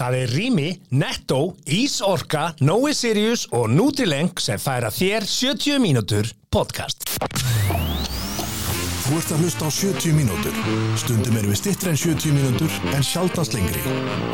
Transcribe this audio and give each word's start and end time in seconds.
Það 0.00 0.14
er 0.16 0.30
Rými, 0.32 0.68
Netto, 0.96 1.40
Ísorka, 1.68 2.54
Nói 2.64 2.94
Sirius 2.96 3.44
og 3.52 3.68
Nutrileng 3.68 4.32
sem 4.40 4.56
færa 4.56 4.88
þér 4.88 5.28
70 5.28 5.76
mínútur 5.84 6.32
podcast. 6.48 7.04
Þú 9.10 9.16
ert 9.18 9.30
að 9.34 9.40
hlusta 9.42 9.66
á 9.66 9.70
70 9.74 10.12
mínútur. 10.14 10.58
Stundum 11.02 11.34
erum 11.40 11.50
við 11.50 11.58
stittri 11.58 11.90
en 11.90 11.96
70 11.98 12.30
mínútur 12.30 12.74
en 12.94 13.02
sjaldast 13.02 13.56
lengri. 13.56 13.80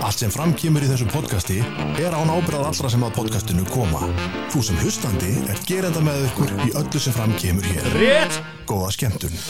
Allt 0.04 0.20
sem 0.20 0.34
framkýmur 0.34 0.84
í 0.84 0.90
þessu 0.90 1.06
podcasti 1.08 1.62
er 1.96 2.12
án 2.12 2.28
ábyrðað 2.28 2.66
allra 2.68 2.90
sem 2.92 3.06
að 3.06 3.14
podcastinu 3.16 3.64
koma. 3.72 4.02
Þú 4.52 4.64
sem 4.68 4.82
hlustandi 4.82 5.32
er 5.48 5.62
gerenda 5.64 6.02
með 6.04 6.26
ykkur 6.28 6.52
í 6.66 6.68
öllu 6.76 7.00
sem 7.00 7.16
framkýmur 7.16 7.70
hér. 7.72 7.88
Rétt! 7.96 8.36
Góða 8.68 8.92
skemmtun. 8.98 9.40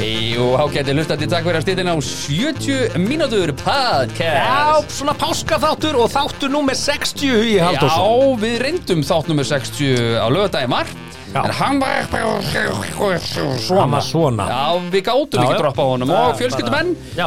Jú, 0.00 0.48
ágæti 0.56 0.96
hlustandi, 0.96 1.28
takk 1.28 1.50
fyrir 1.50 1.60
að 1.60 1.66
stýttin 1.66 1.92
á 1.92 1.96
70 2.00 2.96
mínútur 3.02 3.52
podcast 3.60 4.40
Já, 4.40 4.80
svona 4.88 5.18
páskaþáttur 5.20 6.00
og 6.00 6.08
þáttur 6.14 6.54
númer 6.56 6.80
60 6.80 7.44
í 7.52 7.58
Halldórsson. 7.60 8.08
Já, 8.08 8.40
við 8.46 8.56
reyndum 8.64 9.04
þátt 9.04 9.28
nummer 9.28 9.44
60 9.52 10.16
á 10.16 10.26
lögadagi 10.32 10.72
margt. 10.72 11.05
En 11.44 11.52
hann 11.60 11.80
var 11.80 12.06
bara 12.12 13.18
svona. 13.20 14.00
Svona. 14.00 14.46
Já, 14.50 14.90
við 14.92 15.02
gátum 15.06 15.40
Já, 15.40 15.44
ekki 15.44 15.54
já. 15.54 15.60
droppa 15.60 15.82
á 15.82 15.88
honum 15.90 16.10
Og 16.16 16.36
fjölskyldumenn 16.40 16.92
Já. 17.16 17.26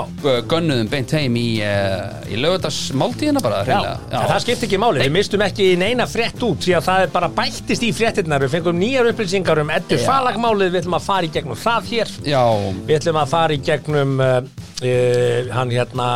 Gönnuðum 0.49 0.89
beint 0.91 1.13
heim 1.15 1.37
í, 1.39 1.45
uh, 1.65 2.29
í 2.29 2.39
lögadagsmáltíðina 2.41 3.43
bara 3.43 3.61
Já, 3.61 3.67
hreinlega. 3.69 3.97
en 4.11 4.27
það 4.33 4.43
skipti 4.45 4.69
ekki 4.69 4.79
máli, 4.81 5.03
við 5.05 5.13
mistum 5.17 5.43
ekki 5.45 5.69
neina 5.79 6.07
frétt 6.09 6.43
út 6.47 6.63
því 6.65 6.75
að 6.79 6.87
það 6.89 7.05
er 7.05 7.13
bara 7.15 7.31
bættist 7.39 7.85
í 7.85 7.91
fréttinnar 7.95 8.45
við 8.45 8.55
fengum 8.57 8.79
nýjar 8.79 9.11
upplýsingar 9.13 9.61
um 9.63 9.73
eddu 9.75 9.99
Já. 9.99 10.05
falagmálið 10.07 10.73
við 10.73 10.81
ætlum 10.83 10.99
að 10.99 11.07
fara 11.09 11.29
í 11.29 11.33
gegnum 11.33 11.59
það 11.59 11.91
hér. 11.93 12.13
Já, 12.29 12.43
við 12.87 12.95
ætlum 12.99 13.21
að 13.23 13.33
fara 13.35 13.57
í 13.57 13.61
gegnum 13.69 14.15
uh, 14.23 14.39
uh, 14.83 15.53
hann 15.55 15.73
hérna 15.75 16.09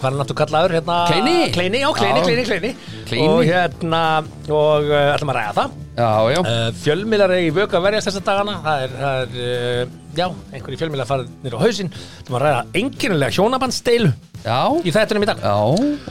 hvað 0.00 0.08
er 0.08 0.14
hann 0.16 0.24
aftur 0.24 0.38
kallaður? 0.40 0.74
Hérna 0.78 0.96
Kleini. 1.10 1.34
Kleini, 1.54 1.82
já, 1.82 1.90
Kleini. 1.96 2.22
Kleini, 2.24 2.44
Kleini. 2.48 2.70
Kleini. 3.10 3.28
og 3.28 3.42
hérna 3.44 4.00
og 4.48 4.88
uh, 4.88 5.14
ætlum 5.14 5.32
að 5.34 5.38
ræða 5.38 5.54
það. 5.58 5.76
Já, 6.00 6.10
já. 6.32 6.40
Uh, 6.40 6.66
fjölmiðlar 6.80 7.34
er 7.36 7.44
í 7.44 7.52
vöku 7.54 7.76
að 7.76 7.86
verjast 7.88 8.08
þessa 8.10 8.24
dagana. 8.30 8.56
Það 8.64 8.84
er, 8.86 8.96
það 9.02 9.20
er 9.20 9.38
uh, 9.44 9.94
já, 10.16 10.26
einhverju 10.56 10.80
fjölmiðlar 10.80 11.10
farið 11.10 11.30
nýr 11.44 11.56
á 11.56 11.60
hausinn. 11.66 11.92
Ætlum 12.22 12.38
að 12.40 12.44
ræða 12.46 12.64
enginnilega 12.80 13.36
hjónabandsteilu 13.36 14.12
Já, 14.40 14.60
í 14.80 14.92
þættunum 14.96 15.26
í 15.26 15.28
dag. 15.28 15.42
Já, 15.44 15.56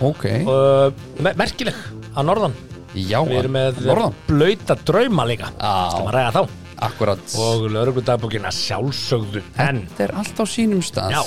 ok. 0.05 0.25
Uh, 0.45 1.05
me 1.25 1.33
merkileg 1.39 1.79
að 2.13 2.27
norðan. 2.29 2.57
Já, 2.93 3.19
Við 3.25 3.37
erum 3.43 3.53
með 3.53 3.83
Norðan. 3.85 4.15
blöyta 4.29 4.75
drauma 4.85 5.25
líka. 5.29 5.49
Skulum 5.57 6.09
að 6.09 6.15
ræða 6.19 6.33
þá. 6.37 6.57
Akkurat. 6.79 7.33
Og 7.43 7.65
lögregludagbókina 7.73 8.51
sjálfsögðu 8.55 9.41
Þetta 9.57 10.05
er 10.05 10.13
allt 10.21 10.37
á 10.39 10.45
sínum 10.47 10.79
stað. 10.85 11.11
Já, 11.17 11.21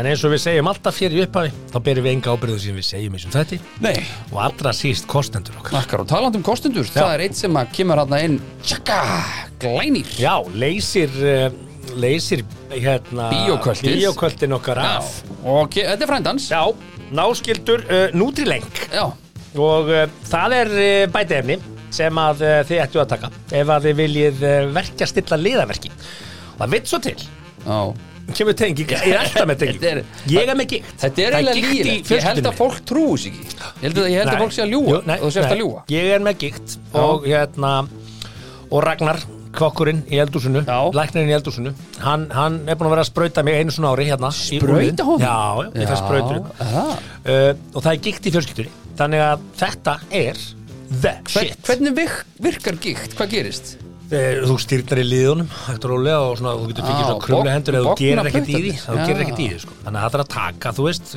en 0.00 0.08
eins 0.08 0.22
og 0.24 0.32
við 0.32 0.40
segjum 0.46 0.68
alltaf 0.70 0.96
fyrir 0.96 1.18
í 1.20 1.24
upphafi 1.26 1.50
Þá 1.70 1.78
berum 1.86 2.06
við 2.06 2.14
enga 2.16 2.32
ábyrðu 2.34 2.58
sem 2.62 2.76
við 2.78 2.86
segjum 2.88 3.16
eins 3.18 3.26
og 3.28 3.34
þetta 3.34 3.58
Nei, 3.84 3.96
Og 4.30 4.38
allra 4.40 4.72
síst 4.76 5.08
kostendur 5.10 5.58
okkar. 5.60 5.76
Akkar 5.82 6.04
og 6.04 6.08
talandi 6.10 6.40
um 6.40 6.44
kostendur, 6.46 6.88
það 6.88 7.14
er 7.16 7.24
eitt 7.26 7.38
sem 7.38 7.58
að 7.60 7.72
kemur 7.76 8.00
hérna 8.00 8.20
inn. 8.24 8.38
Tjaka, 8.64 9.00
glænir 9.60 10.08
Já, 10.20 10.34
leysir 10.56 11.12
uh, 11.20 11.48
Leysir 12.00 12.44
hérna 12.70 13.28
Bíókvöldið. 13.34 13.98
Bíókvöldin 13.98 14.54
okkar 14.56 14.80
Já, 14.80 14.90
af. 15.00 15.10
Og 15.44 15.70
ke- 15.74 15.86
þetta 15.88 16.06
er 16.06 16.12
frændans. 16.14 16.48
Já, 16.52 16.62
náskildur 17.20 17.84
uh, 17.88 18.04
Nutrileng 18.16 18.66
Já, 18.94 19.08
Og 19.58 19.90
uh, 19.90 20.04
það 20.30 20.56
er 20.60 20.72
uh, 20.76 21.06
bætefni 21.12 21.58
sem 21.90 22.20
að 22.22 22.44
uh, 22.46 22.58
þið 22.68 22.84
ættu 22.84 23.00
að 23.02 23.08
taka 23.16 23.32
ef 23.50 23.72
að 23.74 23.88
þið 23.88 23.98
viljið 24.04 24.44
uh, 24.46 24.58
verkja 24.76 25.08
stilla 25.10 25.40
liðaverki. 25.40 25.90
Og 26.54 26.62
það 26.62 26.76
veit 26.76 26.92
svo 26.92 27.02
til. 27.02 27.18
Já 27.66 27.80
kemur 28.36 28.56
tenging, 28.58 28.88
ég 28.94 29.08
er 29.14 29.18
alltaf 29.22 29.48
með 29.50 29.58
tenging 29.64 29.84
er- 29.90 30.04
ég 30.30 30.48
er 30.52 30.56
með 30.60 30.68
gikt. 30.74 30.94
Þetta 31.00 31.24
er 31.26 31.36
eiginlega 31.38 31.56
lígilegt, 31.60 32.10
ég 32.14 32.22
held 32.28 32.46
að 32.50 32.56
fólk 32.60 32.78
trúi 32.88 33.18
sig 33.18 33.32
ekki. 33.34 33.58
Ég 33.60 33.82
held 33.88 33.98
að, 33.98 34.08
ég 34.10 34.22
held 34.22 34.32
að 34.34 34.40
fólk 34.44 34.54
sé 34.56 34.62
að 34.64 34.72
nei, 35.06 35.18
og 35.18 35.26
þú 35.26 35.34
sést 35.36 35.50
að 35.50 35.60
ljúga. 35.62 35.82
Ég 35.96 36.14
er 36.14 36.24
með 36.24 36.40
gikt 36.44 36.78
og 36.94 37.26
hérna 37.26 37.74
og 38.70 38.82
Ragnar 38.86 39.20
kvokkurinn 39.56 40.04
í 40.06 40.18
eldúsinu 40.22 40.62
Já. 40.62 40.78
læknirinn 40.94 41.32
í 41.32 41.34
eldúsinu 41.34 41.72
hann, 42.04 42.28
hann 42.30 42.60
er 42.70 42.76
búin 42.78 42.86
að 42.86 42.94
vera 42.94 43.02
að 43.02 43.08
sprauta 43.10 43.42
mig 43.42 43.58
einu 43.58 43.74
svona 43.74 43.90
ári 43.96 44.06
hérna 44.06 44.30
úlinn. 44.30 45.00
honum? 45.02 45.24
Já, 45.24 45.40
já, 45.58 45.72
ég 45.74 45.90
fæ 45.90 45.96
sprautur 45.98 46.40
aha. 46.62 46.84
uh, 47.26 47.52
og 47.74 47.82
það 47.82 47.90
er 47.92 48.00
gikt 48.06 48.28
í 48.30 48.34
fjölskyldunni. 48.36 48.70
Þannig 49.00 49.24
að 49.26 49.44
þetta 49.58 49.94
er 50.20 50.40
the 51.02 51.14
shit. 51.26 51.56
Hvernig 51.66 51.96
virk, 51.96 52.24
virkar 52.46 52.78
gikt? 52.84 53.14
Hvað 53.18 53.34
gerist? 53.34 53.76
Eh, 54.10 54.40
Þú 54.42 54.56
styrnar 54.58 54.98
í 54.98 55.04
liðunum 55.06 55.50
hægt 55.68 55.84
og 55.86 55.92
rólega 55.92 56.18
og 56.26 56.32
svona, 56.40 56.56
þú 56.58 56.70
getur 56.72 56.86
fengið 56.88 57.04
Á, 57.04 57.06
svona 57.10 57.22
krumlega 57.26 57.52
hendur 57.54 57.76
ef 57.78 57.84
þú 57.86 57.92
gerir 58.00 58.30
ekkert 58.30 58.48
í 58.50 58.56
því 58.56 58.72
Já. 58.74 58.96
ekkert 59.04 59.20
í 59.30 59.34
því 59.38 59.60
sko. 59.62 59.76
þannig 59.84 60.00
að 60.00 60.02
það 60.10 60.16
er 60.18 60.24
að 60.24 60.30
taka, 60.34 60.72
þú 60.74 60.86
veist 60.88 61.12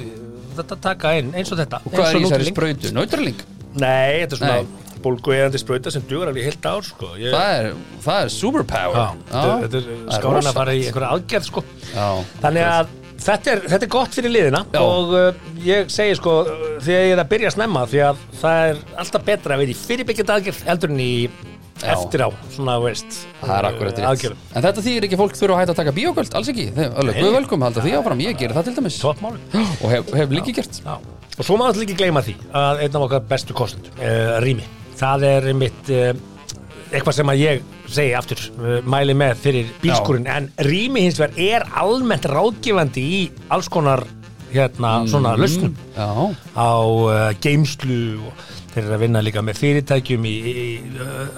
þetta 0.59 0.77
taka 0.85 1.13
inn, 1.17 1.31
eins 1.33 1.51
og 1.55 1.57
þetta 1.63 1.79
Og 1.81 1.95
hvað 1.95 2.05
er 2.05 2.13
í 2.13 2.23
þessari 2.23 2.45
Nutrilink. 2.45 2.53
sprautu? 2.53 2.93
Nautraling? 2.99 3.39
Nei, 3.73 4.11
þetta 4.21 4.37
er 4.37 4.41
svona 4.43 4.57
Nei. 4.61 4.99
bólgueðandi 5.03 5.61
sprauta 5.63 5.91
sem 5.95 6.03
dugur 6.07 6.29
alveg 6.29 6.45
heilt 6.51 6.67
ár 6.69 6.85
sko. 6.85 7.09
Ég, 7.17 7.33
Það 7.33 7.55
er, 7.57 7.71
það 8.05 8.19
er 8.27 8.29
superpower 8.37 8.99
já, 8.99 9.07
þetta, 9.31 9.55
þetta 9.63 9.79
er 9.81 9.87
er 9.93 10.19
skáran 10.19 10.49
að 10.51 10.59
fara 10.59 10.75
í 10.77 10.83
einhverja 10.85 11.09
aðgerð 11.17 11.47
sko. 11.49 11.63
Já, 11.95 12.05
þannig 12.45 12.67
að 12.69 12.93
þetta 13.23 13.51
er, 13.55 13.63
þetta 13.73 13.87
er 13.87 13.91
gott 13.97 14.13
fyrir 14.19 14.33
liðina 14.35 14.61
Já. 14.69 14.79
og 14.85 15.15
uh, 15.17 15.41
ég 15.65 15.89
segi 15.89 16.15
sko 16.21 16.35
uh, 16.45 16.53
þegar 16.83 17.07
ég 17.09 17.15
er 17.17 17.23
að 17.25 17.31
byrja 17.33 17.49
að 17.49 17.55
snemma 17.57 17.83
því 17.89 18.03
að 18.11 18.21
það 18.43 18.69
er 18.69 18.81
alltaf 19.03 19.25
betra 19.31 19.57
að 19.57 19.63
vera 19.65 19.73
í 19.73 19.79
fyrirbyggjandi 19.81 20.35
aðgerð 20.37 20.63
heldur 20.69 20.93
en 20.93 21.01
í. 21.03 21.11
Eftir 21.81 22.23
á 22.23 22.29
svona, 22.53 22.77
veist, 22.83 23.23
Það 23.41 23.55
er 23.57 23.67
akkurat 23.69 23.99
rétt. 24.03 24.29
En 24.53 24.65
þetta 24.65 24.83
þýðir 24.85 25.07
ekki 25.09 25.19
fólk 25.19 25.35
þurfa 25.39 25.57
að 25.57 25.61
hætta 25.63 25.73
að 25.73 25.81
taka 25.81 25.95
bíókvöld, 25.97 26.37
alls 26.37 26.51
ekki. 26.53 26.69
Þeir, 26.75 26.93
alveg. 27.01 27.19
Guð 27.19 27.35
velkom, 27.39 27.65
halda 27.67 27.83
því 27.83 27.95
áfram, 27.99 28.23
ég 28.23 28.39
gerir 28.39 28.55
það 28.57 28.69
til 28.69 28.75
dæmis. 28.77 28.99
Toppmálum 29.01 29.59
Og 29.83 29.89
hef, 29.91 30.13
hef 30.21 30.37
líki 30.37 30.55
gert. 30.55 30.79
Já. 30.85 30.95
Og 31.33 31.47
svo 31.47 31.57
þetta 31.57 31.81
líka 31.81 31.97
gleyma 31.97 32.21
því 32.21 32.35
að 32.53 32.83
einn 32.85 32.97
af 32.99 33.05
okkar 33.07 33.23
bestu 33.29 33.55
kostendum, 33.57 33.95
uh, 33.97 34.35
Rými, 34.43 34.65
það 34.99 35.23
er 35.31 35.47
mitt 35.57 35.89
uh, 35.89 36.11
eitthvað 36.93 37.15
sem 37.17 37.31
að 37.33 37.41
ég 37.41 37.63
segi 37.93 38.13
aftur, 38.17 38.43
uh, 38.59 38.75
mæli 38.85 39.15
með 39.17 39.39
fyrir 39.41 39.71
bílskurinn, 39.81 40.29
en 40.29 40.51
Rými 40.67 41.07
hins 41.07 41.17
vegar 41.17 41.33
er 41.41 41.65
almennt 41.81 42.27
ráðgefandi 42.29 43.05
í 43.17 43.23
alls 43.53 43.71
konar 43.73 44.05
hérna 44.53 44.99
svona 45.09 45.33
lausnum. 45.33 45.73
Já, 45.97 46.29
á 46.53 46.69
geimslu 47.41 48.03
og 48.29 48.52
þeir 48.73 48.83
eru 48.83 48.95
að 48.97 49.03
vinna 49.05 49.21
líka 49.23 49.43
með 49.45 49.59
fyrirtækjum 49.61 50.27
í, 50.27 50.33
í, 50.49 50.65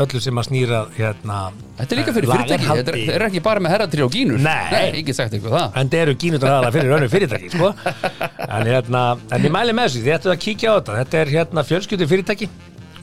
öllu 0.04 0.22
sem 0.24 0.40
að 0.40 0.48
snýra 0.50 0.82
hérna 0.96 1.40
þetta 1.80 1.96
er 1.96 2.02
líka 2.02 2.16
fyrir 2.16 2.32
fyrirtæki 2.32 2.70
Þetta 2.76 2.94
er, 2.96 3.12
er 3.18 3.26
ekki 3.28 3.42
bara 3.46 3.64
með 3.64 3.76
herratri 3.76 4.06
og 4.06 4.14
gínur 4.14 4.40
Nei. 4.44 5.00
ég 5.00 5.02
get 5.08 5.18
sagt 5.18 5.36
eitthvað 5.36 5.58
það. 5.58 5.80
En 5.82 5.92
það 5.92 6.06
eru 6.06 6.16
gínutur 6.24 6.52
aðalega 6.52 6.76
fyrir 6.78 6.96
önnu 6.98 7.10
fyrirtæki 7.12 7.52
sko. 7.54 7.74
en, 8.56 8.70
hérna, 8.70 9.04
en 9.36 9.48
ég 9.48 9.54
mæli 9.54 9.76
með 9.76 9.90
þessu 9.90 10.06
Þið 10.06 10.16
ættu 10.18 10.32
að 10.32 10.42
kíkja 10.46 10.72
á 10.72 10.76
þetta. 10.78 10.98
Þetta 11.02 11.22
er 11.22 11.34
hérna 11.36 11.66
fjölskyldu 11.66 12.10
fyrirtæki 12.12 12.50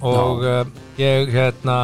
Og 0.02 0.42
uh, 0.42 0.62
ég 0.98 1.30
hérna 1.30 1.76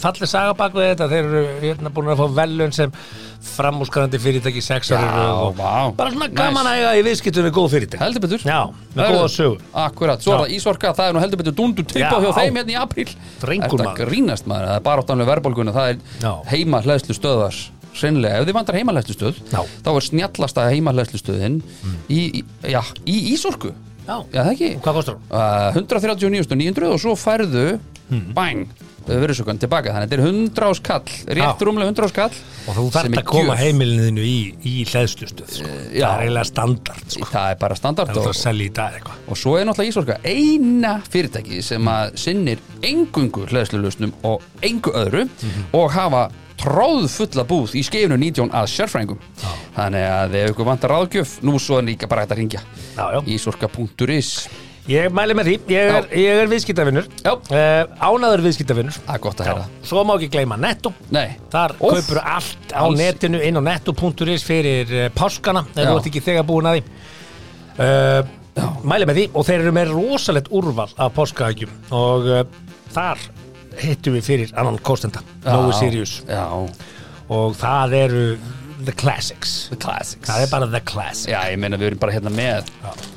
Fallið 0.00 0.28
saga 0.28 0.54
bak 0.58 0.74
við 0.76 0.90
þetta. 0.92 1.08
Þeir 1.10 1.28
eru 1.30 1.42
hérna 1.62 1.92
búin 1.94 2.12
að 2.12 2.20
fá 2.20 2.26
velun 2.40 2.74
sem 2.76 2.92
Framúskarandi 3.40 4.20
fyrirtæki 4.20 4.60
sex 4.60 4.92
ári 4.92 5.08
og 5.24 5.54
vá. 5.56 5.88
Bara 5.96 6.12
svona 6.12 6.28
Nice. 6.28 6.36
gaman 6.36 6.68
að 6.68 6.78
eiga 6.80 6.92
í 6.98 7.04
viðskiptum 7.08 7.48
við 7.48 7.54
góð 7.56 7.70
fyrirtæki. 7.74 8.02
Heldur 8.04 8.24
betur. 8.26 8.44
Já, 8.44 8.60
með 8.92 9.14
góða 9.14 9.32
sögu. 9.32 9.58
Akkurat, 9.86 10.20
svo 10.24 10.36
er 10.36 10.42
það 10.44 10.54
Ísorka, 10.58 10.92
það 10.98 11.08
er 11.08 11.16
nú 11.16 11.24
heldur 11.24 11.40
betur 11.40 11.56
dundu 11.56 11.86
tilbáð 11.88 12.26
Já. 12.26 12.28
hjá 12.28 12.38
þeim 12.42 12.60
hérna 12.60 12.76
í 12.76 13.08
Drengur 13.40 13.80
Þetta 13.80 13.96
grínast 13.96 14.48
maður, 14.50 14.68
það 14.68 14.76
er 14.76 14.86
bara 14.90 15.04
áttanlega 15.04 15.32
verðbólguna 15.32 15.76
Það 15.76 15.92
er 15.94 16.50
heima 16.52 16.82
hlæðslu 16.84 17.16
stöðar 17.16 17.60
Seinlega, 17.96 18.38
ef 18.38 18.46
þið 18.46 18.54
vantar 18.54 18.78
heima 18.78 18.94
hlæðslu 18.94 19.16
stöð. 19.16 19.38
Þá 19.50 19.90
er 19.92 20.06
snjallasta 20.06 20.66
heima 20.70 20.92
hlæðslu 20.94 21.20
stöðin 21.20 21.56
í, 22.06 22.20
í, 22.40 22.44
já, 22.70 22.82
í 23.08 23.16
Ísorku 23.34 23.72
Já, 24.06 24.16
Já, 24.32 24.40
það 24.44 24.52
ekki 24.56 24.70
hvað 24.80 24.94
kostar 25.00 25.14
hún? 25.14 25.24
uh, 25.30 25.72
139.900 25.76 26.92
og 26.94 27.00
svo 27.02 27.16
færðu 27.18 27.66
Hmm. 28.10 28.32
bang, 28.34 28.64
verðsökan 29.06 29.58
tilbaka 29.62 29.92
þannig 29.94 30.08
að 30.08 30.10
þetta 30.10 30.16
er 30.16 30.22
100 30.26 30.64
ás 30.66 30.80
kall, 30.82 31.12
rétt 31.30 31.60
rúmlega 31.62 31.92
100 31.92 32.08
ás 32.08 32.12
kall 32.16 32.32
Og 32.66 32.74
þú 32.74 32.86
er 32.98 33.06
að 33.20 33.24
koma 33.28 33.54
heimilinu 33.54 34.24
í, 34.26 34.54
í 34.66 34.72
hlæðslustuð 34.90 35.46
sko. 35.54 35.68
já. 35.94 36.08
Það 36.08 36.16
er 36.16 36.24
eiginlega 36.24 36.48
standard 36.50 37.04
sko. 37.14 37.28
það 37.30 37.50
er 37.52 37.60
bara 37.62 37.76
standard 37.78 38.08
Það 38.10 38.16
er 38.16 38.22
og, 38.24 38.32
að 38.34 38.40
selja 38.40 38.66
í 38.66 38.72
dag 38.80 38.96
eitthvað 38.98 39.30
og 39.30 39.38
svo 39.38 39.54
er 39.60 39.64
náttúrulega 39.70 39.92
Ísorka 39.94 40.18
eina 40.26 40.92
fyrirtæki 41.06 41.62
sem 41.62 41.86
að 41.94 42.16
sinnir 42.18 42.58
engungu 42.82 43.46
hlæðslulausnum 43.46 44.12
og 44.26 44.42
engu 44.60 44.90
öðru 44.90 45.28
Mhm. 45.28 45.64
og 45.72 45.90
hafa 45.94 46.24
tróð 46.60 47.06
fulla 47.12 47.44
búð 47.48 47.74
í 47.80 47.82
skeifinu 47.86 48.18
19 48.20 48.50
að 48.54 48.70
sérfrængum 48.74 49.20
þannig 49.76 50.08
að 50.12 50.34
ef 50.44 50.50
ykkur 50.54 50.68
vantar 50.68 50.92
ráðgjöf 50.94 51.38
nú 51.46 51.58
svo 51.62 51.78
er 51.80 51.88
líka 51.90 52.08
bara 52.10 52.24
hægt 52.26 52.34
að 52.36 52.42
ringja 52.42 52.64
Já, 52.96 53.04
já. 53.16 53.20
Ísorka.is 53.36 54.34
Ég 54.90 55.12
mæli 55.14 55.34
með 55.36 55.46
því, 55.46 55.54
ég 55.70 55.90
er, 55.94 56.06
ég 56.18 56.38
er 56.40 56.48
viðskiptavinnur 56.50 57.04
Já. 57.22 57.34
uh, 57.36 58.08
Ánaður 58.10 58.42
gott 59.22 59.42
að 59.42 59.50
herra 59.50 59.66
Svo 59.86 60.02
má 60.08 60.14
ekki 60.16 60.30
gleyma 60.32 60.56
netto. 60.58 60.90
Nei, 61.12 61.36
Þar 61.52 61.74
Úff. 61.78 62.00
kaupur 62.00 62.20
allt 62.24 62.72
á 62.74 62.80
Alls. 62.82 62.98
netinu 62.98 63.42
inn 63.44 63.60
á 63.60 63.62
netto.is 63.68 64.42
fyrir 64.48 64.90
uh, 64.96 65.04
páskana 65.14 65.62
ef 65.76 65.84
þú 65.84 65.94
ert 66.00 66.08
ekki 66.10 66.22
þegar 66.24 66.48
búin 66.48 66.70
að 66.70 66.78
því. 66.80 66.84
Uh, 67.76 68.36
Mæli 68.82 69.06
með 69.06 69.20
því. 69.20 69.26
Og 69.36 69.46
þeir 69.46 69.60
eru 69.62 69.74
með 69.76 69.92
rosalegt 69.94 70.50
úrval 70.50 70.88
af 70.96 71.12
páskaækjum 71.14 71.76
og 72.00 72.26
uh, 72.26 72.42
þar 72.96 73.22
hittum 73.78 74.16
við 74.18 74.24
fyrir 74.26 74.54
annan 74.58 74.78
kostenda 74.84 75.22
Nói 75.44 75.72
Sirius. 75.78 76.20
Já, 76.28 76.44
og 77.30 77.54
það 77.60 77.94
eru 78.00 78.24
the 78.84 78.92
classics. 78.96 79.68
The 79.70 79.76
classics. 79.76 80.28
Það 80.30 80.42
er 80.46 80.50
bara 80.50 80.66
the 80.72 80.80
classics. 80.80 81.28
Já, 81.30 81.42
ég 81.52 81.58
meina 81.60 81.76
við 81.80 81.90
erum 81.92 82.00
bara 82.00 82.14
hérna 82.16 82.32
með 82.32 82.70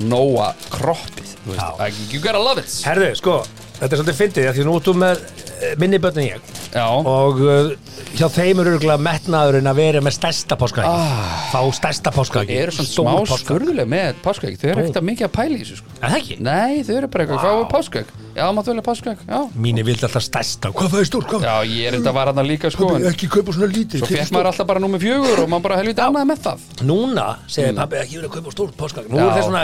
Nóa 0.04 0.50
kroppið 0.70 1.30
Þú 1.44 1.54
veist, 1.54 1.60
Já. 1.60 1.88
I- 1.88 2.12
you 2.12 2.20
gotta 2.20 2.38
love 2.42 2.58
it. 2.60 2.68
Herðu, 2.84 3.10
sko, 3.16 3.38
þetta 3.80 3.90
er 3.90 4.02
svolítið 4.02 4.18
fyndið 4.20 4.48
af 4.50 4.56
Því 4.58 4.66
nú 4.68 4.76
ertu 4.78 4.94
með 5.00 5.24
eh, 5.60 5.74
minni 5.80 5.98
börn 5.98 6.20
en 6.20 6.28
ég. 6.28 6.52
Já, 6.74 6.86
Og 6.88 7.40
uh, 7.40 7.72
hjá 8.14 8.26
þeim 8.30 8.60
eru 8.62 8.70
örgulega 8.76 9.00
metnaðurinn 9.02 9.66
að 9.70 9.76
vera 9.80 10.00
með 10.04 10.12
stærsta 10.18 10.54
páskaæki 10.60 10.88
Ah. 10.88 11.50
Fá 11.52 11.60
stærsta 11.74 12.10
páskaæki 12.14 12.52
þau 12.54 12.62
eru 12.64 12.72
svona 12.72 12.88
smá 13.24 13.36
skurðuleg 13.40 13.86
með 13.90 14.12
páskaegg. 14.24 14.56
Þau 14.60 14.68
eru 14.70 14.80
ekkert 14.84 15.04
mikið 15.08 15.24
að 15.28 15.32
pæla 15.34 15.54
í 15.54 15.56
þessu 15.64 15.76
sko. 15.80 15.88
Er 16.02 16.08
það? 16.14 16.22
Nei, 16.40 16.74
þau 16.84 16.94
eru 16.98 17.08
bara 17.08 17.20
eitthvað, 17.24 17.40
hvað 17.44 17.54
var 17.60 17.68
páskaegg? 17.74 18.08
Já, 18.34 18.44
máttu 18.50 18.68
velja 18.72 18.82
páskaegg, 18.82 19.18
já. 19.30 19.38
Mínu 19.54 19.82
vildi 19.86 20.02
alltaf 20.08 20.22
stærsta. 20.26 20.66
Hvað 20.74 20.88
það 20.90 21.00
er 21.00 21.04
stór? 21.10 21.24
Hvað? 21.30 21.40
Já, 21.46 21.56
ég 21.70 21.84
er 21.86 21.92
þetta 21.98 22.12
var 22.14 22.26
hann 22.32 22.46
líka 22.48 22.70
sko 22.74 22.84
en 22.96 23.02
Ekki 23.10 23.26
kaupa 23.30 23.50
svona 23.54 23.68
lítið. 23.70 23.98
Svo 24.02 24.08
fekk 24.10 24.30
maður 24.34 24.46
alltaf 24.50 24.66
bara 24.66 24.80
númer 24.82 24.98
fjögur 24.98 25.38
og 25.44 25.48
maður 25.52 25.62
bara 25.68 25.76
helviti 25.78 26.00
ánæði 26.02 26.26
með 26.32 26.38
það. 26.44 26.58
Núna 26.82 27.26
segir 27.46 27.74
pabbi 27.78 27.96
ekki 28.02 28.16
að 28.24 28.30
kaupa 28.34 28.50
stórt 28.50 28.74
páskaæki 28.76 29.08
Nú 29.10 29.14
Mm. 29.14 29.20
Er 29.24 29.30
það 29.34 29.44
svona. 29.44 29.60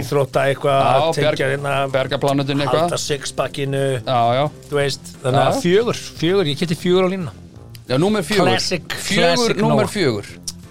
Íþrótta 0.00 0.40
Já, 7.90 7.96
Já, 7.96 7.98
já, 7.98 7.98
Já. 7.98 7.98
já, 7.98 7.98
númer 7.98 8.22
fjögur. 8.22 8.46
Classic- 8.48 8.92
Fjögur, 8.92 9.34
classic 9.34 9.56
númer 9.56 9.76
Noah. 9.76 9.88
fjögur. 9.90 10.24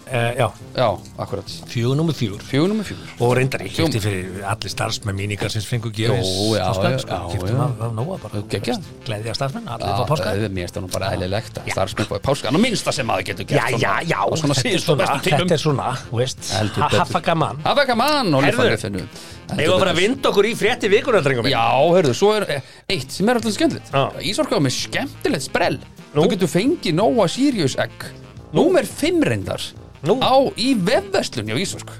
Uh, 0.09 0.15
Já. 0.37 0.51
Já, 0.75 0.97
akkurat. 1.19 1.45
Fjögur 1.67 1.95
nummer 1.95 2.13
fjögur. 2.13 2.39
Fjögur, 2.41 2.67
númer 2.71 2.83
fjögur. 2.83 3.05
Og 3.19 3.35
reyndar 3.37 3.61
ég 3.61 3.75
kefti 3.75 3.99
fyrir 4.01 4.41
allir 4.47 4.69
starfsmenn 4.71 5.15
míningar 5.15 5.51
sem 5.51 5.61
fengu 5.61 5.91
Jó, 5.91 5.93
gefis 5.93 6.29
já, 6.57 6.73
já, 6.73 6.89
já, 6.97 7.19
Kefti 7.29 7.51
já. 7.51 7.57
maður 7.59 7.83
af 7.85 7.93
nóa 7.93 8.17
bara. 8.23 8.41
Geggjað. 8.49 8.79
Gleðja 9.05 9.33
starfsmenn, 9.35 9.67
allir 9.67 9.85
Já, 9.85 9.97
fá 9.99 10.05
páska. 10.09 10.25
það 10.31 10.43
er 10.47 10.49
mér 10.49 10.67
stannum 10.71 10.89
bara 10.89 11.11
eðlilegt 11.13 11.59
að 11.61 11.69
starfsmenn 11.75 12.07
fóði 12.09 12.21
páska. 12.25 12.49
Nú 12.51 12.57
minnsta 12.63 12.91
sem 12.91 13.05
maður 13.05 13.23
getur 13.29 13.45
gert 13.45 13.69
Já, 13.69 13.77
já, 13.77 13.93
já, 14.09 14.17
á 14.17 14.33
svona 14.33 14.53
þetta 14.55 14.65
er 14.65 14.71
síðustu 14.73 14.85
svona, 14.89 15.03
bestu 15.03 15.29
tímum. 15.29 15.39
þetta 15.45 15.53
er 15.53 15.61
svona, 15.65 15.87
þú 16.09 16.17
veist, 16.23 16.41
Heldur 16.57 16.81
ha- 16.81 16.89
betur. 16.89 16.99
haffa 17.03 17.19
gaman. 17.21 17.55
Hafa 17.63 17.81
ekki 17.85 17.95
mann 17.97 18.33
og 18.33 18.43
Herðu. 18.43 19.07
Ég 19.59 19.69
var 19.69 19.79
bara 19.79 19.91
að 19.93 19.97
vinda 20.01 20.29
okkur 20.29 20.45
í 20.45 20.55
frétti 20.57 20.89
vikunar, 20.89 21.21
drengum 21.21 21.43
minn? 21.43 21.53
Já, 21.53 21.69
hörðu, 21.93 22.13
svo 22.17 22.33
er 22.33 22.45
eh, 22.49 22.61
eitt 22.89 23.11
sem 23.11 23.29
er 23.29 23.35
alltaf 23.35 23.53
skemmtilegt. 23.53 23.91
Já. 23.93 24.09
Ísorka 24.21 24.57
var 24.57 24.61
með 24.65 24.73
skemmtilegt 24.89 25.43
sprell 25.45 25.79
Nú? 26.13 26.23
Þú 26.23 26.29
getur 26.33 26.49
fengið 26.51 26.95
Nóa 26.97 27.27
Sirius 27.29 27.75
egg 27.81 28.07
Númer 28.55 28.87
5 28.89 29.25
reyndar 29.29 29.61
Nú? 30.07 30.15
Á 30.23 30.35
í 30.57 30.71
vefverslun 30.77 31.49
hjá 31.51 31.57
Ísork 31.61 31.91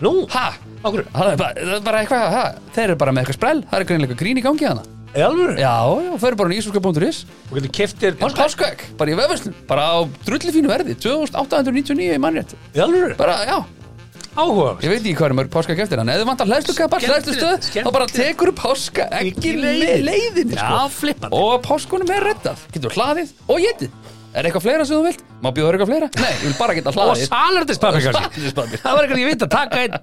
Nú, 0.00 0.26
Ha? 0.30 0.52
okkur, 0.86 1.04
Það 1.10 1.32
er 1.32 1.40
bara, 1.40 1.54
það 1.58 1.74
er 1.74 1.82
bara 1.88 2.00
eitthvað, 2.04 2.28
ha? 2.36 2.44
Þeir 2.76 2.84
eru 2.86 2.96
bara 3.00 3.12
með 3.16 3.24
eitthvað 3.24 3.38
sprell 3.40 3.62
Það 3.66 3.80
er 3.82 3.88
greinlega 3.90 4.18
grín 4.20 4.38
í 4.40 4.44
gangi 4.46 4.68
hana 4.70 4.84
í 5.18 5.22
alvöru 5.24 5.54
Já, 5.58 5.72
já, 6.04 6.10
þau 6.20 6.26
eru 6.28 6.36
bara 6.38 6.52
á 6.52 6.58
ísorka.is 6.60 7.18
Þú 7.48 7.56
getur 7.58 7.72
keftir 7.80 8.16
páska 8.20 8.44
Páskaegg, 8.44 8.84
bara 9.00 9.10
í 9.10 9.16
vefverslun 9.18 9.56
Bara 9.66 9.86
á 9.90 9.96
drulli 10.28 10.52
fínu 10.54 10.70
verði 10.70 10.94
2899 11.00 12.14
í 12.14 12.20
mannrétt 12.22 12.54
Í 12.76 12.82
alvöru, 12.84 13.16
Bara, 13.18 13.38
já, 13.48 13.56
áhuga 14.38 14.70
Ég 14.84 14.92
veit 14.92 15.00
ekki 15.02 15.14
hvað 15.18 15.28
er 15.30 15.36
mörg 15.40 15.50
páskaegg 15.52 15.82
eftir 15.84 16.00
hann 16.02 16.12
Ef 16.12 16.20
þið 16.22 16.28
vantar 16.30 16.50
hlæðslukapar, 16.50 17.04
Skemmtilegt, 17.04 17.28
hlæðslustöð 17.28 17.86
Þá 17.88 17.90
bara 17.98 18.08
tekur 18.12 18.52
leiðinni. 19.64 20.06
leiðinni 20.08 20.58
Já, 20.58 20.62
sko. 20.62 20.78
Og 21.38 21.54
páskunum 21.66 22.12
er 22.14 22.28
reddað 22.30 22.62
Getur 22.76 22.94
hlaðið 22.96 23.34
og 23.48 23.66
getið 23.66 24.07
Er 24.38 24.46
eitthvað 24.46 24.62
fleira 24.68 24.84
sem 24.86 24.94
þú 25.00 25.06
vilt? 25.08 25.22
Má 25.42 25.48
bjóða 25.54 25.72
eitthvað 25.74 25.88
fleira? 25.90 26.08
Nei, 26.20 26.28
ég 26.30 26.42
vil 26.44 26.52
bara 26.58 26.74
geta 26.76 26.90
Og 26.92 26.96
hlaðið. 26.98 27.24
salerdispapir 27.26 28.04
kannski 28.04 28.18
Salernispapir. 28.28 28.80
Það 28.84 28.94
var 28.98 29.06
eitthvað 29.08 29.22
ég 29.22 29.28
veit 29.32 29.42
að 29.42 29.50
taka 29.54 29.80
einn 29.82 29.96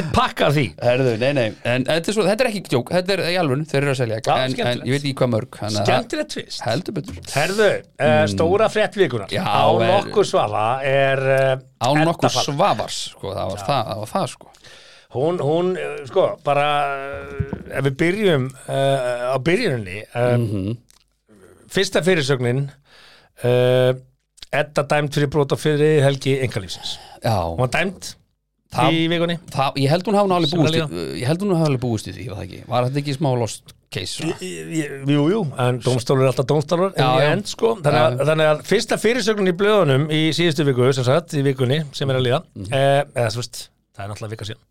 Einn 0.00 0.10
pakka 0.14 0.46
af 0.48 0.54
því. 0.56 0.64
Herðu, 0.86 1.12
nei, 1.20 1.30
nei. 1.36 1.46
En 1.68 1.84
þetta 1.88 2.12
er, 2.12 2.16
svo, 2.16 2.24
þetta 2.28 2.44
er 2.46 2.50
ekki 2.50 2.62
djók 2.72 2.92
Þetta 2.94 3.14
er 3.16 3.22
í 3.28 3.36
alvun, 3.42 3.64
þeir 3.68 3.80
eru 3.82 3.92
að 3.92 3.98
selja. 4.00 4.20
Já, 4.24 4.32
en, 4.46 4.56
en 4.70 4.82
ég 4.88 4.94
veit 4.96 5.04
ekki 5.04 5.14
hvað 5.20 5.32
mörg 5.34 5.60
Skemmtilegt 5.76 6.32
tvist 6.36 6.64
Heldur 6.64 6.96
betur. 7.00 7.20
Herðu, 7.34 7.68
uh, 8.00 8.20
stóra 8.32 8.70
Já, 9.34 9.42
Á 9.44 9.66
nokkur 9.84 10.28
svafa 10.30 10.66
er 10.88 11.24
uh, 11.26 11.54
Á 11.84 11.88
Fall. 12.32 12.46
svavars 12.54 13.00
sko, 13.12 13.34
það, 13.36 13.52
var 13.54 13.64
það, 13.66 13.82
það 13.90 14.04
var 14.04 14.12
það 14.14 14.28
sko. 14.36 14.52
Hún, 15.10 15.40
hún, 15.42 15.72
uh, 15.76 15.96
sko, 16.08 16.26
bara 16.46 16.66
ef 17.76 17.84
við 17.90 17.96
byrjum 18.04 18.48
uh, 18.68 19.34
á 19.34 19.36
byrjunni 19.42 20.00
uh, 20.14 20.36
Mhm. 20.38 20.78
fyrsta 21.70 22.00
fyrirsögnin 22.02 22.64
Edda 23.42 24.82
dæmt 24.90 25.14
fyrir 25.14 25.30
brot 25.30 25.52
og 25.54 25.60
fyrir 25.62 26.00
helgi 26.02 26.38
engalífsins. 26.42 26.96
Já, 27.22 27.36
Hún 27.46 27.58
var 27.58 27.68
dæmt 27.70 28.16
Það- 28.72 28.92
í 28.94 29.08
vikunni. 29.10 29.36
það, 29.50 29.74
ég 29.82 29.88
held 29.90 30.04
hún 30.06 30.14
hafa 30.14 30.34
alveg 30.36 30.50
búist 30.54 30.74
í. 30.74 31.20
Ég 31.20 31.26
held 31.26 31.40
hún 31.42 31.54
hafa 31.56 31.66
alveg 31.70 31.80
búist 31.80 32.06
í 32.08 32.12
því, 32.14 32.26
var 32.28 32.36
það 32.36 32.44
ekki 32.46 32.68
Var 32.68 32.84
þetta 32.84 33.00
ekki 33.02 33.14
smá 33.16 33.38
lost 33.38 33.72
case? 33.90 34.22
svona? 34.22 34.36
Jú, 35.30 35.40
en 35.58 35.80
dómstólur 35.80 36.22
er 36.22 36.28
alltaf 36.32 36.46
dómstólur 36.46 36.92
en 36.96 37.02
Já, 37.04 37.20
já. 37.20 37.32
end, 37.32 37.46
sko. 37.46 37.74
Þannig 37.76 38.02
að, 38.06 38.26
þannig 38.26 38.46
að 38.50 38.62
fyrsta 38.70 38.96
fyrirsögnin 38.98 39.48
í 39.52 39.56
blöðunum 39.58 40.08
í 40.10 40.20
síðustu 40.30 40.64
viku, 40.66 40.92
sem 40.94 41.04
sagt, 41.04 41.34
í 41.34 41.42
vikunni 41.42 41.84
sem 41.92 42.10
er 42.10 42.16
að 42.16 42.26
líða, 42.26 42.42
Mhm. 42.54 42.72
eh, 42.72 43.04
eða 43.16 43.30
svo 43.30 43.42
veist, 43.42 43.68
það 43.96 44.04
er 44.04 44.08
náttúrulega 44.14 44.30
vika 44.30 44.44
síðan, 44.44 44.64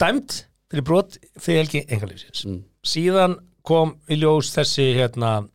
dæmt 0.00 0.44
fyrir 0.72 0.84
brot 0.84 1.18
fyrir 1.38 1.64
helgi 1.66 1.86
engalífsins. 1.88 2.44
Mm. 2.46 2.62
Síðan 2.84 3.36
kom 3.62 3.96
í 4.08 4.16
ljós 4.20 4.52
þessi, 4.56 4.94
hérna, 4.96 5.48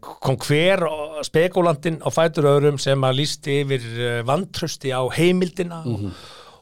kom 0.00 0.36
hver 0.40 0.80
spekulandin 1.26 1.98
á 2.00 2.08
fætur 2.08 2.46
öðrum 2.48 2.78
sem 2.80 3.00
að 3.04 3.18
lísti 3.20 3.58
yfir 3.64 3.82
uh, 4.00 4.20
vantrösti 4.28 4.92
á 4.96 5.02
heimildina 5.12 5.82
Mhm. 5.84 6.12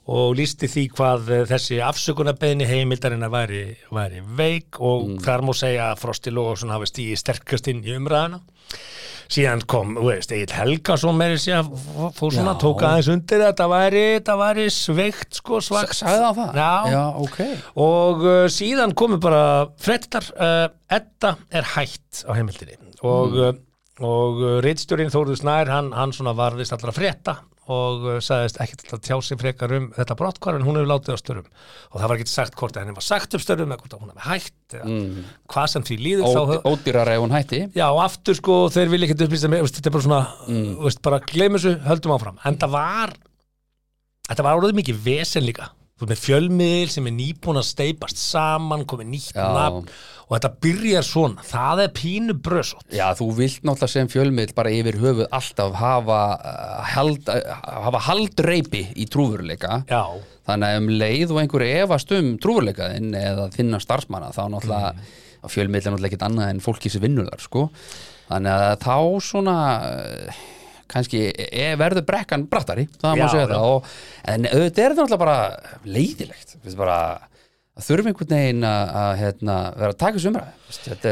og 0.08 0.34
lísti 0.38 0.66
því 0.72 0.84
hvað 0.96 1.30
uh, 1.30 1.42
þessi 1.46 1.78
afsökunarbeðni 1.84 2.66
heimildarina 2.66 3.28
væri, 3.28 3.76
væri 3.92 4.22
veik 4.24 4.80
og 4.80 5.06
Mm. 5.08 5.18
þar 5.22 5.42
má 5.44 5.52
segja 5.54 5.92
að 5.92 5.98
Frosti 6.02 6.30
Lóðarsson 6.32 6.70
hafi 6.74 6.86
stíði 6.90 7.16
sterkast 7.20 7.68
inn 7.68 7.84
í 7.84 7.94
umræðina 7.96 8.40
síðan 9.32 9.62
kom, 9.68 9.94
veist, 10.00 10.32
Egil 10.32 10.54
Helgason 10.56 11.16
meiri 11.18 11.38
sér 11.40 11.66
fór 12.16 12.32
svona, 12.32 12.54
Já. 12.54 12.60
tók 12.62 12.84
aðeins 12.86 13.10
undir 13.12 13.42
að 13.42 13.50
þetta 13.50 13.68
væri, 13.72 14.04
þetta 14.16 14.36
væri 14.40 14.66
sveikt 14.72 15.40
sko, 15.40 15.60
svagt 15.64 15.98
Sagði 15.98 16.22
það 16.24 16.40
það? 16.40 16.60
Já. 16.62 16.94
Já, 16.94 17.02
ok 17.26 17.38
og 17.84 18.24
uh, 18.24 18.40
síðan 18.52 18.96
komu 18.98 19.20
bara 19.22 19.42
frettar, 19.82 20.30
uh, 20.36 20.66
Edda 20.98 21.34
er 21.52 21.68
hætt 21.74 22.24
á 22.24 22.32
heimildinni 22.38 22.78
og, 23.04 23.36
mm. 23.36 23.60
og 24.08 24.42
uh, 24.42 24.56
reitstjórin 24.64 25.12
Þórður 25.12 25.42
Snær 25.42 25.72
hann, 25.72 25.92
hann 25.96 26.16
svona 26.16 26.36
varðist 26.38 26.76
allra 26.76 26.96
frétta 26.96 27.38
og 27.68 28.06
uh, 28.08 28.18
sagðist 28.24 28.60
ekkert 28.64 28.96
að 28.96 29.04
tjá 29.06 29.16
sig 29.24 29.40
frekar 29.40 29.74
um 29.76 29.90
þetta 29.96 30.18
brottkvar 30.18 30.58
en 30.58 30.66
hún 30.66 30.80
hefur 30.80 30.92
látið 30.92 31.16
á 31.16 31.18
störum 31.20 31.48
og 31.92 32.00
það 32.00 32.08
var 32.08 32.18
ekki 32.18 32.32
sagt 32.32 32.58
hvort 32.58 32.76
að 32.76 32.86
henni 32.86 32.98
var 32.98 33.06
sagt 33.06 33.36
upp 33.36 33.44
störum 33.44 33.74
eða 33.74 33.82
hvort 33.84 33.96
að 33.96 34.04
hún 34.04 34.12
hefði 34.14 34.28
hætt 34.28 34.78
eða 34.78 34.98
hvað 35.52 35.70
sem 35.74 35.88
því 35.88 35.98
líður 36.04 36.32
þá 36.32 36.38
Ó, 36.38 36.72
Ódýrar 36.72 37.12
ef 37.12 37.22
hún 37.24 37.36
hætti 37.36 37.62
Já, 37.78 37.86
og 37.92 38.00
aftur 38.02 38.36
sko, 38.38 38.58
þeir 38.72 38.92
vilja 38.92 39.08
ekki 39.08 39.26
upplýsta 39.26 39.50
mig, 39.52 39.62
veist, 39.64 39.78
þetta 39.78 39.90
er 39.90 39.94
bara 39.96 40.06
svona, 40.06 40.20
mm. 40.48 40.68
veist, 40.84 41.00
bara 41.04 41.20
gleym 41.30 41.56
þessu, 41.56 41.74
höldum 41.86 42.14
áfram. 42.14 42.38
En 42.48 42.58
það 42.60 42.74
var, 42.74 43.14
þetta 44.28 44.46
var 44.46 44.60
orðið 44.60 44.80
mikið 44.80 45.02
vesen 45.04 45.46
líka. 45.46 45.70
Þú 45.98 46.06
veist, 46.06 46.12
með 46.12 46.22
fjölmiðil 46.22 46.90
sem 46.94 47.08
er 47.10 47.14
nýbúin 47.16 47.58
að 47.58 47.66
steipast 47.66 48.20
saman, 48.22 48.84
komið 48.86 49.08
nýtt 49.16 49.38
nafn 49.38 49.88
og 50.28 50.34
þetta 50.36 50.50
byrjar 50.62 51.06
svona. 51.08 51.44
Það 51.48 51.82
er 51.82 51.92
pínu 51.96 52.34
brösótt. 52.44 52.84
Já, 52.92 53.06
þú 53.16 53.28
vilt 53.38 53.64
náttúrulega 53.64 53.92
sem 53.94 54.10
fjölmiðl 54.12 54.54
bara 54.56 54.72
yfir 54.76 54.98
höfuð 55.00 55.30
alltaf 55.34 55.78
hafa 55.80 56.18
uh, 56.36 56.82
hald, 56.92 57.30
uh, 57.32 57.62
hafa 57.88 58.02
haldreipi 58.10 58.84
í 58.94 59.08
trúfurleika 59.10 59.80
Já, 59.88 60.04
þannig 60.48 60.68
að 60.68 60.82
um 60.82 60.92
leið 61.00 61.32
og 61.32 61.40
einhver 61.42 61.64
efast 61.66 62.12
um 62.14 62.34
trúfurleikaðinn 62.44 63.16
eða 63.18 63.48
þinna 63.56 63.80
starfsmanna 63.82 64.30
þá 64.36 64.42
náttúrulega 64.52 64.92
mm. 64.92 65.48
fjölmiðl 65.54 65.80
er 65.80 65.96
náttúrulega 65.96 66.12
ekkert 66.12 66.28
annað 66.28 66.52
en 66.52 66.62
fólki 66.68 66.92
sem 66.92 67.04
vinnur 67.04 67.30
þar 67.32 67.44
sko 67.46 67.64
þannig 68.28 68.68
að 68.68 68.76
þá 68.84 68.96
svona 69.30 69.58
uh, 69.88 70.46
kannski 70.88 71.24
e 71.34 71.70
verður 71.80 72.06
brekkan 72.08 72.46
brattari, 72.50 72.88
það 73.00 73.18
má 73.20 73.26
segja 73.32 73.48
það 73.50 73.66
og, 73.68 73.90
en 74.32 74.48
auðvitað 74.48 74.84
er 74.84 74.94
það 74.94 75.02
náttúrulega 75.02 75.22
bara 75.24 75.38
leiðilegt, 75.96 76.56
bara 76.78 77.00
að 77.78 77.86
þurfum 77.86 78.10
einhvern 78.10 78.32
veginn 78.34 78.64
að, 78.66 79.10
hérna, 79.20 79.56
vera 79.78 79.94
að 79.94 80.00
taka 80.02 80.22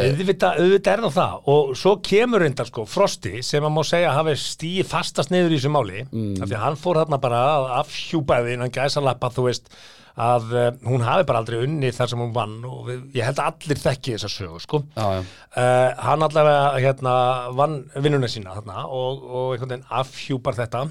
er 0.01 0.63
auðvitað, 0.63 0.89
er 0.93 1.03
það 1.05 1.17
það. 1.17 1.37
Og 1.53 1.75
svo 1.79 1.93
kemur 2.05 2.43
reyndar 2.43 2.71
sko 2.71 2.87
Frosti 2.91 3.43
sem 3.47 3.67
að 3.67 3.77
má 3.77 3.83
segja 3.87 4.11
að 4.11 4.19
hafi 4.21 4.39
stíð 4.43 4.89
fastast 4.91 5.35
niður 5.35 5.55
í 5.55 5.61
þessu 5.61 5.75
máli. 5.77 6.07
Mm. 6.11 6.33
af 6.41 6.49
því 6.49 6.59
að 6.59 6.65
hann 6.65 6.81
fór 6.81 7.03
þarna 7.03 7.21
bara 7.23 7.45
að 7.53 7.69
afhjúpaði 7.83 8.57
innan 8.57 8.75
gæsalappa 8.75 9.31
þú 9.37 9.47
veist 9.47 9.71
að 10.17 10.53
uh, 10.57 10.69
hún 10.89 11.05
hafi 11.05 11.27
bara 11.29 11.43
aldrei 11.43 11.59
unni 11.61 11.91
þar 11.93 12.11
sem 12.11 12.23
hún 12.25 12.35
vann. 12.35 12.59
Og 12.67 12.87
við, 12.91 13.03
ég 13.19 13.29
held 13.29 13.41
að 13.43 13.51
allir 13.53 13.83
þekki 13.85 14.17
þessa 14.17 14.33
sögu 14.33 14.63
sko. 14.65 14.83
Já, 14.97 15.07
já. 15.19 15.25
Uh, 15.57 15.89
hann 16.09 16.27
allavega 16.27 16.71
hérna 16.83 17.17
vann 17.57 17.83
vinnuna 17.95 18.31
sína 18.33 18.57
þarna 18.59 18.87
og, 18.89 19.27
og 19.27 19.51
einhvern 19.55 19.77
veginn 19.77 19.91
afhjúpar 20.03 20.59
þetta 20.59 20.89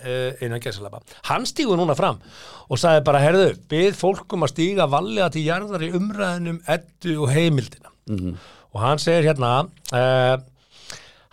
uh, 0.00 0.44
innan 0.44 0.62
gæsalappa. 0.62 1.02
Hann 1.30 1.46
stígur 1.48 1.78
núna 1.80 1.96
fram 1.98 2.22
og 2.68 2.80
sagði 2.80 3.04
bara 3.06 3.22
herðu, 3.22 3.52
við 3.70 3.94
fólkum 3.96 4.44
að 4.46 4.54
stíga 4.54 4.88
vallega 4.90 5.30
til 5.34 5.46
jarðar 5.46 5.86
í 5.86 5.92
umræðinum 5.96 6.62
eddu 6.68 7.20
og 7.22 7.32
heimildina. 7.32 7.88
-hmm. 8.08 8.36
og 8.74 8.80
hann 8.82 9.02
segir 9.02 9.28
hérna 9.28 9.52
uh, 9.92 10.40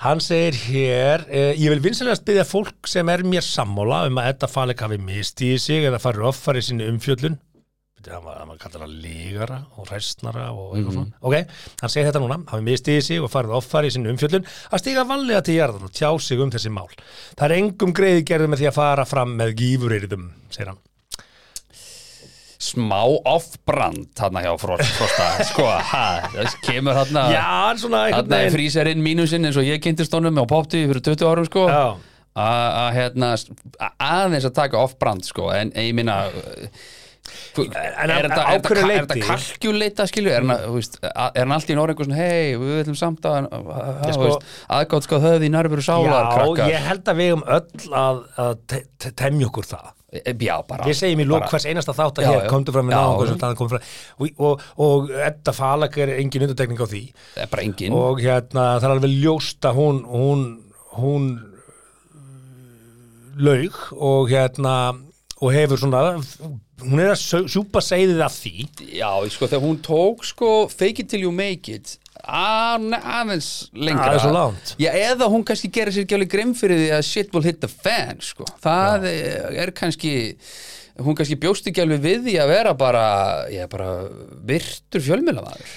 hann 0.05 0.21
segir 0.23 0.57
hér 0.67 1.25
uh, 1.27 1.53
ég 1.55 1.71
vil 1.73 1.83
vinsanlegast 1.83 2.25
byggja 2.27 2.47
fólk 2.47 2.89
sem 2.89 3.09
er 3.09 3.25
mér 3.27 3.45
sammála 3.45 4.05
um 4.09 4.21
að 4.21 4.31
Edda 4.33 4.51
Falek 4.51 4.83
hafi 4.85 4.99
mistíði 5.01 5.59
sig 5.61 5.89
eða 5.89 6.01
farið 6.03 6.29
offari 6.31 6.63
sinni 6.65 6.87
umfjöllun 6.91 7.39
hann 8.11 8.23
var, 8.25 8.37
hann 8.41 8.49
var 8.53 8.57
kallar 8.61 8.85
að 8.87 8.95
lígara 9.03 9.57
og 9.79 9.87
ræstnara 9.91 10.47
og 10.53 10.73
eitthvað 10.77 10.97
svona. 10.99 11.19
Ok, 11.25 11.35
hann 11.81 11.93
segir 11.93 12.09
þetta 12.11 12.21
núna, 12.23 12.37
hafi 12.51 12.65
mistiði 12.67 13.05
sig 13.07 13.21
og 13.25 13.31
farið 13.33 13.55
offari 13.59 13.89
í 13.89 13.95
sinni 13.95 14.11
umfjöllun 14.13 14.45
að 14.69 14.83
stiga 14.83 15.05
vallega 15.09 15.41
til 15.47 15.55
jarðan 15.59 15.87
og 15.89 15.93
tjá 15.95 16.09
sig 16.21 16.41
um 16.45 16.51
þessi 16.53 16.73
mál. 16.75 16.89
Það 17.35 17.45
er 17.49 17.55
engum 17.59 17.93
greiði 17.97 18.25
gerði 18.29 18.51
með 18.53 18.63
því 18.63 18.69
að 18.71 18.77
fara 18.81 19.05
fram 19.09 19.35
með 19.39 19.55
gífurýrðum, 19.61 20.27
segir 20.53 20.73
hann. 20.73 20.81
Smá 22.65 23.01
off-brand 23.27 24.07
þarna 24.17 24.41
hjá 24.45 24.53
Frost, 24.57 24.87
Frosta 24.95 25.25
sko, 25.51 25.65
það 25.91 26.55
kemur 26.65 26.95
þarna 26.97 27.23
Já, 27.33 27.41
hann 27.67 27.81
svona 27.81 27.99
einhvern 28.07 28.29
þarna 28.31 28.39
er 28.47 28.53
fríserinn 28.55 29.03
mínusinn 29.05 29.45
eins 29.49 29.59
og 29.59 29.67
ég 29.67 29.81
kynntist 29.83 30.15
honum 30.15 30.39
á 30.39 30.45
popti 30.49 30.85
fyrir 30.87 31.03
20 31.03 31.27
árum 31.29 31.49
sko. 31.49 31.65
Já. 31.69 31.83
að 32.45 32.89
hérna 32.95 33.33
að- 33.35 33.91
aðeins 34.07 34.47
að 34.49 34.55
taka 34.57 34.81
off-brand 34.81 35.27
sko 35.27 35.51
en 35.53 35.69
ég 35.75 35.91
minna 35.99 36.15
En 37.55 38.11
er 38.11 38.27
þetta 38.27 38.35
þetta- 38.35 38.45
þetta 38.99 39.15
kalkjuleita 39.25 40.05
skilju? 40.11 40.31
Er 40.35 40.43
hann, 40.45 40.63
þú 40.65 40.75
alltið 41.55 41.73
í 41.73 41.77
Noreg 41.79 41.99
hei, 42.15 42.55
við 42.61 42.81
ætlum 42.83 42.97
samt 42.99 43.25
að 43.25 43.47
sko- 44.13 44.39
aðgátt 44.77 45.07
sko 45.07 45.19
höfði 45.23 45.49
í 45.49 45.53
nærveru 45.55 45.85
sálar 45.85 46.11
Já, 46.11 46.33
krakkar. 46.35 46.71
ég 46.73 46.87
held 46.89 47.03
að 47.13 47.21
við 47.21 47.33
um 47.37 47.43
öll 47.57 47.93
að, 48.03 48.19
að 48.45 48.57
te- 48.67 48.83
te- 48.99 49.11
temja 49.23 49.47
okkur 49.49 49.69
það. 49.71 49.91
Já, 50.15 50.55
bara 50.67 50.85
Við 50.87 50.95
segjum 50.95 51.19
í 51.19 51.25
lók 51.27 51.49
hvers 51.51 51.65
einasta 51.67 51.91
þátt 51.97 52.21
að 52.21 52.27
hér 52.29 52.45
komdu 52.47 52.71
fram 52.71 52.87
með 52.87 52.93
náðan 52.95 53.15
og, 53.17 53.17
Edda 55.25 55.51
Falak 55.51 55.97
er 55.97 56.13
engin 56.15 56.45
undirtekning 56.45 56.79
á 56.79 56.87
því. 56.87 57.01
Engin. 57.65 57.91
Og 57.97 58.21
hérna 58.23 58.67
það 58.79 58.85
er 58.87 58.93
alveg 58.95 59.17
ljóst 59.25 59.67
að 59.67 59.75
hún 59.81 59.99
hún, 60.07 60.45
hún 60.95 61.27
laug 63.35 63.75
og 63.97 64.29
hérna 64.31 64.75
og 65.41 65.51
hefur 65.51 65.81
svona 65.81 66.05
hún 66.83 66.99
er 66.99 67.13
að 67.13 67.45
sjúpa 67.51 67.81
seiðið 67.83 68.23
af 68.25 68.35
því 68.35 68.65
já, 68.97 69.09
sko, 69.31 69.47
þegar 69.47 69.63
hún 69.63 69.79
tók 69.85 70.25
sko 70.27 70.51
fake 70.71 71.05
it 71.05 71.11
till 71.13 71.23
you 71.23 71.31
make 71.35 71.71
it 71.71 71.95
að, 72.25 72.89
aðeins 72.99 73.49
lengra 73.71 74.17
langt. 74.33 74.75
já, 74.81 74.89
eða 74.91 75.29
hún 75.31 75.45
kannski 75.47 75.71
gerir 75.73 75.95
sér 75.95 76.05
ekki 76.05 76.17
alveg 76.17 76.31
grimm 76.33 76.55
fyrir 76.57 76.81
því 76.81 76.93
að 76.97 77.03
shit 77.07 77.35
will 77.35 77.45
hit 77.45 77.61
the 77.63 77.71
fan 77.71 78.19
sko. 78.23 78.47
það 78.63 79.07
er 79.11 79.71
kannski 79.77 80.15
hún 80.99 81.17
kannski 81.17 81.39
bjóst 81.39 81.67
ekki 81.71 81.83
alveg 81.83 82.03
við 82.03 82.23
því 82.29 82.37
að 82.43 82.53
vera 82.53 82.75
bara, 82.79 83.07
bara 83.71 83.89
virtur 84.47 85.03
fjölmjölamæður 85.03 85.75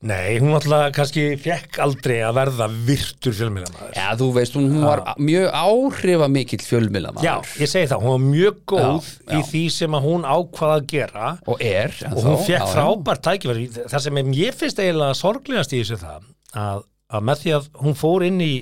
Nei, 0.00 0.38
hún 0.40 0.54
alltaf 0.56 0.94
kannski 0.96 1.22
fekk 1.36 1.76
aldrei 1.84 2.22
að 2.24 2.36
verða 2.38 2.66
virtur 2.88 3.34
fjölmiðlamæður 3.36 3.98
Já, 3.98 4.06
þú 4.16 4.28
veist, 4.32 4.54
hún, 4.56 4.70
hún 4.72 4.86
var 4.88 5.02
mjög 5.20 5.48
áhrifamikill 5.60 6.62
fjölmiðlamaður. 6.64 7.26
Já, 7.26 7.34
ég 7.60 7.68
segi 7.68 7.90
það, 7.90 8.06
hún 8.06 8.14
var 8.14 8.22
mjög 8.24 8.62
góð 8.72 9.10
Já, 9.10 9.20
já. 9.28 9.34
í 9.36 9.42
því 9.50 9.62
sem 9.76 9.98
að 9.98 10.06
hún 10.08 10.24
ákvaða 10.24 10.78
að 10.80 10.86
gera. 10.94 11.28
Og 11.52 11.60
er 11.68 11.98
og 12.14 12.20
hún 12.24 12.40
fekk 12.48 12.68
frábært 12.72 13.24
tækifæri. 13.28 13.66
Það 13.92 14.04
sem 14.06 14.22
ég 14.40 14.56
finnst 14.62 14.80
eiginlega 14.80 15.18
sorglegast 15.20 15.76
í 15.76 15.82
þessu 15.84 16.00
það 16.00 16.30
að, 16.64 16.84
að 17.12 17.26
með 17.28 17.42
því 17.44 17.54
að 17.60 17.68
hún 17.84 17.98
fór 18.00 18.24
inn 18.30 18.40
í 18.40 18.52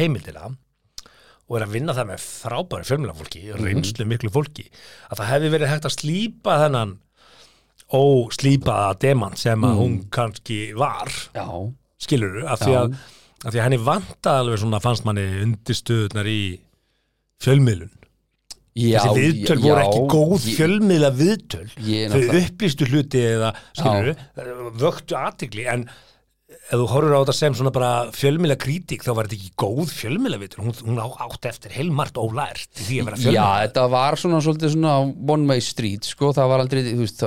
heimildina 0.00 0.48
og 1.46 1.60
er 1.60 1.62
að 1.68 1.74
vinna 1.76 1.94
það 1.94 2.08
með 2.14 2.24
frábæri 2.24 2.88
fjölmjölafólki 2.88 3.42
Mhm. 3.52 3.60
reynslu 3.68 4.04
miklu 4.08 4.32
fólki 4.34 4.64
að 5.12 5.20
það 5.20 5.28
hefði 5.34 5.50
verið 5.52 5.70
hægt 5.76 5.84
að 5.86 5.94
slípa 6.00 6.56
þennan 6.64 6.96
óslípaða 7.94 8.94
deman 9.02 9.36
sem 9.38 9.62
að 9.66 9.76
hún 9.78 9.98
kannski 10.10 10.72
var 10.78 11.12
Já, 11.36 11.46
skilur 12.02 12.40
af 12.46 12.64
því 12.64 12.72
Já. 12.72 12.80
að, 12.80 12.96
að 13.44 13.50
því 13.52 13.60
að 13.60 13.66
henni 13.66 13.82
vanta 13.86 14.38
alveg 14.40 14.62
svona 14.62 14.80
fannst 14.82 15.06
manni 15.06 15.26
undirstöðunar 15.44 16.30
í 16.30 16.40
fjölmiðlun. 17.44 17.92
Já 18.76 18.98
þessi 19.00 19.22
viðtöl 19.22 19.56
voru 19.62 19.84
ekki 19.86 20.00
góð 20.12 20.48
fjölmiðla 20.52 21.08
viðtöl 21.16 21.68
þau 22.12 22.24
upplýstu 22.42 22.88
hluti 22.90 23.22
eða 23.24 23.54
skilur 23.70 24.10
vöktu 24.82 25.16
aðtikli 25.16 25.64
en 25.72 25.86
ef 26.66 26.80
þú 26.80 26.86
horfur 26.90 27.14
á 27.14 27.20
þetta 27.22 27.34
sem 27.38 27.54
svona 27.54 27.70
bara 27.70 27.88
fjölmiðla 28.10 28.56
krítik 28.58 29.04
þá 29.06 29.10
var 29.14 29.28
þetta 29.28 29.36
ekki 29.38 29.52
góð 29.62 29.90
fjölmiðla 29.94 30.38
viðtöl 30.40 30.62
hún, 30.64 30.72
hún 30.82 30.96
á- 30.98 31.18
átti 31.22 31.46
eftir 31.52 31.74
heilmart 31.76 32.16
ólært 32.18 32.80
því 32.80 32.96
að 33.02 33.06
vera 33.06 33.16
Já, 33.16 33.22
fjölmiðla 33.22 33.60
þetta 33.68 33.84
var 33.92 34.18
svona 34.18 34.40
svolítið 34.42 34.72
svona 34.74 34.94
one 35.36 35.46
way 35.46 35.62
street, 35.62 36.08
sko, 36.10 36.32
það 36.34 36.50
var 36.50 36.64
aldrei 36.64 36.80
þú 36.88 37.04
veist, 37.04 37.22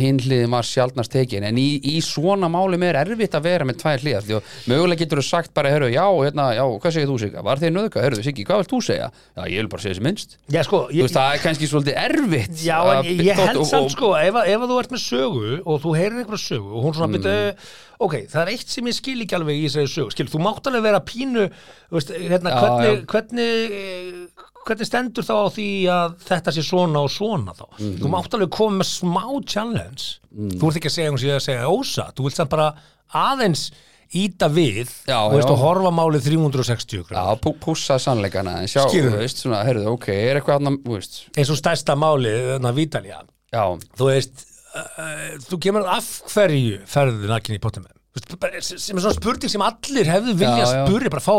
hinn 0.00 0.22
hliðin 0.24 0.54
var 0.56 0.68
sjaldnast 0.70 1.12
tekin 1.12 1.44
en 1.50 1.60
í, 1.60 1.66
í 1.84 1.98
svona 2.04 2.48
málum 2.48 2.86
er 2.88 2.96
erfitt 3.02 3.36
að 3.36 3.48
vera 3.50 3.68
með 3.68 3.80
tvær 3.82 4.04
því 4.04 4.14
að 4.16 4.32
mögulega 4.72 5.02
getur 5.04 5.20
þú 5.20 5.26
sagt 5.28 5.52
bara, 5.56 5.74
herru, 5.74 5.90
já, 5.92 6.06
hérna, 6.08 6.48
já, 6.56 6.64
hvað 6.64 6.96
segir 6.96 7.10
þú 7.12 7.18
Sigga? 7.18 7.44
Var 7.44 7.60
þið 7.60 7.74
nöðga? 7.76 8.04
Herru, 8.06 8.22
Siggi, 8.24 8.46
hvað 8.48 8.62
vilt 8.62 8.72
þú 8.72 8.80
segja? 8.88 9.10
Já, 9.36 9.42
ég 9.52 9.60
vil 9.60 9.70
bara 9.74 9.84
segja 9.84 9.98
þessi 9.98 10.06
minnst 10.08 10.38
Já, 10.48 10.62
sko, 10.64 10.80
ég, 10.94 11.04
veist, 11.04 11.18
það 11.18 11.34
er 11.36 11.42
kannski 11.44 11.68
svolítið 11.68 12.00
erfitt 12.06 12.64
Já, 12.64 12.78
en 12.94 13.04
ég, 13.04 13.20
ég 13.28 13.42
held 13.42 13.60
og- 13.60 13.68
samt 13.68 13.90
og- 13.90 13.92
sko, 13.92 14.14
ef, 14.16 14.40
ef 14.48 14.64
þú 14.64 14.80
ert 14.80 14.96
með 14.96 15.04
sögu 15.04 15.52
og 15.64 15.82
þú 15.84 15.94
heyrir 15.98 16.22
einhverja 16.22 16.44
sögu 16.46 16.72
og 16.72 16.88
hún 16.88 16.96
svona 16.96 17.10
mm. 17.12 17.18
byrja, 17.18 17.54
ok, 18.00 18.14
það 18.30 18.42
er 18.44 18.50
eitt 18.52 18.68
sem 18.68 18.86
ég 18.86 18.94
skil 18.94 19.22
ekki 19.24 19.34
alveg 19.38 19.56
í 19.58 19.64
þessari 19.68 19.90
sögu, 19.90 20.12
skil, 20.14 20.26
þú 20.30 20.40
mátt 20.44 20.68
alveg 20.70 20.82
vera 20.86 21.00
pínu, 21.00 21.48
veist, 21.90 22.12
hérna, 22.14 22.50
Já, 22.54 22.60
hvernig, 22.62 23.06
hvernig, 23.10 23.72
eh, 23.78 24.46
hvernig 24.68 24.86
stendur 24.86 25.24
þá 25.24 25.34
á 25.34 25.46
því 25.56 25.68
að 25.88 26.14
þetta 26.28 26.52
sé 26.58 26.62
svona 26.62 27.02
og 27.02 27.10
svona 27.10 27.54
þá, 27.56 27.66
Mhm. 27.80 27.98
þú 28.02 28.08
mátt 28.12 28.30
alveg 28.38 28.50
koma 28.50 28.78
með 28.84 28.88
smá 28.92 29.24
challenge, 29.46 30.20
þú 30.30 30.68
ert 30.68 30.76
ekki 30.78 30.90
að 30.92 30.96
segja 30.98 31.10
hún 31.10 31.18
sé 31.18 31.28
að 31.34 31.46
segja 31.48 31.68
ósa, 31.72 32.12
þú 32.14 32.22
vilt 32.28 32.36
samt 32.36 32.50
bara 32.50 32.74
aðeins 33.14 33.70
íta 34.14 34.48
við, 34.48 34.88
Já, 35.06 35.18
þú 35.28 35.34
veist, 35.36 35.48
já. 35.48 35.52
og 35.52 35.58
horfa 35.58 35.90
málið 35.92 36.22
360 36.30 36.96
Já, 36.96 37.04
gráður. 37.10 37.40
pú- 37.40 37.58
pússa 37.60 37.98
sannleikana 38.00 38.58
en 38.62 38.66
sjá, 38.66 38.86
Skilurðu? 38.88 39.16
þú 39.16 39.18
veist, 39.20 39.36
svona, 39.42 39.64
herruðu, 39.66 39.92
ok, 39.92 40.08
er 40.08 40.40
eitthvað 40.40 40.56
annan, 40.62 40.78
þú 40.78 40.94
veist, 40.96 41.18
eins 41.36 41.50
og 41.50 41.56
stærsta 41.60 41.96
málið, 41.96 42.56
þannig 42.56 42.70
að 42.72 42.78
Vítalía, 42.78 43.20
já, 43.52 43.64
þú 43.98 44.04
veist 44.08 44.44
þú 45.48 45.58
kemur 45.64 45.86
af 45.90 46.08
hverju 46.32 46.80
ferðu 46.88 47.30
nakin 47.30 47.56
í 47.56 47.60
pottum 47.62 47.86
með 47.86 47.94
sem 48.64 48.98
er 48.98 49.04
svona 49.04 49.14
spurning 49.16 49.52
sem 49.52 49.62
allir 49.64 50.08
hefðu 50.10 50.34
vilja 50.40 50.64
Já, 50.64 50.72
já. 50.74 50.86
spurja 50.88 51.12
bara 51.12 51.22
fá, 51.24 51.36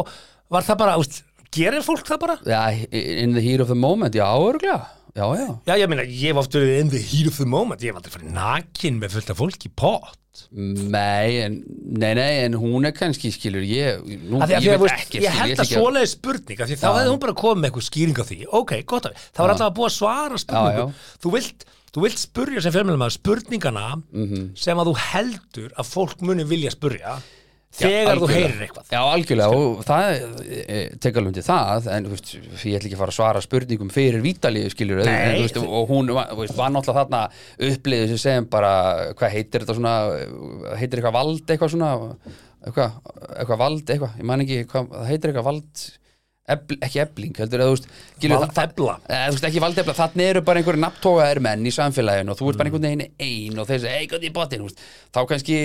var 0.54 0.64
það 0.68 0.78
bara, 0.84 0.94
veist, 1.02 1.18
gerir 1.56 1.84
fólk 1.86 2.06
það 2.08 2.22
bara? 2.24 2.38
já, 2.48 2.62
in 2.94 3.36
the 3.36 3.44
heat 3.44 3.60
of 3.64 3.68
the 3.72 3.76
moment, 3.78 4.16
já, 4.16 4.26
örglega, 4.40 4.80
já, 5.12 5.26
já, 5.36 5.50
Já, 5.68 5.74
ég 5.82 5.92
meina, 5.92 6.06
ég 6.08 6.32
hef 6.32 6.40
oft 6.44 6.56
verið 6.56 6.80
in 6.86 6.94
the 6.94 7.02
heat 7.04 7.28
of 7.28 7.38
the 7.42 7.50
moment 7.50 7.84
ég 7.84 7.92
hef 7.92 8.00
aldrei 8.00 8.16
farið 8.16 8.32
nakin 8.38 9.02
með 9.02 9.18
fullt 9.18 9.34
af 9.36 9.40
fólki 9.44 9.68
í 9.70 9.76
pott. 9.76 10.16
Nei, 10.56 11.42
en, 11.44 11.56
nei, 12.00 12.14
nei, 12.16 12.30
en 12.46 12.54
hún 12.62 12.86
er 12.88 12.94
kannski, 12.96 13.28
skilur, 13.34 13.66
ég, 13.66 14.00
nú, 14.30 14.40
ég 14.48 14.62
þú 14.70 14.86
veist, 14.86 15.02
ekki, 15.04 15.24
ég 15.26 15.36
held 15.36 15.60
að 15.60 15.72
svoleiði 15.74 16.10
spurning 16.14 16.62
af 16.64 16.70
því 16.70 16.78
þá 16.80 16.86
hefði 16.94 17.10
hún 17.12 17.20
bara 17.26 17.36
komið 17.42 17.60
með 17.60 17.68
eitthvað 17.72 17.88
skýring 17.90 18.22
á 18.22 18.26
því. 18.30 18.38
Ok, 18.62 18.72
gott 18.88 19.10
af 19.10 19.18
því, 19.18 19.26
það 19.36 19.44
var 19.44 19.54
alltaf 19.56 19.68
að 19.68 19.76
búa 19.82 19.90
svara 19.92 20.40
spurningum 20.40 20.94
þú 21.26 21.34
vilt, 21.36 21.66
þú 21.96 22.05
vilt 22.05 22.22
spurja 22.22 22.62
sem 22.62 22.74
fjölmjölum 22.75 23.10
spurningana 23.17 23.88
Mhm. 24.13 24.55
sem 24.55 24.77
að 24.77 24.89
þú 24.91 24.96
heldur 25.12 25.69
að 25.77 25.91
fólk 25.96 26.22
muni 26.22 26.43
vilja 26.46 26.72
spurja 26.72 27.19
þegar 27.69 28.17
þú 28.17 28.25
algjörlega. 28.25 28.48
heyrir 28.50 28.62
eitthvað 28.65 28.86
Já, 28.89 29.00
algjörlega, 29.13 29.50
og 29.53 29.84
það 29.86 30.05
e, 30.50 30.79
tek 31.00 31.15
alveg 31.19 31.27
undir 31.29 31.46
það, 31.46 31.88
en 31.93 32.05
þú 32.08 32.10
veist, 32.15 32.31
ég 32.65 32.77
ætla 32.79 32.88
ekki 32.89 32.96
að 32.98 33.03
fara 33.03 33.13
að 33.13 33.17
svara 33.19 33.41
spurningum 33.46 33.91
fyrir 33.93 34.22
Vítalíu, 34.25 34.65
þú 34.74 35.43
veist, 35.43 35.58
og 35.62 35.88
hún 35.91 36.10
þú 36.10 36.39
veist, 36.41 36.55
var 36.58 36.72
náttúrulega 36.74 37.03
þarna 37.05 37.22
uppliðið 37.69 38.08
sem 38.15 38.17
sem 38.17 38.46
bara, 38.50 39.13
hvað 39.13 39.31
heitir 39.38 39.62
þetta 39.65 39.77
svona, 39.77 39.93
heitir 40.81 40.98
eitthvað 41.00 41.13
vald 41.19 41.46
eitthvað 41.46 41.74
svona, 41.75 41.91
eitthvað, 42.65 42.91
eitthvað 43.38 43.62
vald 43.62 43.86
eitthvað, 43.93 44.17
ég 44.17 44.24
man 44.34 44.41
ekki, 44.48 44.60
hvað, 44.65 44.89
það 44.89 45.08
heitir 45.13 45.29
eitthvað 45.31 45.50
vald, 45.51 45.86
ebl, 46.56 46.79
ekki 46.86 47.01
ebling, 47.03 47.34
heldur, 47.39 47.63
eða, 47.63 47.70
þú 47.70 47.75
veist, 47.77 47.88
Valdefla. 48.29 48.96
Eh, 49.08 49.27
ekki 49.50 49.62
valdefla, 49.63 49.94
þannig 49.96 50.25
eru 50.34 50.41
bara 50.44 50.60
einhverju 50.60 50.82
nafntógaðir 50.84 51.39
menn 51.46 51.63
í 51.63 51.72
samfélaginu 51.72 52.34
og 52.34 52.38
þú 52.39 52.46
ert 52.51 52.60
bara 52.60 52.68
einhvern 52.70 52.88
veginn 52.89 53.06
ein 53.20 53.56
og 53.60 53.65
þeir 53.70 53.79
segja, 53.86 53.96
ei, 54.00 54.06
er 54.10 54.34
bóttin, 54.36 54.60
þú 54.60 54.68
veist, 54.68 54.79
þá 55.15 55.20
kannski, 55.29 55.58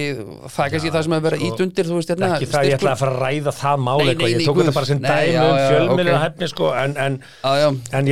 það 0.54 0.64
er 0.64 0.70
kannski 0.74 0.92
það 0.94 1.02
sem 1.06 1.14
hefur 1.16 1.26
verið 1.28 1.40
ít 1.48 1.58
undir, 1.64 1.84
þú 1.88 1.94
veist, 1.98 2.10
hérna, 2.14 2.26
ekki 2.36 2.48
það 2.52 2.62
ég 2.68 2.74
ætla 2.78 2.90
að 2.94 3.00
fara 3.02 3.12
að 3.14 3.18
ræða 3.24 3.52
það 3.58 3.76
mál 3.84 3.98
Nei, 3.98 4.06
eitthvað, 4.12 4.28
nei, 4.28 4.34
ég 4.34 4.46
tók 4.48 4.56
þetta 4.60 4.76
bara 4.78 4.88
sem 4.90 5.00
dæmi 5.04 5.34
um 5.34 5.44
og 5.44 6.22
hefni 6.24 6.46
sko, 6.52 6.66
en, 6.78 6.92
en, 7.04 7.14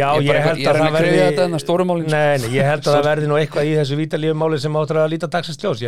Já, 0.02 0.08
Ég 0.22 0.32
held 0.42 0.58
er 0.58 0.72
að 0.72 0.72
að 0.72 0.82
það 0.82 0.86
að 0.86 0.92
verði 0.96 1.12
sko. 1.12 1.68
nei, 2.12 2.34
ég 2.56 2.64
held 2.66 2.82
að 2.82 2.92
það 2.92 3.04
verði 3.08 3.26
nú 3.30 3.36
eitthvað 3.38 3.64
í 3.68 3.72
þessu 3.78 3.94
vítalíu 4.00 4.32
máli 4.42 4.56
sem 4.62 4.78
áttur 4.82 4.98
að 5.02 5.12
líta 5.12 5.28
dagsins 5.32 5.58
ljós, 5.62 5.78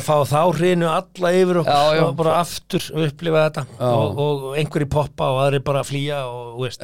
að 0.00 0.06
mál 0.08 0.16
að 0.16 0.24
að 0.24 0.24
að 0.24 0.26
fá 0.26 0.32
þá 0.32 0.56
hrinu 0.58 0.88
alla 0.90 1.30
yfir 1.36 1.60
okkur 1.60 1.76
Já, 1.76 1.94
já. 1.96 2.02
og 2.06 2.16
bara 2.18 2.32
aftur 2.40 2.86
upplifa 3.04 3.44
þetta. 3.46 3.64
Og, 3.90 4.18
og 4.24 4.48
einhverji 4.60 4.88
poppa 4.96 5.28
og 5.34 5.38
aðri 5.44 5.60
bara 5.70 5.84
flýja 5.86 6.18
og 6.26 6.58
veist, 6.64 6.82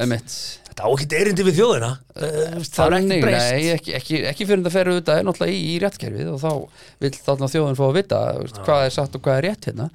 þetta 0.67 0.85
á 0.85 0.89
ekki 0.93 1.07
erindi 1.17 1.45
við 1.47 1.57
þjóðina. 1.59 1.89
Eh, 2.15 2.55
veist, 2.57 2.75
það 2.77 2.87
er 2.87 2.97
ekki 3.01 3.19
breyst. 3.25 3.51
nei, 3.51 3.69
ekki, 3.75 3.93
ekki, 3.97 4.19
ekki 4.31 4.47
fyrir 4.47 4.61
þetta 4.63 4.73
fer 4.77 4.91
auðvitað 4.93 5.19
er 5.21 5.27
náttúrulega 5.27 5.57
í, 5.57 5.61
í 5.67 5.79
réttkerfið 5.83 6.31
og 6.33 6.39
þá 6.43 6.51
vill 7.05 7.13
þarna 7.27 7.51
þjóðin 7.53 7.79
fá 7.79 7.85
að 7.87 7.97
vita 7.99 8.21
veist, 8.41 8.61
hvað 8.67 8.85
er 8.87 8.95
satt 8.97 9.17
og 9.19 9.25
hvað 9.27 9.39
er 9.41 9.47
rétt 9.49 9.69
hérna. 9.71 9.89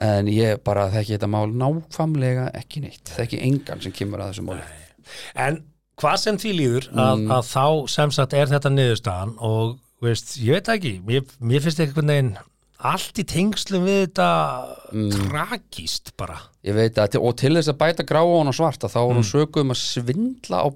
En 0.00 0.30
ég 0.32 0.62
bara 0.64 0.86
þekki 0.92 1.16
þetta 1.18 1.28
mál 1.28 1.50
nákvæmlega 1.60 2.46
ekki 2.60 2.80
neitt, 2.86 3.10
þekki 3.16 3.42
engan 3.48 3.82
sem 3.84 3.92
kemur 3.92 4.22
að 4.24 4.30
þessu 4.34 4.46
máli. 4.46 4.64
En 5.36 5.62
hvað 6.00 6.16
sem 6.22 6.38
því 6.40 6.52
líður 6.56 6.86
að, 6.94 7.16
Mm. 7.20 7.32
að 7.36 7.48
þá 7.50 7.64
sem 7.92 8.10
sagt 8.16 8.32
er 8.32 8.46
þetta 8.48 8.70
niðurstaðan 8.72 9.34
og 9.44 9.74
veist, 10.08 10.36
ég 10.40 10.56
veit 10.56 10.64
það 10.70 10.78
ekki, 10.78 10.92
mér, 11.06 11.26
mér 11.40 11.60
finnst 11.66 11.80
einhvern 11.84 12.12
veginn 12.14 12.32
allt 12.90 13.18
í 13.20 13.24
tengslum 13.28 13.84
við 13.84 13.98
þetta 14.06 14.28
Mm. 14.90 15.10
tragíst 15.12 16.14
bara. 16.16 16.38
Ég 16.64 16.74
veit 16.74 16.96
að, 16.96 17.18
og 17.20 17.36
til 17.36 17.52
þess 17.54 17.68
að 17.68 17.76
bæta 17.82 18.06
gráa 18.08 18.24
og 18.40 18.54
svart 18.56 18.80
að 18.80 18.94
þá 18.94 19.00
hún 19.04 19.20
Mm. 19.20 19.28
sökuð 19.28 19.60
um 19.60 19.70
að 19.70 19.80
svindla 19.82 20.56
á 20.64 20.68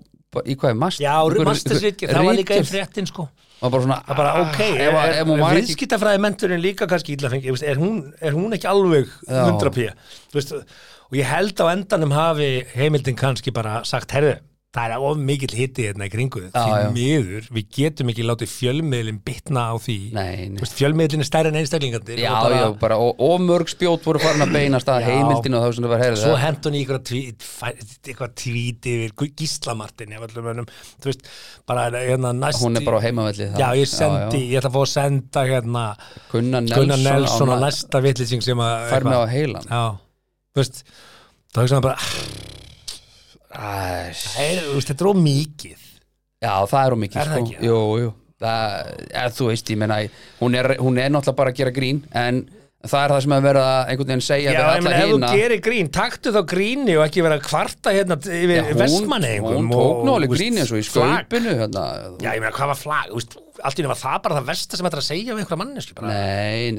í 0.44 0.56
hvað 0.58 0.70
er 0.70 0.74
mast 0.74 1.00
Já, 1.00 1.14
mastersritgerð, 1.46 2.12
það 2.12 2.24
var 2.26 2.34
líka 2.34 2.58
í 2.58 2.66
fréttin 2.66 3.06
sko 3.06 3.28
og 3.62 3.70
bara 3.70 3.82
svona, 3.82 4.04
Það 4.04 4.16
bara 4.16 4.32
ok, 4.42 4.60
ah, 4.60 4.92
var 4.92 5.54
ekki 5.56 5.60
viðskiptafræði 5.62 6.20
menturinn 6.20 6.60
líka 6.60 6.86
kannski 6.90 7.14
illa 7.16 7.30
fengi, 7.30 7.48
er 7.62 7.78
er 8.20 8.32
hún 8.34 8.52
ekki 8.52 8.68
alveg 8.68 9.06
Já. 9.28 9.46
100 9.48 9.70
p 9.70 9.88
Þú 10.32 10.34
veist, 10.34 10.52
og 10.52 11.12
ég 11.16 11.24
held 11.24 11.54
á 11.62 11.66
endanum 11.72 12.12
hafi 12.12 12.66
heimildin 12.74 13.16
kannski 13.16 13.52
bara 13.54 13.82
sagt, 13.84 14.10
herðu 14.10 14.38
það 14.74 14.94
er 14.94 15.04
of 15.06 15.18
mikill 15.22 15.54
hiti 15.54 15.84
hérna 15.86 16.08
í 16.08 16.12
kringu 16.12 16.40
Já, 16.44 16.50
því 16.54 16.78
já. 16.82 16.88
miður, 16.94 17.48
við 17.54 17.66
getum 17.76 18.10
ekki 18.10 18.24
látið 18.26 18.50
fjölmiðlin 18.50 19.20
bitna 19.24 19.66
á 19.70 19.74
því. 19.78 19.96
Nei, 20.16 20.30
nei. 20.50 20.58
Þú 20.58 20.64
veist, 20.64 20.76
fjölmiðlin 20.80 21.22
er 21.24 21.28
stærri 21.28 21.52
en 21.52 21.58
einstaklingandir 21.60 22.22
Já, 22.24 22.30
og 22.32 22.46
bara, 22.48 22.58
já, 22.58 22.66
bara, 22.82 22.98
og, 23.04 23.22
og 23.22 23.44
mörg 23.44 23.70
spjót 23.70 24.08
voru 24.08 24.22
farin 24.22 24.44
að 24.44 24.54
beinast 24.56 24.90
að 24.90 25.04
Já. 25.04 25.10
heimildinu 25.12 25.60
og 25.60 25.64
það 25.66 25.76
sem 25.78 25.86
það 25.86 25.94
var 25.94 26.02
herðið 26.04 26.22
Svo 26.24 26.38
hent 26.42 26.68
hún 26.68 26.74
í 26.74 26.82
eitthvað 26.82 27.04
tvít, 27.10 27.48
eitthvað 28.10 28.34
tvít 28.42 28.90
yfir 28.94 29.32
Gíslamartin 29.38 30.14
þú 30.14 31.08
veist, 31.08 31.28
bara 31.68 31.86
hérna 31.94 32.32
næst 32.36 32.64
Hún 32.64 32.78
er 32.80 32.86
bara 32.86 32.98
á 32.98 33.04
heimavelli 33.06 33.50
Já, 33.54 33.68
ég 33.78 33.90
sendi, 33.90 34.42
ég 34.50 34.60
ætla 34.60 34.72
að 34.72 34.76
fá 34.76 34.82
að 34.82 34.92
senda 34.94 35.46
hérna 35.48 35.84
Gunnar 36.32 36.66
Nelson, 36.66 37.04
Nelson 37.06 37.54
á 37.54 37.56
næsta 37.62 38.02
vitlýsing 38.04 38.44
sem 38.44 38.64
að 38.64 38.88
fær 38.90 39.06
mig 39.08 39.22
á 39.22 39.24
heilan 39.30 39.70
Já, 39.70 39.84
þú 40.54 40.62
veist 40.64 40.82
þá 41.54 41.62
hugsaðum 41.62 41.86
bara, 41.86 42.52
Æ, 43.54 44.10
"Æ, 44.10 44.46
þú 44.64 44.74
veist, 44.74 44.88
þetta 44.90 45.04
er 45.04 45.08
of 45.10 45.16
mikið 45.16 45.80
Já, 46.42 46.54
það 46.66 46.86
er 46.86 46.92
um 46.92 47.00
mikið 47.00 47.16
Er 47.20 47.26
það 47.30 47.38
sko. 47.38 47.44
ekki? 47.44 47.66
Jú, 47.68 47.78
jú 48.02 48.12
það, 48.40 49.06
er, 49.14 49.28
Þú 49.30 49.46
veist, 49.50 49.70
ég 49.70 49.78
meina 49.78 49.98
hún 50.40 50.54
er, 50.58 50.68
hún 50.82 50.98
er 50.98 51.10
náttúrulega 51.14 51.36
bara 51.36 51.50
að 51.50 51.56
gera 51.62 51.70
grín 51.70 52.02
en 52.12 52.42
það 52.84 53.04
er 53.04 53.12
það 53.14 53.20
sem 53.24 53.34
að 53.34 53.46
vera 53.48 53.64
einhvern 53.88 54.10
veginn 54.10 54.24
segja 54.24 54.54
Já, 54.54 54.64
ef 54.74 54.88
þú 54.88 55.06
hina. 55.14 55.30
gerir 55.38 55.62
grín, 55.64 55.90
taktu 55.94 56.32
þá 56.34 56.40
gríni 56.50 56.96
og 56.98 57.04
ekki 57.06 57.24
vera 57.24 57.38
að 57.38 57.46
kvarta 57.48 57.94
hérna 57.94 58.18
yfir 58.20 58.58
Já, 58.58 58.64
hún, 59.44 59.70
tók 59.72 60.04
nú 60.04 60.16
alveg 60.18 60.34
grín 60.34 60.60
eins 60.60 60.74
og 60.74 60.82
í 60.82 60.84
skaupinu 60.86 61.56
hérna. 61.62 61.86
Já, 62.20 62.30
ég 62.34 62.44
meina, 62.44 62.52
hvað 62.54 62.72
var 62.74 62.80
flag, 62.80 63.08
þú 63.12 63.20
veist, 63.20 63.38
allt 63.64 63.78
í 63.78 63.84
nefn 63.84 63.92
var 63.92 64.00
það 64.00 64.18
bara 64.24 64.36
það 64.38 64.48
versta 64.50 64.78
sem 64.78 64.88
þetta 64.88 65.00
að 65.00 65.06
segja 65.06 65.36
við 65.36 65.44
einhverja 65.44 65.60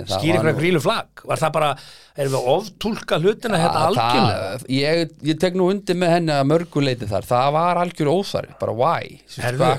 það 0.02 0.14
skýr 0.20 0.36
einhverja 0.36 0.60
grílu 0.60 0.84
flag? 0.84 1.24
Var 1.32 1.42
það 1.42 1.56
bara, 1.56 1.72
erum 2.20 2.36
við 2.36 2.40
að 2.42 2.52
oftúlka 2.56 3.20
hlutina 3.24 3.62
hérna 3.62 3.82
að 3.82 3.90
algjörlega? 3.90 4.70
ég, 4.76 5.18
ég 5.32 5.42
tek 5.42 5.58
nú 5.58 5.70
undir 5.72 6.00
með 6.02 6.16
henni 6.18 6.36
að 6.36 6.50
mörguleiti 6.52 7.10
þar. 7.10 7.30
Það 7.32 7.50
var 7.56 7.82
algjör 7.82 8.12
óþarfi, 8.12 8.58
bara 8.62 8.78
why? 8.84 9.18
Herðu, 9.40 9.72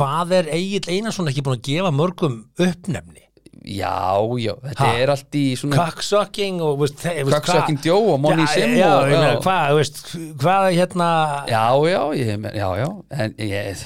hvað 0.00 0.36
er 0.40 0.52
Egil 0.56 0.84
Einarsson 0.88 1.30
ekki 1.30 1.44
búin 1.46 1.60
að 1.60 1.66
gefa 1.68 1.94
mörgum 1.94 2.40
uppnefni 2.56 3.27
já, 3.68 3.92
já, 4.40 4.54
þetta 4.64 4.86
Ha? 4.88 4.92
er 5.02 5.10
allt 5.12 5.36
í 5.36 5.44
svona 5.60 5.76
Cocksucking 5.82 6.62
og 6.64 6.78
veist, 6.80 7.02
veist, 7.04 7.34
Cocksucking 7.36 7.82
Joe 7.84 8.14
og 8.14 8.20
Money 8.24 8.46
Já, 8.46 8.54
Sim 8.54 8.76
já, 8.78 8.88
og- 8.94 9.04
ég 9.04 9.12
meina, 9.12 9.34
já. 9.34 9.40
hvað, 9.44 9.76
veist, 9.82 10.02
hvað 10.40 10.70
hérna? 10.78 11.10
Já, 11.52 11.64
já, 11.92 12.02
ég, 12.16 12.48
já, 12.56 12.68
já 12.80 12.88
en 13.18 13.34
ég, 13.38 13.84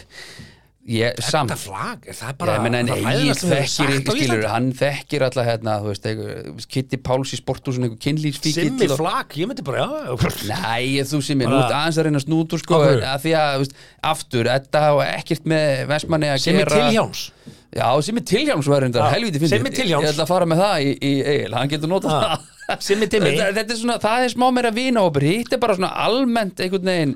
ég 0.93 1.19
samt 1.23 1.51
þetta 1.53 1.59
flag, 1.62 2.07
er 2.11 2.17
það 2.19 2.33
bara 2.41 2.55
Já, 2.57 2.62
menn, 2.65 2.75
en 2.75 2.89
hefur 2.91 3.51
þekkir, 3.53 3.93
skilur, 4.03 4.47
hann 4.51 4.71
þekkir 4.75 5.25
alltaf 5.29 5.47
hérna, 5.47 5.77
þú 5.83 5.91
veist, 5.93 6.07
einhver, 6.11 6.67
Kitty 6.75 6.99
Páls 7.07 7.35
í 7.35 7.39
sporthúsun, 7.39 7.87
einhver 7.87 8.01
kynlýsfíkill 8.03 8.67
Simmi 8.71 8.89
og- 8.91 8.97
flag, 8.99 9.37
ég 9.39 9.47
myndi 9.51 9.62
bara, 9.67 9.87
já, 9.87 10.11
já. 10.11 10.33
Nei, 10.51 10.99
þú 11.07 11.23
ég, 11.47 11.51
nú 11.55 11.59
ert 11.62 11.71
aðeins 11.79 11.99
að 12.03 12.09
reyna 12.09 12.23
snútur 12.25 12.59
sko, 12.65 12.83
að 12.83 13.19
því 13.27 13.35
að, 13.39 13.51
þú 13.55 13.62
veist, 13.67 13.77
aftur, 14.15 14.51
þetta 14.57 14.85
hafa 14.89 15.07
ekkert 15.21 15.45
með 15.55 15.87
Vestmanni 15.95 16.33
að 16.35 16.41
Simmi 16.47 16.65
gera. 16.65 16.81
Tilhjáns 16.83 17.25
Já, 17.73 17.87
sem 18.05 18.19
er 18.21 18.25
tilhjámsverðindar, 18.29 19.07
Já, 19.07 19.14
helviti 19.14 19.41
fyndið. 19.41 19.52
Simmi 19.57 19.71
Tilhjáms. 19.73 20.05
Ég 20.05 20.11
ætla 20.12 20.26
að 20.26 20.33
fara 20.35 20.49
með 20.50 20.59
það 20.61 20.83
í, 20.85 20.91
í 21.09 21.12
Egil, 21.33 21.55
hann 21.57 21.71
getur 21.73 21.88
notað 21.88 22.19
það 22.19 22.83
Simmi 22.85 23.07
Timmi. 23.09 23.31
þetta, 23.33 23.55
þetta 23.59 23.73
er 23.75 23.81
svona, 23.81 23.97
það 24.02 24.26
er 24.26 24.33
smá 24.35 24.45
meira 24.52 24.73
vinahópur 24.76 25.25
Hitt 25.26 25.57
er 25.57 25.61
bara 25.62 25.76
svona 25.79 25.93
almennt 26.05 26.61
einhvern 26.61 26.91
veginn 26.93 27.14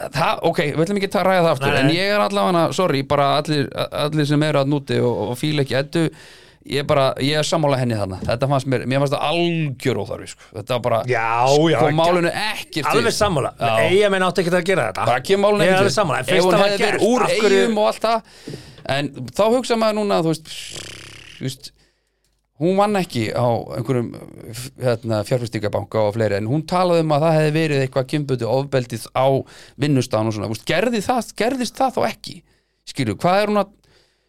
það, 0.00 0.40
Ok, 0.48 0.60
við 0.72 0.84
ætlum 0.86 1.00
ekki 1.02 1.10
að 1.12 1.26
ræða 1.28 1.42
það 1.44 1.50
aftur 1.54 1.74
Nei. 1.74 1.80
En 1.84 1.90
ég 1.98 2.12
er 2.16 2.24
allavega, 2.24 2.62
sorry, 2.80 3.02
bara 3.12 3.26
allir, 3.42 3.66
allir 4.06 4.28
sem 4.32 4.46
eru 4.48 4.62
að 4.62 4.70
núti 4.72 5.00
og, 5.04 5.20
og 5.30 5.36
fíla 5.40 5.66
ekki 5.66 5.76
Eddu 5.82 6.06
Ég 6.70 6.82
er 6.82 6.88
bara, 6.88 7.04
ég 7.24 7.38
er 7.40 7.46
sammála 7.48 7.78
henni 7.80 7.96
þarna 7.96 8.18
Þetta 8.24 8.48
fannst 8.50 8.68
mér, 8.68 8.82
mér 8.88 9.00
fannst 9.00 9.14
það 9.14 9.28
algjör 9.30 10.00
óþarfi 10.02 10.26
sko. 10.32 10.48
Þetta 10.58 10.74
var 10.76 10.82
bara, 10.84 10.98
Já, 11.08 11.28
já, 11.72 11.78
kom 11.80 11.96
málinu 12.00 12.32
ekkert 12.36 12.90
Alveg 12.90 13.16
sammála, 13.16 13.52
eiga 13.86 14.10
menn 14.12 14.26
átti 14.26 14.44
ekki 14.44 14.52
að 14.58 14.66
gera 14.68 14.88
þetta 14.90 15.06
bara 15.08 15.22
kemur 15.24 15.46
málun 15.46 15.64
Ég 15.64 15.70
er 15.70 15.78
ekkert 15.78 15.86
alveg 15.86 15.96
sammála, 15.96 16.20
en 16.20 16.36
ef 16.36 16.44
hún 16.44 16.58
hefði 16.60 16.82
verið 16.84 17.06
úr 17.08 17.24
eigum 17.30 17.80
og 17.80 17.88
allt 17.92 18.04
það 18.04 18.60
en 18.90 19.10
þá 19.30 19.44
hugsa 19.54 19.78
maður 19.80 20.00
núna 20.00 20.20
þú 20.24 20.32
veist, 20.34 20.50
þú 21.38 21.46
veist 21.46 21.70
hún 22.60 22.76
vann 22.76 23.00
ekki 23.00 23.24
á 23.32 23.46
einhverjum 23.78 24.10
hérna, 24.82 25.22
fjárfæstingabanka 25.24 26.02
og 26.04 26.14
fleiri 26.18 26.36
en 26.40 26.48
hún 26.50 26.66
talaði 26.68 27.06
um 27.06 27.14
að 27.16 27.24
það 27.26 27.36
hefði 27.38 27.54
verið 27.56 27.84
eitthvað 27.86 28.08
kymbutu 28.12 28.50
ofbeldið 28.52 29.06
á 29.16 29.26
vinnustan 29.80 30.28
og 30.28 30.36
svona, 30.36 30.62
gerði 30.68 31.00
það, 31.06 31.34
gerðist 31.40 31.80
það 31.80 31.96
þá 31.96 32.00
ekki? 32.10 32.40
Skilju, 32.90 33.16
hvað 33.20 33.42
er 33.42 33.52
hún 33.52 33.62
að 33.64 33.76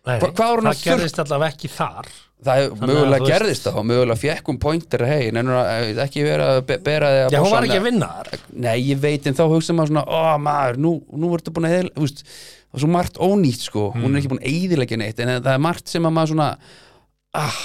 Nei, 0.02 0.18
Hva- 0.18 0.32
hvað 0.34 0.48
var 0.50 0.62
hún 0.62 0.70
að 0.72 0.78
Það 0.80 0.88
gerðist 0.90 1.20
allavega 1.22 1.54
ekki 1.54 1.70
þar. 1.70 2.08
Það 2.42 2.62
að 2.64 2.80
mögulega 2.90 3.28
gerðist 3.30 3.66
það 3.68 3.76
og 3.78 3.84
mögulega 3.86 4.18
fekk 4.18 4.48
hún 4.50 4.58
pointer 4.64 5.04
hei, 5.06 5.28
að 5.30 5.52
eh, 5.62 5.92
ekki 6.08 6.24
vera 6.26 6.48
be- 6.66 6.80
bera 6.82 7.12
þig 7.12 7.26
að 7.28 7.36
Já, 7.36 7.42
hún 7.44 7.54
var 7.54 7.68
ekki 7.68 7.78
að 7.78 7.86
vinna 7.86 8.08
þar. 8.16 8.40
Nei, 8.66 8.78
ég 8.88 9.04
veit, 9.04 9.28
en 9.30 9.38
þá 9.38 9.44
hugsa 9.52 9.76
maður 9.78 9.92
svona 9.92 10.04
Ó, 10.10 10.22
maður, 10.42 10.80
nú, 10.82 10.94
nú 11.22 11.30
ertu 11.38 11.54
búin 11.54 11.70
að 11.70 11.76
eðla, 11.78 11.94
þú 12.00 12.08
veist, 12.08 12.24
Það 12.72 12.78
er 12.80 12.84
svo 12.86 12.92
margt 12.98 13.18
ónýtt, 13.20 13.62
sko. 13.68 13.82
Hún 13.96 14.14
er 14.16 14.20
ekki 14.22 14.30
búin 14.32 14.40
að 14.44 14.48
eyðilegja 14.54 14.98
neitt 15.02 15.20
En 15.20 15.28
það 15.42 15.52
er 15.54 15.60
margt 15.70 15.88
sem 15.92 16.04
að 16.08 16.14
maður 16.16 16.30
svona 16.36 16.50
ah, 17.36 17.60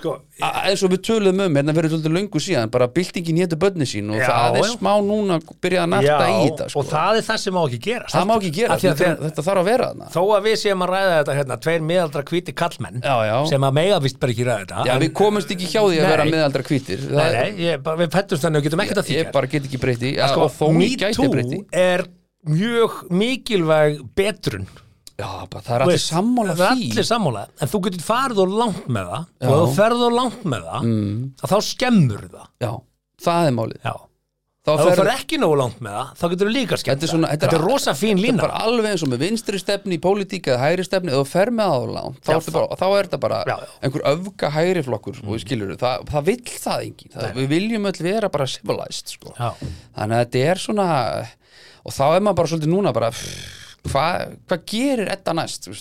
Sko, 0.00 0.14
eins 0.40 0.80
og 0.86 0.90
við 0.94 1.00
töluðum 1.04 1.40
um 1.44 1.56
hérna 1.58 1.72
fyrir 1.76 1.90
svolítið 1.92 2.12
löngu 2.14 2.40
síðan 2.40 2.70
bara 2.72 2.86
byltingin 2.88 3.36
hétu 3.42 3.56
börni 3.60 3.84
sín 3.84 4.08
og 4.08 4.16
Já, 4.16 4.24
það 4.30 4.54
er 4.56 4.62
já. 4.64 4.70
smá 4.78 4.92
núna 5.04 5.36
byrjað 5.60 5.82
að 5.82 5.90
narta 5.92 6.28
í 6.30 6.32
þetta 6.46 6.64
sko. 6.72 6.78
og 6.80 6.84
það 6.88 7.12
er 7.18 7.24
það 7.26 7.38
sem 7.42 7.52
má 7.52 7.60
ekki 7.66 7.80
gera 7.84 8.06
það 8.08 8.24
má 8.30 8.34
ekki 8.38 8.52
gera, 8.56 8.72
að 8.72 8.80
þetta, 8.86 8.96
þegar- 9.02 9.20
þetta 9.26 9.42
þarf 9.48 9.60
að 9.60 9.66
vera 9.68 9.84
þarna. 9.90 10.06
Þó 10.14 10.22
að 10.38 10.42
við 10.46 10.56
séum 10.62 10.80
að 10.86 10.90
ræða 10.94 11.12
þetta 11.18 11.34
hérna, 11.40 11.54
tveir 11.66 11.82
miðaldra 11.90 12.22
hvíti 12.30 12.52
kallmenn 12.62 12.98
Já, 13.04 13.16
já. 13.28 13.36
sem 13.50 13.62
að 13.68 13.72
mega 13.80 13.96
vist 14.06 14.18
bara 14.22 14.32
ekki 14.32 14.44
ræða 14.48 14.60
þetta. 14.62 14.76
Já, 14.88 14.92
en- 14.94 15.02
við 15.04 15.12
komumst 15.20 15.50
ekki 15.52 15.66
hjá 15.68 15.82
því 15.84 15.98
að 15.98 16.04
Nei. 16.06 16.12
vera 16.14 16.24
miðaldra 16.30 16.62
hvítir. 16.70 17.00
Nei, 17.10 17.30
nei, 17.36 17.50
ég, 17.66 17.74
bara, 17.84 17.96
við 18.00 18.08
fættumst 18.16 18.42
þannig 18.46 18.56
og 18.56 18.64
getum 18.70 18.80
ekkert 18.86 19.00
að 19.02 19.06
því 19.10 19.14
Mjög 22.48 23.02
mikilvæg 23.12 24.00
betrun 24.16 24.68
Já, 25.20 25.44
bara, 25.50 25.60
það 25.60 25.74
er 25.74 25.82
allir 25.84 26.00
sammála 26.00 26.54
það 26.56 26.66
er 26.66 26.78
því 26.78 26.86
allir 26.90 27.06
sammála 27.10 27.42
en 27.60 27.70
þú 27.70 27.80
getur 27.86 28.04
farið 28.06 28.38
og 28.44 28.54
langt 28.60 28.86
með 28.88 29.10
það 29.10 29.26
Já. 29.26 29.48
og 29.50 29.56
þú 29.58 29.66
ferð 29.76 30.04
og 30.06 30.14
langt 30.16 30.46
með 30.48 30.68
það 30.70 30.86
mm. 30.88 31.18
þá 31.42 31.56
skemmur 31.66 32.22
það 32.30 32.46
Já, 32.64 32.70
það 33.26 33.48
er 33.50 33.56
málið 33.58 33.84
Já. 33.84 33.92
Þá 34.60 34.70
fer- 34.76 34.98
ferð 34.98 35.10
ekki 35.14 35.38
nógu 35.40 35.54
langt 35.56 35.78
með 35.80 35.94
það 35.96 36.08
þá 36.20 36.24
getur 36.34 36.48
þú 36.50 36.52
líka 36.52 36.76
skemmt 36.76 36.98
Þetta 37.00 37.06
er, 37.06 37.10
svona, 37.14 37.28
þetta 37.32 37.48
er 37.56 37.62
rosa 37.64 37.94
fín 37.96 38.18
Þetta 38.18 38.24
lína. 38.26 38.36
er 38.36 38.44
bara 38.44 38.58
alveg 38.66 38.88
eins 38.90 39.04
og 39.06 39.08
með 39.08 39.22
vinstri 39.24 39.60
stefni 39.62 39.96
í 39.96 40.00
pólitík 40.04 40.50
eða 40.52 40.58
hægri 40.66 40.84
stefni, 40.84 41.14
ef 41.14 41.16
þú 41.22 41.30
fer 41.30 41.50
með 41.56 41.70
það 41.72 41.92
lán 41.96 42.18
þá, 42.20 42.28
Já, 42.28 42.34
ertu 42.36 42.54
bara, 42.58 42.76
þá 42.76 42.84
er 42.98 43.08
þetta 43.08 43.20
bara 43.24 43.38
Já, 43.48 43.54
já. 43.56 43.70
einhver 43.88 44.04
öfga 44.12 44.50
hægri 44.58 44.82
flokkur 44.84 45.22
og 45.24 45.30
við 45.32 45.40
skilur 45.46 45.72
það, 45.80 46.04
það 46.12 46.28
vill 46.28 46.44
það 46.60 46.84
engin 46.90 47.14
það, 47.16 47.30
við 47.40 47.48
viljum 47.54 47.88
öll 47.88 48.02
vera 48.10 48.28
bara 48.36 48.46
civilized 48.52 49.14
sko. 49.16 49.32
Þannig 49.40 50.18
að 50.20 50.24
þetta 50.26 50.44
er 50.52 50.62
svona 50.66 50.88
og 51.80 51.96
þá 51.96 52.04
er 52.10 52.20
maður 52.28 52.38
bara 52.42 52.52
svolítið 52.52 52.74
núna 52.76 52.92
bara 52.92 53.10
hvað 53.88 54.36
hva 54.44 54.58
gerir 54.68 55.08
þetta 55.08 55.34
næst 55.40 55.70
þú 55.70 55.76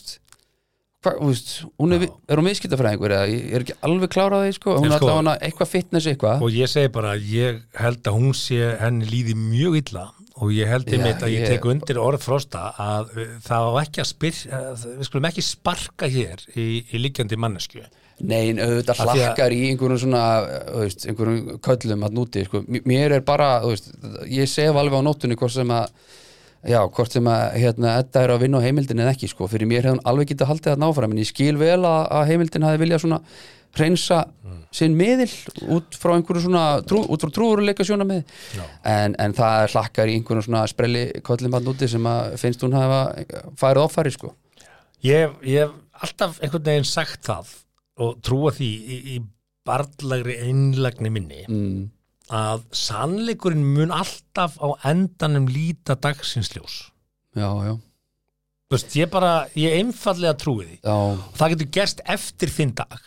veist 1.03 1.51
hún 1.79 1.93
er, 1.95 2.03
er 2.27 2.39
hún 2.41 2.47
viðskiptafræðingur 2.49 3.13
eða? 3.15 3.27
Ég 3.31 3.53
er 3.55 3.63
ekki 3.63 3.75
alveg 3.87 4.11
klárað 4.11 4.45
því 4.47 4.55
sko, 4.57 4.73
hún 4.79 4.87
er 4.89 4.95
sko- 4.97 5.07
alltaf 5.07 5.19
hana 5.21 5.35
eitthvað 5.47 5.69
fitness 5.71 6.07
eitthvað. 6.11 6.41
Og 6.43 6.51
ég 6.57 6.67
segi 6.71 6.91
bara 6.91 7.13
ég 7.15 7.61
held 7.79 8.01
að 8.09 8.17
hún 8.19 8.33
sé 8.35 8.59
henni 8.81 9.07
líði 9.07 9.35
mjög 9.39 9.77
illa. 9.83 10.09
Og 10.39 10.51
ég 10.55 10.67
held 10.71 10.87
Já, 10.87 10.95
einmitt 10.95 11.23
að 11.23 11.33
ég 11.33 11.41
ég- 11.43 11.49
tek 11.51 11.65
undir 11.67 11.97
orð 11.99 12.21
frosta 12.23 12.69
að 12.79 13.09
það 13.43 13.65
á 13.67 13.71
ekki 13.83 13.99
að 14.03 14.07
spyr 14.07 14.37
að, 14.55 14.83
við 14.99 15.07
skulum 15.09 15.25
ekki 15.27 15.43
sparka 15.43 16.07
hér 16.07 16.43
í, 16.55 16.67
í 16.95 17.01
liggjandi 17.03 17.35
mannesku 17.39 17.81
Nei, 18.19 18.49
en 18.51 18.57
auðvitað 18.63 18.99
að- 19.03 19.17
hlakkar 19.19 19.51
í 19.55 19.59
einhverjum 19.71 19.99
svona, 19.99 20.21
veist, 20.79 21.05
einhverjum 21.07 21.59
köllum 21.63 22.03
að 22.07 22.15
núti, 22.15 22.45
sko, 22.47 22.63
mér 22.87 23.15
er 23.17 23.21
bara, 23.27 23.61
veist, 23.67 23.91
ég 24.27 24.47
sef 24.47 24.75
alveg 24.75 24.95
á 24.99 25.03
nóttunni 25.03 25.35
hvort 25.39 25.51
sem 25.55 25.67
að, 25.75 25.87
já, 26.67 26.79
hvort 26.95 27.15
sem 27.15 27.29
að, 27.31 27.45
hérna, 27.61 27.93
þetta 28.01 28.23
er 28.23 28.33
að 28.33 28.43
vinna 28.43 28.59
á 28.59 28.65
heimildin 28.65 29.03
eða 29.03 29.13
ekki, 29.15 29.29
sko, 29.31 29.47
fyrir 29.51 29.69
mér 29.69 29.87
hefði 29.87 29.95
hún 29.97 30.03
alveg 30.11 30.43
haldið 30.49 30.73
að 30.73 30.83
náfram, 30.83 31.15
en 31.15 31.21
ég 31.21 31.29
skil 31.29 31.55
vel 31.59 31.79
að, 31.79 32.01
að 32.17 32.27
heimildin 32.33 32.67
hafi 32.67 32.81
viljað 32.83 33.03
svona 33.05 33.21
hreinsa 33.77 34.19
sinn 34.73 34.95
miðil 34.97 35.29
út 35.75 35.97
frá 35.97 36.15
einhverju 36.15 36.43
svona, 36.47 36.63
trú, 36.89 37.03
út 37.05 37.23
frá 37.23 37.31
trúuruleika 37.33 37.85
sjóna 37.85 38.05
með, 38.07 38.23
en, 38.87 39.15
en 39.21 39.35
það 39.37 39.63
er 39.63 39.73
hlakkar 39.75 40.09
í 40.09 40.17
einhverjum 40.17 40.47
svona 40.47 40.63
sprelli 40.69 41.03
köllum 41.25 41.57
að 41.57 41.69
núti 41.69 41.89
sem 41.89 42.09
að 42.09 42.35
finnst 42.41 42.65
hún 42.65 42.77
hafa 42.77 43.01
farið 43.59 43.83
offari, 43.85 44.13
sko. 44.13 44.33
ég, 45.05 45.37
ég 45.45 45.67
hef 45.67 45.77
alltaf 46.03 46.41
einhvern 46.41 46.65
veginn 46.65 46.89
sagt 46.89 47.23
það 47.29 47.53
og 47.99 48.19
trúa 48.25 48.53
því 48.55 48.69
í, 48.69 48.99
í 49.15 49.19
barnlegri 49.67 50.39
einlagni 50.47 51.11
minni. 51.13 51.45
Mm. 51.49 51.87
Að 52.29 52.63
sannleikurinn 52.75 53.63
mun 53.75 53.91
alltaf 53.95 54.57
á 54.61 54.67
endanum 54.91 55.47
líta 55.49 55.95
dagsinsljós 55.99 56.89
Já, 57.37 57.49
já, 57.65 57.75
Þú 58.69 58.75
veist, 58.77 58.95
ég 58.99 59.09
bara, 59.09 59.29
ég 59.57 59.79
einfallega 59.79 60.35
trúi 60.37 60.65
því. 60.67 60.75
Já, 60.85 60.97
það 61.39 61.53
getur 61.55 61.69
gerst 61.73 62.01
eftir 62.05 62.51
þinn 62.53 62.73
dag. 62.77 62.99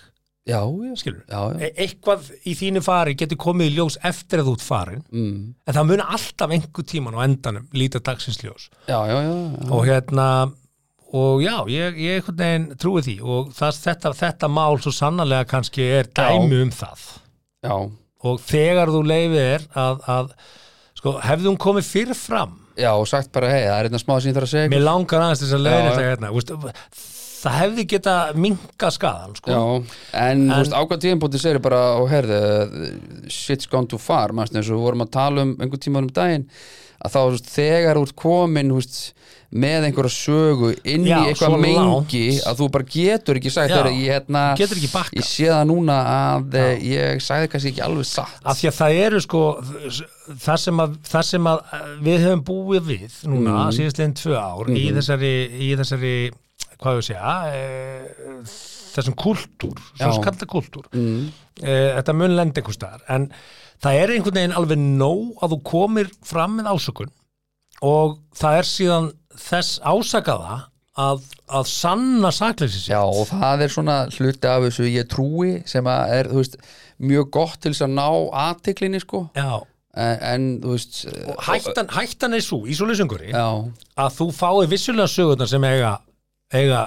Já, 0.43 0.59
já, 0.67 0.95
skilur 0.99 1.21
já, 1.31 1.39
já. 1.53 1.59
e 1.63 1.69
eitthvað 1.85 2.33
í 2.51 2.55
þínu 2.59 2.81
fari 2.83 3.15
getur 3.15 3.39
komið 3.39 3.69
í 3.71 3.75
ljós 3.77 3.97
eftir 4.03 4.43
að 4.43 4.49
þú 4.49 4.55
ert 4.57 4.65
farin 4.67 5.05
Mm. 5.13 5.55
en 5.67 5.75
það 5.77 5.87
muni 5.87 6.03
alltaf 6.17 6.51
einhver 6.51 6.87
tíman 6.91 7.15
á 7.15 7.21
endanum 7.23 7.69
líta 7.79 8.01
dagsins 8.03 8.41
ljós. 8.43 8.67
Já, 8.91 8.99
já, 9.07 9.19
já, 9.23 9.31
já. 9.31 9.71
og 9.71 9.87
hérna 9.87 10.27
og 11.13 11.43
já, 11.45 11.57
ég, 11.71 11.95
ég 11.95 12.75
trúi 12.75 13.03
því 13.07 13.17
og 13.23 13.53
það, 13.55 13.79
þetta, 13.87 14.13
þetta 14.19 14.49
mál 14.51 14.81
svo 14.83 14.91
sannarlega 14.91 15.47
kannski 15.47 15.83
er 16.01 16.11
dæmi 16.11 16.63
um 16.67 16.71
það. 16.75 17.07
Já. 17.63 17.77
Og 18.23 18.43
þegar 18.47 18.93
þú 18.95 19.05
leifir 19.11 19.41
er 19.45 19.65
að, 19.85 20.03
að 20.17 20.35
sko, 20.99 21.17
hefði 21.23 21.51
hún 21.51 21.63
komið 21.63 21.89
fyrir 21.89 22.19
fram? 22.19 22.59
Já, 22.79 22.93
og 22.97 23.09
sagt 23.11 23.33
bara, 23.35 23.51
hei, 23.53 23.65
það 23.67 23.79
er 23.79 23.89
einna 23.91 24.01
smá 24.01 24.15
sem 24.17 24.31
ég 24.31 24.37
þarf 24.39 24.49
að 24.49 24.55
segja 24.55 24.73
mér 24.73 24.87
langar 24.87 25.25
aðeins 25.27 25.43
þess 25.43 25.57
að 25.59 25.67
leiðin 25.67 25.91
þetta 25.91 26.07
hérna 26.09 26.33
það 27.43 27.59
hefði 27.59 27.87
geta 27.91 28.15
minka 28.39 28.91
skadan 28.95 29.35
sko. 29.39 29.55
Já, 29.55 29.97
en, 30.23 30.45
veist, 30.53 30.77
ákvað 30.77 31.03
tíðanbúti 31.05 31.41
segir 31.43 31.63
bara, 31.65 31.81
og 31.99 32.09
herði, 32.13 32.39
shit's 33.33 33.71
gone 33.71 33.91
too 33.91 34.01
far, 34.01 34.35
mannst 34.37 34.55
eins 34.55 34.71
og 34.71 34.79
við 34.79 34.87
vorum 34.87 35.05
að 35.07 35.13
tala 35.17 35.47
um 35.47 35.55
einhvern 35.59 35.83
tíma 35.83 36.03
um 36.05 36.11
daginn, 36.15 36.47
að 37.03 37.17
þá, 37.17 37.21
veist, 37.33 37.51
þegar 37.53 38.01
út 38.03 38.15
komin, 38.19 38.73
þú 38.73 38.79
veist, 38.79 39.01
með 39.53 39.87
einhverja 39.89 40.13
sögu 40.15 40.71
inn 40.89 41.05
Já, 41.05 41.19
í 41.19 41.33
eitthvað 41.33 41.51
svo 41.51 41.61
mengi 41.61 41.81
langt. 41.83 42.47
að 42.49 42.61
þú 42.61 42.69
bara 42.73 42.87
getur 42.95 43.41
ekki 43.41 43.53
sagt 43.53 43.69
Já, 43.69 43.75
þegar 43.75 43.91
ég, 43.93 44.07
hérna, 44.09 44.45
getur 44.57 44.81
ekki 44.81 44.91
bakkað. 44.93 45.19
ég 45.19 45.29
sé 45.29 45.49
það 45.51 45.65
núna 45.69 45.97
að 46.13 46.57
eh, 46.63 46.85
ég 46.89 47.25
sagði 47.25 47.51
kannski 47.53 47.73
ekki 47.75 47.85
alveg 47.85 48.09
satt 48.09 48.49
af 48.49 48.61
því 48.61 48.71
að 48.71 48.79
það 48.79 49.01
eru 49.03 49.23
sko 49.27 49.43
það 50.47 50.63
sem 50.65 50.85
að, 50.87 50.97
það 51.13 51.27
sem 51.29 51.51
að 51.53 51.65
eh, 51.69 51.91
við 52.09 52.27
höfum 52.27 52.45
búið 52.49 52.89
við 52.89 53.19
núna 53.29 53.57
mm. 53.59 53.75
síðastliðin 53.79 54.17
tvö 54.23 54.39
ár 54.41 54.73
í 54.73 54.87
þessari, 54.97 55.35
í 55.53 55.73
þessari 55.83 56.15
hvað 56.83 56.99
við 56.99 57.09
segja 57.11 57.35
e, 57.53 58.45
þessum 58.93 59.17
kultúr, 59.21 59.81
Já. 59.97 60.07
svo 60.07 60.15
skalda 60.19 60.49
kultúr 60.51 60.89
mm. 60.97 61.25
e, 61.61 61.75
þetta 61.99 62.17
mun 62.17 62.37
lenda 62.39 62.61
einhvers 62.63 62.79
staðar 62.81 63.05
en 63.13 63.29
það 63.83 63.99
er 64.01 64.15
einhvern 64.17 64.41
veginn 64.41 64.57
alveg 64.59 64.81
nóg 64.83 65.43
að 65.45 65.57
þú 65.57 65.61
komir 65.73 66.13
fram 66.27 66.59
með 66.59 66.73
ásökun 66.73 67.13
og 67.83 68.19
það 68.39 68.59
er 68.61 68.69
síðan 68.69 69.11
þess 69.39 69.81
ásakaða 69.85 70.59
að, 71.01 71.27
að 71.49 71.69
sanna 71.71 72.31
sakleysi 72.35 72.81
sér 72.85 72.99
Já, 72.99 73.03
og 73.09 73.29
það 73.31 73.65
er 73.65 73.75
svona 73.75 73.99
hluti 74.13 74.51
af 74.51 74.65
þessu 74.67 74.89
ég 74.91 75.11
trúi 75.11 75.53
sem 75.69 75.89
er, 75.93 76.31
veist, 76.33 76.59
mjög 77.03 77.31
gott 77.39 77.61
til 77.63 77.73
þess 77.73 77.87
að 77.87 77.95
ná 77.97 78.09
aðtiklinni, 78.45 79.03
sko. 79.03 79.25
Já. 79.39 79.63
en, 79.97 80.23
en 80.29 80.49
veist 80.65 81.05
og 81.09 81.43
hættan, 81.49 81.91
hættan 81.93 82.37
er 82.37 82.45
svo 82.45 82.63
í 82.67 82.77
Já, 83.33 83.49
að 84.05 84.15
þú 84.19 84.29
fái 84.37 84.71
vissulega 84.71 85.11
sögurnar 85.11 85.51
sem 85.51 85.69
eiga, 85.69 85.97
eiga 86.53 86.87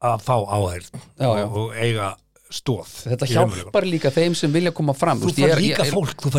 að 0.00 0.24
fá 0.24 0.34
áhært 0.38 0.96
og, 1.20 1.70
eiga 1.76 2.14
stóð 2.50 2.88
þetta 3.06 3.28
hjálpar 3.30 3.86
líka 3.86 4.10
þeim 4.10 4.34
sem 4.34 4.50
vilja 4.50 4.72
koma 4.74 4.94
fram. 4.96 5.20
Þú 5.22 5.34
fær 5.36 5.60
líka 5.60 5.86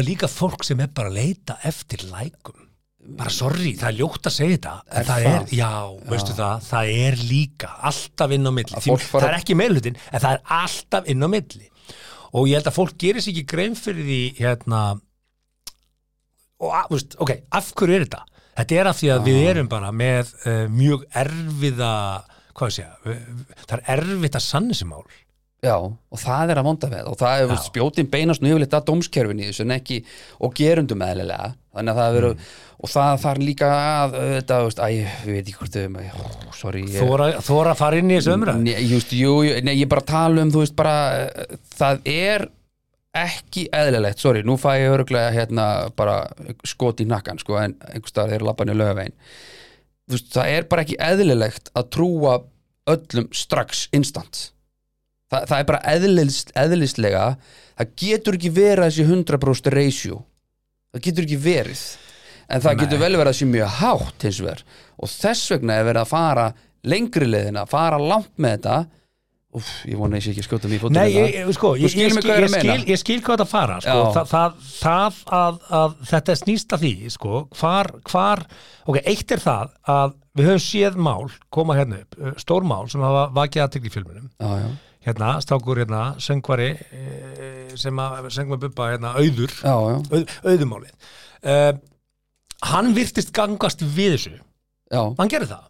líka 0.03 0.27
fólk 0.31 0.65
sem 0.67 0.81
er 0.83 0.91
bara 0.91 1.11
að 1.11 1.21
leita 1.21 1.55
eftir 1.67 2.03
lækum 2.09 2.60
bara 3.01 3.31
sorry, 3.33 3.73
það 3.79 3.87
er 3.89 3.97
ljótt 3.97 4.27
að 4.29 4.35
segja 4.35 4.57
þetta 4.57 4.73
en 4.85 5.05
það, 5.07 5.23
það? 5.25 5.35
er, 5.35 5.53
já, 5.57 5.69
veistu 6.11 6.35
það 6.37 6.65
það 6.67 6.91
er 7.01 7.21
líka 7.31 7.69
alltaf 7.89 8.33
inn 8.35 8.49
á 8.49 8.51
milli. 8.53 8.81
Því, 8.85 8.97
fara- 9.03 9.23
það 9.25 9.29
er 9.31 9.37
ekki 9.39 9.57
meðlutin, 9.57 10.01
en 10.11 10.23
það 10.23 10.35
er 10.37 10.43
alltaf 10.61 11.09
inn 11.11 11.25
á 11.25 11.29
milli. 11.33 11.69
Og 12.31 12.47
ég 12.47 12.59
held 12.59 12.69
að 12.71 12.77
fólk 12.77 12.97
gerir 13.01 13.23
sér 13.23 13.33
ekki 13.33 13.47
grein 13.51 13.73
fyrir 13.75 14.05
því 14.07 14.19
hérna 14.37 14.81
og 16.61 16.93
veist, 16.93 17.17
ok, 17.17 17.33
af 17.57 17.71
hverju 17.73 17.97
er 17.97 18.05
þetta? 18.05 18.21
Þetta 18.61 18.77
er 18.77 18.89
af 18.91 18.99
því 18.99 19.09
að 19.15 19.25
við 19.31 19.39
erum 19.49 19.71
bara 19.71 19.89
með 19.95 20.31
uh, 20.45 20.67
mjög 20.71 21.07
erfiða 21.17 21.91
hvað 22.53 22.69
ég 22.69 22.75
segja, 22.77 22.93
uh, 23.07 23.57
það 23.65 23.75
er 23.79 23.83
erfitt 23.95 24.37
að 24.37 24.45
sanna 24.45 24.75
þessi 24.75 24.89
mál. 24.91 25.03
Já, 25.61 25.75
og 25.77 26.17
það 26.21 26.51
er 26.53 26.59
að 26.61 26.65
vonda 26.65 26.87
við 26.89 27.09
og 27.09 27.17
það 27.19 27.41
er 27.43 27.51
Já. 27.53 27.57
spjótin 27.67 28.07
beinast 28.09 28.41
nú 28.41 28.49
yfirleitt 28.49 28.77
að 28.77 29.73
ekki, 29.75 29.99
og 30.41 30.55
gerundum 30.57 31.03
eðlilega 31.05 31.51
þannig 31.71 31.93
að 31.95 31.99
það 32.01 32.15
veru, 32.17 32.31
Mm. 32.35 32.47
og 32.81 32.89
það 32.91 33.19
þarf 33.23 33.41
líka 33.45 33.67
að 33.71 34.15
þetta, 34.19 34.55
veist, 34.65 34.79
æ, 34.81 34.87
ég 34.91 35.27
veit 35.27 35.43
ekki 35.51 35.57
hvort 35.59 35.75
þau, 35.75 36.05
ó, 36.11 36.55
sorry 36.57 36.81
ég, 36.87 36.97
þóra, 37.01 37.27
þóra 37.45 37.73
að 37.75 37.81
fara 37.83 37.99
inn 38.01 38.09
í 38.11 38.17
þessu 38.17 38.37
Nei, 38.61 38.73
just, 38.89 39.13
jú, 39.15 39.35
nei, 39.63 39.75
ég 39.79 39.87
bara 39.91 40.01
tala 40.01 40.41
um, 40.41 40.51
veist, 40.55 40.75
bara 40.75 40.95
það 41.77 42.01
er 42.11 42.47
ekki 43.21 43.65
eðlilegt, 43.75 44.19
sorry, 44.23 44.41
nú 44.47 44.55
fæ 44.59 44.69
ég 44.79 44.93
örgulega 44.95 45.33
hérna 45.35 45.65
bara 45.99 46.19
skot 46.63 47.01
í 47.03 47.07
nakkan 47.07 47.39
sko, 47.41 47.57
en 47.59 47.75
einhvers 47.91 48.13
staðar 48.13 48.37
er 48.37 48.45
lappan 48.47 48.71
í 48.71 48.75
lögavegin 48.79 49.15
það 50.31 50.47
er 50.55 50.67
bara 50.71 50.83
ekki 50.85 50.97
eðlilegt 50.99 51.71
að 51.77 51.89
trúa 51.95 52.37
öllum 52.91 53.27
strax 53.35 53.85
instant 53.95 54.49
Þa, 55.31 55.45
það 55.47 55.57
er 55.61 55.67
bara 55.69 55.81
eðlist, 55.93 56.49
eðlistlega 56.59 57.25
það 57.79 57.91
getur 58.01 58.35
ekki 58.35 58.49
verið 58.51 58.87
þessi 58.89 59.05
100% 59.07 59.71
ratio 59.77 60.17
það 60.93 61.05
getur 61.07 61.27
ekki 61.27 61.41
verið 61.45 61.83
en 62.51 62.61
það 62.63 62.73
Nei. 62.75 62.81
getur 62.85 62.99
vel 63.05 63.13
verið 63.15 63.31
að 63.33 63.37
sé 63.41 63.49
mjög 63.51 63.75
hátt 63.81 64.25
hins 64.27 64.41
vegar 64.43 64.63
og 65.01 65.11
þess 65.17 65.51
vegna 65.55 65.77
er 65.79 65.85
verið 65.87 66.01
að 66.05 66.11
fara 66.11 66.47
lengri 66.91 67.27
leiðina, 67.29 67.67
fara 67.69 67.99
langt 68.01 68.33
með 68.41 68.57
þetta 68.57 68.79
Úf, 69.51 69.67
ég 69.83 69.97
vona 69.99 70.15
að 70.15 70.21
ég 70.21 70.23
sé 70.23 70.31
ekki 70.31 70.43
skjóta 70.45 70.69
mér 70.71 70.77
í 70.77 70.79
fótum 70.79 70.95
Nei, 70.95 71.09
hérna. 71.11 71.23
ég, 71.27 71.33
ég- 71.41 71.55
sko, 71.57 71.69
ég, 71.75 71.81
ég, 71.83 71.91
skil, 71.91 72.03
ég 72.07 72.37
ég, 72.39 72.51
skil, 72.53 72.83
ég 72.87 72.99
skil 73.01 73.17
hvað 73.25 73.41
það 73.41 73.49
fara 73.51 73.79
sko. 73.83 73.95
Já. 73.97 74.23
það, 74.31 74.53
það, 74.79 75.17
að, 75.39 75.57
að 75.79 75.95
þetta 76.07 76.35
snýst 76.39 76.75
að 76.77 76.85
því 76.85 76.91
sko. 77.11 77.41
hvar, 77.59 77.89
hvar 78.07 78.43
ok, 78.87 79.01
eitt 79.11 79.33
er 79.35 79.43
það 79.43 79.73
að 79.91 80.13
við 80.39 80.47
höfum 80.47 80.63
séð 80.63 80.95
mál 81.03 81.27
koma 81.51 81.75
hérna 81.75 81.99
upp, 82.05 82.15
stór 82.39 82.63
mál 82.63 82.87
sem 82.93 83.03
hafa 83.03 83.25
vakið 83.35 83.65
aðtekli 83.65 83.91
í 83.91 83.95
filmunum 83.97 84.29
já, 84.39 84.53
já, 84.63 84.69
hérna, 85.05 85.31
stákur 85.43 85.81
hérna, 85.81 86.03
söngvari 86.21 86.69
eh, 86.75 87.73
sem 87.79 88.03
að 88.03 88.29
söng 88.35 88.51
með 88.51 88.67
bubba 88.67 88.91
hérna, 88.93 89.15
auður, 89.17 89.57
já, 89.61 89.73
já, 89.73 89.97
auð, 90.11 90.37
auðumálið. 90.45 91.11
Uh, 91.41 91.73
hann 92.71 92.93
virtist 92.93 93.33
gangast 93.33 93.81
við 93.81 94.17
þessu, 94.17 94.37
já, 94.93 95.03
hann 95.17 95.31
gerði 95.31 95.53
það. 95.55 95.67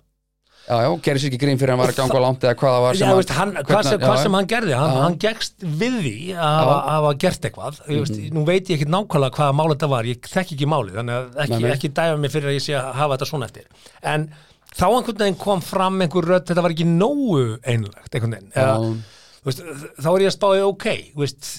Já, 0.62 0.76
já, 0.86 0.91
gerir 1.02 1.20
sér 1.20 1.32
ekki 1.32 1.39
grín 1.41 1.58
fyrir 1.58 1.74
að 1.74 1.74
hann 1.74 1.82
var 1.82 1.91
að 1.91 1.98
ganga 1.98 2.20
langt 2.22 2.44
eða 2.46 2.58
hvað 2.60 2.74
það 2.76 2.84
var 2.84 2.98
Já, 2.98 3.00
sem 3.02 3.17
veist, 3.17 3.32
hann, 3.34 3.54
hvað, 3.65 3.88
sem, 3.88 4.02
hvað 4.04 4.13
já, 4.13 4.22
sem 4.22 4.36
hann 4.38 4.50
gerði, 4.52 4.76
hann, 4.78 4.91
Já. 4.94 5.00
hann 5.02 5.15
gegst 5.24 5.65
við 5.82 5.96
því 5.98 6.13
að 6.36 6.70
hafa, 6.70 7.13
gert 7.24 7.48
eitthvað. 7.50 7.80
Ég, 7.82 8.04
veist, 8.04 8.20
nú 8.36 8.44
veit 8.48 8.70
ég 8.70 8.78
ekki 8.78 8.94
nákvæmlega 8.94 9.38
hvaða 9.39 9.56
mál 9.58 9.72
þetta 9.74 9.89
var 9.96 10.10
ég 10.12 10.30
þekki 10.32 10.56
ekki 10.58 10.70
málið, 10.70 11.00
þannig 11.00 11.17
að 11.17 11.41
ekki, 11.46 11.62
ekki 11.74 11.91
dæfa 11.98 12.20
mig 12.22 12.34
fyrir 12.36 12.52
að 12.52 12.56
ég 12.60 12.65
sé 12.67 12.78
að 12.78 12.91
hafa 13.00 13.17
þetta 13.17 13.30
svona 13.32 13.50
eftir. 13.50 13.89
En 14.13 14.28
þá 14.70 14.86
einhvern 14.91 15.24
veginn 15.26 15.39
kom 15.41 15.65
fram 15.65 15.98
einhver 16.06 16.30
rödd, 16.30 16.46
þetta 16.52 16.65
var 16.67 16.76
ekki 16.78 16.88
nógu 16.91 17.41
einlegt 17.65 18.13
einhvern 18.13 18.38
veginn. 18.38 18.54
Eða, 18.54 18.78
Já. 18.78 19.21
Veist, 19.47 19.62
þá 19.97 20.10
er 20.13 20.23
ég 20.25 20.32
að 20.32 20.38
spáði 20.38 20.63
ok 20.67 20.88
veist, 21.17 21.51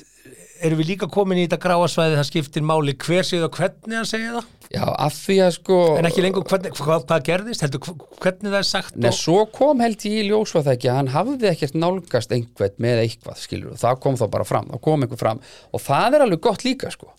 erum 0.62 0.80
við 0.80 0.92
líka 0.92 1.08
komin 1.10 1.40
í 1.40 1.46
þetta 1.46 1.60
gráasvæði 1.64 2.18
það 2.18 2.28
skiptir 2.28 2.66
máli 2.66 2.94
hver 3.02 3.26
séð 3.26 3.46
og 3.48 3.56
hvernig 3.58 3.98
hann 3.98 4.08
segja 4.08 4.36
það? 4.36 4.50
Já, 4.72 4.84
af 4.88 5.16
því 5.18 5.34
að 5.44 5.50
sko 5.58 5.78
en 6.00 6.08
ekki 6.08 6.22
lengur 6.24 6.44
hvernig, 6.48 6.76
hvað, 6.78 7.02
hvað 7.08 7.24
gerðist? 7.26 7.64
Heldur 7.64 7.82
hvernig 8.22 8.46
það 8.46 8.58
er 8.58 8.68
sagt 8.68 8.94
Nei, 8.96 9.10
og, 9.10 9.18
svo 9.18 9.42
kom 9.52 9.82
held 9.84 10.06
ég 10.08 10.22
í 10.22 10.28
ljós 10.30 10.54
var 10.56 10.64
það 10.68 10.78
ekki 10.78 10.92
að 10.92 10.98
hann 11.00 11.10
hafði 11.12 11.50
ekkert 11.50 11.76
nálgast 11.76 12.32
einhvern 12.32 12.78
með 12.86 13.02
eitthvað, 13.02 13.42
skilur, 13.42 13.74
það 13.82 13.98
kom 14.06 14.16
þá 14.20 14.24
bara 14.32 14.46
fram 14.48 14.70
það 14.72 14.82
kom 14.86 15.04
einhver 15.04 15.20
fram. 15.20 15.42
Og 15.76 15.84
það 15.84 16.16
er 16.16 16.24
alveg 16.26 16.42
gott 16.46 16.64
líka 16.64 16.92
sko, 16.94 17.10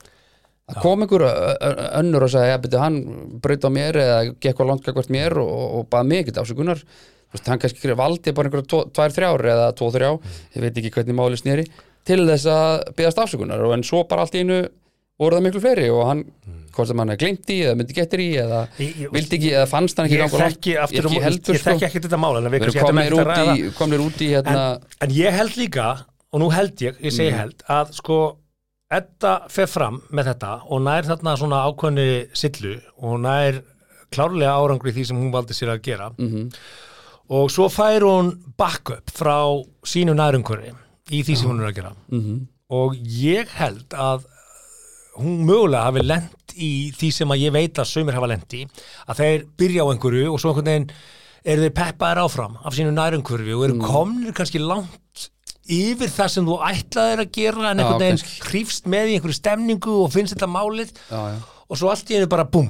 það 0.72 0.82
kom 0.88 1.06
einhver 1.06 1.28
önnur 2.02 2.26
og 2.26 2.34
sagði, 2.34 2.54
ja, 2.56 2.62
beti, 2.64 2.82
hann 2.82 3.00
braut 3.44 3.70
á 3.70 3.72
mér 3.78 4.02
eða 4.02 4.20
gekk 4.34 4.64
á 4.64 4.70
landgagvart 4.72 5.14
mér 5.14 5.38
og, 5.44 5.64
og 5.78 5.90
bað 5.94 6.10
mig 6.10 6.24
ekkert 6.24 6.42
ásökunar 6.42 6.82
veist, 7.34 7.48
hann 7.50 7.60
kannski 7.60 7.96
valdi 7.98 8.32
bara 8.38 8.50
einhverja 8.50 8.84
tvær, 8.94 9.14
þrjár 9.18 9.46
eða 9.56 9.68
tvo, 9.78 9.90
þrjá, 9.94 10.12
ég 10.56 10.62
veit 10.68 10.78
ekki 10.82 10.92
hvernig 10.98 11.18
máli 11.18 11.40
snýri 11.42 11.66
til 12.06 12.22
þess 12.28 12.46
að 12.52 12.96
byggast 12.98 13.20
afsökunar. 13.24 13.62
Og 13.64 13.74
en 13.78 13.84
svo 13.88 14.04
bara 14.08 14.26
allt 14.26 14.36
í 14.36 14.42
einu 14.44 14.62
voru 15.20 15.38
það 15.38 15.44
miklu 15.46 15.62
fleiri 15.64 15.90
og 15.94 16.08
hann, 16.10 16.24
hvort 16.74 16.90
sem 16.90 16.98
hann 17.00 17.14
glemt 17.22 17.52
í 17.54 17.60
eða 17.64 17.76
myndi 17.78 17.94
getur 17.96 18.20
í 18.24 18.30
eða 18.42 18.64
Ég- 18.82 18.96
ég- 19.06 19.12
vildi 19.14 19.38
ekki 19.38 19.52
eða 19.54 19.68
fannst 19.70 19.98
hann 20.02 20.08
ekki 20.10 20.18
ég 20.18 20.34
þekki 20.34 20.74
aftur 20.84 21.06
ekki 21.08 21.18
og 21.20 21.24
heldur, 21.28 21.54
ég 21.56 21.62
þekki 21.68 21.86
ekki 21.88 22.02
þetta 22.08 22.18
mál 22.20 22.38
en 22.40 22.50
við 22.50 22.66
eftir 22.66 22.82
að 22.82 23.52
út, 23.54 23.76
komnir 23.78 24.02
út 24.04 24.24
í 24.26 24.30
hérna 24.34 24.64
en, 24.74 24.88
en 25.06 25.10
ég 25.14 25.38
held 25.38 25.56
líka 25.62 25.86
og 26.34 26.42
nú 26.42 26.50
held 26.52 26.82
ég, 26.82 26.98
ég 27.00 27.14
segi 27.14 27.30
Mm. 27.32 27.38
held 27.44 27.64
að 27.70 27.94
sko 27.94 28.18
Edda 28.94 29.48
fer 29.50 29.66
fram 29.70 30.02
með 30.14 30.28
þetta 30.34 30.50
og 30.70 30.82
nær 30.86 31.06
þarna 31.08 31.32
svona 31.40 31.62
ákveðni 31.70 32.28
sillu 32.38 32.76
og 33.02 33.16
nær 33.24 33.62
klárlega 34.14 34.58
árangri 34.60 34.92
því 34.94 35.06
sem 35.10 35.18
hún 35.18 35.32
valdi 35.34 35.54
sér 35.58 35.72
að 35.74 35.82
gera. 35.88 36.10
Mhm. 36.18 36.52
Og 37.30 37.50
svo 37.52 37.70
fær 37.72 38.02
hún 38.04 38.34
backup 38.58 39.12
frá 39.12 39.38
sínu 39.86 40.14
nærumhverfi 40.18 40.74
í 41.12 41.24
því 41.24 41.36
sem 41.38 41.50
hún 41.50 41.62
er 41.64 41.72
að 41.72 41.76
gera 41.76 41.94
Mhm. 42.12 42.48
og 42.70 42.96
ég 42.98 43.48
held 43.60 43.90
að 43.94 44.24
hún 45.20 45.44
mögulega 45.46 45.84
hafi 45.88 46.02
lent 46.04 46.54
í 46.58 46.92
því 46.94 47.12
sem 47.14 47.30
að 47.30 47.42
ég 47.46 47.52
veit 47.54 47.74
að 47.82 47.90
sömur 47.92 48.14
hafa 48.18 48.28
lent 48.28 48.54
í 48.54 48.64
að 49.08 49.20
þeir 49.22 49.46
byrja 49.58 49.84
á 49.86 49.92
einhverju 49.94 50.32
og 50.34 50.40
svo 50.42 50.50
einhvern 50.54 50.66
veginn 50.72 50.90
eru 51.46 51.62
þeir 51.68 51.76
peppaðir 51.78 52.22
áfram 52.24 52.58
af 52.64 52.74
sínu 52.74 52.92
nærumhverfi 52.94 53.54
og 53.56 53.64
eru 53.68 53.74
Mm. 53.76 53.82
komnir 53.86 54.34
kannski 54.34 54.60
langt 54.60 55.30
yfir 55.70 56.10
það 56.12 56.28
sem 56.30 56.46
þú 56.46 56.58
ætlaðir 56.60 57.20
að 57.24 57.32
gera 57.32 57.72
en 57.72 57.80
einhvern 57.80 58.00
veginn 58.00 58.24
hrífst 58.50 58.86
með 58.86 59.08
í 59.12 59.16
einhverju 59.20 59.38
stemningu 59.40 60.04
og 60.04 60.12
finnst 60.12 60.36
þetta 60.36 60.50
málið 60.50 60.92
já, 61.10 61.22
já. 61.34 61.38
og 61.70 61.78
svo 61.78 61.90
allt 61.90 62.10
í 62.10 62.16
einu 62.18 62.28
bara 62.28 62.44
búm 62.46 62.70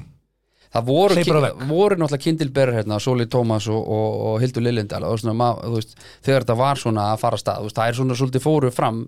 það 0.74 0.88
voru, 0.88 1.24
voru 1.70 1.98
náttúrulega 2.02 2.24
kindilberar 2.24 2.78
hérna, 2.80 2.98
Sóli 3.04 3.28
Tómas 3.30 3.68
og, 3.70 3.78
og, 3.94 4.20
og 4.32 4.42
Hildur 4.42 4.66
Lillendal 4.66 5.04
og 5.06 5.20
svona, 5.22 5.36
ma, 5.38 5.52
þú 5.62 5.76
veist, 5.78 5.96
þegar 6.26 6.46
þetta 6.48 6.58
var 6.64 6.82
svona 6.82 7.08
að 7.14 7.22
fara 7.22 7.38
stað, 7.42 7.64
veist, 7.68 7.78
það 7.78 7.92
er 7.92 8.00
svona 8.02 8.18
svolítið 8.18 8.46
fóru 8.48 8.72
fram 8.74 9.04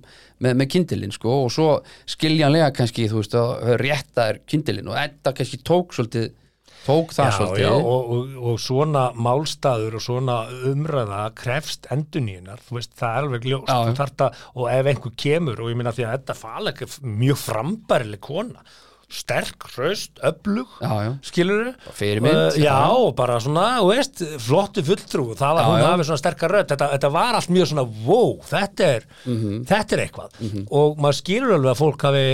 með, 0.46 0.56
með 0.62 0.70
kindilinn, 0.76 1.16
sko 1.16 1.36
og 1.48 1.52
svo 1.56 1.70
skiljanlega 2.16 2.72
kannski, 2.78 3.08
þú 3.10 3.22
veist, 3.24 3.38
að 3.42 3.76
rétta 3.82 4.30
er 4.34 4.42
kindilinn 4.46 4.92
og 4.94 5.00
þetta 5.00 5.34
kannski 5.40 5.62
tók 5.66 5.98
svolítið, 5.98 6.30
tók 6.86 7.16
það 7.18 7.32
Já, 7.32 7.36
svolítið. 7.40 7.66
já, 7.66 7.72
og, 7.74 8.10
og, 8.14 8.34
og 8.52 8.60
svona 8.62 9.08
málstaður 9.18 9.96
og 9.98 10.04
svona 10.06 10.36
umræða 10.70 11.24
krefst 11.42 11.88
enduníunar, 11.96 12.62
þú 12.68 12.78
veist, 12.78 12.94
það 13.00 13.16
er 13.18 13.26
alveg 13.26 13.48
ljóst. 13.50 13.72
Þú 13.74 13.96
þarft 13.98 14.22
að- 14.28 14.44
og 14.54 14.70
ef 14.70 14.90
einhver 14.94 15.16
kemur 15.18 15.64
og 15.66 15.72
ég 15.74 15.80
minna 15.82 15.96
því 15.98 16.06
að 16.06 16.14
þetta 16.20 16.36
faleg 16.46 16.84
er 16.86 16.94
mjög 17.26 17.42
frambærileg 17.42 18.22
kona 18.22 18.62
sterk, 19.12 19.68
hraust, 19.76 20.18
öflug 20.26 20.68
skilur 21.24 21.74
fyrirmynd, 21.94 22.56
já, 22.58 22.64
já. 22.66 22.78
og 22.98 23.14
bara 23.16 23.38
svona, 23.40 23.68
veist, 23.86 24.24
flottu 24.42 24.82
fulltrú 24.84 25.28
það 25.38 25.60
að 25.60 25.62
Já, 25.62 25.70
hún 25.70 25.80
já. 25.84 25.88
hafi 25.92 26.08
svona 26.10 26.22
sterkar 26.24 26.52
rödd 26.56 26.72
þetta, 26.74 26.88
þetta 26.96 27.12
var 27.14 27.38
allt 27.38 27.50
mjög 27.54 27.70
svona, 27.72 27.86
wow, 28.08 28.32
þetta 28.50 28.84
er 28.96 29.06
Mhm. 29.26 29.66
þetta 29.70 29.94
er 29.98 30.04
eitthvað. 30.08 30.66
Og 30.72 30.98
maður 30.98 31.20
skilur 31.22 31.54
alveg 31.58 31.72
að 31.76 31.82
fólk 31.84 32.02
hafi 32.10 32.26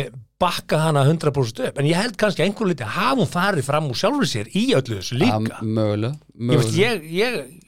bakkað 0.41 0.79
hana 0.87 1.03
100% 1.05 1.59
upp, 1.67 1.77
en 1.77 1.85
ég 1.85 1.93
held 1.99 2.15
kannski 2.17 2.41
að 2.41 2.47
einhver 2.49 2.67
liti 2.71 2.83
hafa 2.83 3.19
hún 3.19 3.29
farið 3.29 3.63
fram 3.67 3.91
úr 3.91 3.99
sjálfur 3.99 4.25
sér 4.25 4.47
í 4.57 4.71
öllu 4.73 4.97
þessu 4.97 5.19
líka. 5.19 5.37
Ég, 5.37 5.51
veist, 5.51 5.61
mögulega. 6.41 6.71
ég, 6.79 7.03
ég, 7.11 7.61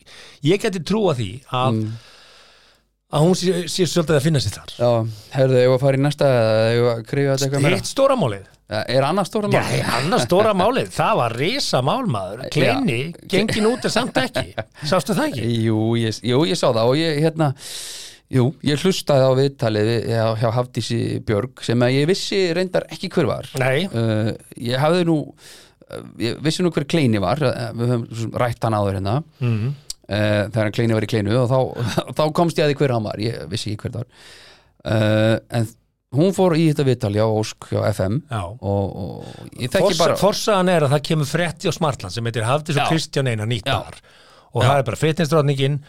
ég 0.43 0.61
geti 0.63 0.79
trúa 0.81 1.13
því 1.13 1.29
að, 1.53 1.83
að 3.13 3.27
hún 3.27 3.35
sé, 3.37 3.67
sé 3.69 3.85
svolítið 3.85 4.17
að 4.17 4.25
finna 4.25 4.41
sér 4.41 4.55
þar. 4.57 4.73
Já, 4.79 4.89
herðu, 5.35 5.59
ég 5.61 5.69
var 5.69 5.77
að 5.77 5.83
fara 5.85 5.99
í 5.99 6.01
næsta 6.01 6.25
eða 6.33 6.65
ég 6.73 6.81
var 6.87 6.95
að 6.97 7.05
krifa 7.11 7.35
þetta 7.35 7.45
eitthvað 7.49 7.65
meira? 7.67 7.77
Hitt 7.83 7.91
stóra 7.91 8.17
málið 8.17 8.49
Er 8.93 9.05
annars 9.07 9.29
stóra 9.31 9.49
Já, 9.53 9.59
mál? 9.61 9.81
annars 9.99 10.23
stóra 10.27 10.53
málið, 10.57 10.87
það 10.99 11.17
var 11.19 11.35
risa 11.39 11.81
málmaður, 11.85 12.45
kleini, 12.53 12.99
gengin 13.31 13.67
út 13.69 13.85
en 13.89 13.93
samt 13.93 14.17
ekki, 14.21 14.53
sástu 14.89 15.15
það 15.17 15.29
ekki? 15.31 15.49
Jú, 15.67 15.79
ég, 16.01 16.19
jú, 16.31 16.39
ég 16.49 16.57
sá 16.59 16.67
það 16.71 16.91
og 16.93 16.97
ég, 17.01 17.19
hérna, 17.25 17.49
jú, 18.33 18.47
ég 18.65 18.81
hlustaði 18.85 19.27
á 19.27 19.31
viðtalið 19.37 19.89
við- 19.91 20.07
hjá, 20.13 20.23
hjá 20.41 20.47
Hafdísi 20.57 20.99
Björg 21.27 21.61
sem 21.67 21.85
að 21.85 21.97
ég 21.99 22.07
vissi 22.09 22.39
reyndar 22.57 22.87
ekki 22.93 23.11
hver 23.13 23.29
var. 23.29 23.49
Nei, 23.61 23.85
uh, 23.91 24.31
Ég 24.57 24.81
hafði 24.81 25.05
nú, 25.11 25.17
uh, 25.29 26.01
ég 26.23 26.39
vissi 26.45 26.65
nú 26.65 26.71
hver 26.73 26.87
Kleini 26.89 27.21
var, 27.21 27.43
við 27.77 27.93
höfum 27.93 28.33
rætt 28.41 28.63
hann 28.65 28.77
áður 28.79 28.97
hérna. 29.01 29.19
Mm. 29.43 29.75
uh, 30.07 30.49
þegar 30.49 30.63
hann 30.65 30.75
Kleini 30.79 30.97
var 30.97 31.05
í 31.05 31.11
Kleinu 31.13 31.37
og 31.43 31.51
þá, 31.51 31.59
þá 32.17 32.23
komst 32.41 32.57
ég 32.57 32.65
að 32.65 32.73
því 32.73 32.79
hver 32.81 32.95
hann 32.97 33.05
var, 33.11 33.21
ég 33.21 33.45
vissi 33.53 33.75
ekki 33.75 33.85
hver 33.85 33.95
það 33.99 34.03
var. 34.03 34.27
Uh, 34.83 35.37
En 35.61 35.69
hún 36.13 36.33
fór 36.35 36.55
í 36.59 36.67
þetta 36.69 36.85
viðtal 36.87 37.13
hjá 37.15 37.25
Ósk 37.25 37.69
hjá 37.71 37.81
FM 37.89 38.19
já. 38.29 38.41
og, 38.43 38.95
og 39.03 39.49
ég 39.57 39.73
þekki 39.73 39.89
Forsa, 39.89 40.03
bara 40.03 40.19
Forsaðan 40.21 40.71
er 40.73 40.85
að 40.87 40.95
það 40.95 41.03
kemur 41.09 41.29
frétti 41.29 41.69
á 41.69 41.73
Smartland 41.73 42.15
sem 42.15 42.29
heitir 42.29 42.47
Hafdís 42.47 42.77
Já. 42.77 42.85
og 42.85 42.93
Kristján 42.93 43.29
Einar 43.31 43.49
nýtt 43.49 43.67
Já. 43.69 43.79
bar 43.81 43.99
og 44.53 44.61
það 44.63 44.77
er 44.77 44.87
bara 44.89 45.01
fitnessdrótningin 45.01 45.79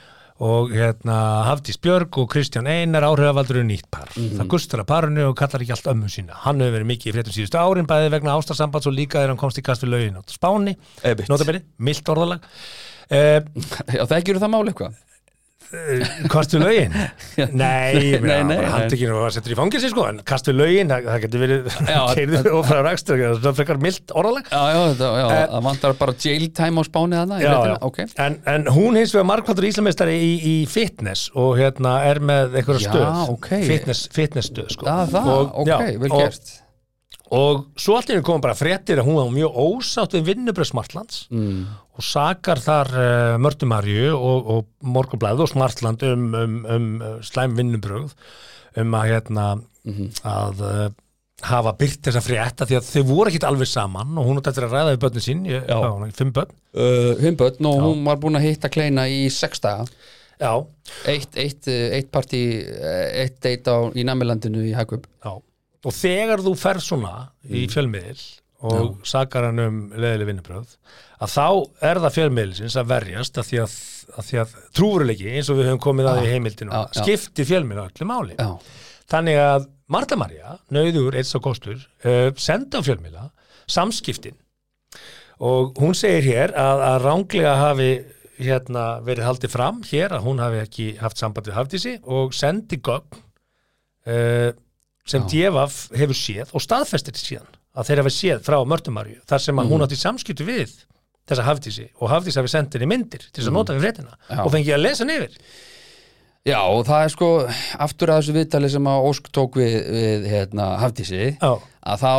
og 0.45 0.73
hérna 0.75 1.17
Hafdís 1.47 1.79
Björg 1.79 2.17
og 2.19 2.31
Kristján 2.33 2.67
Einar 2.67 3.07
áhrifavaldur 3.07 3.61
er 3.61 3.69
nýtt 3.69 3.87
par. 3.91 4.09
Mhm. 4.17 4.41
það 4.41 4.49
gustar 4.51 4.83
að 4.83 4.89
parinu 4.91 5.29
og 5.29 5.37
kallar 5.39 5.63
ekki 5.63 5.77
allt 5.77 5.91
ömmu 5.93 6.11
sína. 6.11 6.35
Hann 6.43 6.59
hefur 6.59 6.75
verið 6.75 6.91
mikið 6.91 7.07
í 7.07 7.15
fréttum 7.15 7.37
síðustu 7.37 7.61
árin 7.61 7.87
bæði 7.87 8.11
vegna 8.11 8.35
ástarsambands 8.35 8.89
og 8.91 8.97
líka 8.97 9.21
þegar 9.21 9.29
hann 9.35 9.39
komst 9.45 9.61
í 9.61 9.63
kast 9.63 9.85
við 9.85 9.95
lögin 9.95 10.19
á 10.19 10.23
Spáni, 10.27 10.75
notabene, 11.29 11.63
milt 11.79 12.09
orðalag. 12.11 12.43
Uh, 13.05 13.41
Já, 13.95 14.03
þekkir 14.11 14.41
það 14.43 14.51
mál 14.51 14.65
eitthvað 14.67 14.97
kast 16.33 16.55
við 16.57 16.65
lögin 16.65 16.95
nei, 17.61 18.15
bara 18.23 18.41
nei. 18.49 18.57
handtekinu 18.73 19.19
og 19.21 19.35
settur 19.35 19.55
í 19.55 19.59
fangilsi 19.59 19.91
sko, 19.93 20.07
en 20.11 20.21
kast 20.27 20.49
við 20.51 20.59
lögin, 20.61 20.93
það, 20.93 21.09
það 21.11 21.23
getur 21.27 21.45
verið 21.45 21.69
Já, 21.75 22.01
keirðu 22.19 22.43
og 22.55 22.67
frá 22.69 22.81
rækstur, 22.87 23.23
það 23.39 23.51
er 23.51 23.59
frekar 23.61 23.81
milt 23.85 24.15
orðalag 24.17 24.51
Já, 24.51 24.63
já, 24.75 24.83
já, 25.05 25.25
Eh, 25.35 25.47
það 25.51 25.65
vantar 25.69 25.97
bara 26.01 26.17
jail 26.25 26.49
time 26.57 26.81
á 26.81 26.83
spáni 26.87 27.19
þarna 27.21 27.39
í 27.41 27.45
já, 27.45 27.55
já. 27.71 27.77
ok 27.89 28.01
En, 28.25 28.37
en 28.55 28.67
hún 28.75 28.99
hins 28.99 29.15
vegar 29.15 29.29
margkvæmdur 29.31 29.69
íslamistari 29.71 30.17
í, 30.19 30.33
í 30.39 30.57
fitness 30.71 31.29
og 31.35 31.57
hérna 31.61 31.97
er 32.09 32.21
með 32.25 32.59
Já, 32.61 32.67
stöð 32.89 33.33
ok. 33.35 33.49
fitness, 33.67 34.05
fitness 34.15 34.51
stöð 34.53 34.71
sko. 34.77 34.87
Já, 34.89 35.09
það, 35.11 35.33
og, 35.35 35.57
ok, 35.65 35.89
vel 36.05 36.13
og, 36.13 36.21
gert 36.23 36.55
og 37.35 37.65
svo 37.81 37.97
allt 37.99 38.11
í 38.11 38.15
henni 38.15 38.27
komum 38.27 38.43
bara 38.45 38.57
fréttir 38.57 39.01
að 39.01 39.09
hún 39.09 39.17
var 39.19 39.31
mjög 39.33 39.57
ósátt 39.65 40.15
við 40.19 40.29
vinnubröð 40.29 40.69
Smartlands 40.71 41.25
mm. 41.33 41.63
Og 41.95 42.03
sakar 42.03 42.59
þar 42.63 42.91
uh, 42.99 43.37
Mörtumarju 43.43 44.11
og, 44.17 44.51
og 44.57 44.67
Morgunblæð 44.97 45.45
og 45.45 45.53
Smartland 45.53 46.03
um, 46.09 46.27
um, 46.35 46.59
um 46.67 46.91
uh, 47.03 47.15
slæm 47.23 47.55
vinnubröð 47.59 48.13
um 48.83 48.99
að 48.99 49.11
hérna 49.13 49.47
Mhm. 49.85 50.07
að 50.25 50.61
uh, 50.65 50.85
hafa 51.45 51.75
byrt 51.77 52.07
þessa 52.07 52.23
frétta 52.25 52.65
því 52.65 52.77
að 52.79 52.87
þau 52.89 53.03
voru 53.11 53.29
ekkit 53.31 53.45
alveg 53.45 53.69
saman 53.69 54.17
og 54.17 54.29
hún 54.29 54.39
átti 54.41 54.53
eftir 54.53 54.65
að 54.65 54.77
ræða 54.77 54.93
við 54.95 55.01
börnin 55.03 55.25
sín, 55.27 55.43
ég, 55.51 55.67
Já. 55.69 55.77
er 56.07 56.15
fimm 56.17 56.33
börn 56.33 56.53
uh, 56.73 57.11
Himbötn 57.21 57.69
og 57.69 57.77
Já. 57.77 57.83
hún 57.85 58.05
var 58.07 58.21
búin 58.23 58.39
að 58.39 58.47
hitta 58.49 58.71
kleina 58.73 59.05
í 59.11 59.27
sex 59.33 59.61
daga 59.65 59.85
Já, 60.41 60.55
Eitt, 61.07 61.37
eitt, 61.39 61.69
eh, 61.71 61.93
eitt 61.95 62.09
partí, 62.13 62.41
eh, 62.59 63.23
eitt 63.23 63.69
á, 63.71 63.77
í 63.95 64.03
Namilandinu 64.05 64.65
í 64.67 64.73
Já, 64.75 65.31
og 65.31 65.93
þegar 65.95 66.43
þú 66.43 66.55
ferð 66.59 66.83
svona 66.83 67.13
í 67.47 67.69
fjölmiðil 67.71 68.19
og 68.65 69.09
sakar 69.09 69.49
hann 69.49 69.61
um 69.61 69.81
leðileg 69.93 70.31
vinnubröð 70.31 70.77
að 71.25 71.33
þá 71.35 71.47
er 71.91 72.01
það 72.05 72.17
fjölmiðilsins 72.19 72.77
að 72.81 72.89
verjast 72.93 73.41
að 73.41 73.49
því 73.51 73.61
að, 73.65 73.75
að, 74.15 74.25
því 74.29 74.41
að 74.43 74.55
trúurleiki 74.79 75.29
eins 75.33 75.51
og 75.53 75.59
við 75.59 75.69
höfum 75.71 75.83
komið 75.85 76.11
að 76.11 76.23
í 76.23 76.33
heimildinu 76.33 76.73
Já, 76.73 76.81
já. 76.81 77.03
skiptir 77.03 77.49
fjölmiðil 77.49 77.85
öllu 77.85 78.09
máli. 78.09 78.39
Já, 78.39 78.81
þannig 79.15 79.41
að 79.45 79.69
Marta 79.95 80.17
Maria, 80.17 80.57
nöyður 80.73 81.19
eins 81.21 81.35
og 81.37 81.45
kostur, 81.45 81.85
uh, 82.09 82.31
senda 82.41 82.81
á 82.81 82.87
fjölmiðla 82.87 83.29
samskiptin. 83.71 84.37
Og 85.45 85.77
hún 85.83 85.97
segir 85.99 86.25
hér 86.25 86.55
að, 86.57 86.85
að 86.89 86.99
ránglega 87.05 87.55
hafi 87.61 87.91
hérna 88.39 88.85
verið 89.05 89.29
haldið 89.29 89.53
fram 89.53 89.83
hér 89.87 90.15
að 90.17 90.25
hún 90.27 90.41
hafi 90.43 90.61
ekki 90.63 90.87
haft 90.99 91.21
samband 91.21 91.47
við 91.51 91.59
Hafdísi 91.59 91.95
og 92.11 92.35
sendi 92.35 92.81
gögn 92.83 93.21
uh, 94.11 94.51
sem 95.07 95.27
DFF 95.31 95.93
hefur 95.95 96.19
séð 96.19 96.55
og 96.57 96.65
staðfestir 96.65 97.19
síðan 97.21 97.61
að 97.75 97.89
þeir 97.91 98.03
hafi 98.05 98.15
séð 98.15 98.43
frá 98.47 98.59
Mörtumarju 98.71 99.21
þar 99.27 99.41
sem 99.47 99.57
að 99.57 99.65
Mhm. 99.67 99.73
hún 99.75 99.85
átti 99.87 99.97
samskiptu 100.01 100.45
við 100.47 100.73
þessa 101.29 101.45
Hafdísi 101.49 101.89
og 102.01 102.11
Hafdísi 102.11 102.39
hafi 102.41 102.53
sendið 102.53 102.81
henni 102.81 102.91
myndir 102.97 103.23
til 103.33 103.43
þess 103.43 103.49
að 103.49 103.57
nota 103.57 103.73
við 103.75 103.81
fréttina. 103.87 104.15
Já. 104.31 104.45
og 104.45 104.53
fengi 104.53 104.75
að 104.75 104.83
lesa 104.85 105.05
nefir 105.05 105.39
Já, 106.45 106.61
og 106.61 106.85
það 106.85 107.05
er 107.07 107.09
sko 107.09 107.29
aftur 107.81 108.11
að 108.13 108.19
þessu 108.21 108.33
viðtali 108.37 108.69
sem 108.69 108.85
að 108.85 109.05
Ósk 109.09 109.31
tók 109.33 109.55
við, 109.57 109.77
við 109.95 110.27
hérna, 110.29 110.67
Hafdísi 110.83 111.39
Já, 111.41 111.53
að 111.89 112.03
þá 112.05 112.13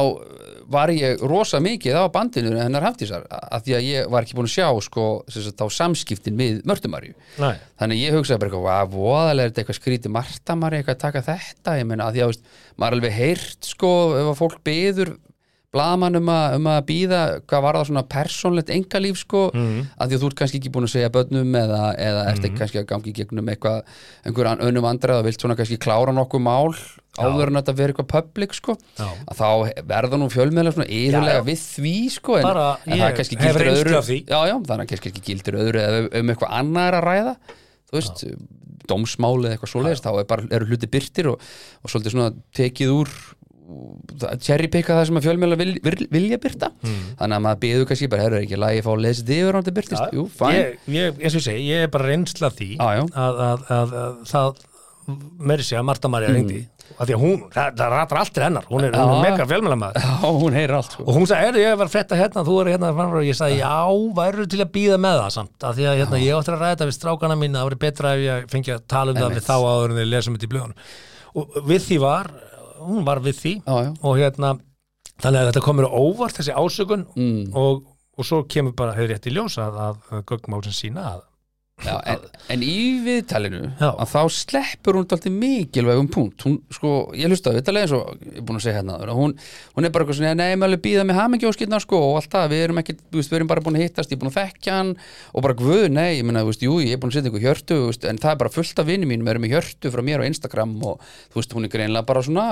var 0.66 0.90
ég 0.90 1.22
rosa 1.22 1.60
mikið 1.62 1.94
á 1.94 2.10
bandinu 2.10 2.56
hennar 2.58 2.82
Hafdísar 2.82 3.28
að 3.30 3.68
því 3.68 3.76
að 3.78 3.84
ég 3.86 4.08
var 4.10 4.26
ekki 4.26 4.34
búin 4.34 4.50
að 4.50 4.56
sjá 4.56 4.82
sko 4.82 5.04
sagt, 5.30 5.62
samskiptin 5.78 6.40
við 6.42 6.64
Mörtumarju 6.66 7.14
þannig 7.38 8.02
ég 8.02 8.18
hugsaði 8.18 8.40
bara 8.42 8.50
eitthvað, 8.50 8.66
hvað 8.66 8.90
voðalega 8.98 9.46
er 9.46 9.52
þetta 9.54 9.62
eitthvað 9.62 9.78
skrítið 9.78 10.16
Marta 10.18 10.56
Marja 10.58 10.80
eitthvað 10.82 10.96
að 10.98 11.04
taka 11.06 11.22
þetta 11.30 11.78
ég 11.78 11.86
meina 11.86 12.08
að 12.10 12.18
því 12.18 12.24
að 12.26 12.32
veist, 12.34 12.44
maður 12.82 12.98
alveg 12.98 13.14
heyrt 13.20 13.70
sko 13.70 13.92
ef 14.18 14.32
að 14.34 14.40
fólk 14.42 14.58
byður 14.66 15.14
blaðmann 15.76 16.16
um, 16.22 16.30
að- 16.32 16.56
um 16.58 16.68
að 16.72 16.82
býða 16.90 17.22
hvað 17.46 17.64
var 17.68 17.78
það 17.80 17.88
svona 17.92 18.06
persónlegt 18.16 18.72
engalíf 18.74 19.18
sko? 19.22 19.46
Mhm. 19.54 19.80
að 20.00 20.08
því 20.10 20.18
að 20.18 20.22
þú 20.24 20.30
ert 20.32 20.40
kannski 20.42 20.60
ekki 20.62 20.72
búin 20.76 20.88
að 20.88 20.94
segja 20.96 21.12
bönnum 21.14 21.56
eða, 21.62 21.82
eða 22.00 22.22
ert 22.32 22.46
ekki 22.48 22.60
kannski 22.62 22.80
að 22.82 22.88
gangi 22.94 23.14
gegnum 23.20 23.50
eitthvað 23.54 23.82
einhver 24.26 24.52
an- 24.54 24.64
önnum 24.70 24.88
andra 24.90 25.18
eða 25.20 25.28
vilt 25.28 25.42
svona 25.44 25.58
kannski 25.60 25.78
klára 25.78 26.16
nokkuð 26.16 26.42
mál 26.48 26.72
áður 27.16 27.48
en 27.48 27.56
þetta 27.62 27.76
verður 27.76 27.94
eitthvað 27.96 28.12
public 28.12 28.54
sko? 28.58 28.74
Já. 29.00 29.06
að 29.32 29.38
þá 29.40 29.50
verða 29.88 30.18
nú 30.20 30.28
fjölmiðlega 30.34 30.76
svona 30.76 30.90
yfirlega 30.92 31.36
Já, 31.36 31.40
já. 31.40 31.46
við 31.48 31.62
því 31.76 31.94
sko 32.12 32.36
en, 32.40 32.44
Bara 32.50 32.66
en 32.86 32.98
það 33.00 33.06
er 33.08 33.16
kannski 33.20 33.38
reynslu 33.40 33.72
öðru 33.76 34.18
já, 34.28 34.40
já, 34.50 34.56
þannig 34.68 34.84
að 34.84 34.90
kannski 34.92 35.12
ekki 35.14 35.24
gildir 35.30 35.60
öðru 35.62 35.80
eða 35.86 36.02
um- 36.04 36.10
um 36.20 36.34
eitthvað 36.34 36.52
annað 36.60 36.88
er 36.92 36.98
að 37.00 37.08
ræða 37.08 37.36
þú 37.86 37.96
veist, 38.00 38.26
dómsmáli 38.90 39.48
eða 39.48 39.56
eitthvað 39.58 39.72
svoleiðis 39.72 40.04
þá 40.04 40.12
er 40.20 40.28
bara, 40.30 40.46
eru 40.52 40.68
hluti 40.70 40.90
byrtir 40.92 41.30
og, 41.32 41.40
og 41.84 41.90
svolítið 41.94 42.14
svona 42.16 42.34
tekið 42.58 42.92
úr 43.00 43.14
cherrypicka 44.46 44.96
það 45.00 45.08
sem 45.10 45.20
að 45.20 45.26
fjölmjöla 45.28 45.58
vil, 45.60 45.72
vil, 45.86 45.96
vilja 46.14 46.38
byrta 46.44 46.70
þannig 46.84 47.38
að 47.40 47.44
maður 47.48 47.62
byður 47.66 47.88
kannski 47.90 48.10
bara, 48.12 48.26
herru, 48.28 48.38
er 48.42 48.46
ekki 48.46 48.60
lagi 48.62 48.84
að 48.84 48.86
fá 48.88 48.92
að 48.94 49.08
þetta 49.10 49.36
yfir 49.40 49.58
á 49.58 49.60
þetta 49.62 49.76
byrtist, 49.80 50.14
jú, 50.20 50.28
fæn 50.40 50.54
ég, 50.56 50.78
ég, 51.00 51.20
ég 51.26 51.36
segi, 51.40 51.66
ég 51.72 51.88
er 51.88 51.92
bara 51.96 52.10
reynsla 52.12 52.52
því 52.54 52.70
já. 52.78 53.04
Að, 53.10 53.42
að, 53.50 53.66
að, 53.80 53.98
að 54.06 54.24
það 54.30 54.64
meiri 55.46 55.66
sé 55.68 55.78
að 55.80 55.86
Marta 55.92 56.10
Marja 56.10 56.32
Mm. 56.32 56.40
reyndi. 56.40 56.62
Af 57.02 57.08
því 57.10 57.14
að 57.16 57.22
hún, 57.26 57.40
það, 57.52 57.70
það 57.80 57.90
ratar 57.92 58.18
allt 58.22 58.32
til 58.36 58.44
hennar. 58.46 58.66
Hún 58.70 58.84
er, 58.86 58.94
er 58.94 59.10
Já. 59.10 59.22
mega 59.26 59.46
fjölmjölamæður 59.50 60.04
Já, 60.06 60.30
hún 60.38 60.54
heyrir 60.56 60.74
allt 60.78 60.92
sko. 60.94 61.04
og 61.10 61.16
hún 61.18 61.26
sagði, 61.28 61.48
er 61.50 61.58
ég 61.64 61.78
var 61.82 61.90
að 61.90 61.94
frétta 61.96 62.18
hérna 62.20 62.44
þú 62.46 62.58
er 62.62 62.70
hérna, 62.72 62.92
framfram?" 62.94 63.18
og 63.20 63.26
ég 63.26 63.38
sagði, 63.40 63.58
já, 63.58 63.74
væru 64.20 64.46
til 64.54 64.62
að 64.62 64.70
býða 64.78 65.00
með 65.02 65.18
það 65.24 65.32
samt, 65.36 65.66
af 65.66 65.76
því 65.80 65.88
að 65.90 65.98
hérna, 66.00 66.20
ég 66.22 66.38
átti 66.38 66.54
að 66.54 66.62
ræða 66.62 66.88
við 66.88 66.96
strákana 67.00 67.38
mín, 67.42 67.58
það 67.58 67.68
væri 67.70 67.80
betra 67.86 68.14
ef 68.16 68.22
ég 68.28 68.48
fengi 68.54 68.74
að 68.78 68.86
tala 68.94 69.12
um 69.16 69.18
það 69.18 69.34
við 69.40 69.48
þá 69.50 69.56
áður 69.66 69.90
en 69.96 70.00
þeir 70.00 70.10
lesum 70.14 70.38
þetta 70.38 70.46
í 70.48 70.52
blöðunum. 70.54 70.78
Og 71.36 71.58
við 71.74 71.82
því 71.90 71.98
var, 72.06 72.32
hún 72.80 73.06
var 73.08 73.20
við 73.26 73.38
því 73.42 73.54
Já, 73.66 73.76
já. 73.86 73.92
og 74.02 74.18
hérna 74.20 74.54
þannig 75.22 75.40
að 75.42 75.50
þetta 75.52 75.64
komur 75.66 75.88
óvart 75.90 76.36
þessi 76.40 76.56
ásökun 76.56 77.06
Mm. 77.16 77.54
og, 77.56 77.84
og 78.18 78.26
svo 78.28 78.44
kemur 78.48 78.74
bara 78.76 78.94
hefur 78.98 79.14
rétt 79.14 79.28
í 79.30 79.34
ljós 79.36 79.58
að, 79.62 79.78
að, 79.88 79.96
að 80.12 80.24
gögnmál 80.32 80.64
sem 80.68 80.76
sína 80.82 81.06
að 81.14 81.22
Já, 81.84 81.98
en, 82.08 82.22
en 82.54 82.62
í 82.64 82.76
viðtalinu 83.04 83.66
að 83.84 84.08
þá 84.08 84.22
sleppur 84.32 84.96
hún 84.96 85.04
alltaf 85.04 85.26
mikilvægum 85.28 86.08
punkt. 86.14 86.46
Hún, 86.48 86.56
sko, 86.74 86.92
ég 87.20 87.28
hlusta 87.28 87.52
á 87.52 87.56
viðtalið 87.58 87.84
eins 87.84 87.94
og 87.98 88.14
ég 88.24 88.40
er 88.40 88.46
búin 88.48 88.60
að 88.62 88.64
segja 88.64 88.78
hérna 88.80 88.96
að 89.04 89.12
hún, 89.18 89.36
hún 89.76 89.88
er 89.88 89.94
bara 89.94 90.06
eitthvað 90.06 90.20
svona, 90.22 90.32
nei, 90.40 90.56
maður 90.62 90.82
býða 90.88 91.04
með 91.10 91.20
hamingjóskirna 91.20 91.82
sko, 91.84 92.00
og 92.00 92.22
allt 92.22 92.32
það, 92.32 92.48
við 92.56 92.66
erum 92.70 92.82
ekki, 92.82 92.98
þú 93.04 93.20
veist, 93.20 93.34
við 93.34 93.40
erum 93.42 93.52
bara 93.52 93.66
búin 93.68 93.80
að 93.80 93.86
hittast, 93.86 94.14
ég 94.14 94.18
er 94.18 94.24
búin 94.24 94.32
að 94.32 94.40
þekkja 94.40 94.80
hann. 94.80 94.94
Og 95.36 95.46
bara 95.46 95.60
guð, 95.62 95.86
nei, 95.92 96.10
ég 96.16 96.26
meina, 96.26 96.46
þú 96.46 96.54
veist, 96.54 96.66
jú, 96.66 96.80
ég 96.80 96.96
er 96.96 97.04
búin 97.04 97.12
að 97.12 97.20
setja 97.20 97.34
ykkur 97.34 97.46
hjörtu, 97.50 97.82
veist, 97.92 98.08
en 98.08 98.24
það 98.24 98.34
er 98.34 98.44
bara 98.46 98.56
fullt 98.56 98.82
af 98.82 98.90
vinni 98.90 99.12
mínum, 99.12 99.34
erum 99.36 99.46
með 99.46 99.58
hjörtu 99.58 99.92
frá 99.92 100.06
mér 100.08 100.24
á 100.24 100.30
Instagram 100.32 100.78
og 100.80 101.04
þú 101.28 101.42
veist, 101.42 101.58
hún 101.60 101.68
er 101.68 101.76
greinlega 101.76 102.08
bara 102.08 102.24
svona 102.26 102.48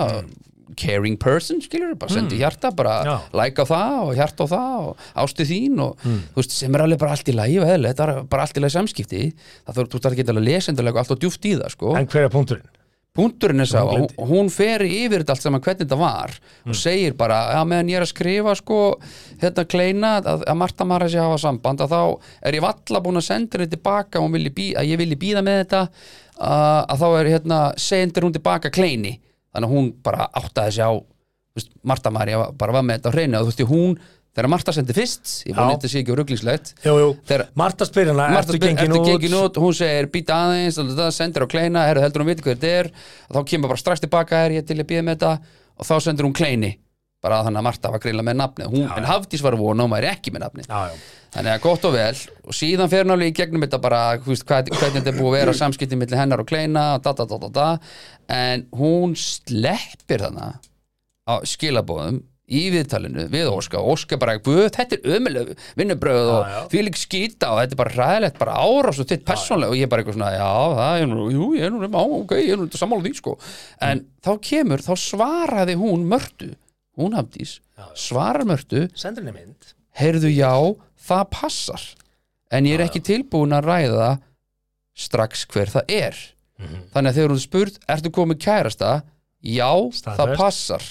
caring 0.79 1.17
person, 1.19 1.62
skilur, 1.63 1.95
bara 1.99 2.13
sendi 2.13 2.39
hjarta 2.41 2.73
bara 2.75 2.99
Já. 3.07 3.15
like 3.39 3.63
á 3.63 3.65
það 3.69 3.97
og 4.03 4.13
hjarta 4.19 4.45
á 4.45 4.53
það 4.53 4.77
og 4.89 5.07
ástu 5.25 5.47
þín 5.49 5.81
og 5.86 6.05
þú 6.05 6.38
veist, 6.41 6.55
sem 6.59 6.77
er 6.77 6.86
alveg 6.86 7.01
bara 7.01 7.17
allt 7.17 7.33
í 7.33 7.38
lagi 7.38 7.59
og 7.62 7.67
eðli, 7.69 7.91
þetta 7.91 8.07
er 8.09 8.23
bara 8.29 8.47
allt 8.47 8.62
í 8.62 8.63
lagi 8.63 8.77
samskipti 8.77 9.25
það 9.65 9.81
þú 9.81 9.89
þú 9.89 10.05
þarf 10.05 10.17
ekki 10.17 10.29
alveg 10.36 10.47
lesendulega 10.49 11.03
allt 11.03 11.17
og 11.17 11.21
djúft 11.23 11.49
í 11.49 11.57
það 11.59 11.75
sko. 11.75 11.97
En 11.99 12.09
hver 12.09 12.27
er 12.27 12.33
punkturinn? 12.33 12.71
punkturinn 13.13 13.62
er 13.62 13.69
sá, 13.69 13.83
Hún 13.86 14.07
hún, 14.17 14.47
fer 14.49 14.81
yfir 14.88 15.21
þetta 15.21 15.36
allt 15.36 15.45
saman 15.45 15.62
hvernig 15.62 15.86
þetta 15.86 15.97
var 15.99 16.31
og 16.65 16.77
segir 16.77 17.13
bara, 17.17 17.38
já 17.53 17.62
meðan 17.69 17.91
ég 17.91 17.99
er 17.99 18.05
að 18.07 18.09
skrifa 18.09 18.55
sko, 18.57 18.79
þetta 19.41 19.67
kleina 19.69 20.15
að, 20.17 20.45
að 20.49 20.57
Marta 20.57 20.88
Mara 20.89 21.09
sé 21.12 21.19
að 21.21 21.29
hafa 21.29 21.43
samband 21.43 21.83
að 21.86 21.93
þá 21.93 22.01
er 22.49 22.57
ég 22.57 22.65
valla 22.65 23.03
búin 23.05 23.21
að 23.21 23.27
senda 23.27 23.59
henni 23.59 23.69
tilbaka 23.75 24.23
og 24.23 24.33
að 24.33 24.89
ég 24.89 25.01
vilji 25.03 25.19
býða 25.21 25.45
með 25.45 25.59
þetta 25.62 25.83
uh, 25.83 26.81
að 26.89 27.03
þá 27.03 27.07
er 27.12 27.31
hérna 27.36 27.59
sendir 27.77 28.25
hún 28.25 28.33
tilbaka 28.33 28.73
kleini 28.73 29.19
þannig 29.54 29.70
að 29.70 29.74
hún 29.78 29.88
bara 30.04 30.28
áttaði 30.34 30.72
sig 30.78 30.84
á 30.84 30.92
veist, 31.56 31.72
Marta 31.86 32.12
Maria 32.12 32.52
bara 32.58 32.74
var 32.74 32.84
með 32.84 33.00
þetta 33.00 33.10
á 33.10 33.16
hreinu. 33.16 33.38
Og 33.39 33.46
þú 33.48 33.52
veist, 33.52 33.63
hún, 33.70 33.98
þegar 34.34 34.50
Marta 34.50 34.74
sendi 34.74 34.94
fyrst 34.98 35.34
ég 35.48 35.54
Já. 35.56 35.66
nýtti 35.70 35.89
sig 35.92 36.02
ekki 36.04 36.13
Þegar- 37.30 37.48
Marta 37.56 37.86
spyr 37.86 38.08
hana, 38.13 38.30
Marta 38.34 38.54
ertu 38.54 38.60
gengin 38.66 38.96
út? 38.98 39.06
gengin 39.12 39.38
út? 39.38 39.60
Hún 39.62 39.74
segir 39.78 40.10
býta 40.10 40.39
aðeins, 40.48 40.78
það 40.82 41.12
sendir 41.13 41.46
á 41.46 41.48
kleina. 41.48 41.86
Herru, 41.88 42.02
heldur 42.02 42.24
hún 42.26 42.32
viti 42.34 42.42
hvað 42.42 42.58
þetta 42.58 42.72
er? 42.80 42.92
Þá 43.30 43.44
kemur 43.46 43.70
bara 43.70 43.84
strax 43.84 44.02
tilbaka 44.02 44.46
er 44.48 44.58
ég 44.58 44.66
til 44.66 44.80
að 44.82 44.89
býða 44.89 45.06
með 45.06 45.20
þetta? 45.20 45.34
Og 45.78 45.86
þá 45.86 45.96
sendir 46.02 46.26
hún 46.26 46.34
kleini. 46.34 46.78
Bara 47.24 47.38
þannig 47.46 47.62
að 47.62 47.63
Marta 47.70 47.89
var 47.94 48.02
greinlega 48.04 48.28
með 48.28 48.36
nafni 48.36 48.66
hún, 48.68 48.89
en 48.98 49.06
Hafdís 49.08 49.42
var 49.46 49.56
vona 49.56 49.86
og 49.86 49.89
maður 49.94 50.10
er 50.10 50.18
ekki 50.18 50.34
með 50.36 50.42
nafni 50.44 50.66
Já, 50.68 50.89
já, 50.92 50.98
þannig 51.34 51.54
að 51.54 51.63
gott 51.65 51.88
og 51.89 51.96
vel. 51.96 52.17
Og 52.48 52.58
síðan 52.58 52.91
fer 52.91 53.08
nálega 53.10 53.32
í 53.32 53.38
gegnum 53.38 53.65
þetta 53.65 53.80
bara 53.84 54.02
hvað, 54.22 54.69
hvernig 54.74 55.00
þetta 55.00 55.13
er 55.13 55.17
búið 55.19 55.32
að 55.32 55.39
vera 55.39 55.56
samskipti 55.62 56.00
milli 56.00 56.19
hennar 56.19 56.43
og 56.43 56.50
kleina 56.50 56.86
da 57.04 57.13
da 57.17 57.26
da 57.48 57.69
en 58.32 58.67
hún 58.76 59.17
sleppir 59.19 60.24
þannig 60.28 60.69
á 61.24 61.34
skilabóðum 61.48 62.22
í 62.54 62.63
viðtalinu 62.74 63.26
við 63.32 63.48
Óska 63.50 63.80
og 63.80 63.93
Óska 63.93 64.17
bara, 64.19 64.36
þetta 64.43 64.98
er 64.98 65.15
ömuleg 65.15 65.52
vinnubröð 65.80 66.32
og 66.34 66.41
Já, 66.43 66.54
já. 66.54 66.63
því 66.74 66.82
lík 66.88 66.98
skýta 67.00 67.52
og 67.54 67.62
þetta 67.62 67.76
er 67.76 67.80
bara 67.80 67.93
ræðilegt, 67.98 68.39
bara 68.41 68.58
árás 68.60 69.00
og 69.00 69.08
þitt 69.10 69.24
persónlega 69.28 69.72
og 69.72 69.80
ég 69.80 69.88
er 69.88 69.91
bara 69.93 70.04
eitthvað 70.04 70.17
svona, 70.17 70.32
já, 70.36 70.50
það 70.80 71.04
er 71.04 71.08
nú 71.13 71.28
jú, 71.32 71.48
ég 71.58 71.67
er 71.69 71.74
nú, 71.74 71.88
á, 71.88 72.04
ok, 72.19 72.36
ég 72.41 72.52
er 72.56 72.60
nú 72.62 72.67
sammála 72.76 73.06
því, 73.08 73.13
sko. 73.22 73.36
En 73.88 74.04
þá 74.26 74.32
kemur, 74.50 74.84
þá 74.84 74.91
svaraði 75.00 75.78
hún 75.80 76.04
mörtu, 76.12 76.52
hún 77.00 77.15
hafdís 77.17 77.56
svarar 77.98 78.46
mynd. 79.39 79.72
Heyrðu 79.93 80.34
já, 80.34 80.52
það 81.04 81.24
passar 81.36 81.86
en 82.54 82.70
ég 82.70 82.78
er 82.78 82.86
ekki 82.88 83.04
tilbúin 83.04 83.56
að 83.58 83.70
ræða 83.70 84.10
strax 84.96 85.48
hver 85.52 85.72
það 85.74 85.96
er 86.00 86.20
þannig 86.94 87.10
að 87.10 87.16
þegar 87.18 87.34
hún 87.34 87.42
spurt 87.44 87.80
ertu 87.92 88.12
komið 88.13 88.38
kærasta, 88.46 88.92
já, 89.44 89.68
það 89.74 89.98
Staðfest. 90.00 90.38
passar 90.39 90.86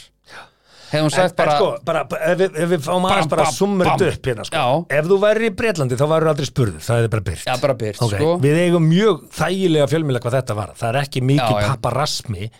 hefur 0.92 1.06
hún 1.06 1.14
sagt 1.14 1.36
bara 1.38 1.56
sko, 1.56 1.68
bara, 1.86 2.02
ef 2.28 2.38
við, 2.40 2.56
ef 2.64 2.70
við 2.74 2.84
fáum 2.84 3.06
aðeins 3.08 3.30
bara 3.32 3.46
þetta 3.48 4.08
upp 4.10 4.28
hérna, 4.28 4.44
sko. 4.48 4.64
Ef 4.92 5.08
þú 5.08 5.18
væri 5.22 5.48
í 5.48 5.54
Breitlandi, 5.56 5.98
þá 5.98 6.06
væri 6.10 6.30
aldrei 6.32 6.48
spurður, 6.48 6.82
það 6.84 7.06
er 7.06 7.12
bara 7.14 7.26
byrt. 7.28 7.44
já, 7.46 7.54
bara 7.62 7.76
byrt, 7.82 8.02
Ok, 8.04 8.16
sko 8.18 8.32
Við 8.42 8.60
eigum 8.66 8.88
mjög 8.90 9.22
þægilega 9.38 9.90
fjölmjöla 9.92 10.22
hvað 10.24 10.36
þetta 10.38 10.56
var. 10.58 10.74
Það 10.82 10.90
er 10.90 11.00
ekki 11.02 11.22
mikið 11.30 11.56
já. 11.56 11.68
paparasmi. 11.70 12.50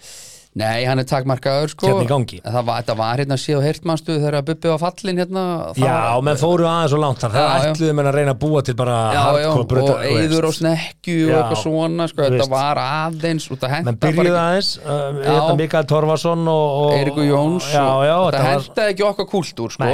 Nei, 0.59 0.85
hann 0.85 1.01
er 1.01 1.07
takmarkaður, 1.09 1.73
sko. 1.73 1.88
Hérna 1.88 2.05
í 2.05 2.09
gangi. 2.11 2.38
Það 2.45 2.67
var, 2.69 2.83
þetta 2.83 2.97
var 2.99 3.21
hérna 3.23 3.38
síð 3.41 3.59
og 3.59 3.65
heyrtmannstuð 3.67 4.19
þegar 4.21 4.45
Bubbi 4.49 4.71
var 4.73 4.81
fallin 4.83 5.21
hérna? 5.23 5.45
Það 5.79 5.87
Já, 5.87 5.97
menn 6.29 6.41
fóru 6.41 6.69
aðeins 6.69 6.97
og 6.97 7.03
langt 7.03 7.23
þar. 7.23 7.37
Það 7.37 7.67
ætluðu 7.71 7.97
menn 7.99 8.11
að 8.11 8.19
reyna 8.19 8.35
að 8.35 8.41
búa 8.43 8.65
til 8.67 8.77
bara 8.79 8.99
já, 9.17 9.23
já, 9.41 9.49
brauta- 9.73 9.97
og 9.97 10.07
eyður 10.11 10.49
og 10.51 10.57
snekju 10.59 11.19
og 11.25 11.35
eitthvað 11.38 11.62
svona, 11.62 12.09
sko, 12.12 12.29
þetta 12.29 12.49
var 12.53 12.83
aðeins 12.85 13.51
Menn 13.88 14.01
byrjuðu 14.05 14.41
aðeins, 14.43 14.73
uh, 14.85 15.21
hérna 15.25 15.59
Mikael 15.62 15.88
Torfarsson 15.88 16.49
og, 16.53 16.65
og 16.83 16.97
Eirikur 16.99 17.29
Jóns 17.29 17.69
Já, 17.73 17.85
og 17.88 18.05
já, 18.07 18.17
þetta 18.29 18.49
hendaði 18.51 18.97
ekki 18.97 19.09
okkar 19.09 19.31
kúltúr, 19.33 19.77
sko. 19.79 19.93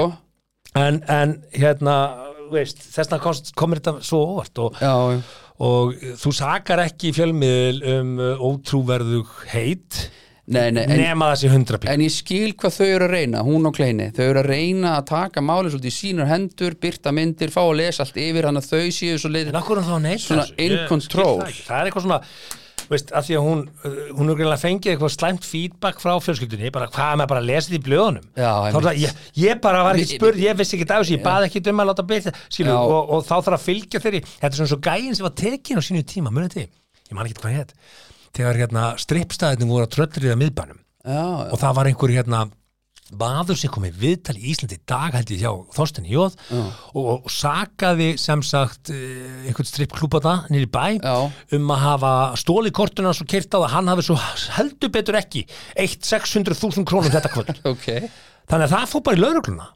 En, 0.79 1.03
en 1.09 1.37
hérna, 1.55 1.99
veist, 2.53 2.83
þessna 2.95 3.19
komur 3.23 3.81
þetta 3.81 3.99
svo 4.05 4.25
óvart 4.35 4.61
og, 4.65 4.79
já, 4.83 4.95
já. 5.15 5.23
og 5.65 5.95
þú 6.21 6.33
sakar 6.35 6.83
ekki 6.85 7.13
í 7.13 7.17
fjölmiðl 7.17 7.85
um 7.95 8.17
uh, 8.19 8.49
ótrúverðug 8.51 9.33
heit 9.53 10.09
Nei, 10.49 10.71
nei, 10.73 10.85
en, 10.87 10.95
nema 11.03 11.27
þessi 11.35 11.51
hundra 11.53 11.77
pík. 11.81 11.91
en 11.93 12.05
ég 12.07 12.13
skil 12.15 12.55
hvað 12.57 12.77
þau 12.79 12.87
eru 12.87 13.09
að 13.09 13.15
reyna, 13.15 13.43
hún 13.45 13.69
og 13.69 13.75
Kleini 13.77 14.07
þau 14.17 14.23
eru 14.25 14.41
að 14.41 14.49
reyna 14.49 14.95
að 14.97 15.09
taka 15.11 15.43
máli 15.45 15.69
svolítið 15.73 15.91
í 15.93 15.97
sínar 15.99 16.31
hendur 16.31 16.73
byrta 16.81 17.13
myndir, 17.13 17.53
fá 17.53 17.61
að 17.67 17.77
lesa 17.83 18.07
allt 18.07 18.17
yfir 18.23 18.49
hann 18.49 18.57
að 18.61 18.71
þau 18.71 18.87
séu 18.97 19.19
svo 19.21 19.29
leið 19.35 19.53
Svona 20.25 20.47
in 20.57 20.79
control. 20.89 21.37
það, 21.43 21.53
ekki. 21.53 21.67
það 21.69 21.79
er 21.83 21.85
eitthvað 21.91 22.07
svona 22.07 22.21
veist, 22.89 23.13
að 23.13 23.27
því 23.29 23.35
að 23.37 23.43
hún, 23.45 23.61
uh, 23.85 23.99
hún 24.17 24.31
er 24.33 24.39
greinlega 24.39 24.63
fengið 24.63 24.91
eitthvað 24.95 25.13
slæmt 25.13 25.45
feedback 25.45 25.97
frá 26.01 26.13
fjölskyldunni 26.25 26.73
bara 26.73 26.89
hvað 26.93 27.13
er 27.13 27.17
maður 27.21 27.33
bara 27.35 27.43
að 27.45 27.49
lesa 27.51 27.69
þetta 27.69 27.77
í 27.77 27.85
blöðunum 27.91 28.27
Já, 28.33 28.53
það, 28.73 28.89
ég, 29.03 29.11
ég 29.45 29.61
bara 29.69 29.85
var 29.85 30.01
ekki 30.01 30.17
spurð 30.17 30.39
ég 30.47 30.57
vissi 30.57 30.75
ekki 30.79 30.89
af 30.89 31.03
þessu, 31.03 31.17
ég 31.19 31.25
baði 31.29 31.45
ekki 31.51 31.61
um 31.69 31.83
að 31.85 31.91
láta 31.93 32.09
byrja 32.09 32.33
skilu, 32.49 32.73
Já. 32.73 32.79
og, 32.81 33.03
og 33.13 33.21
þá 33.29 33.37
þarf 33.37 33.57
að 33.59 33.67
fylgja 33.67 34.01
þeirri 34.07 34.25
þetta 34.31 34.49
er 34.49 34.59
svona 34.63 34.73
svo 34.73 34.81
gæin 34.89 35.13
þegar 38.39 38.63
hérna 38.63 38.85
strippstæðinu 39.03 39.69
voru 39.73 39.89
að 39.89 39.95
tröllriða 39.99 40.39
miðbænum. 40.41 40.81
Já, 41.09 41.23
og 41.53 41.59
það 41.61 41.77
var 41.79 41.91
einhver 41.91 42.15
hérna 42.15 42.47
maður 43.17 43.57
sem 43.57 43.71
kom 43.73 43.87
í 43.89 43.93
viðtal 43.95 44.37
í 44.37 44.51
Íslandi 44.53 44.77
í 44.77 44.83
dag 44.89 45.15
held 45.17 45.31
ég 45.33 45.41
hjá 45.41 45.53
Þorsten 45.77 46.09
Jóð 46.09 46.35
og, 46.53 46.99
og 46.99 47.31
sakaði 47.33 48.11
sem 48.21 48.43
sagt 48.45 48.91
eh, 48.93 49.47
einhvern 49.49 49.69
strippklúpa 49.69 50.21
það 50.25 50.51
nýri 50.53 50.69
bæ 50.69 50.99
Já. 51.01 51.15
um 51.57 51.73
að 51.73 51.85
hafa 51.87 52.13
stóli 52.41 52.73
kortuna 52.75 53.15
og 53.15 53.31
kert 53.31 53.49
á 53.57 53.59
það, 53.63 53.71
hann 53.77 53.93
hafi 53.95 54.07
svo 54.11 54.19
heldur 54.59 54.93
betur 54.93 55.21
ekki 55.23 55.47
eitt 55.79 56.05
600.000 56.05 56.85
krónum 56.89 57.13
þetta 57.15 57.33
kvöld. 57.33 57.55
Ok. 57.73 57.89
Þannig 58.49 58.65
að 58.65 58.73
það 58.73 58.87
fór 58.89 59.03
bara 59.05 59.19
í 59.19 59.21
laurugluna 59.21 59.67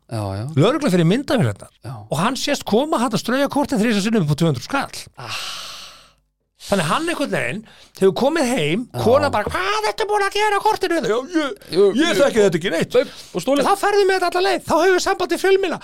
laurugla 0.56 0.92
fyrir 0.92 1.08
myndavélarnar. 1.08 1.72
Já. 1.84 1.92
og 2.08 2.16
hann 2.20 2.38
sést 2.40 2.64
koma 2.68 3.00
hann 3.02 3.12
að 3.12 3.20
strauja 3.20 3.50
kortin 3.52 3.80
þrýsa 3.80 4.04
sinnum 4.04 4.24
upp 4.24 4.32
á 4.32 4.40
200 4.44 4.64
skall 4.64 5.02
þannig 6.68 6.88
hann 6.88 7.08
einhvern 7.10 7.32
veginn 7.32 7.62
hefur 8.02 8.14
komið 8.18 8.48
heim, 8.56 8.84
kona 9.02 9.28
bara 9.32 9.50
hvað 9.50 9.88
ertu 9.90 10.06
búin 10.10 10.24
að 10.24 10.36
gera 10.36 10.58
kortinu? 10.62 10.98
Já, 11.02 11.18
ég, 11.36 11.50
ég 11.70 12.00
jú. 12.00 12.14
þekki 12.18 12.40
þetta 12.40 12.58
ekki 12.58 12.70
neitt. 12.72 12.96
Þá 13.66 13.74
ferðu 13.78 14.04
með 14.08 14.16
þetta 14.16 14.28
alla 14.30 14.42
leið, 14.48 14.62
þá 14.66 14.74
hefur 14.80 14.94
við 14.96 15.02
sambandi 15.04 15.38
fjölmila 15.42 15.78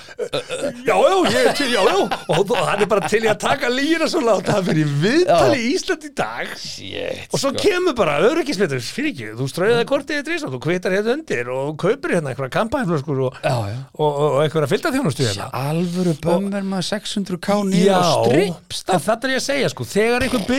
já, 0.89 0.95
já, 0.95 1.17
ég 1.29 1.39
er 1.43 1.57
til, 1.59 1.69
já, 1.73 1.83
já. 1.85 1.99
Og, 2.35 2.53
hann 2.57 2.83
er 2.83 2.89
bara 2.91 3.11
til 3.11 3.23
í 3.23 3.29
að 3.31 3.39
taka 3.45 3.71
lína 3.73 4.09
svo 4.11 4.21
láta 4.25 4.57
hann 4.57 4.67
fyrir 4.67 4.89
viðtali 5.03 5.59
í 5.61 5.69
Ísland 5.75 6.07
í 6.09 6.11
dag. 6.19 6.47
Shit, 6.59 7.29
og 7.29 7.43
svo 7.43 7.53
sko. 7.53 7.63
kemur 7.63 7.95
bara 7.99 8.19
öryggismitur 8.29 8.83
fyrir 8.83 9.13
ekki, 9.13 9.29
þú 9.39 9.49
strauðið 9.53 9.85
kortið 9.93 10.23
í 10.23 10.27
drísum 10.27 10.53
þú 10.55 10.61
kvitar 10.65 10.97
hérna 10.97 11.15
undir 11.19 11.53
og 11.55 11.77
kaupir 11.81 12.17
hérna 12.17 12.33
einhverja 12.33 12.55
kampæflöskur 12.57 13.19
og, 13.29 13.39
og, 13.45 14.09
og, 14.09 14.39
einhverja 14.45 14.71
fylgdaþjónustu 14.73 15.29
hérna. 15.29 15.51
Alvöru 15.69 16.15
bömmir 16.25 16.65
maður 16.67 16.87
600k 16.95 17.49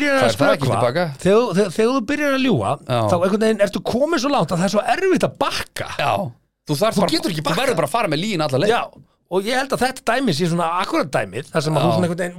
er 0.09 0.19
byrjar 0.19 0.29
að 0.29 0.35
spökva 0.35 0.79
þegar, 1.23 1.71
þú 1.77 2.01
byrjar 2.09 2.35
að 2.37 2.43
ljúga 2.45 2.71
Já. 2.79 2.99
Þá 3.09 3.15
einhvern 3.19 3.43
veginn 3.45 3.63
ertu 3.67 3.81
komið 3.91 4.23
svo 4.23 4.31
langt 4.33 4.51
að 4.55 4.59
það 4.63 4.67
er 4.69 4.73
svo 4.75 4.83
erfitt 4.95 5.27
að 5.29 5.37
bakka. 5.45 5.87
Já, 5.99 6.13
þú 6.69 6.79
Þú 6.79 7.09
getur 7.13 7.31
ekki 7.33 7.43
þú 7.43 7.47
bakkað. 7.49 7.61
verður 7.63 7.79
bara 7.81 7.89
að 7.89 7.95
fara 7.97 8.11
með 8.13 8.21
lín 8.23 8.43
alla 8.45 8.61
leið. 8.63 8.73
Já, 8.73 8.81
og 9.29 9.45
ég 9.49 9.59
held 9.59 9.73
að 9.75 9.83
þetta 9.85 10.05
dæmi 10.13 10.33
sé 10.33 10.49
svona 10.49 10.67
akkurat 10.81 11.11
dæmið 11.13 11.49
þar 11.53 11.61
sem 11.65 11.77
að 11.77 11.83
þú 11.85 11.91
svona 11.93 12.07
einhvern 12.09 12.23
veginn 12.23 12.37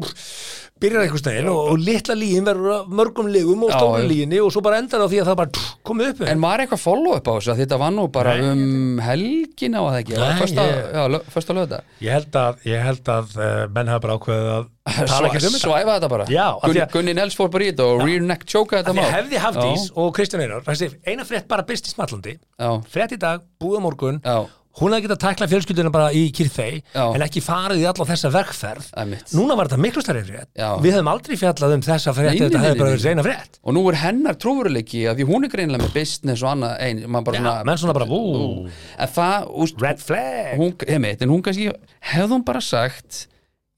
byrjar 0.80 1.04
einhvern 1.04 1.26
veginn 1.30 1.48
og, 1.52 1.58
og 1.72 1.78
litla 1.84 2.14
líin 2.18 2.46
verður 2.48 2.86
mörgum 3.00 3.28
ligum 3.32 3.64
og 3.66 3.70
Já, 3.72 3.76
stóru 3.78 4.00
já. 4.02 4.08
líginni 4.10 4.40
og 4.40 4.50
svo 4.54 4.62
bara 4.64 4.78
endar 4.80 5.04
á 5.04 5.06
því 5.10 5.20
að 5.22 5.30
það 5.30 5.38
bara 5.40 5.52
pff, 5.56 5.74
komið 5.90 6.10
upp 6.14 6.22
En 6.32 6.40
var 6.44 6.62
eitthvað 6.64 6.82
follow 6.84 7.16
up 7.18 7.28
á 7.28 7.32
þessu? 7.36 7.52
Að 7.54 7.62
þetta 7.64 7.78
var 7.82 7.94
nú 7.96 8.06
bara 8.14 8.34
Nei. 8.38 8.50
um 8.50 9.00
helgina 9.04 9.82
og 9.84 9.90
það 9.92 10.00
ekki? 10.02 10.18
Nei, 10.20 10.34
Fyrsta, 10.40 10.66
ég- 10.70 10.90
já, 10.96 11.02
lö- 11.14 11.22
fyrsta 11.36 11.56
lögða 11.60 11.80
Ég 12.00 12.16
held 12.16 12.38
að, 12.42 12.62
ég 12.70 12.84
held 12.88 13.12
að 13.16 13.34
uh, 13.38 13.48
menn 13.76 13.92
hafa 13.92 14.04
bara 14.06 14.18
ákveðið 14.20 14.52
að 14.56 14.68
tala 15.10 15.28
ekki 15.30 15.46
um 15.46 15.58
Svæfa 15.60 15.92
þetta 15.98 16.08
bara. 16.10 16.24
Já, 16.32 16.46
því 16.64 16.86
Gunni, 16.94 17.12
Nels 17.14 17.36
fór 17.38 17.50
bara 17.52 17.66
í 17.66 17.70
þetta 17.70 17.84
og 17.86 18.00
rear 18.06 18.24
neck 18.26 18.46
choka 18.48 18.80
þetta 18.80 18.94
mál. 18.96 19.10
hefði 19.12 19.42
Hafdís 19.44 19.84
og 19.94 20.08
Kristján 20.16 20.42
Einar 20.46 20.64
eina 21.06 21.26
frétt 21.28 21.46
bara 21.50 21.62
smallandi. 21.92 22.38
Já, 22.58 22.70
frétt 22.90 23.14
í 23.14 23.18
dag, 23.20 23.44
búið 23.60 23.78
á 23.78 23.80
morgun. 23.84 24.18
Já, 24.24 24.38
hún 24.78 24.92
hefði 24.94 25.02
getað 25.08 25.18
tækla 25.24 25.46
fjölskylduna 25.50 25.90
bara 25.90 26.10
í 26.14 26.20
kyrþei 26.30 26.76
Já. 26.94 27.02
en 27.16 27.24
ekki 27.24 27.40
farið 27.42 27.80
í 27.82 27.86
alla 27.90 28.04
þessa 28.06 28.30
verkferð 28.30 28.90
Einmitt. 29.02 29.32
núna 29.34 29.56
var 29.58 29.66
þetta 29.66 29.80
miklu 29.82 30.02
stærri 30.04 30.22
frétt. 30.28 30.48
Já. 30.54 30.68
við 30.84 30.94
hefum 30.94 31.10
aldrei 31.10 31.38
fjallað 31.40 31.74
um 31.74 31.82
þessa 31.88 32.14
frétt 32.14 32.30
Nei, 32.36 32.38
þetta 32.44 32.60
nei, 32.60 32.66
hefði 32.68 32.78
bara 32.78 32.92
nei, 32.92 32.94
verið 32.94 33.10
eina 33.10 33.24
frétt. 33.26 33.58
Og 33.66 33.74
nú 33.76 33.82
er 33.90 33.98
hennar 34.04 34.38
trúveruleiki 34.40 35.02
að 35.10 35.18
því 35.20 35.26
hún 35.32 35.48
er 35.48 35.52
greinilega 35.56 35.82
með 35.88 35.96
business 35.98 36.44
og 36.46 36.52
annað 36.52 36.76
ein, 36.86 37.02
maður 37.10 37.26
bara 37.30 37.40
Já, 37.40 37.42
svona, 37.42 37.66
menn 37.70 37.82
svona 37.82 37.96
bara, 37.98 38.06
ú, 38.06 38.70
en 38.70 39.12
það, 39.18 39.50
úst, 39.66 39.82
red 39.82 40.00
flag. 40.06 40.54
hún, 40.62 40.72
heimitt, 40.86 41.26
en 41.26 41.34
hún 41.34 41.42
kannski 41.42 41.68
hefði 42.14 42.32
hún 42.36 42.46
bara 42.46 42.62
sagt 42.64 43.24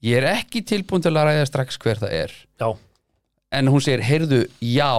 ég 0.03 0.21
er 0.21 0.29
ekki 0.35 0.61
tilbúin 0.67 1.01
til 1.01 1.15
að 1.15 1.31
ræða 1.31 1.49
strax 1.49 1.81
hver 1.81 1.99
það 2.05 2.15
er. 2.21 2.37
Já, 2.61 2.69
en 3.57 3.73
hún 3.73 3.81
segir, 3.81 4.05
heyrðu, 4.05 4.43
já 4.61 4.93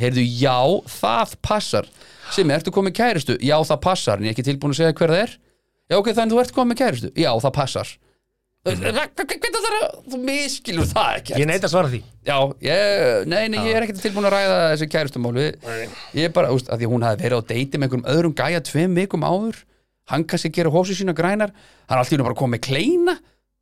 heyrðu, 0.00 0.24
já, 0.40 0.56
það 0.98 1.36
passar. 1.44 1.88
Simmi, 2.34 2.54
ertu 2.56 2.74
komið 2.74 2.96
kæristu? 2.98 3.38
Já, 3.44 3.56
það 3.68 3.80
passar, 3.86 4.18
en 4.20 4.28
ég 4.28 4.32
er 4.32 4.36
ekki 4.36 4.48
tilbúin 4.50 4.74
að 4.74 4.82
segja 4.82 4.96
hver 4.98 5.14
það 5.14 5.24
er. 5.24 5.38
Já, 5.88 5.96
ok, 5.98 6.12
þannig 6.18 6.36
þú 6.36 6.42
ert 6.42 6.54
komið 6.56 6.80
kæristu? 6.82 7.10
Já, 7.16 7.30
það 7.44 7.54
passar. 7.56 7.94
Hvernig 8.68 8.92
það 8.92 9.68
er 9.68 9.84
þú 10.10 10.18
miskilur 10.26 10.88
það 10.88 11.16
ekki 11.20 11.36
Ég 11.38 11.48
neita 11.48 11.68
að 11.68 11.72
svara 11.72 11.90
því. 11.92 12.00
Já, 12.26 12.36
ég, 12.66 13.28
nei, 13.30 13.40
nei, 13.52 13.58
ég 13.68 13.78
er 13.78 13.86
ekkert 13.86 14.02
tilbúin 14.02 14.28
að 14.28 14.34
ræða 14.34 14.58
þessi 14.72 14.88
kærustumál 14.92 15.32
við, 15.36 15.68
ég 16.18 16.28
er 16.28 16.34
bara, 16.34 16.50
úst, 16.52 16.68
að 16.68 16.82
því 16.82 16.90
hún 16.92 17.06
hafi 17.06 17.22
verið 17.22 17.40
á 17.40 17.48
deiti 17.48 17.78
með 17.78 17.88
einhverjum 17.88 18.08
öðrum 18.12 18.36
gæja 18.36 18.62
tveim 18.66 18.98
vikum 18.98 19.24
áður. 19.24 19.62
Hann 20.08 20.24
kannski 20.28 20.50
gera 20.56 20.72
hósu 20.72 20.96
sína 20.96 21.14
grænar. 21.16 21.52
Hann 21.88 21.96
er 21.96 22.02
allt 22.02 22.12
í 22.12 22.16
hennu 22.16 22.26
bara 22.26 22.38
komið 22.38 22.56
með 22.56 22.64
kleina 22.68 23.16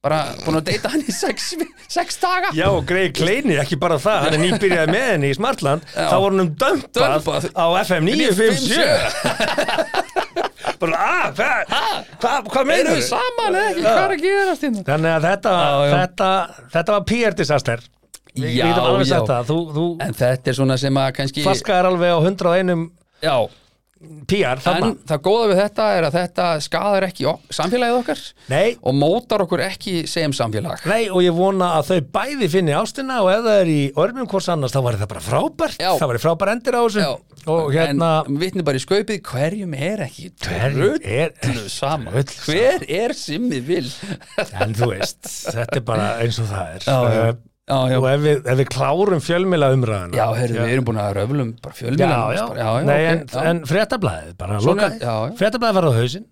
bara 0.06 0.20
búin 0.44 0.60
að 0.60 0.68
deita 0.70 0.92
hann 0.94 1.02
í 1.02 1.12
sex, 1.14 1.52
sex 1.90 2.20
daga. 2.22 2.52
Já, 2.56 2.66
og 2.70 2.86
greið 2.88 3.10
kleini, 3.18 3.56
ekki 3.62 3.78
bara 3.80 3.98
það 4.02 4.26
Hann 4.26 4.36
er 4.38 4.42
nýbyrjaði 4.44 4.94
með 4.94 5.06
henni 5.12 5.32
í 5.32 5.36
Smartland. 5.36 5.86
Já. 5.92 6.06
Þá 6.12 6.16
voru 6.22 6.40
hann 6.40 6.52
dömpað 6.62 7.50
á 7.52 7.66
FM 7.82 8.02
957 8.12 10.06
Bara, 10.80 10.96
að, 11.30 11.40
hvað 12.20 12.48
hva, 12.52 12.62
meinar 12.68 12.96
við 12.98 13.04
saman 13.06 13.54
ekki, 13.62 13.84
hvað 13.86 14.00
er 14.02 14.20
gerast 14.20 14.64
hérna? 14.66 14.82
Þannig 14.86 15.12
að 15.14 15.26
þetta, 15.30 15.52
Já, 15.56 15.70
já. 15.86 15.92
þetta, 15.94 16.30
þetta 16.74 16.96
var 16.96 17.06
PR 17.10 17.36
disaster. 17.38 17.84
Já, 18.36 18.48
já. 18.52 19.20
það. 19.24 19.46
Þú, 19.48 19.56
þú 19.72 19.84
En 20.04 20.16
þetta 20.18 20.52
er 20.52 20.58
svona 20.58 20.76
sem 20.80 20.98
að 21.00 21.14
kannski 21.16 21.44
flaskaðar 21.46 21.88
alveg 21.88 22.12
á 22.12 22.18
101 22.20 22.90
Já, 23.24 23.36
PR 24.30 24.56
en 24.56 24.62
þarna. 24.64 24.90
Það 25.10 25.22
góða 25.26 25.46
við 25.50 25.60
þetta 25.62 25.86
er 25.96 26.06
að 26.08 26.16
þetta 26.20 26.46
skadar 26.66 27.06
ekki 27.06 27.28
samfélagið 27.58 27.98
okkar 28.00 28.22
Nei, 28.52 28.76
og 28.82 28.96
mótar 28.98 29.44
okkur 29.46 29.62
ekki 29.66 29.94
sem 30.10 30.34
samfélag. 30.36 30.84
Nei, 30.90 31.06
og 31.10 31.22
ég 31.24 31.36
vona 31.36 31.72
að 31.78 31.90
þau 31.92 31.98
bæði 32.18 32.50
finni 32.52 32.74
ástina 32.76 33.20
og 33.24 33.30
ef 33.32 33.42
það 33.46 33.60
er 33.62 33.72
í 33.72 33.80
örmum 34.04 34.30
hvors 34.30 34.50
annars 34.52 34.74
þá 34.76 34.80
var 34.86 35.00
það 35.00 35.10
bara 35.14 35.24
frábært, 35.28 35.80
Já. 35.82 35.90
það 36.00 36.12
var 36.12 36.20
frábær 36.26 36.52
endir 36.54 36.78
á 36.78 36.82
þessu. 36.86 37.08
Hérna 37.46 38.12
En 38.26 38.38
vitni 38.40 38.64
bara 38.66 38.78
í 38.78 38.82
skaupið, 38.82 39.20
hverjum 39.22 39.74
er 39.78 40.00
ekki 40.08 40.32
er 40.50 41.34
drullu 41.38 41.68
saman 41.70 42.16
Hver 42.42 42.82
er 42.90 43.14
simmi 43.14 43.60
vil? 43.62 43.86
en 44.50 44.74
þú 44.74 44.90
veist, 44.96 45.22
þetta 45.52 45.78
er 45.78 45.84
bara 45.86 46.08
eins 46.24 46.40
og 46.42 46.50
það 46.50 46.72
er. 46.74 46.88
Já, 46.88 46.98
já. 47.14 47.36
Eh, 47.66 47.74
Já, 47.74 47.78
já, 47.90 47.96
og 47.98 48.04
ef 48.12 48.20
við, 48.22 48.36
ef 48.46 48.58
við 48.60 48.68
klárum 48.70 49.22
fjölmila 49.24 49.72
umræðina 49.74 50.14
já 50.14 50.26
heyrðu, 50.38 50.58
við 50.60 50.72
erum 50.76 50.84
búin 50.86 51.00
að 51.02 51.14
röflum 51.18 51.48
bara 51.64 51.74
já, 51.74 51.78
fjölmjölan 51.80 52.12
já, 52.14 52.26
já, 52.38 52.44
já, 52.60 52.68
Nei, 52.86 52.98
ok, 53.00 53.08
en, 53.10 53.46
en 53.50 53.58
já. 53.58 53.66
fréttablaðið 55.40 55.78
var 55.80 55.88
á 55.90 55.92
hausinn 55.96 56.26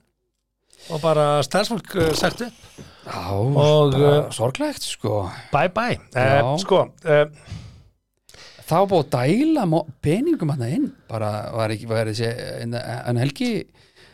og 0.95 1.01
bara 1.03 1.25
starfsfólk 1.43 1.95
uh, 1.97 2.13
sagt 2.15 2.45
upp. 2.45 2.63
Já, 3.09 3.23
Og, 3.35 3.95
uh, 3.99 4.31
sorglegt 4.37 4.85
sko. 4.85 5.25
Bye 5.51 5.73
bye, 5.75 5.99
uh, 6.15 6.55
sko 6.61 6.85
Það 8.65 8.79
var 8.81 8.89
búið 8.93 9.03
að 9.03 9.35
dæla 9.35 9.83
peningum 10.05 10.53
hann 10.55 10.63
inn. 10.71 10.87
Bara 11.11 11.31
var 11.53 11.73
ekki, 11.75 11.89
var 11.91 12.09
þessi 12.09 12.31
en, 12.63 12.79
en 12.79 13.19
Helgi, 13.21 13.51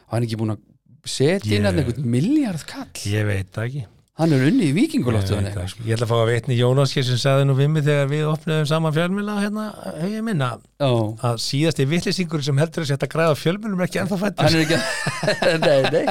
var 0.09 0.17
hann 0.17 0.27
ekki 0.27 0.39
búin 0.41 0.57
að 0.57 0.65
setja 1.07 1.53
inn 1.59 1.69
hann 1.69 1.79
einhvern 1.85 2.09
miljard 2.17 2.65
kall? 2.69 2.89
ég 3.13 3.29
veit 3.29 3.61
ekki 3.63 3.85
hann 4.19 4.33
er 4.35 4.43
unni 4.51 4.67
í 4.69 4.73
vikingulóttu 4.77 5.37
ekki. 5.39 5.85
ég 5.87 5.95
ætla 5.95 6.05
að 6.05 6.11
fá 6.11 6.17
að 6.19 6.31
veitni 6.33 6.57
Jónas 6.59 6.93
hér 6.97 7.07
sem 7.07 7.19
sagði 7.21 7.47
nú 7.49 7.55
við 7.57 7.69
mig 7.73 7.85
þegar 7.87 8.09
við 8.11 8.27
opnaðum 8.29 8.67
saman 8.69 8.95
fjölmila 8.97 9.37
hérna, 9.41 9.67
hefur 9.97 10.25
minna? 10.27 10.49
Já, 10.81 10.91
að 11.31 11.39
síðasti 11.45 11.87
vittlisingur 11.89 12.45
sem 12.45 12.61
heldur 12.61 12.85
að 12.85 12.91
setja 12.91 13.09
græða 13.15 13.37
fjölmjölum 13.41 13.81
er 13.81 13.89
ekki 13.89 14.01
ennþá 14.03 14.19
fættur 14.21 14.49
hann 14.49 14.59
er 14.59 14.65
ekki 14.65 14.81
nei, 15.65 15.79
nei, 15.95 16.05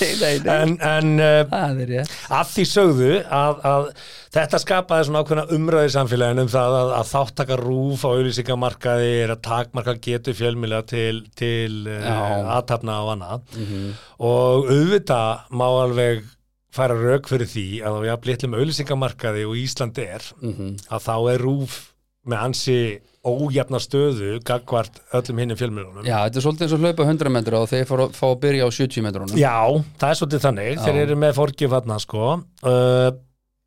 nei, 0.00 0.10
nei, 0.20 0.56
en, 0.56 0.74
en 0.90 1.14
uh, 1.24 2.34
að 2.40 2.50
því 2.54 2.66
sögðu 2.68 3.12
að, 3.24 3.62
að 3.70 3.88
þetta 4.36 4.60
skapaði 4.64 5.06
svona 5.08 5.22
ákveðna 5.24 5.46
umræði 5.56 5.94
samfélagin 5.94 6.42
um 6.44 6.50
það 6.52 6.76
að, 6.80 6.92
að 6.98 7.08
þáttaka 7.14 7.60
rúf 7.62 8.04
á 8.04 8.10
auðlýsingamarkaði 8.10 9.14
er 9.22 9.34
að 9.36 9.40
takmarka 9.46 9.96
getu 10.02 10.34
fjölmjöla 10.36 10.82
til, 10.88 11.22
til 11.40 11.86
uh, 11.86 12.04
Já. 12.04 12.18
aðtapna 12.58 13.00
og 13.06 13.14
annað. 13.14 13.48
Mhm. 13.56 13.88
og 14.28 14.68
auðvitað 14.74 15.48
má 15.56 15.66
alveg 15.70 16.28
færa 16.74 16.94
rauk 16.96 17.26
fyrir 17.30 17.48
því 17.50 17.64
að 17.82 17.96
á 17.98 18.00
jafn 18.12 18.28
litlum 18.30 18.54
auðlýsingamarkaði 18.60 19.46
og 19.48 19.56
Ísland 19.58 19.98
er 19.98 20.22
Mhm. 20.42 20.76
að 20.90 21.00
þá 21.08 21.14
er 21.34 21.38
rúf 21.44 21.78
með 22.26 22.42
ansi 22.44 22.76
ójafna 23.24 23.78
stöðu 23.80 24.40
gagvart 24.44 25.00
öllum 25.12 25.38
hinnum 25.40 25.56
fjölmjölunum 25.56 26.04
Já, 26.06 26.18
þetta 26.28 26.36
er 26.36 26.44
svolítið 26.44 26.62
eins 26.66 26.72
og 26.76 26.80
hlaupa 26.84 27.04
100 27.08 27.30
metra 27.32 27.58
og 27.60 27.68
þeir 27.68 27.84
fá, 27.88 27.96
fá 28.16 28.26
að 28.30 28.40
byrja 28.44 28.64
á 28.64 28.70
70 28.70 29.02
metrunum. 29.04 29.36
Já, 29.36 29.56
það 29.98 30.10
er 30.10 30.18
svolítið 30.20 30.44
þannig, 30.46 30.70
Já. 30.76 30.82
þeir 30.84 31.00
eru 31.02 31.16
með 31.16 31.34
fórgjöf 31.40 31.70
þarna 31.74 31.98
sko. 32.00 32.44
Uh, 32.64 33.10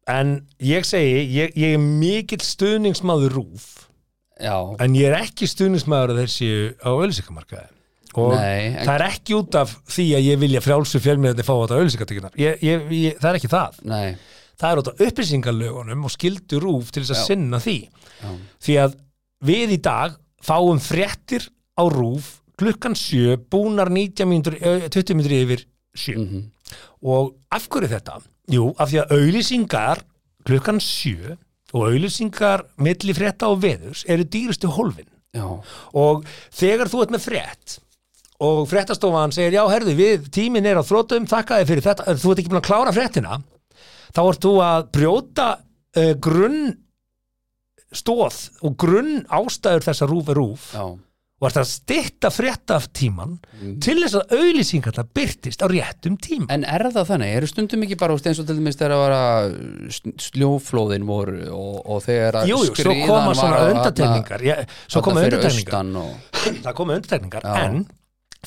en 0.07 0.31
ég 0.61 0.85
segi, 0.85 1.21
ég, 1.37 1.53
ég 1.55 1.73
er 1.75 1.81
mikill 1.81 2.41
stuðningsmaður 2.43 3.33
rúf 3.37 3.67
Já, 4.41 4.57
en 4.81 4.95
ég 4.97 5.11
er 5.13 5.19
ekki 5.21 5.45
stuðningsmaður 5.47 6.13
að 6.15 6.23
þeir 6.23 6.33
séu 6.33 6.73
á 6.81 6.89
auðlýsingamarkaði 6.89 7.67
og 8.21 8.35
Nei, 8.35 8.73
það 8.83 8.93
er 8.95 9.05
ekki 9.07 9.35
út 9.39 9.55
af 9.55 9.73
því 9.89 10.05
að 10.17 10.25
ég 10.27 10.39
vilja 10.43 10.61
frjálsu 10.63 10.99
fjölmjölandi 11.03 11.45
fá 11.47 11.53
þetta 11.63 11.79
ég, 12.37 13.17
það 13.19 13.29
er 13.31 13.39
ekki 13.39 13.51
það 13.51 13.79
nei 13.89 14.15
það 14.59 14.69
er 14.71 14.81
út 14.83 14.89
af 14.91 15.01
upplýsingalögunum 15.07 16.05
og 16.07 16.11
skildu 16.13 16.59
rúf 16.61 16.91
til 16.93 17.03
þess 17.03 17.15
að 17.15 17.21
Já. 17.21 17.27
sinna 17.31 17.59
því 17.63 17.75
Já. 18.21 18.29
því 18.67 18.75
að 18.83 18.95
við 19.49 19.73
í 19.75 19.79
dag 19.81 20.17
fáum 20.45 20.79
fréttir 20.83 21.47
á 21.79 21.83
rúf 21.89 22.39
klukkan 22.59 22.93
sjö, 22.95 23.35
búnar 23.49 23.89
19 23.89 24.29
mínútur, 24.29 24.55
eh, 24.61 24.85
20 24.93 25.15
mínútur 25.17 25.33
yfir 25.41 25.65
sjö 25.97 26.17
Mhm. 26.21 26.43
og 27.03 27.33
af 27.51 27.67
hverju 27.67 27.89
þetta? 27.89 28.21
Jú, 28.49 28.73
af 28.77 28.89
því 28.91 29.01
að 29.01 29.11
auðlýsingar 29.17 30.03
klukkan 30.45 30.79
sjö 30.79 31.37
og 31.73 31.87
auðlýsingar 31.89 32.63
milli 32.77 33.13
frétta 33.13 33.47
og 33.49 33.59
veðurs 33.63 34.05
eru 34.07 34.23
dýrustu 34.23 34.69
hólfin 34.69 35.09
Já, 35.33 35.47
og 35.93 36.25
þegar 36.53 36.87
þú 36.93 37.01
ert 37.01 37.11
með 37.15 37.25
frétt 37.25 37.79
og 38.43 38.63
fréttastofan 38.71 39.33
segir 39.35 39.57
já, 39.57 39.63
herðu, 39.71 39.95
við 39.97 40.29
tíminn 40.35 40.67
er 40.67 40.81
á 40.81 40.83
þrótum, 40.83 41.27
þakka 41.29 41.61
þið 41.61 41.71
fyrir 41.71 41.87
þetta. 41.87 42.15
Þú 42.19 42.33
ert 42.33 42.43
ekki 42.43 42.53
búin 42.53 42.61
að 42.61 42.69
klára 42.69 42.95
fréttina. 42.95 43.39
Þá 44.13 44.21
ert 44.25 44.45
þú 44.45 44.53
að 44.63 44.89
brjóta 44.97 45.47
uh, 45.59 46.11
grunn 46.21 46.61
stóð 47.93 48.43
og 48.65 48.77
grunn 48.81 49.23
ástæður 49.29 49.87
þessa 49.87 50.09
rúf 50.09 50.29
er 50.33 50.39
rúf 50.39 50.69
já, 50.73 50.85
og 51.43 51.47
ert 51.49 51.59
að 51.59 51.67
stytta 51.69 52.29
fréttatíman 52.33 53.33
til 53.83 53.97
þess 53.99 54.15
að 54.17 54.35
auðlýsingar 54.37 54.95
það 54.95 55.09
byrtist 55.19 55.65
á 55.65 55.67
réttum 55.69 56.15
tíma. 56.21 56.47
En 56.55 56.63
er 56.63 56.85
það 56.87 57.09
þannig? 57.11 57.33
Eru 57.37 57.49
stundum 57.51 57.83
ekki 57.85 57.97
bara 57.99 58.15
eins 58.15 58.39
og 58.39 58.47
til 58.47 58.55
dæmis 58.57 58.79
þegar 58.79 58.95
að 58.95 59.03
vara 59.03 59.23
sljóflóðin 60.29 61.09
voru 61.09 61.41
og, 61.51 61.81
og 61.83 62.05
þegar 62.05 62.39
að 62.41 62.53
Jú, 62.53 62.61
jú, 62.61 62.69
svo 62.69 62.77
skriðan 62.79 63.03
koma 63.09 63.25
var 63.27 63.41
svona 63.41 64.45
Já, 64.47 64.55
svo 64.87 65.03
koma 65.03 65.27
austan 65.27 65.91
og, 65.99 66.39
það 66.63 66.79
koma 66.79 66.97
undirtekningar 66.97 67.49
Já. 67.49 67.67
en 67.67 67.83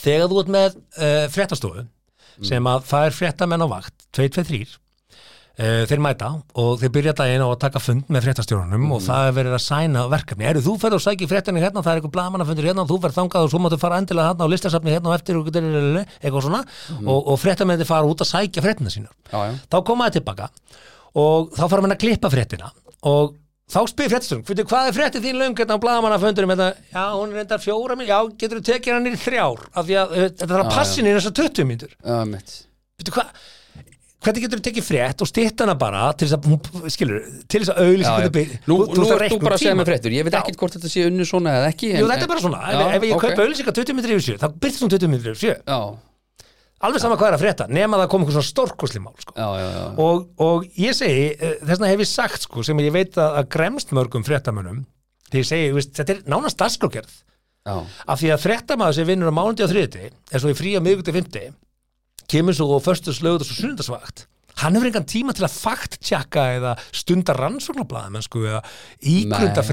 þegar 0.01 0.32
þú 0.32 0.40
ert 0.42 0.57
með 0.57 0.80
uh, 0.99 1.26
fréttastofu 1.32 1.86
sem 2.44 2.66
að 2.68 2.82
það 2.90 3.07
er 3.09 3.16
fréttamenn 3.16 3.64
á 3.64 3.68
vakt 3.70 3.94
2-2-3 4.16 4.59
uh, 4.66 5.84
þeir 5.88 6.03
mæta 6.05 6.30
og 6.61 6.82
þeir 6.82 6.92
byrja 6.97 7.14
daginn 7.16 7.44
á 7.44 7.49
að 7.49 7.61
taka 7.64 7.80
fund 7.82 8.11
með 8.12 8.26
fréttastjórunum 8.26 8.90
og 8.97 9.01
það 9.07 9.30
er 9.30 9.36
verið 9.38 9.57
að 9.57 9.62
sæna 9.64 10.05
verkefni. 10.12 10.49
Eru 10.51 10.64
þú 10.66 10.74
ferð 10.82 10.99
og 10.99 11.05
sækir 11.07 11.30
fréttinni 11.30 11.64
hérna 11.64 11.84
það 11.84 11.92
er 11.94 12.03
eitthvað 12.03 12.14
blamanafundur 12.18 12.68
hérna 12.68 12.84
og 12.84 12.92
þú 12.92 13.01
ferð 13.07 13.20
þangað 13.20 13.47
og 13.47 13.55
svo 13.55 13.62
máttu 13.64 13.80
fara 13.80 14.03
endilega 14.03 14.32
hérna 14.32 14.49
á 14.49 14.53
listasafni 14.53 14.94
hérna 14.97 15.12
og 15.12 15.16
eftir 15.16 15.40
og 15.40 15.49
eitthvað 15.49 16.44
svona 16.49 16.62
og, 17.01 17.16
og 17.18 17.40
fréttamenni 17.40 17.88
fara 17.88 18.11
út 18.11 18.24
að 18.24 18.32
sækja 18.34 18.66
fréttina 18.66 18.92
sína 18.92 19.09
já, 19.09 19.40
já, 19.49 19.57
þá 19.72 19.78
koma 19.88 20.11
það 20.11 20.20
tilbaka 20.20 20.51
og 21.16 21.53
þá 21.57 21.64
fara 21.64 21.84
menn 21.86 21.97
að 21.97 22.03
klippa 22.05 22.32
fréttina 22.32 22.72
og 23.09 23.36
þá 23.66 23.80
spyr 23.90 24.10
fréttastjórn, 24.12 24.44
fyrir 24.46 24.66
hvað 24.70 24.88
er 24.90 24.94
fréttið 24.94 25.24
þín 25.26 25.40
löng 25.42 25.56
hérna 25.58 25.74
á 25.74 25.82
blaðamannafundurum 25.82 26.52
hérna, 26.54 26.68
já, 26.92 27.02
hún 27.18 27.32
er 27.34 27.40
reyndar 27.40 27.62
fjóra 27.64 27.96
minn, 27.98 28.06
já, 28.06 28.18
getur 28.38 28.60
þú 28.62 28.66
tekið 28.70 28.94
hann 28.94 29.10
í 29.10 29.14
þrjár? 29.18 29.64
Af 29.74 29.88
því 29.88 29.96
að 30.02 30.14
uh, 30.14 30.22
þetta 30.30 30.48
þarf 30.52 30.62
að 30.68 30.74
passin 30.76 31.08
í 31.10 31.14
þessar 31.16 31.34
20 31.40 31.66
mínútur. 31.72 31.96
Já, 31.98 32.18
mitt 32.30 32.54
Veitu 32.96 33.12
hvað, 33.16 33.42
hvernig 34.26 34.44
getur 34.46 34.62
þú 34.62 34.66
tekið 34.70 34.86
frétt 34.86 35.24
og 35.26 35.30
stytt 35.32 35.64
hana 35.66 35.74
bara 35.82 36.04
til 36.16 36.30
þess 36.30 36.38
að, 36.38 36.88
skilur, 36.94 37.26
til 37.50 37.60
þess 37.64 37.74
að 37.74 37.90
já. 37.90 38.06
hvernig 38.14 38.34
byrð- 38.38 38.56
Nú, 38.70 38.78
þú- 38.86 39.02
ert 39.02 39.12
að 39.16 39.22
reikna 39.26 39.42
bara 39.50 39.58
að 39.58 39.64
segja 39.66 39.76
mig 39.82 39.90
fréttur 39.90 40.14
Ég 40.16 40.24
veit 40.30 40.38
ekkert 40.40 40.62
hvort 40.62 40.78
þetta 40.78 40.92
sé 40.94 41.04
unnu 41.10 41.26
svona 41.28 41.58
eða 41.58 41.68
ekki 41.74 41.90
Jú, 41.92 42.06
þetta 42.06 42.22
er 42.22 42.30
bara 42.32 42.44
svona, 42.46 42.62
ef, 42.96 43.02
ég 43.10 43.20
kaupa 43.26 43.44
auðlýsingar 43.44 43.76
20 43.82 43.98
mínútur 43.98 44.14
yfir 44.16 44.26
sjö, 44.30 44.38
þá 44.40 44.46
byrðist 44.62 44.86
hún 44.86 44.94
20 44.94 45.10
mínútur 45.12 45.34
yfir 45.34 45.42
sjö 45.42 45.76
alveg 46.85 47.03
sama 47.03 47.16
hvað 47.16 47.31
er 47.31 47.37
að 47.39 47.45
frétta, 47.45 47.68
nema 47.72 48.01
það 48.03 48.11
kom 48.12 48.24
einhver 48.24 48.37
svona 48.37 48.51
stórkosli 48.51 49.03
mál 49.03 49.14
sko. 49.22 49.35
já, 49.37 49.47
já, 49.61 49.68
já, 49.77 49.85
og, 50.05 50.27
og 50.45 50.66
ég 50.81 50.97
segi, 50.97 51.29
eh, 51.33 51.55
þess 51.62 51.72
vegna 51.72 51.93
hef 51.93 52.05
ég 52.05 52.11
sagt 52.11 52.47
sko, 52.47 52.64
sem 52.66 52.83
ég 52.85 52.95
veit 52.95 53.16
að, 53.16 53.39
að 53.41 53.51
gremst 53.57 53.95
mörgum 53.97 54.27
fréttamönnum 54.27 54.83
því 55.31 55.43
ég 55.43 55.49
segi, 55.49 55.72
veist, 55.77 55.95
þetta 55.97 56.16
er 56.16 56.22
nánast 56.31 56.61
já, 57.66 57.74
af 58.07 58.20
því 58.20 58.33
að 58.35 58.45
fréttamaður 58.45 58.99
sem 58.99 59.09
vinnur 59.09 59.33
á 59.33 59.39
mánundi 59.39 59.66
á 59.66 59.72
þriðti 59.72 60.11
er 60.11 60.43
svo 60.43 60.53
í 60.53 60.59
frí 60.59 60.77
á 60.77 60.85
miðvikti 60.85 61.16
fymti 61.16 61.45
kemur 62.31 62.57
svo 62.57 62.77
á 62.77 62.81
föstu 62.85 63.14
slögut 63.14 63.43
og 63.43 63.49
svo 63.49 63.59
sunnundasvakt 63.62 64.27
hann 64.62 64.77
hefur 64.77 64.91
engan 64.91 65.09
tíma 65.09 65.35
til 65.37 65.45
að 65.47 65.57
fakt 65.59 65.99
tjekka 66.01 66.47
eða 66.57 66.77
stunda 66.95 67.35
rannsóknarblaða 67.37 68.12
mennsku 68.14 68.45
eða 68.47 68.62
ígrunda 69.03 69.61
Nei. 69.61 69.66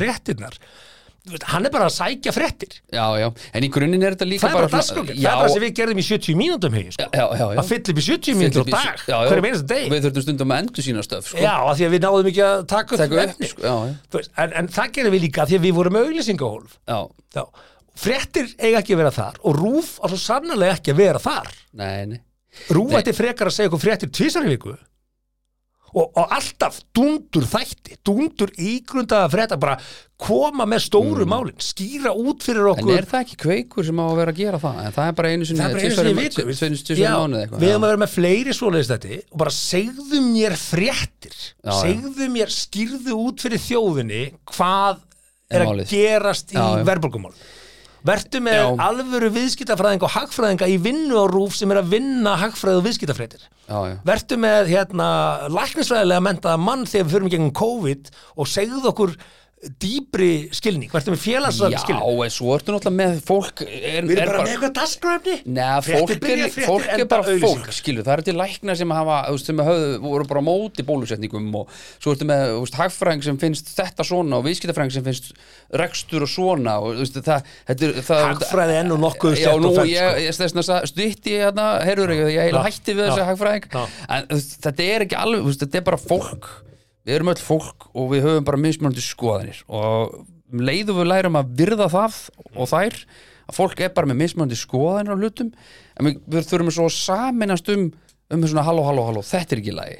Hann 1.23 1.63
er 1.63 1.71
bara 1.71 1.87
að 1.87 1.93
sækja 1.95 2.33
fréttir. 2.35 2.73
Já, 2.91 3.03
já, 3.15 3.29
en 3.55 3.63
í 3.63 3.69
grunninn 3.71 4.03
er 4.03 4.15
þetta 4.15 4.27
líka 4.27 4.43
það 4.43 4.49
er 4.49 4.57
bara 4.57 4.67
já, 4.75 4.81
það 4.83 5.29
er 5.31 5.39
bara 5.39 5.53
sem 5.53 5.63
við 5.63 5.73
gerðum 5.77 6.01
í 6.01 6.05
70 6.07 6.39
mínútum 6.39 6.75
hegi, 6.75 6.91
sko. 6.97 7.07
já, 7.07 7.23
já, 7.23 7.45
já. 7.47 7.59
að 7.61 7.69
fylla 7.69 7.93
upp 7.93 8.01
í 8.01 8.05
70 8.07 8.39
mínútur 8.41 8.63
á 8.63 8.67
dag. 8.73 9.03
hverju 9.29 9.45
meinast 9.45 9.67
deg 9.71 9.87
við 9.93 10.07
þurftum 10.07 10.25
stundum 10.27 10.53
að 10.53 10.63
endur 10.63 10.87
sína 10.87 11.05
stöf 11.07 11.29
sko. 11.31 11.39
já, 11.39 11.53
af 11.55 11.79
því 11.79 11.87
að 11.87 11.95
við 11.95 12.03
náðum 12.03 12.31
ekki 12.33 12.43
að 12.49 12.65
taka 12.73 12.99
upp 12.99 13.17
efni. 13.23 13.51
sko, 13.53 13.73
en, 14.43 14.57
en 14.59 14.71
það 14.75 14.93
gerum 14.99 15.15
við 15.15 15.25
líka 15.29 15.45
af 15.45 15.51
því 15.51 15.59
að 15.61 15.67
við 15.69 15.77
vorum 15.79 15.99
Já. 16.83 17.43
fréttir 18.03 18.55
eiga 18.59 18.83
ekki 18.83 18.97
að 18.97 19.03
vera 19.05 19.15
þar 19.15 19.43
og 19.47 19.59
rúf 19.63 19.95
á 20.03 20.05
svo 20.11 20.19
sannlega 20.19 20.75
ekki 20.75 20.91
að 20.91 21.03
vera 21.05 21.23
þar. 21.23 21.53
Nei, 21.79 22.05
nei. 22.09 22.19
Rúf 22.73 22.97
ætti 22.99 23.15
frekar 23.15 23.49
að 23.49 23.55
segja 23.55 23.71
okkur 23.71 23.85
í 24.49 24.49
viku 24.57 24.75
og, 25.93 26.09
og 26.17 26.31
alltaf 26.33 26.79
dundur 26.95 27.45
þætti 27.49 27.97
dundur 28.05 28.51
ígrundaða 28.57 29.29
frétta 29.33 29.57
bara 29.61 29.77
koma 30.23 30.65
með 30.69 30.83
stóru 30.85 31.25
málin 31.27 31.57
skýra 31.61 32.13
út 32.15 32.43
fyrir 32.45 32.63
Mm. 32.63 32.69
En 32.71 32.83
okkur. 32.85 32.97
er 32.97 33.07
það 33.09 33.23
ekki 33.25 33.37
kveikur 33.43 33.85
sem 33.87 33.99
á 33.99 34.05
að 34.07 34.19
vera 34.21 34.31
að 34.33 34.39
gera 34.39 34.59
það? 34.63 34.77
En 34.85 34.91
það 34.95 35.07
er 35.11 35.15
bara 35.19 35.31
einu 35.33 35.45
sinni 35.49 35.63
Við 37.59 37.73
höfum 37.73 37.83
að 37.83 37.89
vera 37.91 38.01
með 38.03 38.13
fleiri 38.13 38.53
svoleiðis 38.57 38.91
þetta 38.93 39.17
og 39.31 39.37
bara 39.43 39.55
segðu 39.57 40.21
mér 40.29 40.55
fréttir. 40.59 41.35
Já, 41.63 41.73
segðu 41.81 42.29
mér, 42.33 42.53
skýrðu 42.53 43.17
út 43.27 43.43
fyrir 43.43 43.61
þjóðinni 43.67 44.23
hvað 44.53 45.03
er 45.53 45.65
að 45.67 45.83
gerast 45.91 46.55
í 46.55 46.61
verðbólkumál 46.87 47.33
Vertu 48.03 48.41
með 48.43 48.57
Já. 48.59 48.65
alvöru 48.83 49.29
viðskiptafræðinga 49.37 50.07
og 50.07 50.11
hagfræðinga 50.17 50.67
í 50.67 50.79
vinnu 50.83 51.21
á 51.23 51.25
rúf 51.31 51.55
sem 51.55 51.71
er 51.71 51.79
að 51.79 51.93
vinna 51.95 52.33
hagfræð 52.41 52.81
og 52.81 52.87
já, 53.63 53.77
Vertu 54.03 54.39
með 54.43 54.73
hérna 54.73 55.07
læknisfræðilega 55.53 56.25
mentaða 56.25 56.59
mann 56.59 56.83
þegar 56.89 57.07
við 57.07 57.15
förum 57.15 57.29
í 57.29 57.33
gegnum 57.35 57.53
COVID 57.61 58.11
og 58.35 58.51
segðu 58.51 58.91
okkur 58.91 59.15
dýbri 59.63 60.49
skilning, 60.55 60.91
vertu 60.91 61.13
með 61.13 61.21
félagslega 61.23 61.77
já 61.77 61.81
skilning? 61.83 62.23
en 62.25 62.33
svo 62.33 62.55
ertu 62.57 62.73
náttúrulega 62.73 62.97
með 62.97 63.19
fólk 63.23 63.61
er, 63.63 64.03
Við 64.03 64.17
er 64.17 64.23
erum 64.25 64.31
bara 64.33 64.41
með 64.43 64.51
eitthvað 64.53 64.73
dagskrafni 64.79 65.35
Nei, 65.45 65.61
fólk 65.87 66.11
er, 66.11 66.19
byrja, 66.23 66.47
fréttir 66.51 66.67
fólk 66.67 66.89
er 66.91 67.03
bara 67.13 67.35
fólk, 67.43 67.69
skilur, 67.77 68.03
það 68.03 68.15
eru 68.17 68.25
til 68.27 68.35
læknar 68.39 68.79
sem 68.79 68.93
hafa, 68.97 69.19
sem 69.39 69.61
höfðu, 69.69 69.93
voru 70.03 70.27
bara 70.33 70.43
móti 70.43 70.85
bólusetningum 70.87 71.47
og 71.61 71.71
svo 71.95 72.15
ertu 72.15 72.27
með, 72.27 72.57
hagfræðing 72.75 73.23
sem 73.29 73.39
finnst 73.39 73.71
þetta 73.77 74.07
svona 74.07 74.41
og 74.41 74.47
viðskiptafræðing 74.49 74.95
sem 74.97 75.07
finnst 75.07 75.31
rekstur 75.79 76.27
og 76.27 76.33
svona 76.33 76.75
og, 76.83 76.97
þú 76.99 77.05
veist, 77.05 77.21
það, 77.23 77.55
þetta 77.71 77.87
er, 77.87 78.03
það 78.09 78.27
Hagfræði 78.33 78.77
enn 78.81 78.95
og 78.97 79.01
nokkuð 79.05 79.39
Já, 79.39 79.53
nú, 79.63 79.71
ég, 79.87 80.29
sko. 80.35 80.81
stutti 80.91 81.39
hérna, 81.39 81.69
heyrður 81.87 82.15
ekki, 82.17 82.29
ég 82.35 82.49
heila 82.49 82.65
Já, 82.65 82.67
hætti 82.67 82.97
við 82.97 83.07
já, 83.07 83.13
þessi 83.13 83.31
hagfræðing. 83.31 83.71
Já. 83.71 83.83
en 84.17 84.45
þetta 84.67 84.91
er 84.91 85.07
ekki 85.07 85.19
alveg, 85.23 85.51
þetta 85.63 85.79
er 85.79 85.87
bara 85.87 86.03
fólk 86.03 86.51
við 87.03 87.17
erum 87.17 87.33
öll 87.33 87.43
fólk 87.43 87.89
og 87.93 88.09
við 88.13 88.25
höfum 88.27 88.47
bara 88.47 88.61
mismunandi 88.63 89.03
skoðanir 89.03 89.63
og 89.67 90.23
um 90.53 90.63
leiðum 90.63 91.01
við 91.01 91.09
lærum 91.09 91.39
að 91.39 91.53
virða 91.59 91.89
það 91.91 92.19
og 92.53 92.69
þær 92.69 92.99
að 93.43 93.57
fólk 93.57 93.81
er 93.83 93.91
bara 93.95 94.07
með 94.09 94.21
mismunandi 94.21 94.57
skoðanir 94.59 95.15
á 95.15 95.19
hlutum 95.19 95.51
en 95.99 96.07
við, 96.07 96.21
við 96.31 96.49
þurfum 96.51 96.73
svo 96.73 96.87
að 96.87 96.97
saminast 96.97 97.71
um 97.73 97.89
um 98.33 98.47
svona 98.47 98.65
halló, 98.65 98.83
halló, 98.87 99.07
halló, 99.09 99.23
þetta 99.25 99.55
er 99.55 99.61
ekki 99.61 99.75
lagi. 99.75 99.99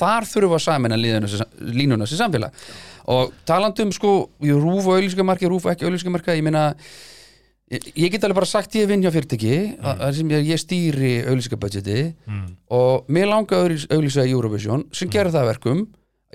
Þar 0.00 0.26
þurfum 0.26 0.50
við 0.50 0.56
að 0.56 0.64
samina 0.64 0.96
línuna 0.98 2.06
sem- 2.08 2.18
samfélag. 2.18 2.52
Og 3.06 3.32
talandi 3.46 3.82
um 3.86 3.92
sko, 3.92 4.30
ég 4.42 4.58
rúf 4.58 4.86
og 4.86 4.98
auðlýsingamarki 4.98 5.48
rúf 5.48 5.66
og 5.66 5.72
ekki 5.72 5.86
auðlýsingamarka, 5.86 6.34
ég 6.36 6.42
meina 6.42 6.74
ég, 7.70 8.10
get 8.10 8.24
alveg 8.24 8.34
bara 8.34 8.46
sagt 8.46 8.74
ég 8.74 8.88
vinn 8.88 9.02
hjá 9.02 9.12
fyrirtæki 9.14 9.78
mm. 9.78 10.30
ég, 10.42 10.58
stýri 10.58 11.12
auðlýsingabudgeti 11.22 12.14
og 12.68 13.06
mér 13.08 13.30
langa 13.30 13.62
að 13.62 13.86
auðlýsa 13.94 14.26
í 14.26 14.34
Eurovision 14.34 14.88
sem 14.92 15.08
gerir 15.08 15.30
það 15.30 15.44
að 15.44 15.50
verkum 15.52 15.86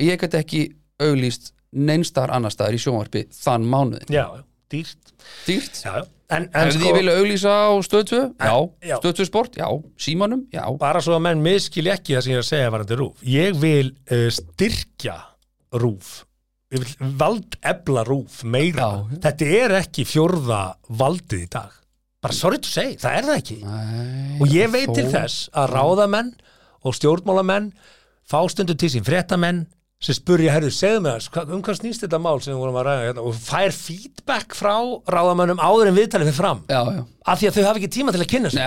ég 0.02 0.20
get 0.20 0.34
ekki 0.42 0.64
auðlýst 1.02 1.54
neinstar 1.76 2.32
annar 2.32 2.52
staðar 2.54 2.78
í 2.78 2.82
sjónvarpi 2.82 3.26
þann 3.36 3.66
mánuðin. 3.68 4.12
Já, 4.16 4.26
dýrt 4.72 5.14
Dýrt. 5.48 5.82
já, 5.84 5.92
já. 6.00 6.04
En, 6.36 6.48
en 6.58 6.72
sko, 6.74 6.82
ég 6.88 6.96
vilja 6.98 7.14
auðlýsa 7.20 7.52
á 7.70 7.72
stöðtöð? 7.86 8.24
Já. 8.42 8.54
já. 8.82 8.96
Stöðtöð 8.98 9.28
sport? 9.30 9.58
Já. 9.60 9.68
Símanum? 10.02 10.46
Já. 10.54 10.64
bara 10.82 11.02
svo 11.06 11.14
að 11.20 11.26
menn 11.28 11.44
miskil 11.46 11.86
ekki 11.94 12.16
það 12.16 12.24
sem 12.26 12.32
ég 12.34 12.40
er 12.40 12.44
að 12.46 12.48
segja 12.50 12.72
varandi 12.74 12.98
rúf 12.98 13.26
ég 13.30 13.60
vil 13.62 13.92
uh, 14.10 14.24
styrkja 14.34 15.18
rúf 15.84 16.16
ég 16.74 16.82
vil 16.82 17.12
vald 17.20 17.58
ebla 17.62 18.04
rúf 18.08 18.40
meira 18.44 18.88
Já. 18.90 19.20
þetta 19.28 19.50
er 19.60 19.76
ekki 19.84 20.06
fjórða 20.10 20.62
valdið 20.90 21.44
í 21.46 21.50
dag 21.54 21.76
bara 22.26 22.34
sorry 22.34 22.58
to 22.58 22.72
say, 22.74 22.96
það 22.98 23.20
er 23.20 23.28
það 23.30 23.38
ekki 23.44 23.60
Nei, 23.62 24.40
og 24.42 24.50
ég 24.56 24.72
veit 24.74 24.90
þó- 24.90 24.96
til 24.98 25.08
þess 25.14 25.44
að 25.54 25.76
ráðamenn 25.76 26.32
og 26.86 26.98
stjórnmálamenn 26.98 27.70
fá 28.26 28.40
stundu 28.50 28.74
til 28.82 28.90
sín 28.96 29.06
fréttamenn 29.06 29.66
sem 30.04 30.14
spurja, 30.18 30.52
herðu, 30.54 30.70
segðu 30.76 31.02
mig 31.06 31.14
þess 31.16 31.52
um 31.56 31.62
hvað 31.66 31.78
snýst 31.80 32.04
þetta 32.04 32.20
mál 32.22 32.42
sem 32.44 32.52
við 32.54 32.60
vorum 32.62 32.76
að 32.82 32.86
ræða 32.90 33.06
hérna? 33.08 33.24
Og 33.26 33.38
fær 33.40 33.72
feedback 33.74 34.56
frá 34.58 34.74
ráðamönnum 35.16 35.62
áður 35.64 35.88
en 35.92 35.96
viðtalið 35.98 36.28
fyrir 36.30 36.38
fram. 36.42 36.60
Já, 36.70 36.82
já. 36.98 37.06
af 37.26 37.40
því 37.40 37.48
að 37.50 37.56
þau 37.56 37.64
hafa 37.70 37.80
ekki 37.82 37.92
tíma 37.96 38.12
til 38.16 38.22
að 38.26 38.30
kynna 38.34 38.52
sig. 38.52 38.60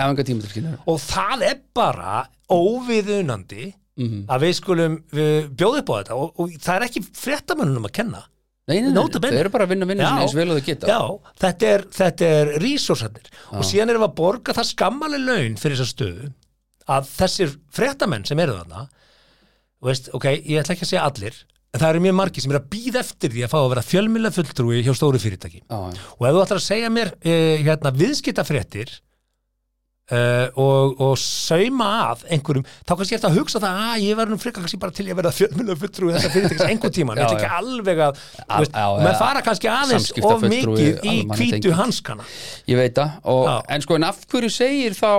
Og 0.89 0.97
það 1.05 1.45
er 1.51 1.59
bara 1.77 2.15
óviðunandi 2.49 3.73
Mhm. 3.99 4.19
að 4.31 4.43
við 4.45 4.53
skulum 4.55 4.93
bjóða 5.11 5.79
upp 5.83 5.89
á 5.91 5.95
þetta. 5.99 6.15
Og, 6.15 6.29
og 6.39 6.51
það 6.63 6.75
er 6.77 6.85
ekki 6.87 7.01
fréttamönnum 7.19 7.85
að 7.89 7.91
kenna. 7.97 8.21
Nei, 8.69 8.81
nei, 8.81 8.91
nei, 8.93 9.01
þau 9.11 9.33
eru 9.33 9.49
bara 9.49 9.65
að 9.65 9.71
vinna 9.73 9.85
vinna 9.89 10.09
eins 10.21 10.33
vel 10.37 10.51
og 10.53 10.59
þau 10.59 10.65
geta. 10.65 10.87
Já, 10.87 10.99
þetta 11.41 11.67
er, 11.73 11.83
þetta 11.97 12.27
er 12.37 12.51
resursarnir. 12.63 13.27
Og 13.51 13.63
síðan 13.65 13.89
erum 13.91 14.03
við 14.05 14.09
að 14.11 14.15
borga 14.19 14.53
það 14.55 14.67
skammaleg 14.69 15.23
laun 15.25 15.57
fyrir 15.59 15.79
þessa 15.79 15.95
stöðu 15.95 16.29
að 16.89 17.09
þessir 17.17 17.55
fréttamenn 17.75 18.25
sem 18.29 18.39
eru 18.39 18.55
þarna 18.59 18.85
veist, 19.85 20.09
ok, 20.13 20.25
ég 20.43 20.59
ætla 20.61 20.75
ekki 20.75 20.85
að 20.87 20.91
segja 20.93 21.05
allir 21.07 21.35
en 21.69 21.79
það 21.83 21.89
eru 21.93 22.01
mjög 22.07 22.15
margir 22.17 22.41
sem 22.43 22.51
eru 22.51 22.59
að 22.63 22.69
býða 22.73 22.99
eftir 23.03 23.31
því 23.35 23.43
að 23.45 23.51
fá 23.53 23.59
að 23.61 23.69
vera 23.75 23.83
fjölmjöla 23.85 24.31
fulltrúi 24.35 24.79
hjá 24.85 24.93
stóru 24.97 25.19
fyrirtæki 25.21 25.61
Já, 25.61 25.77
já. 25.93 26.01
og 26.17 26.23
ef 26.25 26.33
þú 26.35 26.41
ætlar 26.43 26.59
að 26.61 26.65
segja 26.65 26.89
mér 26.93 27.11
eh, 27.21 27.61
hérna, 27.67 27.91
viðskiptafréttir 28.01 28.95
Uh, 30.09 30.47
og, 30.57 31.01
og 31.05 31.11
sauma 31.21 31.87
að 32.09 32.23
einhverjum, 32.33 32.63
þá 32.81 32.93
kannski 32.95 33.17
eftir 33.19 33.29
að 33.29 33.35
hugsa 33.37 33.59
það 33.61 33.81
að 33.83 34.05
ég 34.07 34.15
verður 34.17 34.33
nú 34.33 34.41
frekar 34.41 34.63
kannski 34.65 34.79
bara 34.81 34.95
til 34.97 35.05
ég 35.05 35.17
verða 35.19 35.31
fjölmjöla 35.37 35.75
fulltrúi 35.83 36.15
þessa 36.15 36.31
fyrirtækis 36.33 36.63
einhver 36.71 36.93
tíma 36.95 37.13
ég 37.13 37.21
ætla 37.27 37.37
ekki 37.37 37.59
alveg 37.59 38.01
að 38.01 38.17
já. 38.73 39.11
fara 39.19 39.43
kannski 39.45 39.69
aðeins 39.69 40.09
of 40.25 40.47
mikið 40.49 41.05
í 41.05 41.13
hvítu 41.29 41.75
hanskana 41.77 42.25
Ég 42.65 42.81
veit 42.81 42.97
það, 42.97 43.19
og, 43.29 43.51
en 43.69 43.85
sko 43.85 43.99
en 43.99 44.07
af 44.09 44.25
hverju 44.33 44.49
segir 44.55 44.97
þá 44.97 45.11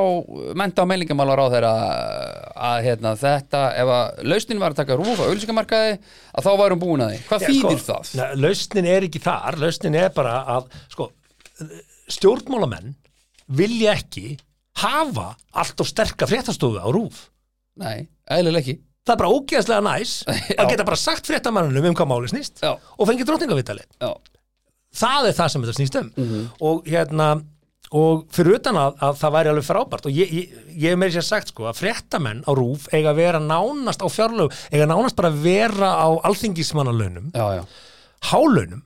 menta 0.58 0.82
á 0.82 0.90
meilingamálar 0.90 1.38
á 1.38 1.46
þeirra 1.54 1.72
að 2.72 2.82
hérna, 2.88 3.14
þetta, 3.22 3.62
ef 3.78 3.94
að 3.94 4.28
lausnin 4.34 4.62
var 4.66 4.74
að 4.74 4.82
taka 4.82 4.98
rúf 4.98 5.22
á 5.22 5.28
auðlýsingamarkaði 5.28 5.96
að 6.00 6.46
þá 6.46 6.52
varum 6.64 6.82
búin 6.82 7.06
að 7.06 7.14
því. 7.14 7.22
Hvað 7.30 7.46
þýðir 7.46 7.82
það? 7.86 8.12
Nei, 8.18 8.28
lausnin 8.42 8.90
er 8.90 9.06
ekki 9.06 9.22
þar, 9.22 9.62
lausnin 9.62 10.02
er 10.02 10.12
bara 10.18 10.36
að 10.58 10.70
sko, 10.90 11.10
stjórnmálamenn 12.10 12.94
vilja 13.60 13.94
ekki 13.94 14.38
hafa 14.78 15.36
allt 15.52 15.80
og 15.82 15.86
sterka 15.88 16.26
fréttastofu 16.30 16.78
á 16.80 16.88
rúf 16.94 17.26
Nei, 17.80 18.08
eðlilega 18.30 18.60
ekki. 18.64 18.74
það 19.06 19.14
er 19.14 19.20
bara 19.22 19.34
ógeðslega 19.36 19.84
næs 19.86 20.16
að 20.60 20.70
geta 20.70 20.84
bara 20.86 20.96
sagt 21.00 21.26
fréttamannunum 21.30 21.90
um 21.90 21.94
hvað 21.98 22.10
máli 22.12 22.30
snýst 22.32 22.62
Já. 22.62 22.74
og 22.78 23.08
fengið 23.08 23.26
drottningavitali 23.30 23.84
Já, 24.00 24.10
það 25.00 25.30
er 25.30 25.38
það 25.38 25.48
sem 25.54 25.64
þetta 25.64 25.78
snýst 25.80 25.98
um 26.02 26.12
Mhm. 26.16 26.44
og 26.60 26.84
hérna 26.86 27.30
og 27.90 28.26
fyrir 28.30 28.54
utan 28.60 28.76
að, 28.78 29.00
að 29.02 29.16
það 29.18 29.32
væri 29.34 29.50
alveg 29.50 29.64
frábært 29.66 30.04
og 30.06 30.12
ég, 30.14 30.28
ég, 30.30 30.50
ég 30.78 30.92
hef 30.92 30.98
meiri 31.00 31.14
sér 31.16 31.24
sagt 31.26 31.48
sko 31.50 31.64
að 31.66 31.80
fréttamenn 31.80 32.44
á 32.46 32.50
rúf 32.54 32.84
eiga 32.94 33.10
að 33.10 33.18
vera 33.18 33.40
nánast 33.42 34.04
á 34.04 34.06
fjárlög 34.06 34.54
eiga 34.70 34.86
nánast 34.86 35.16
bara 35.18 35.32
að 35.32 35.40
vera 35.42 35.88
á 35.98 36.08
alþingismannalaunum 36.30 37.32
hálunum 38.30 38.82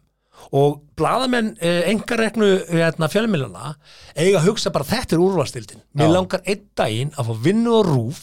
og 0.53 0.81
blaðamenn 0.99 1.55
eh, 1.61 1.83
engareknu 1.91 2.49
hérna, 2.71 3.09
fjölmilana 3.11 3.75
eiga 4.17 4.41
að 4.41 4.49
hugsa 4.51 4.71
bara 4.75 4.85
þetta 4.85 5.17
er 5.17 5.23
úrvalstildin 5.25 5.81
mér 5.95 6.13
langar 6.13 6.43
einn 6.47 6.67
daginn 6.79 7.13
að 7.19 7.31
fá 7.31 7.35
vinnu 7.49 7.75
á 7.75 7.81
rúf 7.87 8.23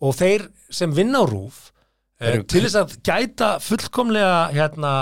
og 0.00 0.14
þeir 0.16 0.48
sem 0.70 0.92
vinna 0.96 1.20
á 1.20 1.26
rúf 1.28 1.72
eh, 2.20 2.32
Eru- 2.36 2.46
til 2.46 2.62
þess 2.64 2.78
að 2.80 2.94
gæta 3.04 3.50
fullkomlega 3.60 4.38
hérna, 4.54 4.92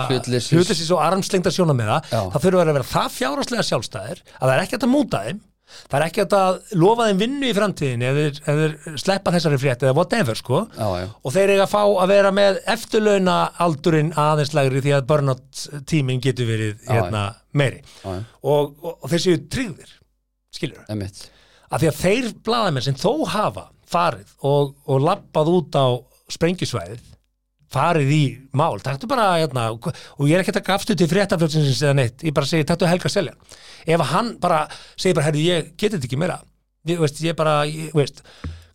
hlutleysis. 0.57 0.91
og 0.91 1.03
armslengda 1.05 1.51
sjóna 1.53 1.76
með 1.76 1.93
það 2.09 2.41
þurfa 2.47 2.64
að 2.64 2.72
vera 2.74 2.91
það 2.95 3.14
fjárhagslega 3.18 3.68
sjálfstæðir 3.70 4.22
að 4.41 4.47
það 4.49 4.57
er 4.57 4.62
ekki 4.64 4.80
að 4.80 4.88
múta 4.97 5.22
þeim 5.28 5.41
það 5.90 5.96
er 5.98 6.04
ekki 6.06 6.24
að 6.26 6.58
lofa 6.80 7.08
þeim 7.08 7.22
vinnu 7.24 7.50
í 7.50 7.56
framtíðin 7.56 8.04
eða 8.08 8.68
sleppa 9.00 9.34
þessari 9.34 9.60
frétt 9.62 9.84
eða 9.86 9.96
whatever 9.98 10.38
sko. 10.38 10.62
Já, 10.76 10.88
já. 11.02 11.06
og 11.10 11.34
þeir 11.36 11.54
eiga 11.54 11.66
að 11.66 11.72
fá 11.74 11.82
að 11.82 12.12
vera 12.14 12.32
með 12.36 12.60
eftirlauna 12.74 13.36
aldurinn 13.66 14.12
aðeins 14.20 14.54
lægri 14.56 14.84
því 14.84 14.94
að 14.98 15.08
burnout 15.12 15.64
tíminn 15.90 16.22
getur 16.24 16.48
verið 16.50 16.76
Já, 16.84 16.92
hérna, 16.94 17.24
meiri. 17.56 17.82
Og, 18.06 18.22
og, 18.80 18.96
og 18.96 19.10
þeir 19.12 19.24
séu 19.26 19.42
tryggðir 19.50 19.96
skilur 20.54 20.86
Emitt. 20.90 21.24
að 21.70 21.84
því 21.84 21.90
að 21.92 22.00
þeir 22.04 22.32
blaðamenn 22.46 22.86
sem 22.88 22.98
þó 22.98 23.12
hafa 23.30 23.68
farið 23.90 24.34
og, 24.46 24.74
og 24.86 25.02
lappað 25.02 25.52
út 25.54 25.78
á 25.78 25.86
sprengjusvæðið 26.30 27.09
farið 27.70 28.10
í 28.16 28.22
mál, 28.58 28.80
taktu 28.82 29.06
bara 29.10 29.28
hérna, 29.38 29.68
og 29.72 30.26
ég 30.26 30.34
er 30.34 30.42
ekki 30.42 30.50
að 30.54 30.60
taka 30.60 30.76
afstöð 30.78 30.98
til 31.02 31.10
fréttafljóðsins 31.12 31.82
eða 31.86 31.96
neitt, 32.00 32.24
ég 32.26 32.34
bara 32.34 32.46
segi, 32.50 32.64
taktu 32.66 32.88
Helga 32.90 33.08
Seljan 33.12 33.36
ef 33.86 34.00
hann 34.10 34.32
bara 34.42 34.64
segir 34.96 35.14
bara, 35.18 35.28
herri, 35.30 35.44
ég 35.46 35.68
geti 35.76 35.94
þetta 35.96 36.08
ekki 36.10 36.18
meira. 36.20 36.40
Ég, 36.88 36.98
veist, 36.98 37.20
ég 37.22 37.36
bara, 37.36 37.60
ég, 37.68 37.92
veist 37.94 38.22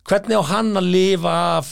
hvernig 0.06 0.38
á 0.38 0.42
hann 0.52 0.68
að 0.78 0.86
lifa 0.94 1.32
af 1.58 1.70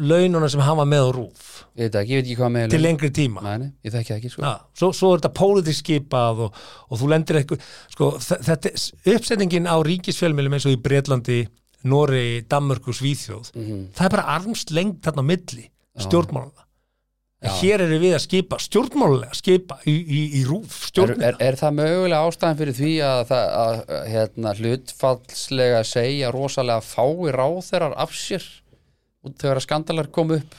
laununa 0.00 0.48
sem 0.48 0.62
hann 0.64 0.78
var 0.80 0.88
með 0.88 1.06
á 1.06 1.10
rúf 1.12 1.52
Ég 1.76 1.90
veit 1.90 1.96
ekki, 2.00 2.12
ég 2.14 2.22
veit 2.22 2.24
ekki 2.30 2.36
hvað 2.40 2.52
með 2.54 2.70
til 2.72 2.80
lengri 2.80 3.10
tíma. 3.12 3.42
Það 3.84 3.96
ekki, 4.16 4.30
sko. 4.32 4.40
Ja, 4.46 4.52
svo, 4.80 4.88
svo 4.96 5.10
er 5.12 5.18
þetta 5.20 5.30
pólitísk 5.36 5.82
skipað 5.84 6.38
og, 6.46 6.54
og 6.88 7.00
þú 7.02 7.10
lendir 7.12 7.36
eitthvað 7.42 7.66
sko, 7.92 8.08
þe- 8.24 8.38
þetta, 8.46 8.72
uppsetningin 9.12 9.68
á 9.68 9.76
ríkisfjölmjölum 9.84 10.56
eins 10.56 10.64
og 10.64 10.72
í 10.72 10.80
Breitlandi, 10.80 11.36
Noregi, 11.84 12.46
Danmörku 12.48 12.94
og 12.94 12.96
Svíþjóð 12.96 13.50
Mhm. 13.60 13.82
það 13.92 14.04
er 14.08 14.14
bara 14.16 14.24
armslengt 14.38 15.02
þarna 15.04 15.20
á 15.20 15.28
milli 15.28 15.66
Já. 17.46 17.50
hér 17.60 17.82
eru 17.84 17.98
við 18.00 18.14
að 18.16 18.22
skipa 18.24 18.56
stjórnmálulega 18.64 19.36
skipa 19.36 19.76
í, 19.84 19.92
í, 19.92 20.20
í 20.40 20.42
rúf 20.48 20.78
er, 21.02 21.12
er, 21.20 21.36
er 21.44 21.58
það 21.60 21.74
mögulega 21.76 22.20
ástæðan 22.30 22.60
fyrir 22.62 22.76
því 22.78 22.92
að, 23.04 23.20
það, 23.28 23.50
að 23.60 24.06
hérna, 24.14 24.54
hlutfallslega 24.56 25.82
segja 25.84 26.30
rosalega 26.32 26.80
fái 26.80 27.34
ráþerar 27.36 27.96
af 28.00 28.16
sér 28.16 28.46
út 29.26 29.36
þegar 29.36 29.60
að 29.60 29.66
skandalar 29.66 30.08
kom 30.14 30.32
upp? 30.38 30.56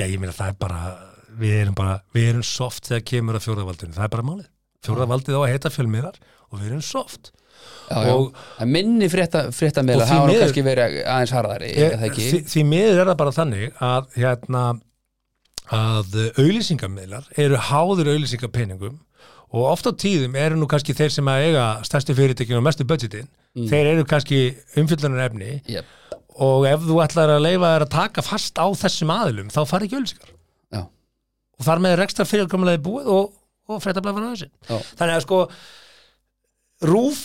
Já, 0.00 0.06
ég 0.06 0.16
meina 0.22 0.32
það 0.32 0.54
er 0.54 0.58
bara 0.64 0.80
við 1.40 1.56
erum 1.60 1.76
bara, 1.76 1.98
við 2.14 2.30
erum 2.32 2.46
soft 2.46 2.88
þegar 2.88 3.04
kemur 3.12 3.38
að 3.38 3.46
fjórðavaldinu, 3.46 3.96
það 3.96 4.06
er 4.06 4.14
bara 4.14 4.26
málið. 4.26 4.48
Fjórðavaldið 4.86 5.36
á 5.36 5.40
að 5.40 5.52
heita 5.52 5.72
fjölmiðlar 5.74 6.18
og 6.48 6.56
við 6.56 6.70
erum 6.70 6.84
soft 6.84 7.32
já, 7.90 8.64
minni 8.70 9.08
frétta, 9.10 9.46
fréttameila 9.54 10.06
það 10.06 10.20
var 10.26 10.40
kannski 10.44 10.62
verið 10.66 10.98
aðeins 11.04 11.32
harðari 11.34 11.70
er 11.74 12.04
ekki? 12.06 12.26
því, 12.30 12.40
því 12.52 12.64
miður 12.70 13.00
er 13.02 13.10
það 13.10 13.18
bara 13.24 13.36
þannig 13.40 13.80
að 13.90 14.10
hérna 14.20 14.64
að 15.70 16.18
auðlýsingamidlar 16.38 17.28
eru 17.38 17.58
háður 17.70 18.12
auðlýsingapeningum 18.14 18.98
og 19.50 19.64
oft 19.72 19.86
á 19.86 19.92
tíðum 19.98 20.36
eru 20.38 20.58
nú 20.58 20.68
kannski 20.70 20.94
þeir 20.94 21.10
sem 21.14 21.30
að 21.30 21.48
eiga 21.48 21.64
stærstu 21.86 22.14
fyrirtekinu 22.18 22.60
og 22.60 22.66
mestu 22.68 22.86
budgetin 22.86 23.26
þeir 23.70 23.92
eru 23.96 24.04
kannski 24.06 24.42
umfyllunar 24.78 25.24
efni 25.26 25.56
Yep. 25.66 25.96
og 26.46 26.66
ef 26.70 26.84
þú 26.86 27.00
ætlar 27.02 27.32
að 27.34 27.42
leifa 27.48 27.72
þær 27.74 27.84
að 27.86 27.92
taka 27.96 28.22
fast 28.26 28.58
á 28.62 28.66
þessum 28.78 29.10
aðilum 29.14 29.50
þá 29.50 29.60
fari 29.66 29.88
ekki 29.90 29.98
auðlýsingar 29.98 30.30
Já. 30.76 30.82
og 31.58 31.66
þar 31.66 31.82
með 31.86 31.96
rekstar 32.04 32.30
fyrirkomulegi 32.30 32.82
búið 32.86 33.10
og, 33.18 33.34
og 33.70 33.82
fréttablaðan 33.82 34.38
Já. 34.38 34.78
þannig 34.94 35.16
að 35.18 35.26
sko 35.26 35.40
rúf 36.86 37.24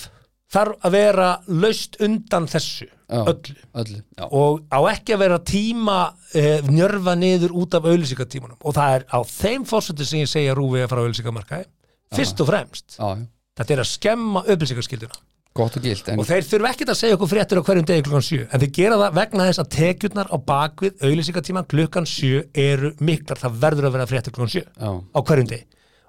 þarf 0.55 0.87
að 0.87 0.95
vera 0.95 1.29
laust 1.51 1.99
undan 2.03 2.47
þessu 2.49 2.87
Já. 2.87 3.19
öllu. 3.21 3.55
Öllu, 3.77 3.99
og 4.31 4.63
á 4.73 4.79
ekki 4.89 5.13
að 5.13 5.21
vera 5.21 5.37
tíma 5.45 5.99
eh, 6.33 6.65
njörfa 6.65 7.13
niður 7.19 7.53
út 7.61 7.77
af 7.77 7.85
auðlýsingatímanum 7.85 8.57
og 8.57 8.75
það 8.75 8.97
er 8.97 9.05
á 9.13 9.19
þeim 9.29 9.67
fórsöndi 9.69 10.07
sem 10.07 10.23
ég 10.23 10.31
segja 10.31 10.57
rúfi 10.57 10.81
að 10.81 10.89
fara 10.89 11.05
auðlýsingamarkaði 11.05 11.69
fyrst 12.15 12.41
og 12.41 12.49
fremst, 12.49 12.97
já, 12.97 13.21
þetta 13.59 13.75
er 13.75 13.83
að 13.83 13.91
skemma 13.91 14.43
auðlýsingaskilduna 14.47 15.21
og 15.55 15.77
gilt 15.79 16.09
en, 16.11 16.19
og 16.19 16.27
þeir 16.27 16.47
þurfa 16.49 16.71
ekkert 16.73 16.89
að 16.91 16.97
segja 16.99 17.15
okkur 17.15 17.29
fréttur 17.31 17.61
á 17.61 17.67
hverjum 17.67 17.85
degi 17.87 18.03
klukkan 18.03 18.25
7 18.27 18.41
en 18.43 18.63
þeir 18.63 18.71
gera 18.75 18.97
það 18.99 19.13
vegna 19.15 19.45
þess 19.47 19.61
að 19.61 19.69
tekjurnar 19.75 20.31
á 20.33 20.37
bakvið 20.49 21.05
auðlýsingatíman 21.07 21.69
klukkan 21.71 22.09
7 22.11 22.41
eru 22.65 22.91
miklar, 22.99 23.39
það 23.39 23.61
verður 23.61 23.87
að 23.87 23.95
vera 23.95 24.09
fréttur 24.09 24.35
klukkan 24.35 24.51
7 24.51 24.65
já, 24.65 24.91
á 24.91 25.19
hverjum 25.29 25.47
degi. 25.53 25.63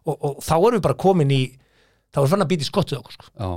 Og, 0.06 0.16
og 0.16 0.42
þá 0.42 0.54
erum 0.56 0.76
við 0.80 0.84
bara 0.88 0.98
komin 0.98 1.30
í 1.30 1.40
þá 2.10 2.18
erum 2.18 2.26
við 2.26 2.34
fann 2.34 2.46
að 2.46 2.50
býta 2.50 2.66
í 2.66 2.70
skottið 2.72 2.98
okkur 2.98 3.16
sko. 3.20 3.30
Já. 3.38 3.50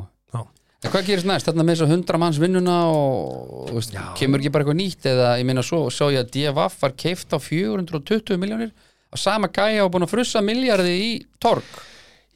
En 0.80 0.94
hvað 0.94 1.10
gerist 1.10 1.28
næst? 1.28 1.48
Þarna 1.50 1.64
með 1.68 1.76
þess 1.76 1.84
að 1.84 1.92
hundra 1.92 2.20
manns 2.22 2.38
vinnuna 2.40 2.76
og, 2.88 3.50
og 3.66 3.72
veist, 3.76 3.98
kemur 4.16 4.40
ekki 4.40 4.52
bara 4.54 4.64
eitthvað 4.64 4.80
nýtt 4.80 5.10
eða 5.12 5.34
ég 5.42 5.48
meina 5.50 5.64
svo 5.66 5.82
sá 5.92 6.06
ég 6.08 6.22
að 6.22 6.30
DFF 6.38 6.78
var 6.86 6.96
keift 7.04 7.36
á 7.36 7.38
420 7.44 8.40
miljónir 8.40 8.72
að 9.12 9.20
sama 9.26 9.50
gæja 9.52 9.84
og 9.84 9.92
búin 9.92 10.08
að 10.08 10.14
frussa 10.14 10.44
miljardi 10.46 10.96
í 10.96 11.12
torg 11.42 11.68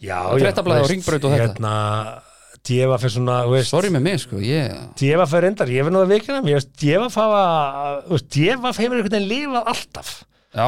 Já, 0.04 0.18
og 0.28 0.42
og 1.30 1.32
þetta. 1.32 1.46
Hérna, 1.46 1.74
djefa 2.68 2.98
fyrir 3.00 3.16
svona, 3.16 3.38
veist 3.48 3.72
Sorry 3.72 3.92
með 3.94 4.06
mig 4.10 4.20
sko, 4.26 4.42
ég 4.44 4.74
djefa 5.00 5.28
fyrir 5.32 5.52
endar, 5.54 5.72
ég 5.72 5.88
verð 5.88 5.96
nú 5.96 6.02
að 6.04 6.12
veist, 6.50 6.74
fafa, 7.14 7.44
þú 8.10 8.18
veist, 8.18 8.30
djefa 8.36 8.74
hefur 8.76 8.98
einhvern 9.00 9.16
veginn 9.16 9.30
lifað 9.32 9.72
alltaf 9.72 10.12
Já, 10.54 10.68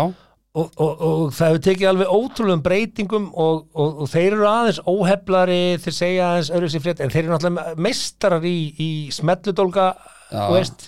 og, 0.55 0.69
og, 0.79 0.91
og 1.05 1.23
það 1.35 1.49
hefur 1.51 1.63
tekið 1.67 1.89
alveg 1.91 2.11
ótrúlegum 2.15 2.61
breytingum 2.65 3.25
og, 3.33 3.65
og, 3.75 4.03
og 4.05 4.11
þeir 4.11 4.29
eru 4.37 4.45
aðeins 4.49 4.79
óheflari, 4.87 5.61
þeir 5.83 5.95
segja 5.97 6.29
aðeins 6.31 6.51
öðru 6.55 6.69
sér 6.71 6.83
frétt, 6.85 7.01
en 7.03 7.11
þeir 7.13 7.25
eru 7.25 7.33
náttúrulega 7.35 7.81
meistarar 7.87 8.45
í, 8.47 8.57
í 8.79 8.89
smelludólga, 9.15 9.89
þú 10.31 10.53
veist. 10.55 10.87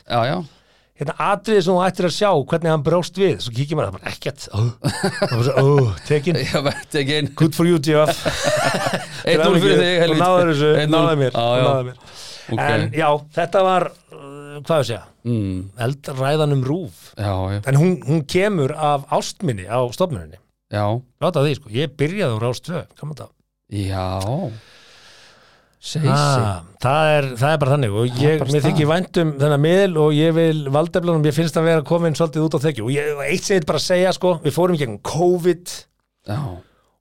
hérna 0.98 1.14
atriði 1.28 1.62
sem 1.62 1.76
þú 1.76 1.82
ættir 1.86 2.08
að 2.08 2.14
sjá 2.16 2.30
hvernig 2.50 2.72
hann 2.74 2.86
bróst 2.88 3.20
við, 3.22 3.36
svo 3.46 3.52
kíkir 3.54 3.78
maður 3.78 4.00
það 4.00 4.08
er 4.08 4.16
ekkert, 4.16 4.48
og 5.62 6.00
tekin. 6.08 7.20
Inn 7.20 7.30
good 7.38 7.54
for 7.54 7.70
you, 7.70 7.78
djefa 7.78 8.08
1-0 9.36 9.60
fyrir 9.62 9.84
þig, 9.84 10.08
og 10.08 10.18
náður 10.24 10.54
þessu, 10.54 10.72
1-0. 10.88 10.96
náður 10.96 11.22
mér, 11.22 11.38
náður 11.38 11.92
mér. 11.92 12.02
Ok. 12.48 12.62
en 12.64 12.86
já, 12.96 13.10
þetta 13.36 13.62
var 13.68 13.90
hvað 14.66 14.82
ég 14.82 14.88
segja, 14.90 15.04
mm, 15.28 15.60
eldræðan 15.86 16.56
um 16.58 16.64
rúf. 16.66 17.14
Já, 17.18 17.34
já, 17.54 17.60
en 17.70 17.76
hún, 17.82 17.94
hún 18.08 18.24
kemur 18.30 18.74
af 18.74 19.06
ástminni 19.14 19.68
á 19.70 19.80
stofnuninni. 19.94 20.40
Láta 21.24 21.44
því, 21.46 21.54
sko, 21.60 21.70
ég 21.72 21.94
byrjaði 22.00 22.36
á 22.36 22.40
rást 22.44 22.66
2 22.68 22.82
kannan 23.00 23.20
það. 23.22 23.32
Já. 23.72 24.52
Segi 25.88 26.10
Ah, 26.10 26.64
það, 26.82 27.10
er, 27.16 27.26
það 27.38 27.52
er 27.54 27.60
bara 27.62 27.74
þannig. 27.76 27.92
Og 28.02 28.22
ég, 28.24 28.42
mér 28.50 28.64
þykir 28.66 28.88
væntum 28.90 29.34
þennan 29.40 29.62
miðl 29.64 30.00
og 30.02 30.16
ég 30.18 30.34
vil 30.36 30.64
valdeflunum, 30.74 31.26
ég 31.30 31.36
finnst 31.38 31.60
að 31.60 31.68
vera 31.70 31.84
komin 31.88 32.18
svolítið 32.18 32.48
út 32.48 32.58
á 32.58 32.60
þekju. 32.66 32.88
Og 32.88 32.96
ég, 32.96 33.12
eitt 33.30 33.46
segir 33.46 33.68
bara 33.70 33.80
að 33.80 33.86
segja 33.86 34.14
sko, 34.18 34.34
við 34.44 34.56
fórum 34.58 34.76
í 34.76 34.82
gegnum 34.82 34.98
COVID 35.06 35.76
Já, 36.28 36.40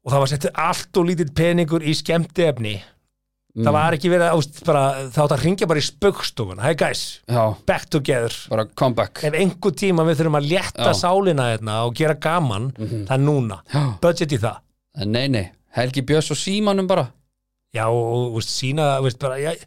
og 0.07 0.13
það 0.13 0.23
var 0.23 0.31
settið 0.31 0.61
allt 0.69 1.01
og 1.01 1.09
lítið 1.09 1.33
peningur 1.41 1.83
í 1.87 1.97
skemmti 1.97 2.47
efni 2.51 2.77
Mm. 2.77 2.96
Það 3.57 3.73
var 3.77 3.97
ekki 3.97 4.11
verið 4.13 4.35
ást, 4.37 4.61
bara, 4.67 4.83
það 5.15 5.23
átt 5.25 5.35
að 5.39 5.43
ringja 5.47 5.69
bara 5.71 5.81
í 5.81 5.87
spöggstofun 5.87 6.61
hey 6.61 6.75
guys, 6.77 7.03
já, 7.29 7.43
back 7.67 7.89
together. 7.93 8.35
Bara 8.53 8.67
comeback 8.77 9.25
ef 9.25 9.37
einhver 9.41 9.73
tíma 9.81 10.05
við 10.09 10.21
þurfum 10.21 10.39
að 10.41 10.49
létta 10.51 10.87
Já. 10.87 10.93
Mhm. 10.93 11.01
sálina 11.01 11.51
hérna 11.55 11.77
og 11.87 11.95
gera 11.97 12.15
gaman, 12.21 12.71
það 12.77 13.13
er 13.17 13.23
núna. 13.25 13.61
Já, 13.73 13.85
budget 14.03 14.33
í 14.37 14.41
það. 14.45 14.59
En 15.01 15.13
nei, 15.13 15.27
nei, 15.29 15.45
Helgi 15.77 16.03
Björns 16.09 16.31
og 16.33 16.41
Símanum 16.41 16.87
bara. 16.89 17.09
Já 17.77 17.87
og, 17.89 18.31
og 18.31 18.37
veist, 18.39 18.53
sína 18.57 19.01
veist, 19.05 19.19
bara, 19.21 19.37
ég, 19.43 19.59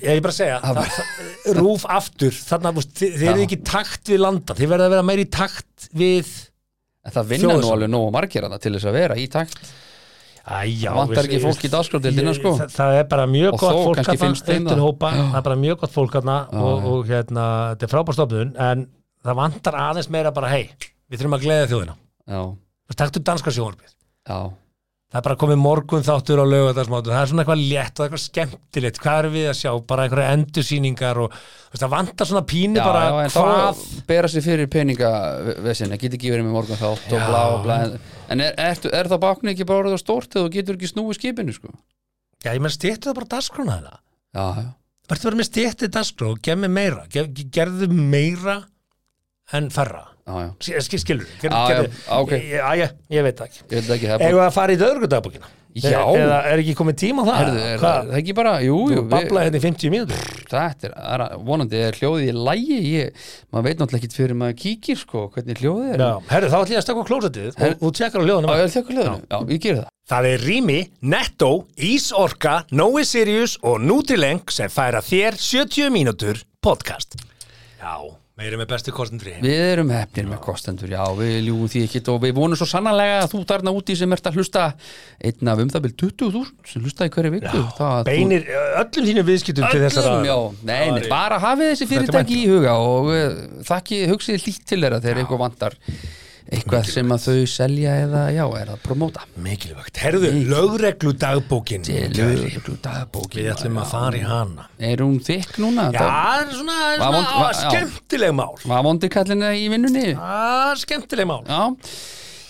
ég 0.00 0.06
er 0.14 0.20
bara 0.24 0.32
að 0.32 0.36
segja 0.38 0.60
Það 0.62 0.78
það, 0.78 0.92
það, 0.94 1.58
rúf 1.58 1.82
aftur 1.90 2.36
þarna, 2.36 2.70
veist, 2.78 2.92
þið, 2.96 3.16
þið 3.18 3.26
eru 3.32 3.40
Já. 3.42 3.44
ekki 3.48 3.58
í 3.58 3.64
takt 3.68 4.12
við 4.12 4.20
landa 4.22 4.54
þið 4.56 4.70
verða 4.70 4.86
að 4.86 4.94
vera 4.94 5.06
meir 5.10 5.20
í 5.24 5.26
takt 5.28 5.88
við 5.92 6.30
En 7.04 7.12
það 7.16 7.28
vinna 7.32 7.48
nú 7.48 7.56
Þjóðsson. 7.58 7.74
alveg 7.74 7.90
nógu 7.92 8.12
margir 8.14 8.44
að 8.46 8.54
það 8.54 8.62
til 8.64 8.72
þess 8.76 8.88
að 8.88 8.96
vera 9.00 9.16
í 9.20 9.26
takt 9.32 9.70
Æ, 10.50 10.60
já, 10.82 10.90
Það 10.90 10.96
vantar 10.98 11.26
ekki 11.28 11.38
fólk 11.44 11.60
í 11.62 11.68
dagskrárdeildina, 11.70 12.30
ég- 12.32 12.38
sko. 12.40 12.50
það, 12.58 12.70
það 12.74 12.94
er 12.98 13.04
bara 13.12 13.26
mjög 13.30 13.52
Og 13.54 13.60
gott 13.60 13.76
fólk 13.76 13.98
þarna, 14.00 14.06
það. 15.20 15.36
er 15.38 15.42
bara 15.46 15.56
mjög 15.60 15.76
gott 15.84 15.92
fólk 15.94 16.16
þarna 16.16 16.38
og, 16.58 16.86
og 16.90 17.04
hérna, 17.06 17.44
þetta 17.76 17.86
er 17.86 17.92
frábárstofnun 17.94 18.50
en 18.58 18.82
það 19.24 19.38
vantar 19.38 19.74
aðeins 19.84 20.10
meira 20.10 20.32
bara 20.34 20.48
hei, 20.50 20.64
við 21.10 21.20
þurfum 21.22 21.36
að 21.38 21.44
gleða 21.46 21.68
þjóðina. 21.70 21.94
Já, 22.26 22.42
Taktu 22.98 23.22
danska 23.22 23.50
sjónvarpið. 23.54 23.94
Já, 24.26 24.38
Það 25.10 25.18
er 25.18 25.24
bara 25.26 25.38
komið 25.40 25.58
morgun 25.58 26.04
þáttur 26.06 26.38
á 26.38 26.46
lögadagsmátu 26.46 27.10
það 27.10 27.20
er 27.20 27.30
svona 27.32 27.42
eitthvað 27.42 27.62
létt 27.66 27.98
og 27.98 28.04
eitthvað 28.04 28.20
skemmtilegt. 28.24 28.98
Hvað 29.02 29.16
erum 29.20 29.32
við 29.34 29.46
að 29.50 29.56
sjá, 29.58 29.70
bara 29.90 30.04
einhverja 30.06 30.34
endursýningar 30.36 31.18
og 31.24 31.32
veist, 31.34 31.80
það 31.82 31.90
vantar 31.96 32.28
svona 32.30 32.42
pínu 32.52 32.78
já, 32.78 32.84
bara 32.86 33.00
já 33.24 33.32
hvað 33.34 33.80
bera 34.06 34.30
sér 34.30 34.44
fyrir 34.44 34.70
peningavesin, 34.70 35.90
það 35.90 36.04
getur 36.04 36.20
ekki 36.20 36.30
verið 36.30 36.46
með 36.46 36.54
morgun 36.54 36.78
þátt 36.78 37.16
og 37.16 37.24
blá 37.26 37.40
og 37.56 37.64
blá 37.66 37.76
En 38.30 38.44
er, 38.44 38.54
er, 38.54 38.84
er 39.00 39.10
það 39.10 39.22
báknu 39.26 39.50
ekki 39.50 39.66
bara 39.66 39.82
orðið 39.82 39.98
á 39.98 40.00
stórt 40.04 40.30
þegar 40.30 40.46
þú 40.46 40.54
getur 40.60 40.78
ekki 40.78 40.92
snúið 40.92 41.18
skipinu, 41.18 41.56
sko? 41.58 41.74
Já, 42.44 42.52
ég 42.54 42.62
menn 42.62 42.76
stýttu 42.76 43.10
það 43.10 43.18
bara 43.18 43.30
dagskrána 43.34 43.80
þetta 43.80 43.98
Já, 44.30 44.44
já, 44.62 44.68
Verður 45.10 45.26
bara 45.32 45.40
með 45.40 45.48
stýttið 45.50 45.92
dagskrá 45.96 46.30
og 46.30 46.38
gef 46.46 46.58
mér 46.62 46.70
meira. 46.70 47.02
Gef, 47.10 47.32
gerðu 47.50 47.90
meira 47.90 48.60
en 49.58 49.66
færra 49.74 50.04
skil- 50.86 51.02
skilur 51.04 51.26
ég, 53.10 53.24
veit 53.26 53.40
ekki. 53.46 53.64
Við 53.70 54.42
að 54.46 54.52
fara 54.58 54.76
í 54.76 54.80
döðrugudagbókina 54.80 55.56
Já. 55.70 56.00
Eða 56.02 56.38
er 56.50 56.60
ekki 56.64 56.72
komið 56.74 56.96
tíma 56.98 57.22
það? 57.28 57.50
Er 57.62 57.78
það 57.78 58.08
ekki 58.18 58.34
bara, 58.34 58.56
jú, 58.64 58.78
jú 58.90 58.96
Þú 58.98 59.04
bablaði 59.12 59.46
hérna 59.46 59.60
í 59.60 59.62
50 59.62 59.92
mínútur. 59.94 60.24
Þetta 60.50 60.88
er, 60.90 61.24
vonandi 61.46 61.78
er 61.86 61.98
hljóðið 62.00 62.26
í 62.26 62.34
lægi 62.48 62.78
maður 63.54 63.66
veit 63.68 63.78
náttúrulega 63.82 64.00
ekki 64.08 64.18
fyrir 64.18 64.38
maður 64.40 64.56
kíkir 64.64 64.98
sko, 64.98 65.22
hvernig 65.36 65.62
hljóðið 65.62 65.94
er. 65.94 66.04
Herru, 66.32 66.50
þá 66.50 66.56
ætlum 66.58 66.74
ég 66.74 66.80
að 66.80 66.86
stakka 66.88 67.04
á 67.06 67.10
klósetið 67.10 67.60
og 67.62 67.84
þú 67.84 67.92
tjekkar 68.00 68.18
á 68.18 68.26
hljóðinu, 68.26 68.50
það. 69.78 69.88
Það 70.10 70.26
er 70.32 70.42
Rými, 70.42 70.78
Netto, 71.14 71.50
Ísorka, 71.78 72.56
Nói 72.74 73.04
Sirius 73.06 73.54
og 73.62 73.78
Nutrileng 73.86 74.50
sem 74.50 74.72
færa 74.74 75.04
þér 75.06 75.38
70 75.38 75.94
mínútur 75.94 76.42
podcast. 76.66 77.14
Já, 77.78 77.94
meiri 78.40 78.58
með 78.60 78.68
bestu 78.72 78.92
kostendri. 78.96 79.34
Við 79.44 79.62
erum 79.74 79.90
hefnir 79.92 80.28
með 80.30 80.40
kostendur, 80.44 80.92
já, 80.94 81.02
við 81.18 81.34
ljúum 81.46 81.68
því 81.70 81.82
ekki 81.86 82.00
og 82.12 82.20
við 82.24 82.32
vonum 82.38 82.58
svo 82.60 82.68
sannanlega 82.70 83.18
að 83.24 83.34
þú 83.34 83.40
þarna 83.50 83.74
úti 83.76 83.96
sem 84.00 84.16
ert 84.16 84.30
að 84.30 84.38
hlusta 84.40 84.62
einn 85.28 85.50
af 85.52 85.62
um 85.64 85.72
það 85.74 85.84
byrð 85.86 85.96
20.000 86.04 86.70
sem 86.72 86.86
hlusta 86.86 87.08
í 87.08 87.12
hverju 87.16 87.34
viku 87.36 87.50
að 87.50 87.74
þú- 87.80 88.06
Beinir 88.08 88.48
öllum 88.80 89.10
þínum 89.10 89.28
viðskiptum 89.28 89.68
til 89.68 89.82
þessara... 89.84 90.14
Öllum, 90.14 90.30
já, 90.30 90.64
nei, 90.72 90.86
nei, 90.96 91.04
bara 91.12 91.40
hafið 91.42 91.74
þessi 91.74 91.90
fyrirtæki 91.92 92.40
í 92.40 92.48
huga 92.50 92.78
og 92.80 93.12
þakki, 93.68 94.00
hugsið 94.14 94.48
lít 94.48 94.64
til 94.72 94.80
þeirra 94.80 95.02
þegar 95.04 95.22
einhver 95.24 95.42
vantar 95.44 95.76
eitthvað 96.48 96.86
sem 96.90 97.12
að 97.14 97.24
þau 97.26 97.46
selja 97.52 97.96
eða 98.06 98.22
já, 98.34 98.44
er 98.60 98.70
að 98.74 98.78
promóta 98.86 99.24
Mikilvægt. 99.40 100.00
Herðu, 100.02 100.30
lögreglu 100.50 101.12
dagbókin. 101.20 101.84
Lögreglu 102.16 102.76
dagbókin 102.84 103.42
Við 103.42 103.50
ætlum 103.54 103.78
að 103.82 103.90
fara 103.92 104.16
í 104.18 104.24
hana. 104.26 104.68
Er 104.78 105.02
hún 105.04 105.18
þykk 105.26 105.58
núna? 105.62 105.88
Já, 105.94 106.00
það 106.00 106.40
er 106.40 106.56
svona, 106.56 106.78
svona 106.96 107.10
vond- 107.16 107.30
á, 107.30 107.38
já. 107.50 107.60
skemmtileg 107.70 108.32
mál. 108.40 108.54
Var 108.64 108.82
vondi 108.88 109.08
kallina 109.12 109.52
í 109.54 109.68
vinnunni? 109.72 110.06
Er 110.16 110.76
skemmtileg 110.82 111.26
mál. 111.30 111.44
Já, 111.46 111.62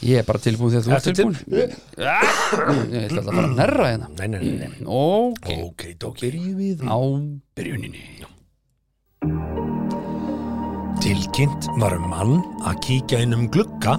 ég 0.01 0.17
er 0.23 0.25
bara 0.25 0.39
tilbúin 0.41 0.73
þegar 0.73 0.87
þú 0.87 0.95
ert 0.97 1.09
tilbúin 1.11 1.37
Ég 2.01 3.03
ætla 3.05 3.21
að 3.21 3.27
fara 3.29 3.43
að 3.45 3.57
nerra 3.59 3.89
hérna 3.91 4.09
Nei, 4.17 4.29
nei, 4.33 4.41
nei, 4.41 4.57
nei. 4.65 4.81
Ok, 4.87 5.51
Ok, 5.69 5.85
dóki. 6.01 6.31
byrjum 6.31 6.57
við 6.57 6.87
á 6.89 6.97
byrjuninni 7.61 8.07
Tilkynnt 11.01 11.69
var 11.81 11.95
um 11.97 12.07
mann 12.13 12.35
að 12.69 12.81
kíkja 12.85 13.23
inn 13.25 13.33
um 13.37 13.47
glugga 13.53 13.97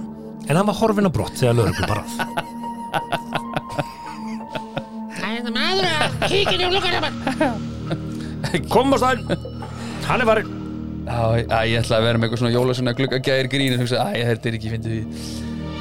en 0.48 0.58
hann 0.58 0.68
var 0.70 0.78
horfin 0.78 1.10
á 1.10 1.12
brott 1.14 1.36
þegar 1.40 1.58
lögreglu 1.58 1.90
barað. 1.90 2.12
Kom 8.72 8.94
á 8.94 8.98
staðinn, 9.02 9.30
hann 10.08 10.22
er 10.24 10.28
farin. 10.30 10.52
Já, 11.02 11.22
ég 11.68 11.80
ætla 11.82 11.98
að 11.98 12.06
vera 12.08 12.20
með 12.22 12.28
eitthvað 12.28 12.42
svona 12.44 12.54
jólasuna 12.56 12.94
gluggagæðir 12.98 13.50
grín 13.52 13.74
og 13.76 13.82
hugsa, 13.84 14.04
æ, 14.14 14.22
þetta 14.32 14.50
er 14.52 14.58
ekki 14.60 14.72
fyndið 14.76 15.02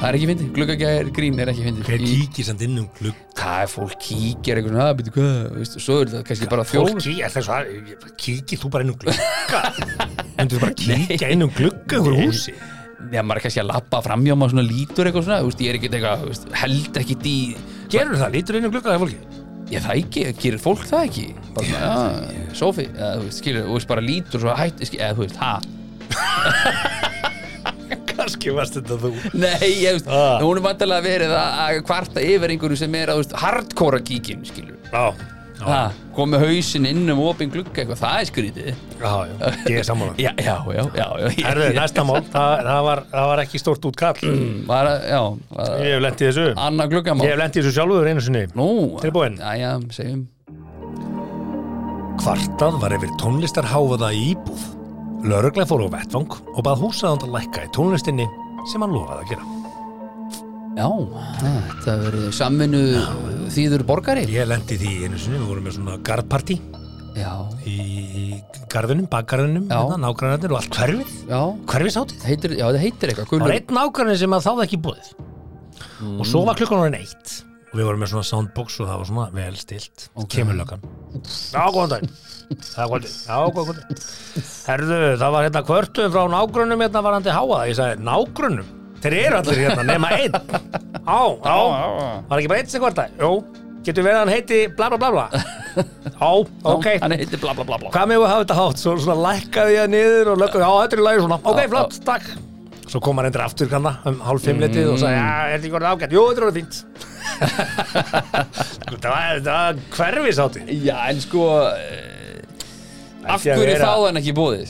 Það 0.00 0.08
er 0.08 0.16
ekki 0.16 0.28
fyndið, 0.30 0.46
gluggagæðir 0.56 1.08
grín 1.12 1.40
er 1.42 1.50
ekki 1.52 1.64
fyndið 1.66 1.88
Hver 1.90 2.02
kíkir 2.06 2.46
samt 2.46 2.62
inn 2.64 2.78
um 2.80 2.86
glugga? 2.96 3.24
Það 3.36 3.64
er 3.64 3.68
fólk 3.68 3.96
kíkir 4.00 4.60
eitthvað 4.60 4.72
svona, 4.72 4.86
að 4.86 4.94
byrja 5.00 5.12
hvað, 5.16 5.72
svo 5.74 5.96
er 6.00 6.08
þetta 6.08 6.22
kannski 6.30 6.46
bara 6.48 6.62
Fólk 6.64 6.86
þjól 6.88 7.02
kíkir, 7.04 7.34
þess 7.34 7.50
að 7.52 8.14
kíkir 8.24 8.60
þú 8.62 8.70
bara 8.72 8.86
inn 8.86 8.92
um 8.94 8.98
glugga? 9.02 9.60
En 10.40 10.48
þú 10.48 10.62
bara 10.62 10.76
kíkja 10.80 11.28
inn 11.34 11.44
um 11.44 11.52
glugga 11.52 12.00
ykkur 12.00 12.16
húsi? 12.16 12.54
Já, 13.10 13.20
maður 13.20 13.42
er 13.42 13.44
kannski 13.44 13.60
að 13.60 13.68
lappa 13.74 14.00
framjá 14.06 14.36
maður 14.40 14.54
svona 14.54 14.64
lítur 14.70 15.10
eitthvað 15.10 15.26
svona, 15.28 15.40
ég 15.50 15.68
er 15.68 15.78
ekkert 15.80 15.98
eitthvað, 15.98 16.48
held 16.62 17.00
ekki 17.02 17.16
í 17.20 17.36
Gerur 17.92 18.16
það, 18.22 18.34
lítur 18.38 18.56
inn 18.56 18.68
um 18.70 18.72
glugga 18.72 18.94
þegar 18.94 19.02
fólki? 19.04 19.20
Ég 19.70 19.84
það 19.84 20.00
ekki, 20.00 20.24
gerir 20.40 20.62
fólk 20.64 20.86
það 20.88 21.04
ekki 21.10 21.26
bara 21.56 21.66
svona, 21.68 21.84
já, 22.32 22.46
Sofi, 22.56 22.88
eða 22.96 23.12
þú 23.18 23.28
veist, 23.28 23.42
skilur, 23.42 23.68
þú 23.68 23.76
veist, 23.76 23.90
bara 23.92 24.06
lítur 24.08 24.44
svo 24.46 24.56
hætt, 24.56 24.80
skilur, 24.88 25.04
eða 25.04 25.16
þú 25.18 25.22
veist, 25.26 25.38
ha 25.44 25.52
Kannski 28.30 28.52
varst 28.54 28.76
þetta 28.78 28.96
þú. 29.02 29.10
Nei, 29.34 29.70
ég 29.82 29.96
veist, 29.98 30.06
Ah. 30.08 30.38
hún 30.40 30.56
er 30.60 30.62
vantilega 30.62 31.02
verið 31.02 31.32
að 31.34 31.58
að 31.66 31.82
kvarta 31.88 32.22
yfir 32.22 32.54
einhverju 32.54 32.76
sem 32.78 32.94
er 32.94 33.08
að, 33.08 33.32
hardcore 33.42 34.00
kíkin, 34.06 34.44
skilur 34.46 34.76
Já, 34.92 35.12
ha, 35.66 35.80
kom 36.16 36.30
með 36.32 36.44
hausinn 36.46 36.86
inn 36.88 37.10
um 37.10 37.18
opin 37.26 37.50
glugga 37.52 37.82
eitthvað, 37.82 37.98
það 38.00 38.20
er 38.20 38.28
skrítið 38.30 38.70
já, 38.70 39.10
já, 39.28 39.50
ég 39.68 39.78
er 39.80 39.84
sammála. 39.84 40.14
Já, 40.24 40.32
já, 40.38 40.56
já, 40.72 40.84
já, 40.94 41.06
já 41.20 41.44
Herðu, 41.50 41.68
næsta 41.76 42.04
mál, 42.06 42.22
það, 42.32 42.54
það, 42.70 42.80
var, 42.86 43.02
það 43.12 43.26
var 43.32 43.42
ekki 43.44 43.60
stórt 43.60 43.84
útkall. 43.90 44.22
Var, 44.70 44.86
að- 44.94 45.06
já, 45.10 45.20
var, 45.50 45.74
Ég 45.84 45.94
hef 45.96 46.02
lent 46.06 46.20
í 46.24 46.28
þessu. 46.30 46.46
annað 46.56 46.90
gluggamál 46.94 47.26
Ég 47.26 47.34
hef 47.34 47.42
lent 47.42 47.56
í 47.56 47.60
þessu 47.64 47.74
sjálfur 47.76 48.08
einu 48.14 48.20
sinni. 48.24 48.46
Nú, 48.56 48.68
Tilbúin? 49.04 49.36
Já, 49.42 49.52
já, 49.60 49.72
segjum 49.98 50.26
Kvartað 52.20 52.74
var 52.82 52.92
yfir 52.98 53.12
tónlistarháfaða 53.20 54.10
í 54.12 54.24
íbúð. 54.34 54.64
Lörglega 55.20 55.66
fór 55.68 55.84
á 55.84 55.88
vettvang 55.98 56.30
og 56.54 56.60
bað 56.64 56.80
húsaðand 56.84 57.26
að 57.26 57.34
lækka 57.36 57.64
í 57.66 57.72
tónlistinni 57.76 58.26
sem 58.70 58.80
hann 58.84 58.94
lofaði 58.94 59.24
að 59.24 59.32
gera. 59.34 59.48
Já, 60.78 60.86
þetta 61.42 61.94
verið 62.06 62.26
samvinnu 62.36 62.80
þýður 63.52 63.82
borgari 63.88 64.22
Ég 64.30 64.46
lendi 64.48 64.76
því 64.78 64.92
einu 65.04 65.18
sinni, 65.18 65.40
við 65.42 65.48
vorum 65.50 65.64
með 65.66 65.74
svona 65.76 65.96
garðparti 66.06 66.56
Já, 67.18 67.32
í, 67.66 67.74
í 67.74 68.24
garðinum, 68.70 69.08
bakgarðinum, 69.10 69.66
Já. 69.66 69.80
hérna, 69.82 69.98
nágrannarnir 70.06 70.54
og 70.54 70.60
allt 70.60 70.76
hverfið, 70.78 71.14
já, 71.26 71.40
hverfisátið. 71.72 72.22
heitir, 72.30 72.54
já, 72.54 72.64
það 72.70 72.78
heitir 72.84 73.12
eitthvað 73.12 73.32
Það 73.32 73.42
var 73.44 73.54
einn 73.56 73.74
nágrannin 73.80 74.20
sem 74.22 74.36
að 74.38 74.44
þáði 74.46 74.66
ekki 74.68 74.78
búið. 74.86 75.08
Og 76.20 76.22
svo 76.30 76.44
var 76.46 76.60
klukkan 76.60 76.84
orðin 76.84 77.00
eitt 77.02 77.34
og 77.70 77.74
við 77.78 77.86
vorum 77.86 78.00
með 78.02 78.12
svona 78.14 78.26
soundbox 78.30 78.78
og 78.82 78.88
það 78.88 79.00
var 79.02 79.08
svona 79.10 79.26
vel 79.34 79.58
stilt. 79.58 80.06
Ok. 80.14 80.30
Kemur 80.38 80.56
löggan. 80.58 80.86
Já, 81.26 81.60
góðan 81.74 81.92
dag. 81.96 82.06
Það 82.58 82.90
kvöldi. 82.90 83.12
Já. 83.26 83.38
Herðu, 84.66 84.98
það 85.20 85.32
var 85.34 85.46
hérna 85.46 85.62
kvörtuð 85.68 86.12
frá 86.14 86.22
nágrönnum 86.32 86.82
hérna 86.84 87.02
varandi 87.06 87.34
háaða. 87.34 87.62
Ég 87.70 87.78
sagði, 87.78 88.04
nágrönnum? 88.08 88.76
Þeir 89.00 89.16
eru 89.16 89.38
allir 89.38 89.62
hérna, 89.64 89.86
nema 89.86 90.10
einn. 90.18 90.34
Á, 91.06 91.20
á. 91.46 91.58
Var 92.28 92.42
ekki 92.42 92.50
bara 92.52 92.60
einn 92.60 92.70
sem 92.72 92.82
kvartaði? 92.82 93.16
Jú. 93.22 93.32
Getur 93.86 94.04
verið 94.04 94.18
að 94.18 94.22
hann 94.26 94.34
heiti 94.34 94.58
bla 94.76 94.90
bla 94.92 94.98
bla 95.00 95.10
bla? 95.14 95.26
Já, 96.20 96.30
ok. 96.68 96.86
Hann 97.00 97.14
heitir 97.16 97.40
bla 97.40 97.54
bla 97.56 97.64
bla 97.64 97.78
bla 97.80 97.92
Hvað 97.94 98.10
með 98.10 98.24
að 98.26 98.32
hafa 98.34 98.44
þetta 98.44 98.58
hátt? 98.58 98.82
Svo 98.82 98.94
svona 99.00 99.30
lækkaði 99.30 99.76
ég 99.78 99.90
niður 99.94 100.34
og 100.34 100.42
þetta 100.44 100.66
er 100.84 101.00
í 101.00 101.06
lagi 101.06 101.24
svona. 101.24 101.40
Ok, 101.48 101.60
flott, 101.72 101.98
takk. 102.04 102.30
Svo 102.90 103.00
kom 103.04 103.20
hann 103.20 103.30
endur 103.30 103.44
aftur 103.46 103.70
kanna 103.70 103.94
um 104.10 104.18
hálf 104.26 104.42
fimmletið 104.44 104.88
og 104.90 104.98
sagði, 104.98 105.20
já, 105.20 105.26
er 105.46 105.52
þetta 105.54 105.68
ekki 105.68 105.76
orðið 105.78 105.92
ágætt? 105.94 106.14
Jú, 106.16 106.24
þetta 106.26 106.40
er 106.40 106.46
orðið 106.48 106.58
fínt. 106.58 106.74
þetta 108.90 109.12
var, 109.14 109.44
var 109.46 109.84
hverfisátti. 109.94 110.64
Já, 110.82 110.96
en 111.06 111.22
sko 111.22 111.44
Af 113.28 113.42
hverju 113.44 113.66
vera- 113.66 113.84
þá 113.84 113.92
hann 114.06 114.16
ekki 114.20 114.32
búið? 114.34 114.68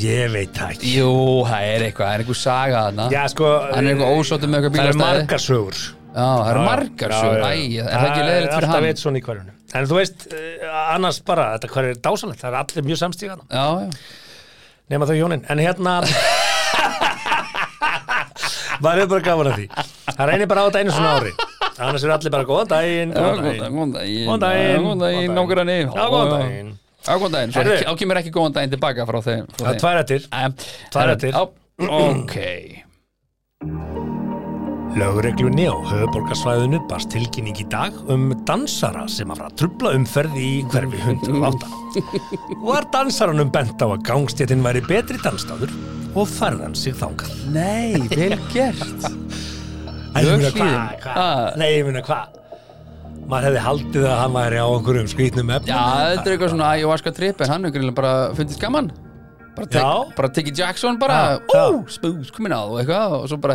Ég 0.00 0.30
veit 0.32 0.52
það 0.56 0.68
ekki. 0.74 0.86
Jú, 0.96 1.10
það 1.48 1.62
er 1.74 1.80
eitthvað, 1.88 2.06
það 2.06 2.14
er 2.14 2.18
eitthvað 2.24 2.40
saga 2.40 2.78
þarna. 2.86 3.04
Já, 3.12 3.22
sko, 3.28 3.44
Hann 3.74 3.86
er 3.86 3.90
eitthvað 3.94 4.12
ósóttur 4.18 4.48
með 4.48 4.56
eitthvað 4.58 4.74
það 4.74 4.84
eru 4.84 4.92
bílastæði. 4.94 5.18
margar 5.20 5.40
sögur. 5.44 5.76
Já, 6.14 6.24
það 6.24 6.50
eru 6.54 6.62
margar 6.64 7.10
sögur, 7.18 7.40
æ, 7.44 7.46
er 7.50 7.50
það 7.84 8.06
ekki 8.08 8.22
leðilegt 8.24 8.52
fyrir 8.54 8.54
Alltaf 8.54 8.74
hann? 8.74 8.82
veit 8.88 8.98
svona 9.02 9.18
í 9.18 9.20
hverjunum. 9.26 9.54
En 9.74 9.82
þú 9.90 9.94
veist, 9.98 10.18
eh, 10.32 10.94
annars 10.94 11.18
bara, 11.26 11.44
þetta 11.58 11.68
hver 11.74 11.84
er 11.90 11.94
dásanlegt, 11.94 12.40
það 12.40 12.50
er 12.52 12.56
allir 12.62 12.82
mjög 12.88 12.98
samstíðan. 13.02 13.40
Já, 13.50 13.66
já, 13.82 13.88
nema 14.90 15.04
þau 15.10 15.16
hjónin. 15.18 15.42
En 15.50 15.58
hérna 15.58 15.92
maður 18.84 19.00
er 19.02 19.06
bara 19.10 19.20
gaman 19.28 19.46
að 19.50 19.54
því? 19.58 19.66
Það 20.14 20.26
reynir 20.30 20.46
bara 20.50 20.60
á 20.62 20.64
þetta 20.68 20.80
einu 20.84 20.92
svona 20.94 21.12
ári. 21.18 21.32
Annars 21.74 22.04
eru 22.06 22.14
allir 22.14 22.30
bara 22.30 22.46
góðan 22.48 22.68
daginn 22.70 23.10
góðan 23.12 23.90
daginn. 23.90 24.30
góðan 25.34 26.38
daginn 26.38 26.70
Daginn. 27.04 27.20
Góðan 27.20 27.32
daginn, 27.36 27.52
svo 27.52 27.62
ekki- 27.64 27.84
þá 27.84 27.98
kemur 28.02 28.16
ekki 28.22 28.32
góðan 28.38 28.54
daginn 28.56 28.72
tilbaka 28.74 29.06
frá 29.06 29.18
þeim 29.28 29.44
frá 29.52 29.60
það 29.60 29.68
er 29.68 29.74
þeim. 29.74 29.80
tvær 29.84 29.96
eftir 30.04 30.20
Æ, 30.24 30.42
Tvær 30.90 31.02
herðu, 31.02 31.14
eftir. 31.14 31.32
já, 31.32 31.42
Ok 31.84 32.34
lögreglunni 34.94 35.64
á 35.66 35.74
höfuborgarsvæðinu 35.90 36.78
barst 36.90 37.10
tilkynning 37.10 37.56
í 37.58 37.64
dag 37.72 37.96
um 38.12 38.28
dansara 38.46 39.08
sem 39.10 39.26
að 39.32 39.40
fara 39.40 39.50
að 39.50 39.56
trubla 39.58 39.90
umferð 39.98 40.36
í 40.38 40.50
hverfi 40.70 41.00
108 41.02 41.66
var 42.68 42.86
dansaranum 42.94 43.50
bent 43.50 43.82
á 43.82 43.86
að 43.90 44.04
gangstéttin 44.06 44.62
væri 44.62 44.84
betri 44.86 45.18
danstáður 45.24 45.74
og 46.14 46.30
færðan 46.30 46.76
sig 46.78 46.94
þangað 47.00 47.34
Nei, 47.56 47.98
vel 48.14 48.38
gert 48.54 49.08
Æ, 50.14 50.22
ég 50.22 50.28
Löghlíðin. 50.30 50.62
hvað? 51.02 51.10
Ah. 51.18 51.50
Nei, 51.58 51.68
ég 51.74 51.88
meina 51.88 52.04
hvað 52.06 52.38
maður 53.30 53.48
hefði 53.50 53.62
haldið 53.68 54.06
að 54.10 54.18
hann 54.22 54.36
væri 54.36 54.60
á 54.60 54.66
einhverjum 54.68 55.08
skrýtnum 55.14 55.54
efnum. 55.56 55.70
Já, 55.72 55.80
þetta 56.14 56.26
er 56.28 56.34
eitthvað 56.36 56.52
svona 56.54 56.70
ayahuasca 56.74 57.14
trip 57.16 57.40
en 57.46 57.52
hann 57.54 57.68
greinilega 57.70 57.98
bara 58.00 58.14
fundist 58.36 58.60
gaman. 58.62 58.92
Bara, 59.54 59.68
tek, 59.70 60.14
bara 60.18 60.28
tekið 60.34 60.56
Jackson 60.58 60.96
bara, 60.98 61.18
ó, 61.54 61.64
spús, 61.86 62.32
komin 62.34 62.50
á 62.50 62.66
og 62.66 62.80
eitthvað 62.80 63.12
og 63.20 63.28
svo 63.30 63.36
bara 63.38 63.54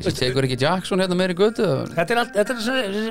þessi 0.00 0.14
tekur 0.16 0.46
ekki 0.48 0.56
Jackson 0.62 1.02
hérna 1.04 1.18
meiri 1.18 1.34
götu? 1.36 1.66
Þetta 1.92 2.14
er, 2.14 2.20
allt, 2.22 2.30
þetta 2.38 2.54
er 2.54 2.62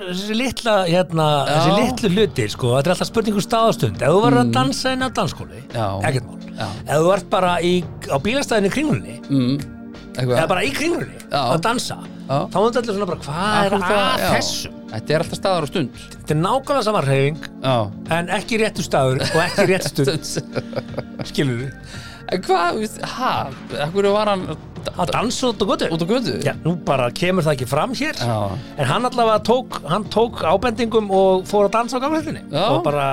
þessi, 0.10 0.38
litla 0.40 0.74
hérna, 0.90 1.28
þessi 1.52 1.76
litlu 1.78 2.10
hlutir 2.16 2.50
sko, 2.50 2.72
þetta 2.80 2.90
er 2.90 2.96
alltaf 2.96 3.12
spurningu 3.12 3.44
staðastund 3.46 4.02
ef 4.02 4.10
þú 4.16 4.24
verður 4.26 4.42
að 4.42 4.54
dansa 4.58 4.96
inn 4.98 5.06
á 5.06 5.10
dansskóli 5.22 5.62
Mm. 5.70 5.76
Já. 5.78 5.86
ekkert 6.10 6.26
mál, 6.26 6.50
ef 6.82 6.96
þú 6.98 7.12
ert 7.14 7.30
bara 7.30 7.52
í, 7.62 7.74
á 8.10 8.18
bílastæðinu 8.26 8.72
í 8.72 8.74
kringlunni 8.74 9.20
mm, 9.30 9.54
eða 10.26 10.48
bara 10.50 10.66
í 10.66 10.74
kringlunni 10.74 11.22
Já. 11.30 11.44
að 11.54 11.62
dansa. 11.70 12.00
Þá 12.30 12.58
er 12.60 12.68
þetta 12.70 12.82
allir 12.84 12.96
svona 12.98 13.08
bara 13.10 13.24
hvað 13.26 13.70
er 13.70 13.78
að 13.80 14.26
þessu? 14.36 14.74
Þetta 14.90 15.14
er 15.14 15.24
alltaf 15.24 15.38
staðar 15.40 15.66
og 15.66 15.70
stund. 15.70 15.98
Þetta 16.16 16.34
er 16.34 16.40
nákvæmlega 16.44 16.86
sama 16.88 17.02
hreyfing 17.06 17.44
Já. 17.62 17.76
en 18.18 18.32
ekki 18.40 18.58
réttu 18.62 18.86
staður 18.86 19.22
og 19.26 19.42
ekki 19.44 19.66
rétt 19.70 19.90
stund. 19.90 20.30
Skilur 21.30 21.60
við, 21.64 21.98
En 22.30 22.42
hvað, 22.46 22.84
ha, 23.18 23.30
ekkur 23.88 24.08
var 24.14 24.30
hann 24.30 24.44
að 24.50 25.12
dansa 25.14 25.50
út 25.50 25.62
á 25.62 25.66
götu? 25.72 25.88
Út 25.96 26.04
á 26.06 26.08
götu? 26.10 26.34
Já, 26.46 26.54
nú 26.62 26.76
bara 26.86 27.10
kemur 27.10 27.46
það 27.46 27.56
ekki 27.58 27.68
fram 27.70 27.96
hér. 27.98 28.18
Já. 28.22 28.38
en 28.78 28.90
hann 28.92 29.10
allavega 29.10 29.42
tók, 29.50 29.80
hann 29.90 30.06
tók 30.14 30.44
ábendingum 30.46 31.10
og 31.10 31.48
fór 31.50 31.66
að 31.70 31.74
dansa 31.80 31.98
á 31.98 32.04
gamleitinni 32.06 32.46
Já. 32.54 32.66
og 32.70 32.84
bara 32.86 33.08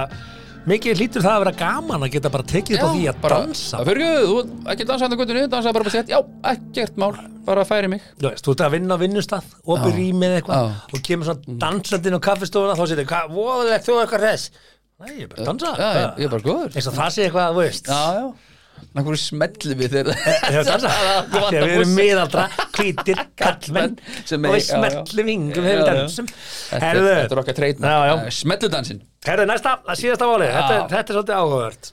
mikið 0.70 1.00
hlýtur 1.00 1.24
það 1.24 1.34
að 1.36 1.42
vera 1.44 1.54
gaman 1.60 2.06
að 2.06 2.12
geta 2.16 2.32
bara 2.34 2.46
tekið 2.52 2.76
upp 2.76 2.86
á 2.86 2.88
því 2.92 3.04
að 3.10 3.20
bara, 3.24 3.38
dansa. 3.46 3.82
Fyrir 3.88 4.06
ekki, 4.06 4.24
þú 4.30 4.70
ekki 4.74 4.86
dansa 4.90 5.06
hann 5.06 5.16
á 5.16 5.20
götunni, 5.20 5.44
dansa 5.52 5.74
bara 5.76 5.86
bara 5.86 5.94
sett 5.94 6.12
Já, 6.12 6.18
ekkert 6.52 6.98
mál, 7.02 7.10
bara 7.46 7.66
færi 7.68 7.90
mig. 7.92 8.08
Þú 8.20 8.30
veist, 8.30 8.46
þú 8.46 8.56
ert 8.56 8.64
að 8.66 8.74
vinna 8.76 8.98
á 8.98 9.02
vinnustað 9.02 9.52
opið 9.64 10.00
rýmið 10.00 10.36
eitthvað 10.40 10.72
og 10.96 11.04
kemur 11.06 11.30
svona 11.30 11.60
danslandinn 11.66 12.18
á 12.18 12.26
kaffistofuna 12.26 12.78
þá 12.78 12.84
sér 12.90 13.02
þau, 13.02 13.08
hvað, 13.12 13.36
voðalegt 13.36 13.86
þú 13.86 14.00
eitthvað 14.02 14.26
þess 14.30 14.50
Nei, 14.96 15.10
ég 15.12 15.26
er 15.26 15.28
bara 15.28 15.42
að 15.42 15.48
dansa. 15.50 16.68
Eins 16.72 16.86
og 16.88 16.94
það 16.96 17.10
sé 17.12 17.26
eitthvað, 17.26 17.50
þú 17.52 17.60
veist. 17.60 17.90
Já, 17.92 18.04
já 18.16 18.55
Ná 18.96 19.02
hverju 19.04 19.20
smellum 19.20 19.80
við 19.80 19.96
þegar 19.96 20.10
Þegar. 20.12 20.14
Þegar 21.50 21.66
við 21.66 21.74
erum 21.74 21.92
miðaldra, 21.96 22.46
hvítir, 22.76 23.20
kallmenn 23.38 23.98
og 23.98 24.54
við 24.56 25.26
vingum 25.28 25.66
Já, 25.66 25.68
hefur 25.68 25.82
já. 25.82 25.90
dansum. 25.90 26.30
Þetta 26.70 26.92
er- 26.94 27.42
okkar 27.42 27.58
treytna. 27.60 27.92
Já. 28.08 28.14
Smelludansin 28.38 29.02
herðu, 29.26 29.46
næsta, 29.50 29.72
það 29.82 29.96
síðasta 29.98 30.26
válið 30.30 30.52
þetta, 30.54 30.74
er- 30.76 30.90
þetta 30.92 31.12
er 31.12 31.16
svolítið 31.16 31.38
áhugavert. 31.40 31.88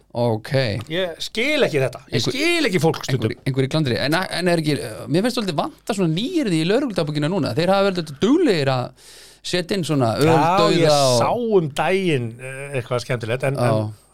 Ég 0.93 1.15
skil 1.25 1.65
ekki 1.65 1.81
þetta, 1.81 2.01
ég 2.13 2.25
skil 2.27 2.69
ekki 2.69 2.81
fólk 2.83 2.99
einhver, 3.01 3.17
stundum. 3.17 3.43
einhver 3.49 3.65
í 3.65 3.71
klandri. 3.73 3.97
En, 3.97 4.13
en 4.13 4.51
er 4.53 4.61
ekki, 4.61 4.75
mér 5.09 5.25
finnst 5.25 5.39
svolítið 5.39 5.57
vanta 5.57 5.95
svona 5.97 6.13
nýrði 6.13 6.61
í 6.61 6.67
lögregldagbúkina 6.69 7.31
núna. 7.33 7.55
Þeir 7.57 7.73
hafa 7.73 7.87
vel 7.89 7.95
þetta 7.97 8.19
duglegir 8.21 8.71
að 8.75 9.09
setja 9.43 9.75
inn 9.79 9.83
svona 9.87 10.13
Já, 10.21 10.29
ég 10.29 10.85
öldauða 10.85 10.99
sá 11.19 11.31
um 11.57 11.71
daginn 11.75 12.29
eh, 12.39 12.77
eitthvað 12.77 13.03
skemmtilegt 13.03 13.43
en 13.49 13.57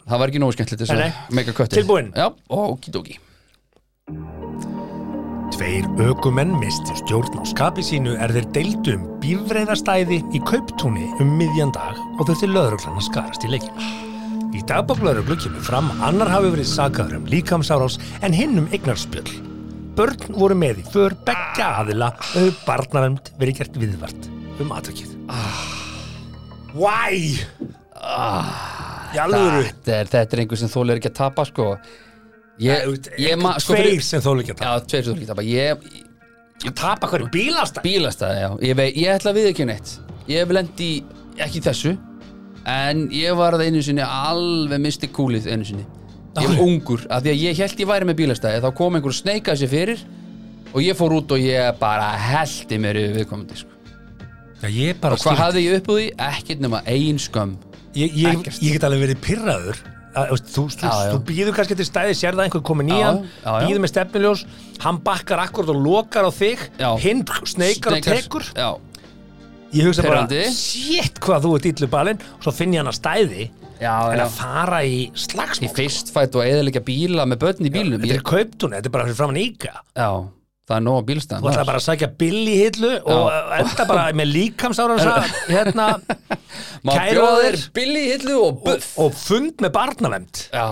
það 0.06 0.22
var 0.22 0.32
ekki 0.32 0.42
nógu 0.42 0.56
skemmtilegt 0.56 0.84
þess 0.84 0.94
að 0.96 1.02
nei. 1.04 1.18
mega 1.40 1.56
köttir 1.56 1.82
Tilbúin? 1.82 2.12
Já, 2.16 2.30
okidoki 2.48 3.18
Tveir 5.60 5.84
ökumenn 6.00 6.54
misti 6.56 6.94
stjórn 7.02 7.36
á 7.36 7.44
skapi 7.44 7.82
sínu 7.84 8.14
er 8.22 8.32
þeir 8.32 8.46
deildu 8.54 8.94
um 8.96 9.02
bífreiðastæði 9.20 10.20
í 10.32 10.40
kauptúni 10.48 11.04
um 11.20 11.34
miðjan 11.36 11.74
dag 11.74 11.98
og 12.16 12.22
þurfti 12.30 12.48
lögreglan 12.48 12.96
að 12.96 13.04
skarast 13.04 13.44
í 13.44 13.50
leikin. 13.52 13.82
Í 14.56 14.62
dagbók 14.64 15.02
lögreglu 15.04 15.36
kemur 15.42 15.66
fram 15.66 15.90
að 15.92 16.04
annar 16.08 16.32
hafi 16.32 16.54
verið 16.54 16.70
sakaður 16.70 17.18
um 17.18 17.28
líkamsárás 17.28 17.98
en 18.24 18.36
hinn 18.38 18.56
um 18.62 18.70
eignarspjöll. 18.72 19.28
Börn 19.98 20.32
voru 20.32 20.56
með 20.56 20.80
í 20.80 20.86
för 20.94 21.18
beggja 21.28 21.74
aðila 21.82 22.12
og 22.16 22.38
hefur 22.38 22.56
barnaræmt 22.64 23.28
verið 23.42 23.60
gert 23.60 23.78
viðvart 23.82 24.30
um 24.64 24.72
aðtökið. 24.78 25.12
Why? 26.72 27.36
Í 27.36 27.44
alvöru. 28.00 28.99
Þetta 29.14 29.96
er, 29.96 30.12
þetta 30.12 30.36
er 30.36 30.44
einhver 30.44 30.60
sem 30.60 30.70
þólir 30.72 31.00
ekki 31.00 31.10
að 31.10 31.18
tapa 31.22 31.46
sko. 31.48 31.72
Ég, 32.60 33.10
ég 33.20 33.40
ma, 33.40 33.56
sko, 33.62 33.76
Tveir 33.78 34.04
sem 34.04 34.22
þólu 34.24 34.44
ekki 34.44 34.56
að 34.56 34.66
já, 34.66 34.86
tveir 34.92 35.04
sem 35.06 35.14
þólir 35.14 35.22
ekki 35.22 35.30
að 35.30 35.34
tapa. 35.34 35.48
Ég, 35.48 35.90
tapa. 36.60 36.74
Tapa 36.76 37.08
hverju? 37.08 37.30
Bílastæð? 37.32 37.84
bílastæði, 37.86 38.40
já, 38.42 38.48
ég, 38.68 38.76
veit, 38.76 38.96
ég 39.00 39.14
ætla 39.14 39.32
að 39.32 39.38
við 39.40 39.46
ekki 39.54 39.68
neitt 39.70 39.94
ég 40.30 40.44
hef 40.44 40.52
lendi 40.54 40.90
ekki 41.40 41.62
þessu 41.64 41.94
en 42.68 43.06
ég 43.14 43.36
var 43.38 43.56
það 43.56 43.70
einu 43.70 43.82
sinni 43.84 44.04
alveg 44.04 44.82
misti 44.82 45.08
kúlið 45.10 45.48
einu 45.50 45.66
sinni. 45.66 45.86
Ég 46.38 46.46
var 46.46 46.62
ungur, 46.62 47.02
af 47.10 47.24
því 47.24 47.32
að 47.32 47.40
ég 47.42 47.62
held 47.64 47.80
ég 47.82 47.90
væri 47.90 48.06
með 48.06 48.18
bílastæði 48.20 48.62
þá 48.62 48.68
kom 48.78 48.98
einhver 48.98 49.16
sneikaði 49.16 49.62
sér 49.62 49.72
fyrir 49.72 50.04
og 50.70 50.84
ég 50.84 50.98
fór 50.98 51.16
út 51.16 51.34
og 51.34 51.42
ég 51.42 51.80
bara 51.80 52.12
heldi 52.20 52.78
mér 52.82 53.00
yfir 53.00 53.16
viðkomandi 53.18 53.58
sko. 53.58 53.78
Já, 54.60 54.68
ég 54.68 55.00
og 55.08 55.16
hvað 55.24 55.40
hafði 55.40 55.64
ég 55.64 55.80
upp 55.80 55.90
úr 55.90 55.98
því? 56.02 56.06
ekkert 56.28 56.62
nema 56.62 56.82
ein 56.84 57.18
skömm 57.18 57.56
ég, 57.96 58.12
ég, 58.14 58.50
ég 58.60 58.76
get 58.76 58.84
alveg 58.86 59.02
verið 59.06 59.20
pyrraður 59.24 59.80
að, 60.10 60.30
þú, 60.30 60.34
veist, 60.34 60.50
þú, 60.50 60.64
þú, 60.74 60.86
Já, 60.86 60.92
já. 61.06 61.10
þú 61.14 61.20
býður 61.28 61.56
kannski 61.56 61.76
til 61.78 61.86
stæði 61.86 62.14
sér 62.18 62.34
það 62.38 62.44
einhver 62.48 62.64
komin 62.66 62.90
í 62.90 62.98
hann 62.98 63.20
býður 63.44 63.82
með 63.84 63.92
stefniljós, 63.92 64.44
hann 64.82 64.98
bakkar 65.06 65.42
akkurat 65.44 65.70
og 65.74 65.80
lokar 65.84 66.26
á 66.26 66.32
þig, 66.34 66.64
hinn 67.04 67.22
sneikar 67.46 67.96
og 67.98 68.02
tekur. 68.08 68.48
já, 68.56 68.70
ég 69.76 69.86
hugsa 69.86 70.02
Pirrandi. 70.02 70.40
bara, 70.42 70.56
shit 70.56 71.20
hvað 71.22 71.46
þú 71.46 71.54
ert 71.60 71.70
illu 71.70 71.90
balinn 71.92 72.22
og 72.36 72.42
svo 72.46 72.54
finn 72.58 72.74
ég 72.74 72.82
hann 72.82 72.90
að 72.90 72.98
stæði 72.98 73.48
en 73.80 74.20
að 74.26 74.34
fara 74.34 74.82
í 74.84 74.96
í 74.98 75.04
slagsmál 75.16 75.70
fyrstfætt 75.78 76.34
og 76.36 76.42
eðalega 76.44 76.82
bíla 76.84 77.24
með 77.30 77.38
börn 77.46 77.68
í 77.70 77.72
bílnum 77.72 78.02
þetta 78.02 78.18
er 78.18 78.26
kauptún, 78.28 78.74
þetta 78.76 78.90
er 78.90 78.94
bara 78.98 79.06
fyrir 79.08 79.16
framann 79.22 79.40
íka 79.40 79.72
já, 79.94 80.10
það 80.70 80.76
er 80.78 80.84
nóg 80.86 81.00
bílstæðan 81.08 81.42
þú 81.42 81.50
ætlaði 81.50 81.68
bara 81.70 81.80
að 81.80 81.86
sækja 81.86 82.08
billi 82.20 82.56
hillu 82.60 82.92
og 83.10 83.56
enda 83.58 83.86
bara 83.90 84.06
með 84.20 84.32
líkamsára 84.36 85.16
hérna, 85.56 85.88
þér 86.86 87.60
billi 87.76 88.04
í 88.06 88.12
hillu 88.14 88.38
og 88.38 88.50
og, 88.50 88.62
buff. 88.64 88.94
og 89.00 89.14
fund 89.16 89.62
með 89.62 89.72
barnavemt 89.74 90.42
já, 90.50 90.66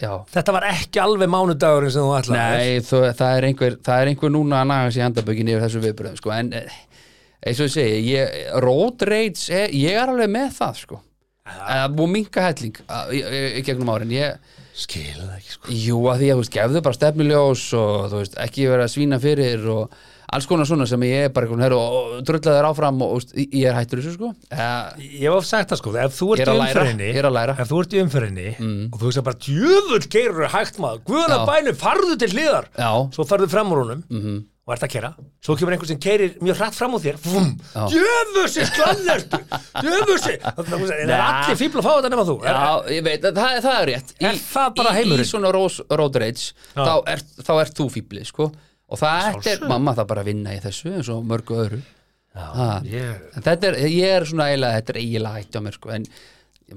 já. 0.00 0.12
Þetta 0.34 0.54
var 0.56 0.66
ekki 0.70 1.02
alveg 1.02 1.32
mánudagurinn 1.32 1.94
sem 1.94 2.06
þú 2.06 2.14
ætlaði 2.18 2.60
Nei, 2.60 2.84
þú, 2.86 3.02
það, 3.18 3.34
er 3.36 3.48
einhver, 3.50 3.76
það 3.86 4.04
er 4.04 4.12
einhver 4.12 4.34
núna 4.34 4.62
að 4.62 4.70
naga 4.72 4.94
sér 4.94 5.06
handabökin 5.08 5.52
yfir 5.52 5.66
þessu 5.66 5.84
viðbröðum 5.84 6.20
sko. 6.20 6.34
en 6.36 6.52
eh, 6.60 6.78
eins 7.40 7.60
og 7.60 7.70
ég 7.70 7.74
segi 7.76 8.14
ég, 8.14 8.40
road 8.64 9.06
rage, 9.08 9.46
er, 9.48 9.74
ég 9.76 9.98
er 9.98 10.12
alveg 10.12 10.32
með 10.32 10.56
það 10.58 10.80
sko. 10.84 11.02
að 11.50 11.98
búið 11.98 12.14
minka 12.16 12.46
helling 12.46 12.82
í, 13.10 13.20
í, 13.20 13.44
í 13.58 13.62
gegnum 13.66 13.90
árin. 13.94 14.12
Ég, 14.14 14.58
skil 14.84 15.18
það 15.18 15.34
ekki 15.38 15.56
sko 15.56 15.74
jú 15.80 15.98
að 16.10 16.22
því 16.22 16.30
að 16.30 16.38
þú 16.38 16.44
veist, 16.44 16.54
gefðu 16.56 16.82
bara 16.86 16.98
stefnuljós 16.98 17.66
og 17.80 18.08
þú 18.12 18.22
veist, 18.22 18.40
ekki 18.46 18.70
vera 18.70 18.86
að 18.86 18.94
svína 18.94 19.20
fyrir 19.22 19.68
og 19.74 20.00
alls 20.30 20.46
konar 20.46 20.68
svona 20.68 20.86
sem 20.86 21.02
ég 21.08 21.26
er 21.26 21.32
bara 21.34 21.46
einhvern 21.48 21.64
herru 21.64 21.78
og 21.80 22.20
drulla 22.26 22.54
þér 22.54 22.68
áfram 22.68 23.00
og, 23.06 23.16
veist, 23.18 23.32
ég 23.40 23.66
er 23.66 23.74
hættur 23.74 24.02
þessu 24.02 24.14
sko 24.14 24.30
uh, 24.30 25.00
Ég 25.00 25.24
hef 25.26 25.38
oft 25.40 25.50
sagt 25.50 25.72
það 25.72 25.80
sko, 25.82 25.94
ef 26.04 26.14
þú 26.18 26.28
Ég 26.30 26.44
ert 26.44 26.44
er 26.44 26.52
í 26.52 26.54
að 26.54 26.60
læra, 26.60 26.70
umferðinni 26.70 27.08
ég 27.10 27.18
er 27.22 27.28
að 27.30 27.36
læra. 27.38 27.56
Mm. 27.56 27.62
Ef 27.64 27.72
þú 27.72 27.80
ert 27.82 27.96
í 27.96 28.02
umferðinni 28.04 28.48
og 28.92 29.00
þú 29.00 29.10
veist 29.10 29.22
að 29.22 29.26
bara 29.30 29.42
djöfull 29.48 30.02
geirur 30.14 30.52
hægt 30.54 30.80
maður 30.84 31.02
Guðan 31.10 31.34
að 31.34 31.42
Já. 31.42 31.48
bænu, 31.50 31.74
farðu 31.82 32.16
til 32.22 32.30
hliðar 32.36 32.70
Já. 32.78 32.90
Svo 33.16 33.26
farðu 33.26 33.50
fram 33.50 33.74
úr 33.74 33.82
honum 33.84 34.04
-hmm. 34.06 34.38
Og 34.70 34.76
ert 34.76 34.84
að 34.86 34.92
kera 34.94 35.10
Svo 35.42 35.56
kemur 35.58 35.74
einhver 35.74 35.90
sem 35.90 35.98
keirir 36.00 36.36
mjög 36.46 36.60
hratt 36.60 36.76
fram 36.78 36.94
úr 36.94 37.02
þér. 37.02 37.16
Vum, 37.26 37.48
djöfussi 37.90 38.66
sklallertu 38.70 39.40
Djöfussi 39.82 40.36
Það 40.40 41.04
er 41.04 41.14
allir 41.26 41.58
fíbl 41.60 41.80
að 41.82 41.86
fá 41.88 41.92
þetta 41.96 42.12
nema 42.14 42.26
þú 42.30 42.36
Já, 42.46 42.56
ég 42.94 43.04
veit, 43.06 43.26
það, 43.26 43.60
það 43.66 43.76
er 43.80 43.88
rétt. 43.90 44.14
Er 44.30 44.40
það 44.46 44.74
bara 44.80 44.92
í, 44.94 44.98
heimurinn? 45.00 45.26
Í 45.26 45.30
svona 45.34 45.52
rós, 45.56 45.80
road 46.00 46.18
rage 46.22 46.50
þá 46.76 46.92
ert, 47.16 47.32
þá 47.46 47.52
ert 47.64 47.78
þú 47.80 47.88
fíblið, 47.96 48.28
sko. 48.30 48.50
Og 48.90 48.98
það 49.00 49.46
er, 49.52 49.64
mamma 49.70 49.94
það 49.98 50.08
bara 50.14 50.24
að 50.24 50.30
vinna 50.32 50.54
í 50.56 50.60
þessu 50.64 50.92
eins 50.96 51.10
og 51.14 51.24
mörgu 51.30 51.58
öðru. 51.64 51.80
Já, 52.30 52.46
ég, 52.86 53.24
En 53.38 53.42
þetta 53.46 53.72
er, 53.72 53.80
ég 53.90 54.12
er 54.20 54.26
svona 54.30 54.48
eiginlega, 54.52 54.80
þetta 54.80 54.94
er 54.94 55.00
eiginlega 55.02 55.40
hætti 55.40 55.58
á 55.58 55.62
mér, 55.66 55.76
sko. 55.78 55.92
En 55.96 56.06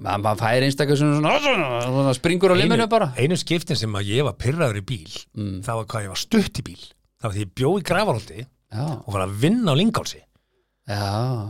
ma- 0.02 0.18
maður 0.22 0.40
fær 0.42 0.66
einstakar 0.66 0.98
svona, 0.98 1.20
svona, 1.22 1.40
svona, 1.46 1.82
svona 1.86 2.14
springur 2.18 2.54
á 2.54 2.58
liminu 2.58 2.88
bara. 2.90 3.12
einu 3.22 3.38
skiptin 3.38 3.78
sem 3.78 3.94
að 3.98 4.10
ég 4.16 4.26
var 4.26 4.34
pyrraður 4.42 4.80
í 4.82 4.86
bíl 4.90 5.14
Það 5.62 5.76
var 5.80 5.86
hvað 5.94 6.06
ég 6.08 6.14
var 6.16 6.22
stutt 6.24 6.62
í 6.62 6.66
bíl 6.72 6.80
Það 7.24 7.30
var 7.30 7.36
því 7.38 7.44
ég 7.46 7.52
bjó 7.56 7.70
í 7.80 7.84
gravarholti 7.88 8.42
Já, 8.44 8.86
og 9.00 9.10
var 9.16 9.24
að 9.24 9.36
vinna 9.40 9.72
á 9.72 9.80
Lingálsi 9.80 10.20
já, 10.20 11.04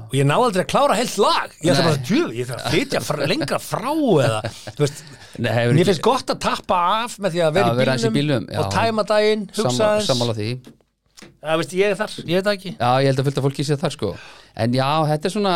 og 0.06 0.14
ég 0.14 0.28
náði 0.30 0.46
aldrei 0.46 0.62
að 0.62 0.70
klára 0.70 0.98
heilt 1.00 1.16
lag. 1.18 1.54
Ég 1.64 1.72
ætla 1.74 1.86
bara 1.88 1.96
að 1.98 2.04
djöfu, 2.06 2.36
ég 2.38 2.50
þarf 2.52 2.68
að 2.68 2.76
flytja 2.76 3.30
lengra 3.32 3.60
frá 3.64 3.90
eða, 4.28 4.42
veist 4.78 5.02
Nei, 5.42 5.64
mér 5.74 5.88
finnst 5.90 6.04
gott 6.06 6.30
að 6.30 6.44
tappa 6.46 6.78
af 7.00 7.16
með 7.18 7.34
því 7.34 7.42
að 7.48 7.58
vera 7.58 7.96
Já, 7.98 8.06
í 8.06 8.12
bílnum, 8.14 8.46
já. 8.54 8.60
og 8.62 8.70
tæma 8.76 9.06
daginn, 9.10 9.48
hugsa 9.58 9.90
sammála, 10.06 10.36
ja, 11.44 11.58
veist, 11.60 11.76
ég 11.76 11.92
er 11.92 12.00
þar, 12.00 12.16
ég 12.24 12.40
veit 12.40 12.48
það 12.48 12.58
ekki. 12.58 12.72
Já, 12.78 12.90
ég 13.04 13.12
held 13.12 13.22
að 13.22 13.28
fylgta 13.28 13.44
fólki 13.46 13.66
sé 13.68 13.78
þar 13.82 13.96
sko. 13.96 14.12
En 14.64 14.76
já, 14.78 14.88
þetta 15.10 15.28
er 15.28 15.34
svona 15.34 15.54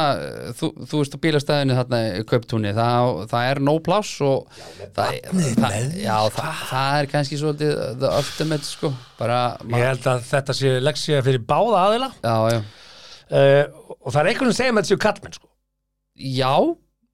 þú, 0.57 0.69
þú 0.89 1.01
veist 1.01 1.15
á 1.15 1.23
bílastæðinu 1.25 1.77
þarna 1.77 1.99
í 2.17 2.23
kauptúni 2.27 2.71
það, 2.77 3.09
það 3.33 3.49
er 3.51 3.61
no 3.67 3.75
pláss 3.85 4.15
og 4.25 4.47
það, 4.97 5.19
það, 5.61 5.75
já, 6.01 6.15
það, 6.33 6.63
það 6.71 6.97
er 7.01 7.11
kannski 7.13 7.39
svolítið 7.41 7.75
the 8.01 8.11
ultimate 8.21 8.67
sko. 8.67 8.91
Bara, 9.19 9.39
ég 9.69 9.85
held 9.91 10.09
að 10.11 10.25
þetta 10.31 10.57
sé 10.57 10.73
leksja 10.81 11.21
fyrir 11.25 11.45
báða 11.47 11.85
aðila. 11.85 12.11
Já, 12.25 12.35
já, 12.55 12.59
uh, 13.31 13.93
og 14.01 14.11
það 14.11 14.21
er 14.23 14.31
einhvern 14.33 14.51
veginn 14.51 14.59
segja 14.63 14.75
með 14.75 14.87
þessu 14.89 15.01
kallmenn 15.05 15.39
sko. 15.39 15.49
já 16.17 16.53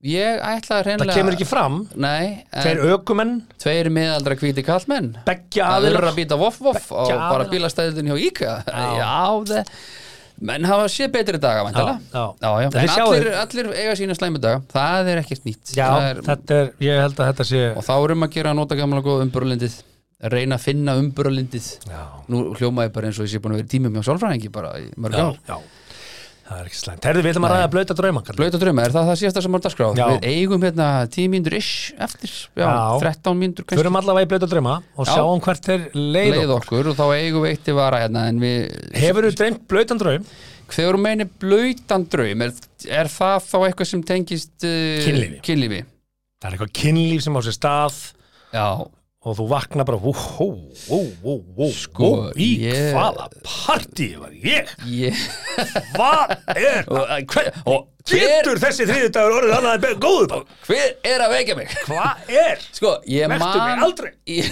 ég 0.04 0.42
ætla 0.44 0.82
að 0.82 0.90
það 1.00 1.12
kemur 1.16 1.36
ekki 1.38 1.48
fram. 1.48 1.82
Nei, 1.96 2.44
tveir 2.52 2.82
ökumenn, 2.94 3.36
tveir 3.62 3.90
miðaldra 3.94 4.38
hvíti 4.40 4.66
kallmenn 4.68 5.14
beggja 5.28 5.68
að 5.70 5.78
aðilar. 5.80 6.00
urra 6.02 6.14
býta 6.18 6.40
voff 6.40 6.60
voff 6.64 6.90
og 6.92 7.12
bara 7.14 7.48
bílastæðin 7.52 8.12
hjá 8.12 8.18
Íka 8.28 8.58
Já. 8.68 8.84
já, 9.02 9.14
það 9.54 9.72
menn 10.44 10.66
hafa 10.68 10.90
séð 10.92 11.12
betri 11.14 11.40
daga 11.40 11.70
Já, 11.72 11.86
já. 12.12 12.24
já, 12.42 12.52
já. 12.66 12.68
En 12.84 12.94
allir, 13.06 13.32
allir 13.46 13.72
eiga 13.80 13.96
sína 13.96 14.16
slæmu 14.18 14.42
daga. 14.44 14.64
Það 14.74 15.12
er 15.14 15.22
ekkert 15.22 15.46
nýtt. 15.48 15.76
Já, 15.78 15.86
Það 15.88 16.08
er, 16.10 16.22
þetta 16.28 16.58
er, 16.60 16.72
ég 16.84 17.02
held 17.06 17.20
að 17.22 17.30
þetta 17.32 17.48
sé 17.48 17.64
og 17.72 17.86
þá 17.88 17.94
erum 17.96 18.26
að 18.28 18.34
gera 18.36 18.52
að 18.52 18.60
nota 18.60 18.80
gamla 18.80 19.04
góða 19.06 19.28
umburalindið 19.30 19.78
reyna 20.34 20.56
að 20.58 20.66
finna 20.68 20.96
umburalindið 21.00 21.66
já, 21.90 22.02
nú 22.32 22.44
hljóma 22.58 22.86
ég 22.88 22.94
bara 22.96 23.10
eins 23.10 23.20
og 23.20 23.28
ég 23.28 23.34
sé 23.34 23.42
búin 23.44 23.56
að 23.56 23.62
vera 23.64 23.68
í 23.68 23.72
tímum 23.74 23.96
hjá 23.98 24.06
sálfræðingi 24.08 24.52
bara 24.56 24.70
í 24.80 24.86
mörg 25.04 25.18
já, 25.20 25.26
ár. 25.28 25.40
já 25.50 25.58
það 26.44 26.60
er 26.60 26.70
ekki 26.70 26.80
slæmt, 26.80 27.06
herðu 27.08 27.22
við 27.24 27.32
ætlum 27.34 27.46
að 27.48 27.54
ræða 27.54 27.68
blöta 27.74 27.96
drauma. 27.98 28.22
Blöta 28.38 28.60
drauma, 28.62 28.84
er 28.88 28.94
það 28.96 29.10
það 29.10 29.20
síðasta 29.22 29.44
sem 29.46 29.58
dagskrá? 29.66 29.90
Já. 29.98 30.06
Við 30.12 30.26
eigum 30.34 30.66
hérna 30.68 30.88
10 31.16 31.30
mínútur 31.34 31.56
ish 31.58 31.94
eftir, 32.04 32.34
já, 32.60 32.66
Já. 32.68 32.80
13 33.04 33.38
mínútur 33.40 33.68
kannski 33.68 33.80
förum 33.82 34.00
allavega 34.02 34.28
í 34.28 34.32
blöta 34.34 34.50
drauma 34.52 34.74
og 34.98 35.08
Já. 35.08 35.14
sjáum 35.16 35.44
hvert 35.46 35.70
er 35.76 35.86
leið, 35.96 36.34
leið 36.38 36.56
okkur 36.58 36.90
og 36.92 36.98
þá 37.00 37.06
eigum 37.18 37.46
við 37.46 37.54
eitt 37.56 37.70
í 37.72 37.78
vara 37.78 38.02
hérna 38.04 38.26
en 38.32 38.42
við, 38.44 38.74
hefur 39.04 39.30
þú 39.30 39.32
dreymt 39.40 39.64
blötan 39.72 40.02
draum 40.04 40.28
þegar 40.74 40.98
þú 40.98 41.02
meini 41.06 41.26
blöytan 41.44 42.06
draum 42.10 42.44
er, 42.48 42.54
er 42.90 43.10
það 43.14 43.44
þá 43.46 43.58
eitthvað 43.68 43.90
sem 43.94 44.04
tengist 44.10 44.66
uh, 44.66 45.04
Kynlífi. 45.06 45.40
kynlífi? 45.46 45.82
það 46.42 46.50
er 46.50 46.56
eitthvað 46.58 46.72
kynlíf 46.82 47.24
sem 47.24 47.38
á 47.38 47.42
sér 47.46 47.58
stað 47.60 48.00
Já, 48.54 48.66
og 49.24 49.38
þú 49.38 49.46
vaknar 49.48 49.86
bara 49.88 50.00
hú, 50.04 50.12
hú, 50.12 50.48
hú, 50.90 51.02
hú, 51.24 51.68
Sko, 51.72 52.10
í 52.36 52.50
ég- 52.66 52.92
hvaða 52.92 53.30
partí 53.46 54.10
var 54.20 54.34
ég 54.36 54.68
ég 54.84 55.16
hvað 55.96 56.34
er 56.58 56.84
og, 56.92 57.04
uh, 57.08 57.22
hver, 57.32 57.52
og 57.64 57.88
hver, 58.04 58.20
getur 58.20 58.60
þessi 58.60 58.84
þriðudagur 58.90 59.38
orðið 59.40 59.56
annað 59.62 59.78
en 59.78 59.84
bara 60.34 60.44
hver 60.68 60.90
er 61.14 61.24
að 61.24 61.36
vekja 61.38 61.56
mig? 61.62 61.72
hvað 61.88 62.34
er 62.44 62.66
Sko, 62.76 62.98
Vektu 63.38 63.64
mig 63.64 63.86
aldrei. 63.88 64.12
Ég, 64.28 64.46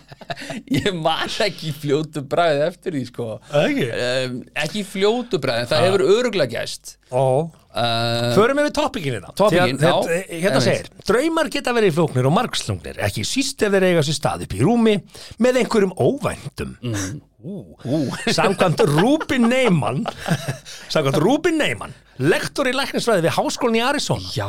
ég 0.71 0.91
man 0.97 1.29
ekki 1.45 1.71
fljótu 1.81 2.23
bræði 2.31 2.63
eftir 2.67 2.95
því 2.97 3.03
sko 3.09 3.27
Ekki? 3.61 3.87
um, 3.91 4.37
ekki 4.65 4.83
fljótu 4.87 5.39
bræði, 5.43 5.67
það 5.71 5.85
hefur 5.87 6.05
öruglega 6.17 6.59
gæst 6.61 6.95
Ó 7.11 7.23
uh, 7.47 8.29
Förum 8.37 8.61
við 8.61 8.69
hérna 9.07 9.33
Því 9.35 9.59
að 9.61 9.71
já. 9.73 9.77
þetta- 9.81 10.21
Hérna 10.31 10.61
Einmitt. 10.61 10.67
segir 10.67 11.07
Draumar 11.11 11.49
geta 11.51 11.73
verið 11.75 11.97
flóknir 11.97 12.29
og 12.29 12.35
margslungnir 12.37 13.01
Ekki 13.07 13.25
síst 13.27 13.61
ef 13.67 13.73
þeir 13.75 13.87
eiga 13.91 14.05
sér 14.07 14.17
stað 14.19 14.45
upp 14.47 14.55
í 14.55 14.61
rúmi 14.63 14.95
Með 15.43 15.61
einhverjum 15.63 15.93
óvæntum 15.99 16.77
Mm. 16.81 17.19
Ú. 17.41 18.05
Samkvæmt 18.37 18.81
Rúbin 18.85 19.47
Neyman 19.49 20.03
Samkvæmt 20.93 21.17
Rúbin 21.23 21.57
Neyman 21.57 21.93
Lektor 22.21 22.67
í 22.69 22.73
læknisfræði 22.75 23.23
við 23.25 23.33
Háskólinn 23.37 23.79
í 23.79 23.81
Arizona 23.81 24.29
já, 24.35 24.45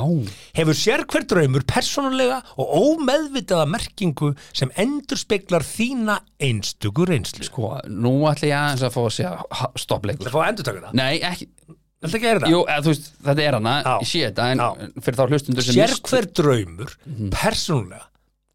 Hefur 0.59 0.77
sér 0.77 1.05
hver 1.09 1.25
draumur 1.31 1.65
persónulega 1.65 2.43
og 2.61 2.75
ómeðvitaða 2.83 3.65
merkingu 3.73 4.35
sem 4.53 4.73
endur 4.77 5.17
speklar 5.21 5.65
þína 5.65 6.19
einstöku 6.43 7.07
reynslu. 7.09 7.47
Sko, 7.49 7.71
nú 7.89 8.13
ætla 8.29 8.51
ég 8.51 8.59
aðeins 8.59 8.85
að 8.85 8.93
fá 8.99 9.01
að 9.07 9.15
segja 9.17 9.33
stoppleikur 9.87 10.29
Það 10.29 10.37
fá 10.37 10.43
að 10.43 10.51
endur 10.53 10.69
taka 10.69 10.85
það? 10.85 10.99
Nei, 11.01 11.15
ekki, 11.31 11.49
Þetta 12.03 12.19
ekki 12.19 12.29
er 12.35 12.43
það? 12.43 12.51
Jú, 12.53 12.61
eða, 12.67 12.85
veist, 12.91 13.11
þetta 13.25 13.43
er 13.47 13.57
hana 13.61 13.73
Já. 13.87 13.93
ég 14.03 14.09
sé 14.11 14.23
þetta, 14.27 14.47
en 14.53 14.63
Já. 14.67 14.71
fyrir 15.07 15.19
þá 15.23 15.25
hlustundur 15.33 15.67
sem 15.71 15.77
sér 15.79 15.93
mist- 15.95 16.09
hver 16.13 16.29
draumur 16.43 16.97
persónulega 17.39 18.09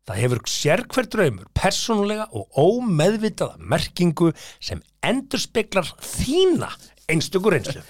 það 0.07 0.21
hefur 0.23 0.41
sér 0.47 0.83
hver 0.93 1.09
draumur 1.13 1.47
persónulega 1.57 2.27
og 2.31 2.47
ómeðvitaða 2.63 3.57
merkingu 3.59 4.31
sem 4.63 4.81
endur 5.03 5.41
speklar 5.43 5.89
þína 6.03 6.69
einstökur 7.11 7.55
reynslu. 7.57 7.83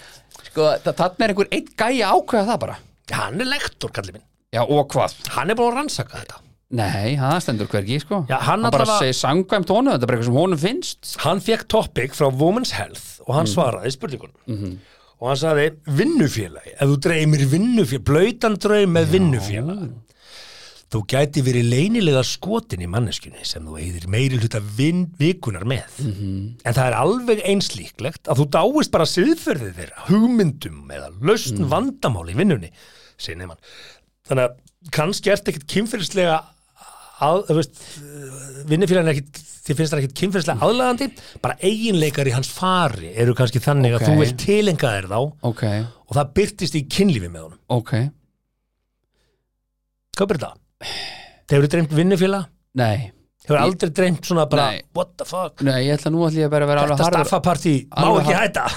Sko, 0.48 0.66
þa- 0.84 0.94
þarna 0.98 1.24
er 1.26 1.32
einhver 1.34 1.48
einn 1.54 1.70
gæi 1.78 2.02
að 2.02 2.12
ákveða 2.18 2.48
það 2.52 2.60
bara. 2.66 2.76
Hann 3.12 3.40
er 3.40 3.48
lektor 3.54 3.90
kallið 3.94 4.18
minn. 4.18 4.26
Já, 4.54 4.62
og 4.64 4.88
hvað? 4.92 5.14
hann 5.36 5.50
er 5.50 5.54
búin 5.58 5.72
að 5.72 5.76
rannsaka 5.82 6.20
þetta. 6.22 6.38
Nei, 6.70 7.16
það 7.16 7.38
stendur 7.40 7.68
hvergi, 7.72 7.96
sko. 8.02 8.26
Já, 8.28 8.36
hann 8.44 8.62
bara 8.68 8.84
allavega- 8.84 8.98
segir 9.00 9.16
sangvæmt 9.16 9.70
honum, 9.72 9.92
þetta 9.94 10.02
er 10.02 10.06
bara 10.10 10.18
eitthvað 10.18 10.28
sem 10.28 10.38
honum 10.42 10.58
finnst. 10.60 11.16
Hann 11.24 11.40
fekk 11.40 11.66
topic 11.68 12.12
frá 12.12 12.28
Women's 12.30 12.72
Health 12.76 13.20
og 13.26 13.34
hann 13.38 13.46
svaraði 13.48 13.92
spurningunum. 13.94 14.78
Og 15.20 15.28
hann 15.30 15.36
sagði 15.40 15.70
vinnufélagi 15.88 16.74
ef 16.76 16.88
þú 16.92 16.98
dreymir 17.06 17.46
vinnufélagi, 17.50 18.04
blöytan 18.04 18.58
draum 18.60 18.92
með 18.94 19.06
vinnufélagi 19.16 19.88
þú 20.88 21.00
gæti 21.12 21.42
verið 21.44 21.66
leynilega 21.68 22.22
skotin 22.24 22.80
í 22.80 22.88
manneskjunni 22.88 23.42
sem 23.44 23.66
þú 23.68 23.74
eigðir 23.80 24.06
meiri 24.08 24.38
hluta 24.40 24.60
vikunar 25.20 25.66
með. 25.68 25.98
En 26.00 26.72
það 26.76 26.84
er 26.86 26.96
alveg 26.96 27.42
einslíklegt 27.44 28.30
að 28.32 28.40
þú 28.40 28.46
dáist 28.56 28.94
bara 28.94 29.08
siðferðið 29.10 29.74
þeirra 29.82 30.06
hugmyndum 30.08 30.86
eða 30.96 31.10
lausn 31.28 31.66
vandamál 31.68 32.24
í 32.32 32.36
vinnunni 32.38 32.70
segir 33.18 33.40
nefnum 33.42 33.58
þannig 34.30 34.46
að 34.46 34.90
kannski 34.94 35.32
ert 35.34 35.48
ekkit 35.52 35.66
er 39.10 39.12
ekkit 39.12 39.40
þið 39.68 39.76
finnst 39.80 39.92
það 39.92 40.00
ekkit 40.04 40.16
kynfyrslega 40.22 40.64
aðlagandi 40.64 41.08
bara 41.44 41.56
eiginleikar 41.66 42.28
í 42.30 42.32
hans 42.36 42.48
fari 42.54 43.10
eru 43.18 43.34
kannski 43.36 43.60
þannig 43.60 43.96
Ok. 43.98 44.04
að 44.04 44.06
þú 44.08 44.20
vilt 44.22 44.38
tilenga 44.44 44.92
þér 44.94 45.08
þá 45.10 45.18
Ok, 45.50 45.64
og 46.08 46.16
það 46.16 46.30
byrtist 46.38 46.78
í 46.78 46.84
kynlífi 46.88 47.28
með 47.28 47.42
honum. 47.48 47.60
Ok. 47.76 47.92
Hvað 50.16 50.30
byrja 50.32 50.46
það? 50.46 50.56
Hefur 51.48 51.64
þið 51.64 51.70
dreymt 51.74 51.92
vinnufélag? 51.98 52.44
Nei, 52.78 52.98
Hefur 53.48 53.56
Ég- 53.58 53.64
aldrei 53.64 53.90
dreymt 53.96 54.22
svona 54.28 54.44
bara 54.50 54.64
Nei. 54.70 54.78
what 54.94 55.08
the 55.16 55.24
fuck? 55.24 55.62
nei, 55.64 55.86
ég 55.88 55.94
ætla 55.98 56.10
nú 56.12 56.20
ætla 56.26 56.40
ég 56.44 56.50
bara 56.52 56.64
að 56.66 56.68
vera 56.68 56.80
alveg 56.84 56.96
Þetta 56.98 57.06
harður 57.08 57.24
staffapartí 57.30 57.74
má 57.88 58.04
Alveg 58.04 58.22
ekki 58.22 58.34
har- 58.36 58.44
hætta 58.46 58.64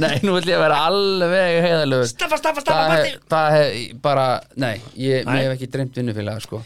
Nei, 0.00 0.14
nú 0.22 0.36
ætla 0.38 0.50
ég 0.52 0.58
að 0.60 0.64
vera 0.64 0.78
alveg 0.86 1.56
heiðalögur 1.66 2.06
Staffa, 2.12 2.36
staffa, 2.40 2.60
Það 2.60 2.64
staffapartí 2.68 3.10
hef, 3.10 3.18
það 3.34 3.48
hef 3.56 3.68
bara, 4.04 4.26
nei, 4.56 4.76
ég, 4.94 5.24
Nei. 5.26 5.34
ég 5.40 5.44
hef 5.48 5.54
ekki 5.58 5.68
dreymt 5.74 5.94
vinnufélaga, 6.00 6.40
sko 6.46 6.56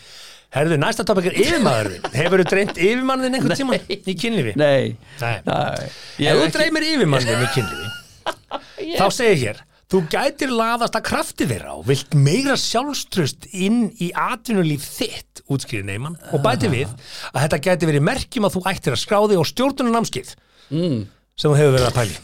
Herðu, 0.54 0.76
næsta 0.78 1.02
topik 1.08 1.26
er 1.32 1.36
yfirmaðurinn 1.40 2.04
Hefur 2.20 2.38
þið 2.44 2.50
dreymt 2.52 2.76
yfirmannin 2.78 3.34
einhvern 3.40 3.58
tíma 3.58 3.74
í 3.80 3.82
kynlífi? 4.20 4.52
Nei, 4.60 4.84
Nei. 5.22 5.36
nei 5.48 5.88
Ef 6.28 6.34
þú 6.44 6.48
dreymir 6.58 6.82
yfirmannin 6.92 7.42
í 7.42 7.48
kynlífi 7.56 7.88
þá 9.00 9.06
segir 9.14 9.38
hér 9.40 9.58
þú 9.94 10.00
gætir 10.10 10.50
laðast 10.50 10.96
að 10.98 11.04
krafti 11.06 11.46
þeirra 11.46 11.76
og 11.78 11.84
vilt 11.86 12.14
meira 12.18 12.56
sjálfströst 12.58 13.46
inn 13.54 13.84
í 14.02 14.08
atvinnulíf 14.10 14.82
þitt 14.96 15.44
útskýri 15.54 15.84
neyman 15.86 16.16
og 16.34 16.42
bæti 16.42 16.66
við 16.72 16.90
að 17.30 17.44
þetta 17.44 17.60
gæti 17.68 17.88
verið 17.92 18.06
merkjum 18.08 18.48
að 18.48 18.56
þú 18.56 18.62
ættir 18.72 18.96
að 18.96 19.02
skráði 19.04 19.38
og 19.38 19.46
stjórnunum 19.46 19.94
námskið 19.94 20.32
mm. 20.74 20.98
sem 21.38 21.46
þú 21.54 21.58
hefur 21.60 21.76
verið 21.78 21.88
að 21.90 21.96
pæli 22.00 22.14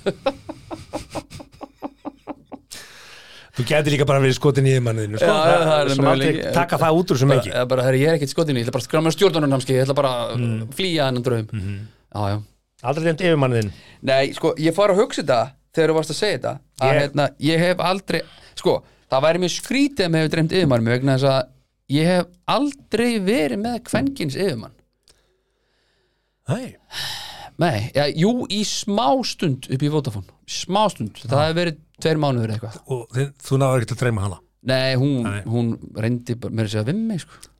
Þú 3.50 3.64
gæti 3.66 3.92
líka 3.92 4.06
bara 4.08 4.20
verið 4.22 4.36
skotin 4.38 4.66
í 4.66 4.72
yfirmanninu 4.72 5.18
sko? 5.20 5.26
Já, 5.28 5.62
það 5.66 5.88
sem 5.90 6.04
möguleiki. 6.06 6.42
taka 6.54 6.78
það 6.80 6.98
út 7.00 7.10
úr 7.12 7.18
sem 7.20 7.32
ekki 7.34 7.50
bara, 7.68 7.82
herri, 7.84 7.98
ég 8.00 8.08
er 8.12 8.16
ekkert 8.16 8.32
skotinu, 8.32 8.60
ég 8.60 8.64
ætla 8.64 8.72
bara 8.76 8.84
að 8.84 8.86
skráma 8.88 9.06
með 9.10 9.16
stjórnunarnámski 9.18 9.74
Ég 9.74 9.82
ætla 9.84 9.96
bara 9.98 10.12
að 10.22 10.36
Mm. 10.38 10.60
flýja 10.78 11.08
hennan 11.10 11.48
Mhm. 11.50 11.74
Já, 12.14 12.20
já 12.30 12.36
Aldrei 12.82 13.04
dreymt 13.04 13.20
yfirmannin 13.26 13.72
Nei, 14.02 14.32
sko, 14.32 14.54
ég 14.56 14.72
fór 14.72 14.94
að 14.94 15.02
hugsa 15.02 15.22
þetta 15.22 15.40
þegar 15.74 15.92
þú 15.92 15.96
varst 16.00 16.10
að 16.14 16.18
segja 16.20 16.38
þetta 16.38 16.52
að 16.80 16.90
Ég- 16.94 17.00
hérna, 17.04 17.28
ég 17.50 17.58
hef 17.64 17.78
aldrei 17.90 18.20
sko, 18.58 18.74
það 19.10 19.24
væri 19.26 19.42
mjög 19.44 19.54
skrítið 19.56 20.04
að 20.06 20.12
mér 20.14 20.24
hefur 20.24 20.34
dreymt 20.36 20.52
yfirmann 20.58 20.84
mig 20.86 20.94
vegna 20.98 21.16
þess 21.16 21.30
að 21.30 21.48
ég 21.90 22.06
hef 22.10 22.26
aldrei 22.46 23.10
verið 23.26 23.58
með 23.64 23.78
kvenkins 23.90 24.36
yfirmann. 24.38 24.74
Nei. 26.50 26.76
Nei, 27.60 27.90
já, 27.94 28.06
jú, 28.16 28.30
í 28.48 28.62
smá 28.64 29.10
stund 29.28 29.66
upp 29.70 29.82
í 29.84 29.90
Vodafone, 29.92 30.30
smá 30.48 30.86
stund. 30.90 31.18
Það 31.28 31.42
hefur 31.44 31.58
verið 31.60 31.80
tveir 32.00 32.20
mánuður 32.22 32.54
eitthvað. 32.54 32.78
Og 32.94 33.02
þið, 33.14 33.26
þú 33.44 33.58
náður 33.60 33.82
ekkert 33.84 33.92
að 33.96 34.00
dreyma 34.04 34.24
hana? 34.24 34.38
Nei, 34.70 34.94
hún, 35.00 35.12
Nei. 35.26 35.42
hún 35.48 35.68
reyndi 36.00 36.36
bara 36.40 36.56
mér 36.56 36.68
að 36.68 36.72
segja 36.74 36.86
við 36.88 37.02
mig 37.10 37.20
sko. 37.20 37.50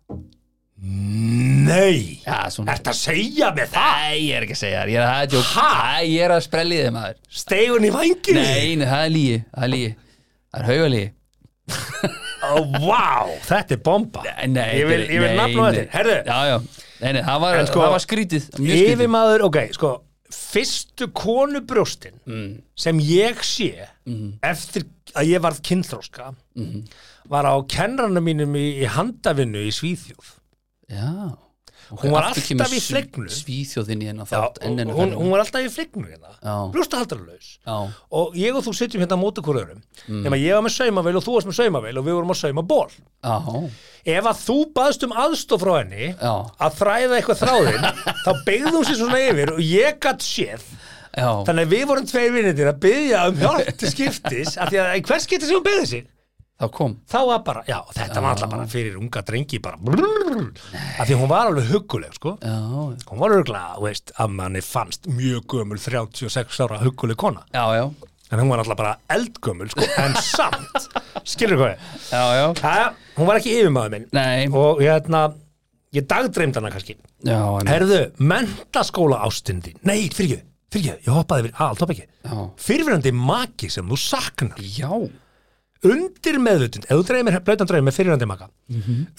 Nei. 0.82 2.20
Já, 2.24 2.38
svona. 2.50 2.74
Að 2.80 2.96
segja 2.96 3.50
með 3.56 3.68
það? 3.74 3.96
Nei, 4.00 4.20
ég 4.24 4.36
er 4.38 4.46
ekki 4.46 4.54
að 4.56 4.60
segja 4.62 4.80
þér, 4.80 4.90
ég 4.94 5.00
er, 5.04 5.32
það 5.50 6.04
ég 6.08 6.24
er 6.26 6.34
að 6.36 6.44
sprelli 6.46 6.78
þið 6.80 6.92
maður. 6.96 7.16
Stegun 7.40 7.84
í 7.86 7.90
vanginu? 7.94 8.40
Nei, 8.40 8.76
nei, 8.80 8.86
það 8.88 9.04
er 9.04 9.12
lígi, 9.14 9.40
það 9.54 9.66
er 9.66 9.72
lígi 9.74 9.90
Það 10.50 10.60
er 10.60 10.70
haugalígi 10.70 11.08
Ó, 12.50 12.54
vá, 12.82 13.28
þetta 13.46 13.76
er 13.76 13.80
bomba. 13.84 14.22
Nei, 14.48 14.70
Ég 14.80 14.86
vil, 14.88 15.02
þetta 15.04 15.12
ég 15.14 15.20
vil 15.22 15.34
nafna 15.38 15.66
þetta. 15.76 15.90
Herðu, 15.92 16.14
Já, 16.26 16.38
já, 16.48 16.56
nei, 17.04 17.12
nei, 17.12 17.22
það 17.28 17.42
var, 17.44 17.58
En 17.60 17.68
sko, 17.68 17.82
það 17.84 17.92
var 17.94 18.02
skrítið 18.06 18.46
skrítið. 18.48 18.94
yfirmaður, 18.94 19.44
ok, 19.50 19.58
sko 19.76 19.92
Fyrstu 20.30 21.08
konubrjóstin 21.14 22.16
Mm. 22.26 22.62
sem 22.78 22.98
ég 23.02 23.38
sé 23.42 23.86
Mhm. 24.06 24.38
eftir 24.42 24.84
að 25.14 25.26
ég 25.34 25.40
varð 25.42 25.60
kynþróska 25.62 26.34
var 27.28 27.44
á 27.44 27.54
kennrana 27.68 28.20
mínum 28.22 28.54
í, 28.56 28.80
í 28.82 28.86
handavinnu 28.86 29.58
í 29.66 29.70
Svíþjóð 29.74 30.38
Já. 30.90 31.38
Ok, 31.90 32.04
Hún 32.04 32.12
var 32.14 32.28
alltaf 32.28 32.46
í 32.46 32.78
sv- 32.78 32.92
flegnum. 32.92 33.26
Svíþjóðinn 33.34 34.02
í 34.04 34.06
hennar 34.06 34.26
Já, 34.30 34.36
þátt 34.36 34.58
einu 34.62 34.84
hún, 34.94 35.10
hún 35.16 35.30
var 35.32 35.40
alltaf 35.42 35.64
í 35.64 35.70
flignu 35.74 36.04
hérna. 36.06 36.28
Já. 36.38 36.52
brjóstahaldarlaus. 36.70 37.48
Já, 37.66 37.78
og 38.20 38.36
ég 38.38 38.54
og 38.54 38.62
þú 38.62 38.74
sitjum 38.78 39.02
hérna 39.02 39.16
á 39.18 39.22
móti 39.22 39.42
hvort 39.42 39.58
öðrum. 39.64 39.80
Mm. 40.06 40.20
nema 40.26 40.38
ég 40.38 40.54
var 40.54 40.62
með 40.68 40.74
saumavél 40.76 41.16
og 41.18 41.24
þú 41.26 41.34
varst 41.34 41.50
með 41.50 41.56
saumavél 41.58 41.98
og 41.98 42.06
við 42.06 42.14
vorum 42.18 42.30
að 42.34 42.38
sauma 42.42 42.62
ból 42.62 42.86
já, 42.90 43.34
ef 44.14 44.28
að 44.30 44.44
þú 44.44 44.58
baðst 44.76 45.06
um 45.08 45.16
aðstof 45.24 45.64
frá 45.64 45.72
henni 45.80 46.12
Já. 46.14 46.34
að 46.62 46.78
þræða 46.78 47.18
eitthvað 47.18 47.42
þráðinn 47.42 47.90
þá 48.24 48.30
beigði 48.46 48.72
hún 48.76 48.86
sér 48.86 49.00
svona 49.02 49.20
yfir 49.26 49.52
og 49.56 49.60
ég 49.66 49.98
gatt 50.06 50.22
séð. 50.22 50.62
Já. 51.10 51.30
Þannig 51.48 51.66
að 51.66 51.74
við 51.74 51.84
vorum 51.90 52.06
tveir 52.06 52.32
vinnitir 52.38 52.70
að 52.70 52.80
byggja 52.86 53.26
um 53.32 53.40
hjálp 53.42 53.74
til 53.82 53.90
skiptis 53.90 54.54
af 54.62 54.70
því 54.70 54.78
að 54.84 55.02
hvers 55.10 55.26
getur 55.26 55.50
sem 55.50 55.58
hún 55.58 55.66
beigði 55.66 55.86
sig 55.96 56.06
Það 56.60 56.70
kom. 56.76 56.94
Þá 57.08 57.18
var 57.24 57.38
bara, 57.44 57.60
já, 57.64 57.78
þetta 57.96 58.20
var 58.20 58.34
alltaf 58.34 58.50
bara 58.52 58.64
fyrir 58.68 58.96
unga 59.00 59.22
drengi 59.24 59.60
bara 59.64 59.78
brrrr, 59.80 60.50
af 61.00 61.06
því 61.08 61.16
hún 61.16 61.30
var 61.30 61.48
alveg 61.48 61.70
hugguleg, 61.72 62.12
sko. 62.18 62.34
Já, 62.44 62.56
hún 63.08 63.20
var 63.22 63.32
örgulega, 63.38 63.78
þú 63.78 63.86
veist, 63.86 64.12
að 64.20 64.34
manni 64.36 64.60
fannst 64.64 65.08
mjög 65.08 65.46
gömul 65.54 65.80
36 65.80 66.58
ára 66.66 66.80
hugguleg 66.82 67.16
kona. 67.20 67.46
Já, 67.56 67.64
já, 67.78 67.86
en 68.30 68.42
hún 68.42 68.52
var 68.52 68.60
alltaf 68.60 68.76
bara 68.76 68.92
eldgömul, 69.16 69.70
sko, 69.72 69.86
en 70.04 70.18
samt. 70.26 70.90
Skilur 71.32 71.62
hvað 71.62 71.72
ég 71.72 71.88
já, 72.12 72.20
já. 72.36 72.44
Hæ, 72.60 73.00
hún 73.16 73.30
var 73.30 73.40
ekki 73.40 73.56
yfirmaður 73.56 73.96
minn. 73.96 74.06
Nei, 74.20 74.44
og 74.52 74.84
hérna, 74.84 75.24
ég 75.96 76.06
dagdreymd 76.12 76.60
hana 76.60 76.74
kannski. 76.76 76.98
Já, 77.24 77.40
en, 77.40 77.72
Herðu, 77.72 78.02
mentaskóla 78.20 79.22
ástin 79.24 79.64
þín. 79.64 79.80
Nei, 79.88 80.02
fyrir 80.12 80.36
ekki, 80.36 80.46
fyrir 80.76 80.92
ekki, 80.92 81.08
ég 81.08 81.16
hoppaði 81.16 81.48
yfir 81.48 81.64
Allt 81.70 81.82
hopp 81.86 81.96
ekki. 81.96 82.06
Já, 82.28 82.38
Fyrirverandi 82.68 83.16
maki 83.16 83.72
sem 83.72 83.88
þú 83.88 84.00
saknar. 84.04 84.60
Já 84.76 84.92
Undir 85.80 86.36
meðvutund, 86.44 86.84
ef 86.84 86.98
þú 86.98 87.04
dreymir 87.08 87.38
blautan 87.44 87.68
dreym 87.70 87.86
með 87.88 87.96
fyrirverandi 87.96 88.26
maka 88.28 88.50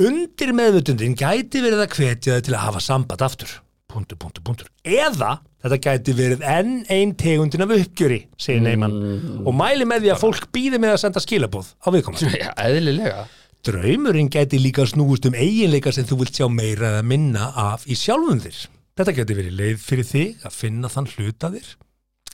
Undir 0.05 0.51
meðvutundin 0.53 1.15
gæti 1.17 1.63
verið 1.63 1.81
að 1.87 1.95
hvetja 1.95 2.35
þau 2.35 2.45
til 2.45 2.53
að 2.53 2.65
hafa 2.67 2.81
samband 2.85 3.23
aftur. 3.25 3.55
Puntur, 3.91 4.19
puntur, 4.21 4.43
puntur 4.45 4.69
Eða 4.85 5.39
þetta 5.63 5.79
gæti 5.81 6.15
verið 6.17 6.45
enn 6.47 6.75
ein 6.93 7.15
tegundin 7.17 7.65
af 7.65 7.73
uppgjöri 7.75 8.21
segir 8.37 8.61
Neyman. 8.65 8.93
Og 9.41 9.57
mæli 9.57 9.87
með 9.89 10.05
því 10.05 10.13
að 10.13 10.21
fólk 10.21 10.47
býði 10.53 10.79
með 10.81 10.95
að 10.95 11.01
senda 11.03 11.23
skilabóð 11.23 11.73
á 11.81 11.87
viðkomandi. 11.95 12.29
Já, 12.43 12.51
eðlilega. 12.61 13.25
Draumurinn 13.65 14.29
gæti 14.33 14.61
líka 14.61 14.85
snúist 14.89 15.25
um 15.29 15.37
eiginleika 15.37 15.93
sem 15.93 16.05
þú 16.09 16.21
vilt 16.21 16.37
sjá 16.37 16.47
meira 16.49 16.95
eða 16.95 17.03
minna 17.05 17.51
af 17.57 17.85
í 17.89 17.97
sjálfum 17.97 18.41
þér. 18.41 18.63
Þetta 19.01 19.17
gæti 19.17 19.37
verið 19.37 19.57
leið 19.59 19.81
fyrir 19.81 20.07
þig 20.07 20.45
að 20.45 20.57
finna 20.61 20.89
þann 20.93 21.09
hluta 21.15 21.51
þér 21.53 21.73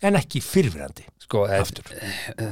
en 0.07 0.17
ekki 0.19 0.43
fyrirverandi 0.45 1.07
Sko, 1.27 1.41
þetta, 1.43 1.83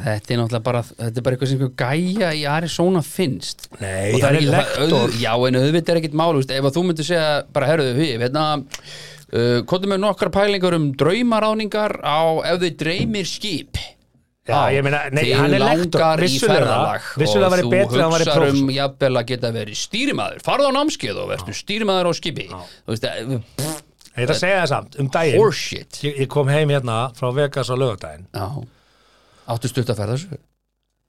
þetta 0.03 0.33
er 0.35 0.39
náttúrulega 0.41 0.63
bara 0.65 0.81
þetta 0.83 1.21
er 1.21 1.23
bara 1.23 1.37
eitthvað 1.37 1.51
sem 1.53 1.69
gæja 1.79 2.31
í 2.35 2.41
Arizona 2.51 2.99
finnst. 3.07 3.69
Nei, 3.79 4.09
Og 4.11 4.19
það 4.19 4.27
er 4.27 4.37
ekki- 4.41 4.49
það- 4.51 4.73
lektor. 4.75 5.13
Já, 5.21 5.31
en 5.47 5.59
auðvitað 5.61 5.93
er 5.93 5.99
ekkit 6.01 6.17
mál 6.19 6.35
ef 6.43 6.49
að 6.67 6.75
þú 6.75 6.83
myndir 6.89 7.07
segja, 7.07 7.29
bara 7.55 7.69
herruðu 7.71 7.93
við, 8.01 8.25
hérna 8.25 8.43
uh, 9.31 9.61
komdu 9.71 9.87
með 9.93 10.03
nokkar 10.03 10.31
pælingar 10.35 10.75
um 10.75 10.89
draumaráningar 10.99 12.01
á 12.03 12.19
ef 12.51 12.59
þau 12.65 12.71
dreymir 12.83 13.25
skip. 13.31 13.79
Já, 14.45 14.59
ég 14.75 14.83
meina, 14.85 14.99
nei, 15.09 15.23
Þig 15.23 15.39
hann 15.39 15.53
er 15.57 15.63
lektor, 15.63 16.19
vissulega, 16.21 16.75
vissulega 17.17 17.53
væri 17.55 17.63
betra 17.71 17.95
ef 17.95 18.03
hann 18.03 18.11
væri 18.13 18.27
og 18.27 18.35
þú 18.35 18.43
hugsar 18.43 18.59
um 18.59 18.69
jafnvel 18.75 19.17
að 19.23 19.25
geta 19.31 19.49
verið 19.55 19.79
stýrimaður. 19.79 20.43
Farðu 20.45 20.67
á 20.69 20.73
námskeið 20.75 21.21
og 21.23 21.31
verður 21.31 21.57
stýrimaður 21.63 22.11
á 22.11 22.13
skipi. 22.19 22.45
Þú 22.51 22.91
veist, 22.93 23.07
eh, 23.09 23.39
pff, 23.55 23.81
Ég 24.15 24.23
ætla 24.23 24.35
að 24.35 24.41
segja 24.41 24.59
það 24.61 24.69
samt, 24.71 24.99
um 25.01 25.07
daginn 25.11 25.41
horseshit. 25.41 25.97
Ég, 26.05 26.19
ég 26.23 26.29
kom 26.31 26.51
heim 26.51 26.71
hérna 26.71 26.99
frá 27.17 27.31
Vegas 27.35 27.71
á 27.71 27.75
lögadaginn 27.75 28.27
Já, 28.31 28.45
áttu 29.51 29.71
stutt 29.71 29.91
að 29.91 29.99
ferða 29.99 30.15
þessu? 30.15 30.37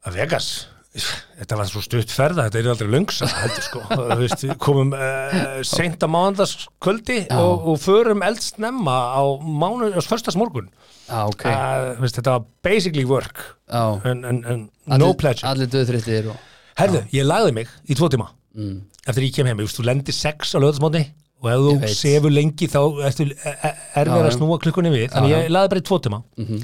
Að 0.06 0.18
Vegas? 0.20 0.48
Þetta 0.96 1.58
var 1.60 1.68
svo 1.68 1.82
stutt 1.84 2.12
ferða, 2.12 2.46
þetta 2.46 2.58
er 2.62 2.68
aldrei 2.72 2.88
löngsa 2.94 3.28
heldur 3.28 3.64
sko, 3.66 3.82
Þú 3.92 4.16
veist, 4.22 4.44
komum 4.62 4.94
uh, 4.96 5.58
seint 5.66 6.02
að 6.02 6.12
mánudagskvöldi 6.14 7.18
og, 7.36 7.66
og 7.72 7.78
förum 7.82 8.24
eldsnemma 8.26 8.96
á 9.12 9.22
mánu, 9.44 9.92
á 9.92 10.00
förstas 10.02 10.38
morgun 10.40 10.70
Já, 11.06 11.20
ok 11.28 11.44
uh, 11.46 11.92
veist, 12.00 12.16
þetta 12.18 12.38
var 12.38 12.48
basically 12.66 13.04
work. 13.06 13.44
Já, 13.70 14.00
en, 14.08 14.24
en, 14.26 14.40
en 14.48 14.98
no 14.98 15.12
pleasure. 15.18 15.46
Allir 15.52 15.70
döðþreyttir 15.70 16.32
og 16.32 16.40
Herðu, 16.76 17.04
ég 17.14 17.28
lagði 17.28 17.54
mig 17.60 17.70
í 17.86 17.96
tvo 17.96 18.08
tíma 18.12 18.26
mm. 18.56 18.80
eftir 19.06 19.28
ég 19.28 19.36
kem 19.36 19.46
heim, 19.48 19.60
ég 19.60 19.68
veist, 19.68 19.78
þú 19.78 19.86
lendir 19.90 20.16
sex 20.16 20.56
á 20.56 20.58
lögðasmóti 20.58 21.04
og 21.42 21.48
ef 21.52 21.58
þú 21.66 21.90
sefur 21.94 22.32
lengi 22.32 22.66
þá 22.72 22.80
ertu 23.08 23.26
e- 23.30 23.54
e- 23.68 23.74
erfið 24.02 24.26
að 24.28 24.34
snúa 24.38 24.58
klukkunni 24.62 24.90
við. 24.94 25.06
Þannig 25.12 25.30
Já, 25.30 25.36
já. 25.36 25.42
ég 25.44 25.52
lagði 25.56 25.72
bara 25.74 25.80
í 25.82 25.86
tvo 25.90 25.98
tíma. 26.06 26.22
Mhm. 26.40 26.62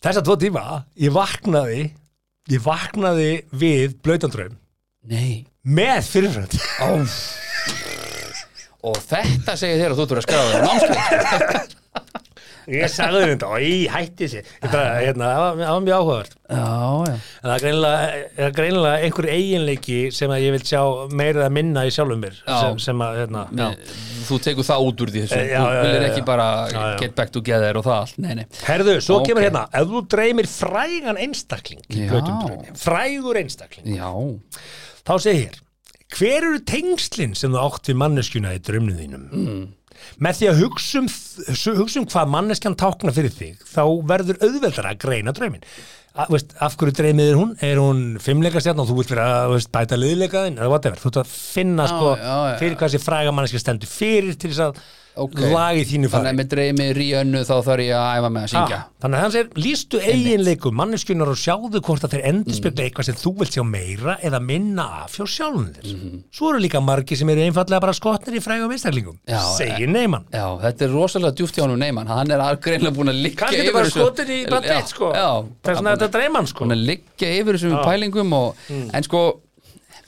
þessa 0.00 0.22
tvo 0.24 0.36
tíma, 0.40 0.64
ég 0.96 1.12
vaknaði 1.12 1.80
ég 2.50 2.62
vaknaði 2.64 3.30
við 3.52 3.98
blöytandraum 4.02 4.56
Nei. 5.10 5.46
Með 5.64 6.00
fyrirfrönd. 6.08 6.56
Og 8.82 8.96
þetta 8.96 9.56
segir 9.60 9.76
þér 9.82 9.92
að 9.92 9.98
þú 10.00 10.06
þurfa 10.08 10.20
að 10.20 10.26
skráða 10.26 10.50
þér 10.54 10.62
námskeið 10.68 11.76
ég 12.70 12.90
sagði 12.92 13.20
þetta 13.32 13.48
og 13.50 13.64
ég 13.64 13.90
hætti 13.94 14.28
sér. 14.32 14.48
Hérna, 14.62 15.28
það 15.30 15.40
var- 15.44 15.56
það 15.60 15.72
var 15.74 15.84
mjög 15.86 15.96
áhugavert. 16.00 16.34
Já, 16.50 16.66
já. 17.06 17.14
En 17.40 17.50
það 17.50 17.54
er 17.54 17.64
greinilega, 17.64 18.24
er 18.46 18.50
greinilega 18.56 19.04
einhver 19.06 19.28
eiginleiki 19.30 19.98
sem 20.12 20.30
að 20.34 20.42
ég 20.46 20.54
vil 20.56 20.64
sjá 20.70 20.82
meira 21.20 21.44
að 21.46 21.52
minna 21.58 21.84
í 21.86 21.92
sjálfum 21.94 22.20
mér 22.24 22.36
sem, 22.46 22.78
sem 22.86 22.98
að, 23.06 23.20
hérna. 23.20 23.44
Þú 24.30 24.38
tekur 24.46 24.66
það 24.70 24.86
út 24.88 25.04
úr 25.06 25.10
því 25.14 25.22
þessu. 25.26 25.38
Eh, 25.40 25.58
Þú 25.60 25.82
vilir 25.84 26.06
ekki 26.10 26.24
bara 26.26 26.96
get 27.00 27.14
back 27.16 27.30
together 27.32 27.76
og 27.80 27.84
það 27.84 27.96
allt. 28.00 28.18
Nei, 28.18 28.34
nei. 28.34 28.46
Herðu, 28.66 28.96
svo 29.02 29.20
Ok. 29.20 29.28
kemur 29.30 29.42
hérna, 29.46 29.66
ef 29.72 29.86
þú 29.88 30.04
dreymir 30.08 30.46
frægan 30.50 31.18
einstakling 31.18 31.80
frægur 32.78 33.36
einstakling, 33.40 33.86
Já, 33.96 34.10
þá 35.06 35.12
segir 35.20 35.48
hér, 35.48 35.58
hver 36.16 36.42
eru 36.42 36.58
tengslin 36.66 37.34
sem 37.36 37.52
þú 37.52 37.60
átt 37.62 37.90
við 37.90 37.98
manneskjuna 38.00 38.54
í 38.56 38.60
draumnum 38.62 38.98
þínum? 38.98 39.24
Mm. 39.32 39.68
Með 40.18 40.40
því 40.40 40.50
að 40.50 40.60
hugsa 40.64 41.00
um, 41.00 41.08
hugsa 41.78 42.02
um 42.02 42.10
hvað 42.10 42.34
manneskjan 42.34 42.78
tákna 42.80 43.14
fyrir 43.14 43.34
þig, 43.34 43.64
þá 43.70 43.82
verður 44.10 44.42
auðveldara 44.42 44.94
að 44.94 45.02
greina 45.06 45.34
veist, 46.30 46.54
af 46.58 46.74
hverju 46.78 46.96
dreymið 46.98 47.28
er 47.30 47.38
hún? 47.38 47.52
Er 47.64 47.80
hún 47.80 48.00
fimmleika 48.22 48.60
stjarn 48.62 48.82
og 48.82 48.88
þú 48.90 48.96
vilt 48.98 49.12
vera 49.14 49.28
að 49.46 49.66
bæta 49.72 49.98
liðleikaðin? 50.00 50.58
Þú 50.58 50.78
ert 51.12 51.20
að 51.22 51.30
finna 51.30 51.86
Já, 51.86 51.92
sko, 51.92 52.08
já, 52.18 52.32
já. 52.50 52.56
fyrir 52.62 52.74
hvað 52.80 52.90
þessi 52.90 53.04
fræga 53.04 53.34
manneskja 53.36 53.62
stendur 53.62 53.92
fyrir 53.92 54.34
til 54.40 54.50
þess 54.50 54.64
að 54.66 54.80
Ok. 55.20 55.38
lagi 55.52 55.84
þínu 55.90 56.08
þannig 56.08 56.10
fari. 56.10 56.30
að 56.30 56.38
með 56.40 56.48
dreymi 56.54 56.86
ríönnu 56.96 57.40
þá 57.44 57.54
þarf 57.66 57.82
ég 57.84 57.94
að 57.96 58.18
æfa 58.20 58.30
með 58.34 58.42
að 58.46 58.50
syngja. 58.54 58.78
Ah, 58.80 58.86
þannig 59.02 59.16
að 59.18 59.22
hann 59.24 59.34
segir, 59.34 59.50
lístu 59.64 60.00
eiginleikum 60.00 60.74
manneskjunar 60.80 61.28
og 61.32 61.38
sjáðu 61.40 61.80
hvort 61.84 62.04
að 62.06 62.14
þeir 62.14 62.24
endur 62.30 62.54
spekla 62.56 62.84
eitthvað 62.86 63.04
sem 63.10 63.14
þú 63.20 63.32
vilt 63.40 63.52
sjá 63.58 63.64
meira 63.66 64.16
eða 64.22 64.40
minna 64.40 64.86
af 65.04 65.16
hjá 65.18 65.26
sjálfum 65.26 65.68
þér. 65.74 66.22
Svo 66.32 66.50
eru 66.50 66.58
líka 66.64 66.80
margir 66.80 67.16
sem 67.20 67.28
eru 67.28 67.40
einfallega 67.44 67.80
bara 67.80 67.92
skotnir 67.92 68.38
í 68.38 68.42
frægum 68.44 68.70
einstaklingum, 68.72 69.18
segir 69.56 69.88
neyman. 69.88 70.24
Já, 70.32 70.46
þetta 70.64 70.82
er 70.88 70.94
rosalega 70.94 71.34
djúft 71.36 71.54
hjá 71.56 71.62
honum 71.66 71.78
neyman. 71.78 72.06
Hann 72.06 72.30
er 72.30 72.38
greinlega 72.56 72.94
búin 72.96 73.08
að 73.12 73.20
liggja 73.22 73.44
kannski 73.44 73.60
þetta 73.60 73.70
yfir 73.70 73.90
þessu- 73.90 74.00
í 74.30 74.44
sko. 74.88 75.12
vegna 75.64 75.96
þetta 75.96 76.10
dreyman 76.10 76.46
sko. 76.46 76.64
Búin 76.64 76.78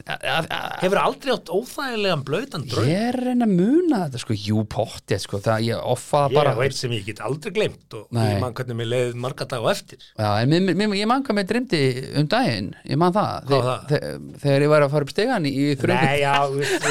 hefur 0.06 0.98
aldrei 1.02 1.32
átt 1.34 1.50
óþægilegan 1.54 2.22
blöytan 2.26 2.64
draum? 2.68 2.86
Ég 2.88 3.04
er 3.12 3.18
reyna 3.28 3.46
að 3.46 3.52
muna 3.58 4.00
þetta 4.06 4.20
sko. 4.22 4.36
Jú, 4.46 4.64
pottið 4.72 5.20
sko. 5.24 5.40
Það 5.44 5.66
ég 5.68 5.84
offaða 5.94 6.30
ég 6.32 6.38
bara 6.40 6.54
veit 6.58 6.76
sem 6.78 6.94
ég 6.96 7.04
get 7.06 7.22
aldrei 7.24 7.52
glemt 7.56 7.96
og 7.98 8.06
Nei. 8.16 8.26
ég 8.34 8.40
man 8.42 8.54
hvernig 8.58 8.78
mér 8.80 8.90
leiði 8.92 9.14
marga 9.26 9.46
dag 9.52 9.62
og 9.66 9.70
eftir. 9.72 9.98
Já, 10.18 10.30
en 10.42 10.52
mér, 10.54 10.74
mér, 10.82 10.96
ég 11.02 11.10
man 11.10 11.22
hvað 11.26 11.38
mér 11.40 11.48
dreymdi 11.52 11.82
um 12.20 12.28
daginn. 12.34 12.72
Ég 12.90 12.98
man 13.04 13.12
það, 13.16 13.46
Hvað 13.46 13.62
var 13.62 13.70
það? 13.70 13.86
þe- 13.92 14.40
Þegar 14.42 14.66
ég 14.66 14.72
var 14.74 14.82
að 14.88 14.90
fara 14.96 15.08
upp 15.08 15.14
stegan 15.14 15.46
í, 15.46 15.54
þröngu 15.78 16.02
Nei, 16.02 16.20
já, 16.20 16.34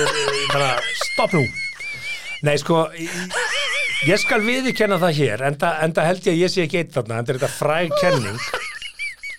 bara 0.56 0.72
stopp 1.12 1.34
nú. 1.38 1.44
Nei, 2.48 2.56
sko 2.58 2.86
ég- 2.98 3.40
ég 4.10 4.18
skal 4.18 4.42
viðurkenna 4.42 4.98
það 5.02 5.18
hér 5.20 5.44
enda, 5.52 5.76
enda 5.86 6.02
held 6.08 6.24
ég 6.26 6.34
að 6.34 6.40
ég 6.42 6.50
sé 6.50 6.64
ekki 6.66 6.80
eitt 6.82 6.96
þarna 6.96 7.20
enda 7.22 7.34
er 7.36 7.38
þetta 7.38 7.52
fræg 7.54 7.92
kenning 8.02 8.40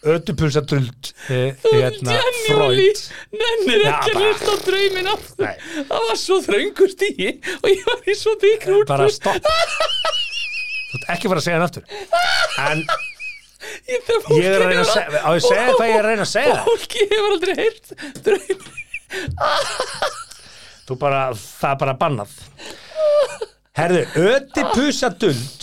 ödupulsadruld 0.03 1.13
eh, 1.31 1.55
hérna, 1.69 2.17
Freud. 2.49 3.03
Nennir 3.37 3.85
ekki 3.93 4.11
að 4.11 4.17
bara- 4.17 4.33
hlusta 4.33 4.51
á 4.51 5.13
aftur. 5.13 5.47
Nei. 5.47 5.85
Það 5.93 6.09
var 6.09 6.19
svo 6.23 6.41
þröngur 6.43 6.91
stíi 6.93 7.31
Og 7.61 7.69
ég 7.71 7.87
var 7.87 8.03
í 8.11 8.19
svo 8.19 8.35
þykru 8.43 8.81
úr 8.81 8.89
bara 8.91 9.09
stopp. 9.13 9.47
Þú 10.93 10.99
ert 10.99 11.09
ekki 11.15 11.31
fara 11.33 11.41
að 11.41 11.47
segja 11.47 11.57
hann 11.61 11.69
aftur. 11.71 11.85
En 12.67 12.85
Ég, 13.87 14.03
ég 14.37 14.47
er 14.47 14.59
að 14.59 14.73
reyna 14.73 14.83
að 14.83 14.91
segja 14.91 15.21
á 15.23 15.31
ég 15.33 15.45
segja 15.45 15.75
hvað 15.77 15.89
ég 15.89 15.95
er 15.95 16.03
að 16.03 16.09
reyna 16.11 16.25
að 16.27 16.31
segja 16.33 16.57
Fólki 16.67 17.05
hefur 17.13 17.35
aldrei 17.37 17.55
heyrt 17.61 17.87
draum 18.27 18.63
þú 20.89 20.97
bara, 20.99 21.21
það 21.37 21.71
er 21.71 21.79
bara 21.85 21.95
bannað 22.01 22.35
Herðu, 23.73 24.03
ödipusaduld 24.21 25.63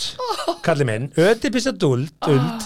kalli 0.66 0.82
minn, 0.88 1.04
ödipusaduld 1.14 2.24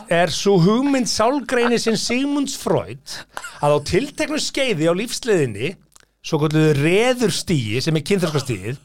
er 0.08 0.30
svo 0.32 0.54
hugmynd 0.64 1.10
sálgreini 1.10 1.76
sem 1.82 1.98
Sigmunds 2.00 2.54
Freud 2.56 3.18
að 3.60 3.74
á 3.76 3.78
tilteknu 3.90 4.38
skeiði 4.40 4.88
á 4.88 4.96
lífsliðinni 4.96 5.74
svo 6.24 6.40
kalluðu 6.40 6.70
reðurstíi 6.78 7.82
sem 7.84 8.00
er 8.00 8.06
kynþarskastíið 8.08 8.78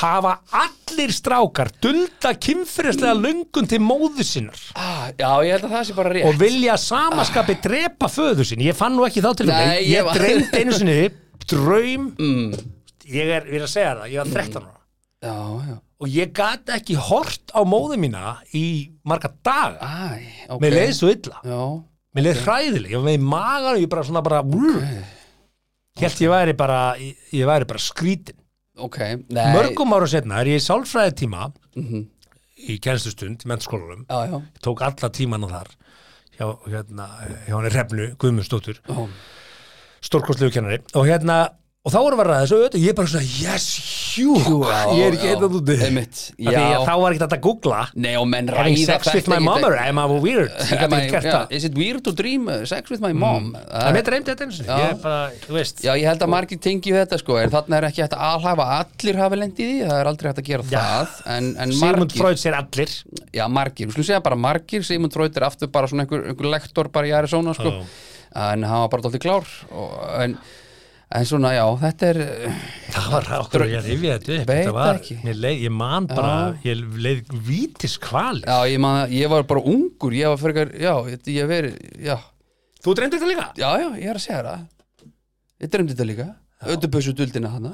hafa 0.00 0.32
allir 0.58 1.14
strákar 1.14 1.70
dulda 1.78 2.32
kynfyrirslega 2.34 3.14
löngun 3.16 3.70
til 3.70 3.78
móðu 3.80 4.26
sinnar. 4.26 4.58
Ah, 4.74 5.06
Já, 5.14 5.30
ég 5.46 5.54
held 5.54 5.68
að 5.68 5.76
það 5.76 5.86
sé 5.86 5.96
bara 6.00 6.12
rétt. 6.16 6.26
Og 6.26 6.40
vilja 6.42 6.74
samaskapi 6.82 7.60
drepa 7.62 8.10
föðu 8.10 8.44
sinni 8.48 8.66
ég 8.72 8.76
fann 8.76 8.98
nú 8.98 9.06
ekki 9.06 9.22
þá 9.22 9.30
til 9.38 9.46
Nei, 9.54 9.86
ég, 9.86 10.00
ég 10.02 10.10
dreymdi 10.18 10.64
einu 10.64 10.74
sinni 10.80 10.98
draum. 11.46 12.10
Ég 13.06 13.30
er, 13.38 13.46
við 13.46 13.60
erum 13.60 13.68
að 13.70 13.72
segja 13.78 13.94
það, 14.00 14.10
ég 14.16 14.24
var 14.24 14.34
13 14.34 14.66
ára 14.66 14.75
Já, 15.24 15.34
já. 15.68 15.76
Og 16.00 16.08
ég 16.12 16.32
gat 16.36 16.68
ekki 16.76 16.94
hort 17.00 17.52
á 17.56 17.60
móðu 17.64 17.96
mína 18.00 18.34
í 18.52 18.90
marga 19.08 19.30
daga. 19.46 19.80
Æ, 19.80 20.48
ok. 20.52 20.60
Mér 20.60 20.74
leiði 20.76 20.96
svo 20.98 21.08
illa, 21.14 21.38
Já, 21.46 21.60
mér 22.16 22.26
leiði 22.26 22.42
hræðileg 22.44 22.90
ég 22.92 23.00
var 23.00 23.06
með 23.08 23.16
í 23.16 23.22
magan 23.24 23.70
og 23.78 23.80
ég 23.84 23.88
bara 23.94 24.04
svona 24.04 24.22
bara 24.26 24.42
okay. 24.76 25.00
held 26.02 26.20
ég 26.26 26.32
væri 26.34 26.56
bara 26.58 26.80
ég, 27.00 27.16
væri 27.48 27.68
bara 27.72 27.80
skrítin 27.80 28.36
mörgum 29.56 29.94
ára 29.96 30.06
setna 30.12 30.42
er 30.42 30.50
ég 30.52 30.60
í 30.60 30.66
sálfræði 30.66 31.14
tíma 31.22 31.46
Mhm. 31.76 32.04
í 32.68 32.76
Já, 34.08 34.18
já. 34.28 34.36
Ég 34.36 34.60
tók 34.64 34.80
alla 34.84 35.08
tímana 35.12 35.48
þar 35.48 35.68
hjá, 36.36 36.46
hérna, 36.68 37.06
hjá 37.48 37.54
hann 37.56 37.70
Hrefnu 37.72 38.16
Guðmundsdóttur 38.20 38.80
Já. 38.84 39.08
stórkostlegu 40.04 40.52
kennari. 40.52 40.78
Og 40.94 41.06
hérna 41.08 41.48
og 41.86 41.92
þá 41.94 41.98
voru 42.02 42.16
að 42.18 42.26
ræða 42.26 42.38
þessu 42.42 42.56
öðu, 42.58 42.78
ég 42.82 42.90
er 42.90 42.94
bara 42.98 43.10
svona 43.12 43.26
yes, 43.38 43.66
hjú, 44.16 44.32
Já, 44.66 44.78
ég 44.90 45.04
er 45.06 45.16
ekki 45.16 45.28
eitthvað 45.30 45.52
úti 45.60 45.76
þá 46.82 46.94
var 46.98 47.14
ekki 47.14 47.20
þetta 47.22 47.36
að 47.36 47.42
googla. 47.44 47.82
Nei, 47.94 48.14
og 48.18 48.24
menn 48.32 48.48
ræða 48.50 48.80
sex 48.88 49.12
with 49.14 49.28
my 49.30 49.38
mother, 49.44 49.76
am 49.78 50.00
I 50.02 50.06
weird? 50.18 50.50
Ég 50.72 50.82
Am 50.82 50.96
I- 50.96 51.04
það. 51.14 51.52
Is 51.54 51.66
it 51.68 51.78
weird 51.78 52.02
to 52.08 52.12
dream 52.16 52.48
uh, 52.50 52.64
sex 52.66 52.90
with 52.90 53.04
my 53.04 53.12
mom? 53.14 53.52
en 53.54 53.70
Það- 53.70 53.94
mér 53.96 54.06
dreymdi 54.08 54.32
þetta 54.32 54.48
eins 54.48 54.58
og 54.64 54.72
ég 54.72 54.88
er 54.88 54.98
bara, 55.04 55.20
þú 55.44 55.56
veist. 55.60 55.84
Já, 55.86 55.92
ég 55.94 56.08
held 56.10 56.26
að 56.26 56.32
margir 56.34 56.60
tengi 56.66 56.96
þetta 56.96 57.20
sko. 57.22 57.38
En 57.44 57.54
þarna 57.54 57.78
er 57.78 57.88
ekki 57.92 58.02
hægt 58.04 58.18
að 58.18 58.26
alhæfa 58.32 58.66
að 58.66 58.82
allir 58.82 59.22
hafi 59.22 59.40
lent 59.44 59.62
í 59.62 59.70
það 59.84 59.96
er 60.00 60.10
aldrei 60.12 60.30
hægt 60.32 60.42
að 60.42 60.50
gera 60.50 60.68
það 60.72 61.14
en, 61.36 61.52
en 61.62 61.76
Sigmund 61.78 62.18
Freud 62.18 62.42
sér 62.42 62.58
allir. 62.58 62.98
Já 63.36 63.46
margir, 63.60 63.86
við 63.86 63.96
skulum 63.96 64.10
segja 64.10 64.22
bara 64.26 64.40
margir. 64.48 64.82
Sigmund 64.90 65.14
Freud 65.14 65.38
er 65.38 65.46
aftur 65.52 65.70
bara 65.70 65.90
svona 65.90 66.06
einhver, 66.06 66.26
einhver 66.32 66.50
lektor 66.50 66.90
bara 66.90 67.06
í 67.10 67.14
Arizona 67.14 67.54
sko. 67.56 67.76
En 68.36 68.66
hann 68.66 68.82
var 68.84 68.90
bara 68.92 69.06
dálítið 69.06 69.22
klár 69.22 69.46
og, 69.70 69.92
en, 70.20 70.34
en 71.16 71.26
svona 71.28 71.52
já, 71.56 71.64
þetta 71.80 72.08
er 72.12 72.20
það 72.92 73.10
var 73.14 73.28
okkur 73.40 73.64
að 73.66 73.74
ég 73.74 73.90
rifja 73.90 74.16
þetta 74.18 74.36
upp 74.36 74.52
þetta 74.52 74.76
var, 74.76 75.00
ekki. 75.00 75.18
mér 75.24 75.42
leið, 75.46 75.66
ég 75.66 75.76
man 75.80 76.08
bara 76.10 76.36
ég 76.66 76.86
leið 77.06 77.34
vítis 77.48 77.98
kvali 78.02 78.44
já, 78.44 78.56
ég, 78.70 78.80
man, 78.82 79.02
ég 79.12 79.32
var 79.32 79.46
bara 79.48 79.64
ungur 79.74 80.16
ég 80.16 80.32
var 80.32 80.40
fyrir, 80.42 80.72
já, 80.82 80.94
ég, 81.10 81.28
ég 81.36 81.50
verið 81.50 81.76
já, 82.06 82.16
þú 82.84 82.96
dreymdi 83.00 83.20
þetta 83.20 83.30
líka? 83.32 83.50
já, 83.56 83.68
já, 83.82 83.88
ég 83.96 84.10
er 84.12 84.20
að 84.20 84.26
segja 84.28 84.42
það. 84.46 84.64
Ég 85.56 85.72
drefndi 85.72 85.94
þetta 85.94 86.06
líka. 86.10 86.26
Ödubössu 86.66 87.12
duldina 87.16 87.52
hana 87.52 87.70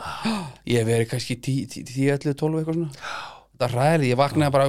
ég 0.67 0.81
hef 0.81 0.87
verið 0.89 1.09
kannski 1.13 1.37
10, 1.39 1.83
10, 1.87 2.09
11, 2.15 2.37
12 2.39 2.61
eitthvað 2.61 2.79
svona. 2.79 3.11
Það 3.59 3.67
er 3.67 3.75
ræðileg, 3.79 4.11
ég 4.11 4.19
vaknaði 4.19 4.55
bara 4.57 4.67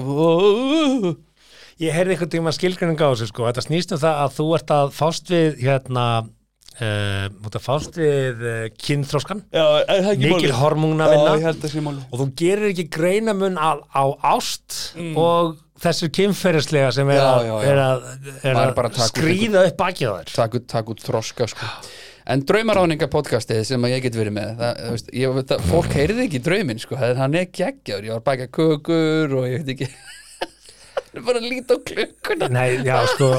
ég 1.81 1.95
heyrði 1.97 2.15
einhvern 2.15 2.31
tíma 2.35 2.53
skilgrinning 2.53 3.01
á 3.01 3.09
þessu 3.09 3.29
sko, 3.31 3.47
þetta 3.49 3.65
snýst 3.65 3.93
um 3.95 4.01
það 4.03 4.19
að 4.21 4.35
þú 4.37 4.45
ert 4.57 4.73
að 4.75 4.93
fást 4.93 5.33
við 5.33 5.61
hérna 5.63 6.05
uh, 6.77 7.25
þú 7.33 7.49
ert 7.49 7.57
að 7.59 7.65
fást 7.65 7.99
við 7.99 8.45
uh, 8.47 8.61
kynþróskan 8.85 9.43
er 9.53 10.07
það 10.07 10.23
mikil 10.23 10.55
hormóna 10.57 11.09
vinna 11.11 11.35
að 11.35 11.43
og 12.09 12.21
þú 12.21 12.27
gerir 12.39 12.69
ekki 12.71 12.87
greinamun 12.93 13.59
á, 13.59 13.77
á 13.93 14.03
ást 14.33 14.79
og 15.19 15.59
þessu 15.83 16.09
kynferðislega 16.15 16.93
sem 16.95 17.09
er 17.11 17.19
Já, 17.19 17.27
að, 17.27 17.45
já, 17.47 17.53
já. 17.53 17.67
er 17.73 17.81
að, 17.83 18.07
er 18.43 18.59
að 18.61 18.73
út 18.85 18.99
skrýða 19.09 19.65
upp 19.67 19.77
bakið 19.81 20.09
á 20.09 20.13
þér. 20.15 20.33
Takk 20.37 20.57
takk 20.71 20.91
út 20.93 21.03
þroska 21.03 21.47
sko. 21.51 21.69
En 22.33 22.45
draumaráninga 22.47 23.09
podcastið 23.11 23.65
sem 23.67 23.83
að 23.83 23.97
ég 23.97 24.05
get 24.05 24.15
verið 24.15 24.35
með 24.37 24.53
það, 24.61 24.77
veist, 24.93 25.09
ég, 25.19 25.39
það, 25.49 25.65
Fólk 25.67 25.97
heyrði 25.97 26.23
ekki 26.29 26.39
drauminn 26.45 26.79
sko, 26.79 26.95
hann 27.19 27.35
er 27.35 27.49
geggjaður. 27.51 28.07
Ég 28.07 28.13
var 28.15 28.21
að 28.21 28.27
baka 28.29 28.47
kökur 28.59 29.35
og 29.41 29.49
ég 29.49 29.65
veit 29.65 29.73
ekki. 29.75 29.89
Það 31.13 31.19
er 31.19 31.25
bara 31.27 31.41
að 31.43 31.49
líta 31.51 31.75
á 31.75 31.79
klukkuna. 31.89 32.47
Nei, 32.53 32.69
já, 32.87 32.95
sko 33.11 33.33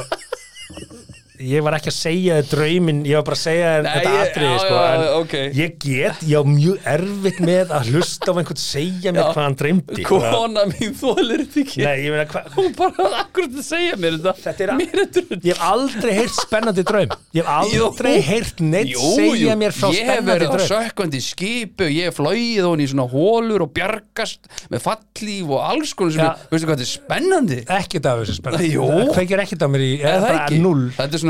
ég 1.43 1.65
var 1.67 1.75
ekki 1.75 1.91
að 1.91 1.95
segja 1.97 2.35
þér 2.39 2.47
drauminn 2.53 3.01
ég 3.09 3.17
var 3.19 3.25
bara 3.27 3.35
að 3.35 3.41
segja 3.43 3.71
Nei, 3.83 3.89
þetta 3.91 4.11
já, 4.45 4.51
sko, 4.63 4.75
já, 4.79 4.91
en 4.95 5.05
ok. 5.19 5.33
ég 5.59 5.73
get, 5.83 6.21
ég 6.31 6.37
á 6.39 6.43
mjög 6.47 6.85
erfitt 6.93 7.41
með 7.43 7.73
að 7.75 7.89
hlusta 7.91 8.31
á 8.31 8.35
einhvern 8.39 8.61
segja 8.63 9.11
mér 9.17 9.27
hvað 9.33 9.41
hann 9.43 9.57
dreymdi 9.59 10.05
Kona 10.07 10.63
mín 10.71 10.93
þólir 11.01 11.43
þetta 11.43 11.61
ekki. 11.65 11.83
Nei, 11.83 12.05
meina 12.15 12.27
hvað 12.31 12.55
Hún 12.55 12.71
bara 12.79 13.09
akkurat 13.25 13.57
að 13.59 13.67
segja 13.67 13.97
mér 13.99 14.15
þetta? 14.21 14.35
Þetta 14.45 14.63
er 14.69 14.73
Mér 14.79 14.95
er 15.03 15.09
drull 15.17 15.41
Ég 15.43 15.51
hef 15.51 15.65
aldrei 15.67 16.13
heyrt 16.21 16.37
spennandi 16.39 16.85
draum. 16.87 17.17
Ég 17.35 17.43
hef 17.43 17.51
aldrei 17.83 18.15
Jú. 18.15 18.23
heyrt 18.29 18.63
neitt 18.63 18.93
Jú, 18.95 19.11
segja 19.19 19.35
jú, 19.43 19.59
mér 19.65 19.75
frá 19.75 19.89
ég 19.91 20.07
hef 20.07 20.21
spennandi 20.21 20.31
verið 20.31 20.47
á 20.47 20.55
draum. 20.55 20.69
sökkvandi 20.71 21.23
skipu 21.25 21.91
ég 21.91 22.09
hef 22.13 22.19
flóið 22.21 22.69
hún 22.69 22.85
í 22.85 22.89
svona 22.95 23.09
hólur 23.11 23.67
og 23.67 23.75
bjargast 23.75 24.47
með 24.71 24.85
fallíf 24.87 25.51
og 25.51 25.67
alls 25.67 25.95
konar 25.99 26.15
sem 26.15 26.47
veistu 26.53 26.71
hvað 26.71 26.79
þetta 26.79 26.87
er 26.87 26.93
spennandi. 26.95 27.59
Ekkert 27.81 28.07
af 28.13 28.23
þessu 28.23 28.39
spennandi. 28.39 28.71
Það 28.79 29.13
kveikir 29.19 29.43
ekkert 29.45 29.67
af 29.67 29.75
mér 29.75 29.83
í 29.83 29.93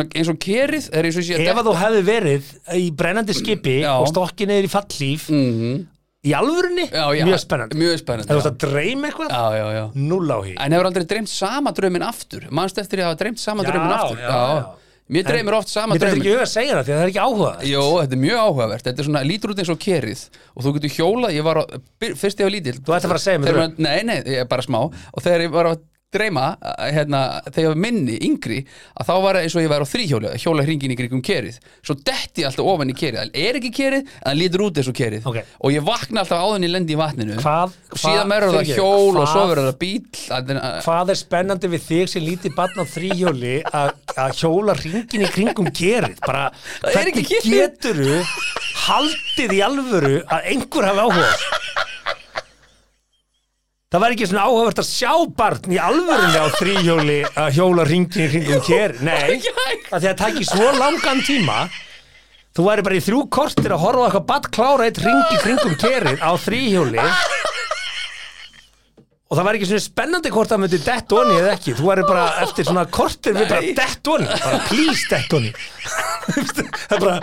Er 0.00 0.06
er 0.06 0.10
það 0.10 0.20
er 0.20 0.24
svona 0.24 0.24
eins 0.24 0.28
og 0.32 0.38
kerið 0.44 0.88
er 0.92 1.04
eins 1.08 1.16
og 1.20 1.24
sé 1.28 1.38
Ef 1.44 1.56
að 1.60 1.66
þú 1.68 1.74
hefði 1.80 2.02
verið 2.08 2.52
í 2.74 2.86
brennandi 2.98 3.34
skipi 3.38 3.76
Já. 3.84 3.92
og 4.00 4.08
stokkin 4.10 4.50
eða 4.50 4.64
í 4.64 4.70
fallíf 4.72 5.28
Mhm. 5.30 5.86
í 6.24 6.32
alvörunni, 6.32 6.86
já, 6.90 7.04
já, 7.14 7.24
mjög 7.28 7.40
spennandi. 7.44 7.76
Mjög 7.76 7.98
þú 8.00 8.24
já. 8.24 8.36
ert 8.38 8.46
að 8.48 8.56
dreyma 8.64 9.08
eitthvað, 9.10 9.28
já, 9.28 9.44
já, 9.60 9.66
já. 9.76 9.90
Null 9.94 10.28
á 10.32 10.38
hí. 10.40 10.54
En 10.58 10.72
hefur 10.72 10.86
aldrei 10.88 11.04
dreymt 11.04 11.28
sama 11.28 11.70
drauminn 11.72 12.02
aftur? 12.02 12.46
Manst 12.50 12.78
eftir 12.78 12.98
ég 12.98 13.04
hafa 13.04 13.18
dreymt 13.20 13.38
sama 13.38 13.62
Já, 13.62 13.70
drauminn 13.70 13.92
aftur? 13.92 14.18
já, 14.18 14.30
já. 14.30 14.64
Mér 15.04 15.22
dreymir 15.28 15.52
oft 15.52 15.68
sama 15.68 15.92
Mér 15.92 15.96
er 15.96 16.00
drauminn. 16.00 16.22
ekki 16.24 16.32
huga 16.32 16.44
að 16.46 16.48
segja 16.48 16.74
það 16.78 16.84
því 16.86 16.92
að 16.94 16.96
það 16.96 17.04
er 17.04 17.10
ekki 17.12 17.24
áhuga 17.28 17.50
Jó, 17.68 17.82
þetta 18.00 18.12
er 18.16 18.22
mjög 18.24 18.38
áhugavert, 18.40 18.84
þetta 18.88 18.98
er 18.98 19.04
svona 19.04 19.22
lítur 19.28 19.50
út 19.52 19.58
eins 19.60 19.68
og 19.68 19.78
kerið. 19.84 20.20
Og 20.56 20.64
þú 20.64 20.72
getur 20.78 20.94
hjólað, 20.96 21.34
ég 21.36 21.44
var 21.44 21.56
á, 21.60 21.64
fyrst 22.00 22.38
ég 22.40 22.44
var 22.48 22.54
lítill. 22.56 22.78
Þú 22.80 22.94
ætti 22.96 23.04
að 23.04 23.12
fara 23.12 23.20
að 23.20 23.26
segja 23.28 23.38
mér 23.44 23.52
maður- 23.60 23.78
Nei, 23.84 24.02
nei, 24.02 24.16
ég 24.24 24.40
er 24.40 24.44
bara 24.48 24.62
smá. 24.64 24.80
Og 25.12 25.20
þegar 25.22 25.40
ég 25.44 25.50
var 25.52 25.66
að 25.66 25.78
dreyma 26.14 26.44
hérna, 26.94 27.20
þegar 27.50 27.64
ég 27.64 27.70
var 27.74 27.80
minni, 27.84 28.16
yngri 28.28 28.60
að 29.00 29.08
þá 29.08 29.12
var 29.24 29.38
það 29.38 29.46
eins 29.48 29.56
og 29.58 29.64
ég 29.64 29.72
var 29.74 29.84
á 29.84 29.92
þrýhjóla 29.92 30.32
hjóla 30.44 30.64
hringin 30.66 30.94
í 30.94 30.98
kringum 30.98 31.22
kerið, 31.26 31.58
svo 31.84 31.96
detti 32.00 32.42
ég 32.44 32.48
alltaf 32.50 32.70
ofan 32.74 32.92
í 32.92 32.96
kerið, 32.98 33.20
það 33.24 33.40
er 33.48 33.58
ekki 33.60 33.72
kerið 33.78 34.00
en 34.04 34.24
það 34.30 34.38
lítur 34.40 34.64
út 34.68 34.80
eins 34.82 34.90
og 34.92 34.96
kerið 34.98 35.28
Ok. 35.30 35.38
og 35.60 35.74
ég 35.74 35.86
vakna 35.90 36.24
alltaf 36.24 36.44
áðan 36.46 36.64
í 36.68 36.72
lendi 36.72 36.94
í 36.96 37.00
vatninu 37.00 37.38
Hvað- 37.42 37.76
og 37.94 37.98
síðan 38.04 38.34
verður 38.34 38.58
það 38.60 38.72
hjól 38.74 39.10
og 39.10 39.20
hvað- 39.20 39.32
svo 39.34 39.44
verður 39.52 39.68
það 39.70 39.78
bíl 39.84 40.00
að, 40.38 40.54
Hvað 40.84 41.10
er 41.14 41.20
spennandi 41.24 41.68
við 41.74 41.86
þig 41.88 42.08
sem 42.14 42.22
lítið 42.24 42.54
barn 42.56 42.78
á 42.80 42.84
þrýhjóli 42.94 43.54
að 43.74 44.38
hjóla 44.40 44.74
ringin 44.80 45.26
í 45.26 45.30
kringum 45.34 45.70
gerið 45.74 46.18
bara, 46.24 46.50
er 46.84 46.92
hvernig 46.94 47.26
kerið. 47.28 47.54
geturu 47.54 48.22
haldið 48.84 49.54
í 49.56 49.60
alvöru 49.64 50.16
að 50.28 50.48
einhver 50.52 50.88
hafi 50.90 51.04
áhuga 51.04 51.28
þessu? 51.30 51.83
Það 53.94 54.02
var 54.02 54.12
ekki 54.16 54.26
svona 54.26 54.44
áhugavert 54.48 54.78
að 54.82 54.86
sjá 54.88 55.10
barn 55.38 55.70
í 55.70 55.76
alvörunni 55.78 56.38
á 56.42 56.50
þrýhjóli 56.56 57.18
að 57.38 57.50
hjóla 57.54 57.84
ringin 57.86 58.24
í 58.24 58.30
kringum 58.32 58.64
gerið 58.66 59.04
Nei, 59.06 59.20
ekki 59.36 59.52
að 59.54 60.00
því 60.00 60.08
að 60.10 60.16
taki 60.18 60.46
svo 60.48 60.72
langan 60.80 61.22
tíma. 61.22 61.58
Þú 62.58 62.66
væri 62.66 62.84
bara 62.88 62.98
í 62.98 63.04
þrjú 63.06 63.20
kortir 63.38 63.76
að 63.76 63.84
horfa 63.84 64.02
á 64.02 64.06
eitthvað 64.08 64.26
badd 64.32 64.48
klára 64.58 64.88
eitt 64.88 64.98
ring 64.98 65.22
í 65.30 65.38
kringum 65.44 65.78
kerið 65.78 66.26
á 66.26 66.30
þrýhjóli 66.42 67.06
og 69.24 69.38
það 69.38 69.46
væri 69.48 69.58
ekki 69.60 69.68
svona 69.70 69.82
spennandi 69.86 70.30
hvort 70.34 70.50
það 70.52 70.60
myndi 70.62 70.78
dett 70.84 71.12
onni 71.16 71.36
eða 71.40 71.52
ekki. 71.56 71.72
Þú 71.78 71.86
væri 71.88 72.02
bara 72.06 72.24
eftir 72.44 72.66
svona 72.68 72.84
kortir 72.92 73.34
við 73.38 73.48
bara 73.50 73.72
dett 73.80 74.10
onni, 74.12 74.26
bara 74.44 74.58
please 74.68 75.06
dett 75.10 75.32
onni 75.38 75.52
það 76.34 76.92
er 76.96 77.00
bara, 77.02 77.14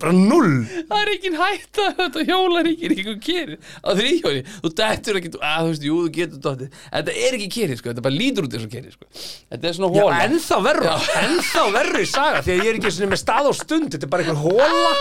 bara 0.00 0.12
null. 0.16 0.50
Það 0.88 0.98
er 1.02 1.10
ekki 1.14 1.30
hægt 1.36 1.80
að 1.80 1.92
þetta 2.00 2.24
hjólar 2.28 2.68
ekki 2.70 2.90
ekki 2.94 3.14
kerið 3.24 3.70
á 3.80 3.90
þrýhjóli 3.96 4.42
þú 4.48 4.72
dettur 4.80 5.20
ekki, 5.20 5.30
að 5.40 5.60
þú 5.60 5.70
veist, 5.70 5.86
jú, 5.88 5.98
þú 6.04 6.12
getur 6.16 6.42
dottið. 6.48 6.80
Þetta 6.90 7.14
er 7.24 7.38
ekki 7.38 7.48
kerið, 7.56 7.80
sko, 7.80 7.90
þetta 7.92 8.04
bara 8.08 8.16
lítur 8.18 8.48
út 8.48 8.56
eins 8.58 8.66
og 8.66 8.74
kerið, 8.74 8.96
sko. 8.96 9.08
Þetta 9.54 9.70
er 9.70 9.78
svona 9.78 9.90
Já, 9.90 10.02
hóla 10.04 10.20
ennþá 10.26 10.60
verra, 10.66 10.96
ennþá 11.22 11.64
verra 11.76 12.02
í 12.04 12.10
saga 12.10 12.42
því 12.44 12.54
að 12.56 12.60
ég 12.64 12.70
er 12.74 12.80
ekki 12.80 12.94
svona 12.96 13.12
með 13.14 13.22
stað 13.24 13.50
og 13.52 13.56
stund 13.60 13.94
þetta 13.96 14.08
er 14.08 14.12
bara 14.16 14.26
einhver 14.26 14.44
hóla 14.44 14.92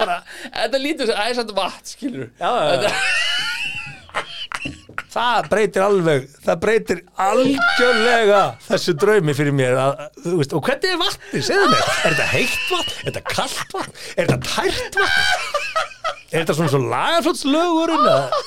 bara, 0.00 0.16
þetta 0.62 0.82
lítur 0.86 1.12
sem 1.12 1.22
æsand 1.28 1.54
vatn, 1.56 1.92
skilur 1.92 2.28
já, 2.40 2.48
já, 2.48 2.88
já. 2.88 3.31
Það 5.12 5.48
breytir 5.52 5.84
alveg 5.84 6.28
það 6.46 6.60
breytir 6.62 7.02
algjörlega 7.26 8.42
þessu 8.68 8.94
draumi 9.02 9.34
fyrir 9.36 9.56
mér 9.56 9.78
að, 9.82 10.04
veist, 10.24 10.54
og 10.56 10.64
hvernig 10.66 10.94
er 10.94 11.00
vatni, 11.02 11.42
segðu 11.44 11.68
mér? 11.72 11.84
Er 11.92 12.16
þetta 12.16 12.28
heitt 12.32 12.58
vatn, 12.70 12.94
er 13.02 13.10
þetta 13.10 13.24
kallt 13.36 13.76
vatn? 13.76 14.00
Er 14.16 14.32
þetta 14.32 14.40
tært 14.48 15.00
vatn? 15.02 15.90
Er 16.32 16.40
þetta 16.40 16.54
svona 16.56 16.72
svo 16.72 16.78
lagarflótslögurinn 16.88 18.06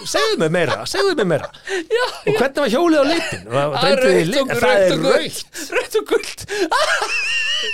segðu 0.09 0.39
mér 0.41 0.53
meira, 0.55 0.77
segðu 0.89 1.13
mér 1.19 1.27
meira. 1.35 1.51
Já, 1.69 2.05
og 2.25 2.31
hvernig 2.39 2.63
var 2.63 2.71
hjólið 2.73 2.97
á 2.97 3.05
litin 3.11 3.43
það 3.45 3.75
það 3.75 3.89
er 3.91 3.99
rautt 5.75 5.99
og 6.01 6.15
rautt 6.15 6.41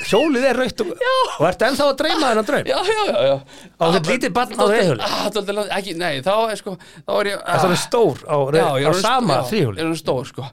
hjólið 0.09 0.45
er 0.51 0.59
rautt 0.61 0.83
og, 0.83 0.91
og 1.39 1.45
ertu 1.49 1.67
ennþá 1.67 1.87
að 1.87 1.97
dreyma 2.01 2.29
þennan 2.31 2.47
draum? 2.49 2.69
Já, 2.71 2.77
já, 2.87 3.01
já, 3.11 3.21
já. 3.27 3.35
Á 3.77 3.83
þetta 3.95 4.13
lítið 4.13 4.33
barn 4.37 4.55
á 4.61 4.65
reyðhjóli 4.71 5.01
Ah, 5.07 5.77
ekki, 5.77 5.95
nei, 5.99 6.21
þá 6.25 6.31
er 6.51 6.61
sko 6.61 6.75
þá 6.79 7.11
er 7.19 7.31
ég 7.31 7.43
það 7.47 7.67
er 7.71 7.81
stór 7.83 8.23
á, 8.27 8.35
Já, 8.55 8.65
á 8.67 8.91
er 8.91 8.99
sama 9.01 9.39
ég 9.51 9.81
er 9.85 9.95
stór, 9.99 10.25
sko. 10.29 10.47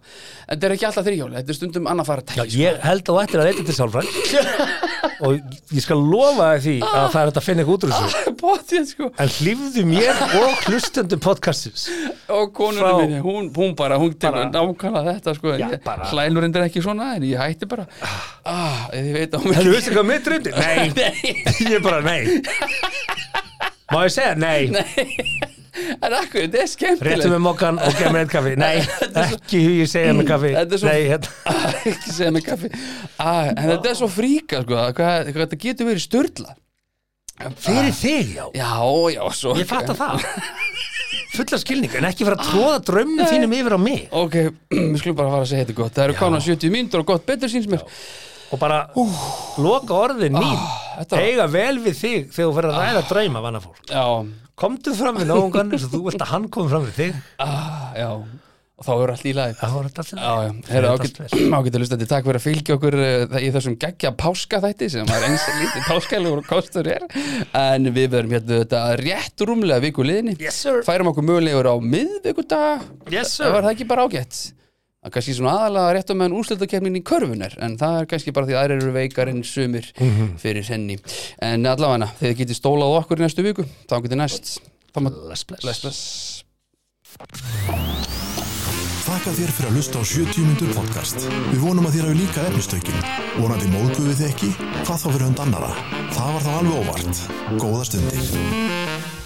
Þetta 0.49 0.69
er 0.69 0.77
ekki 0.77 0.89
alltaf 0.89 1.09
þrýhjóli, 1.09 1.37
þetta 1.41 1.55
er 1.55 1.59
stundum 1.61 1.91
annað 1.93 2.11
fara 2.13 2.39
Já, 2.39 2.45
ég 2.59 2.81
held 2.87 3.05
að 3.05 3.11
þú 3.13 3.21
ættir 3.25 3.43
að 3.43 3.51
leita 3.51 3.67
til 3.69 3.79
sálfræng 3.79 4.11
og 5.21 5.35
ég 5.75 5.83
skal 5.85 6.01
lofa 6.13 6.49
því 6.63 6.75
að 6.85 7.07
það 7.15 7.21
er 7.23 7.31
að 7.33 7.45
finna 7.47 7.63
eitthvað 7.65 7.77
út 7.79 7.87
úr 7.89 7.93
þessu. 7.97 8.33
Bótið, 8.43 8.87
sko. 8.93 9.09
En 9.25 9.33
hlýfðu 9.37 9.85
mér 9.91 10.23
og 10.41 10.65
hlustendum 10.69 11.21
podcastins 11.25 11.89
Og 12.29 12.53
konunum 12.57 13.01
minni, 13.03 13.21
hún, 13.25 13.51
hún 13.57 13.75
bara, 13.79 13.99
hún 14.01 14.15
tekur 14.15 14.39
Bara- 14.39 14.53
nákvæmlega 14.55 15.15
þetta, 15.19 15.35
sko. 15.39 15.55
Já, 15.59 15.69
Ég- 15.73 15.83
bara- 15.85 16.09
Hlænur 16.13 16.45
endur 16.49 16.67
ekki 16.69 16.83
svona, 16.85 17.15
en 17.17 17.23
ég 17.29 17.39
hætti 17.41 17.69
bara. 17.69 17.87
Ah, 18.45 18.89
ég 18.95 19.13
veit 19.17 19.35
á 19.35 19.39
mig 19.45 19.57
Þú 19.59 19.75
veistu 19.75 19.95
hvað 19.97 20.07
mitt 20.13 20.27
reyndi? 20.35 20.51
Nei, 20.63 20.89
Nei, 20.97 21.37
ég 21.69 21.79
er 21.79 21.85
bara 21.85 22.01
nei. 22.03 22.43
Má 23.93 24.03
ég 24.05 24.13
segja? 24.13 24.35
Nei? 24.37 25.55
En 25.99 26.15
akkur, 26.19 26.45
þetta 26.47 26.61
er 26.63 26.71
skemmtilegt. 26.73 27.27
Með 27.33 27.43
mokkan 27.45 27.81
og 27.83 27.97
gef 27.99 28.13
mér 28.15 28.25
eitt 28.25 28.33
kaffi. 28.33 28.55
Nei, 28.61 28.73
ekki 29.25 29.61
hugi 29.65 29.89
segja 29.91 30.15
með 30.19 30.29
kaffi. 30.31 30.53
Svo- 30.75 30.89
Nei, 30.91 31.03
hérna. 31.11 31.35
Ah, 31.53 31.77
ekki 31.93 32.15
segja 32.15 32.31
mig 32.35 32.47
kaffi. 32.47 32.71
Ah, 33.19 33.51
en 33.53 33.63
þetta 33.75 33.93
er 33.93 33.99
svo 34.01 34.09
fríka 34.13 34.63
sko, 34.65 34.79
að 34.83 34.95
hvað, 34.99 35.31
hvað 35.35 35.45
þetta 35.47 35.61
getur 35.67 35.91
verið 35.93 36.05
störla 36.07 36.57
Fyrir 37.63 37.93
þig, 37.95 38.31
já? 38.35 38.45
Já, 38.59 38.71
já, 39.15 39.21
svo 39.39 39.53
Ég 39.61 39.69
fatt 39.71 39.93
að 39.93 40.01
það. 40.01 40.25
Fulla 41.39 41.59
skilning, 41.61 41.93
en 42.01 42.07
ekki 42.09 42.25
fara 42.27 42.39
að 42.41 42.49
tróða 42.49 42.79
draumnum 42.89 43.29
þínum 43.31 43.53
yfir 43.55 43.77
á 43.77 43.81
mig. 43.81 44.01
Ok, 44.17 44.35
við 44.75 44.97
skulum 44.99 45.19
bara 45.21 45.31
fara 45.37 45.45
að 45.45 45.51
segja 45.53 45.67
þetta 45.69 45.77
gott. 45.79 45.93
Það 45.95 46.09
eru 46.09 46.17
kána 46.19 46.41
70 46.43 46.73
mínútur 46.75 47.05
og 47.05 47.11
gott 47.13 47.29
betur 47.29 47.53
síns 47.53 47.69
mér 47.71 47.85
Og 48.53 48.59
bara 48.63 48.79
loka 49.61 49.95
orðin 50.09 50.33
mín. 50.39 50.59
þetta 50.99 51.17
var- 51.17 51.23
Eiga 51.29 51.47
vel 51.53 51.79
við 51.85 51.97
þig 52.01 52.29
þegar 52.33 52.49
þú 52.51 52.55
fyrir 52.59 52.71
að 52.73 52.83
ræða 52.83 53.03
drauma, 53.13 53.43
vanna 53.45 53.61
fólk 53.61 53.83
já, 53.93 54.05
Komdu 54.59 54.91
fram 54.99 55.17
við 55.21 55.29
nógungan 55.31 55.71
eins 55.73 55.85
og 55.87 55.93
þú 55.93 56.01
vilt 56.09 56.23
að 56.25 56.31
hann 56.33 56.49
komi 56.51 56.69
fram 56.73 56.87
við 56.89 56.97
þig. 56.99 57.19
Ah, 57.39 57.93
já. 57.95 58.09
Og 58.79 58.87
þá 58.87 58.91
er 59.03 59.11
allt 59.13 59.25
í 59.27 59.33
lagi. 59.35 59.55
Alltaf 59.67 60.11
Já, 60.15 60.33
já, 60.47 60.51
heyrðu, 60.71 60.91
ágætt- 60.95 61.55
ágættu 61.59 61.79
lustandi, 61.83 62.07
takk 62.11 62.25
fyrir 62.27 62.39
að 62.39 62.45
fylgja 62.47 62.75
okkur 62.79 62.97
uh, 62.99 63.39
í 63.43 63.49
þessum 63.55 63.75
geggja 63.79 64.13
páska 64.19 64.61
þætti 64.63 64.89
sem 64.91 65.07
er 65.15 65.27
eins 65.29 65.47
lítið 65.61 65.87
páskælugur 65.89 66.43
og 66.43 66.47
kostur 66.51 66.87
er. 66.91 67.07
En 67.59 67.87
við 67.95 68.11
verðum 68.15 68.35
hérna 68.37 68.61
þetta 68.65 68.83
rétt 69.03 69.47
rúmlega 69.47 69.83
viku 69.83 70.03
liðinni. 70.07 70.37
Yes 70.43 70.59
sir. 70.63 70.83
Færum 70.87 71.11
okkur 71.13 71.27
mögulegur 71.27 71.71
á 71.71 71.75
miðvikudag. 71.79 72.87
Yes 73.11 73.39
var 73.43 73.63
það 73.67 73.73
ekki 73.77 73.89
bara 73.91 74.07
ágætt 74.07 74.43
er 75.09 75.15
kannski 75.17 75.37
svona 75.39 75.55
aðalega 75.59 75.95
rétt 75.97 76.13
á 76.13 76.19
meðan 76.19 76.37
úrslutakefnin 76.39 76.99
í 77.01 77.05
körfunar 77.07 77.57
en 77.65 77.77
það 77.81 78.01
er 78.03 78.11
kannski 78.13 78.35
bara 78.37 78.49
því 78.49 78.57
að 78.57 78.63
aðrir 78.63 78.83
eru 78.83 78.95
veikar 78.97 79.33
en 79.33 79.43
sumir 79.47 79.89
fyrir 80.43 80.67
henni 80.71 80.99
en 81.45 81.67
allavega 81.69 82.11
þegar 82.19 82.35
þið 82.35 82.41
getið 82.43 82.61
stólað 82.61 82.95
á 82.95 82.99
okkur 83.03 83.23
í 83.23 83.27
næstu 83.27 83.47
viku 83.47 83.67
þá 83.89 83.97
getið 84.05 84.23
næst. 84.23 84.59
Þakka 89.09 89.33
þér 89.33 89.53
fyrir 89.57 89.71
að 89.71 89.77
hlusta 89.79 90.01
á 90.01 90.05
70 90.05 90.43
mínútur 90.45 90.73
podcast. 90.77 91.23
Við 91.49 91.63
vonum 91.65 91.89
að 91.89 91.97
þér 91.97 92.09
hafi 92.11 92.19
líka 92.19 92.45
efnistökin. 92.51 92.99
Vonandi 93.39 93.71
móðguðu 93.73 94.17
þið 94.19 94.27
ekki? 94.29 94.51
Hvað 94.85 95.05
þá 95.05 95.07
fyrir 95.09 95.29
hund 95.31 95.45
annara? 95.47 95.71
Það 96.13 96.35
var 96.35 96.45
þá 96.45 96.51
alveg 96.59 96.83
óvart. 96.83 97.23
Góða 97.57 97.87
stundir. 97.89 99.18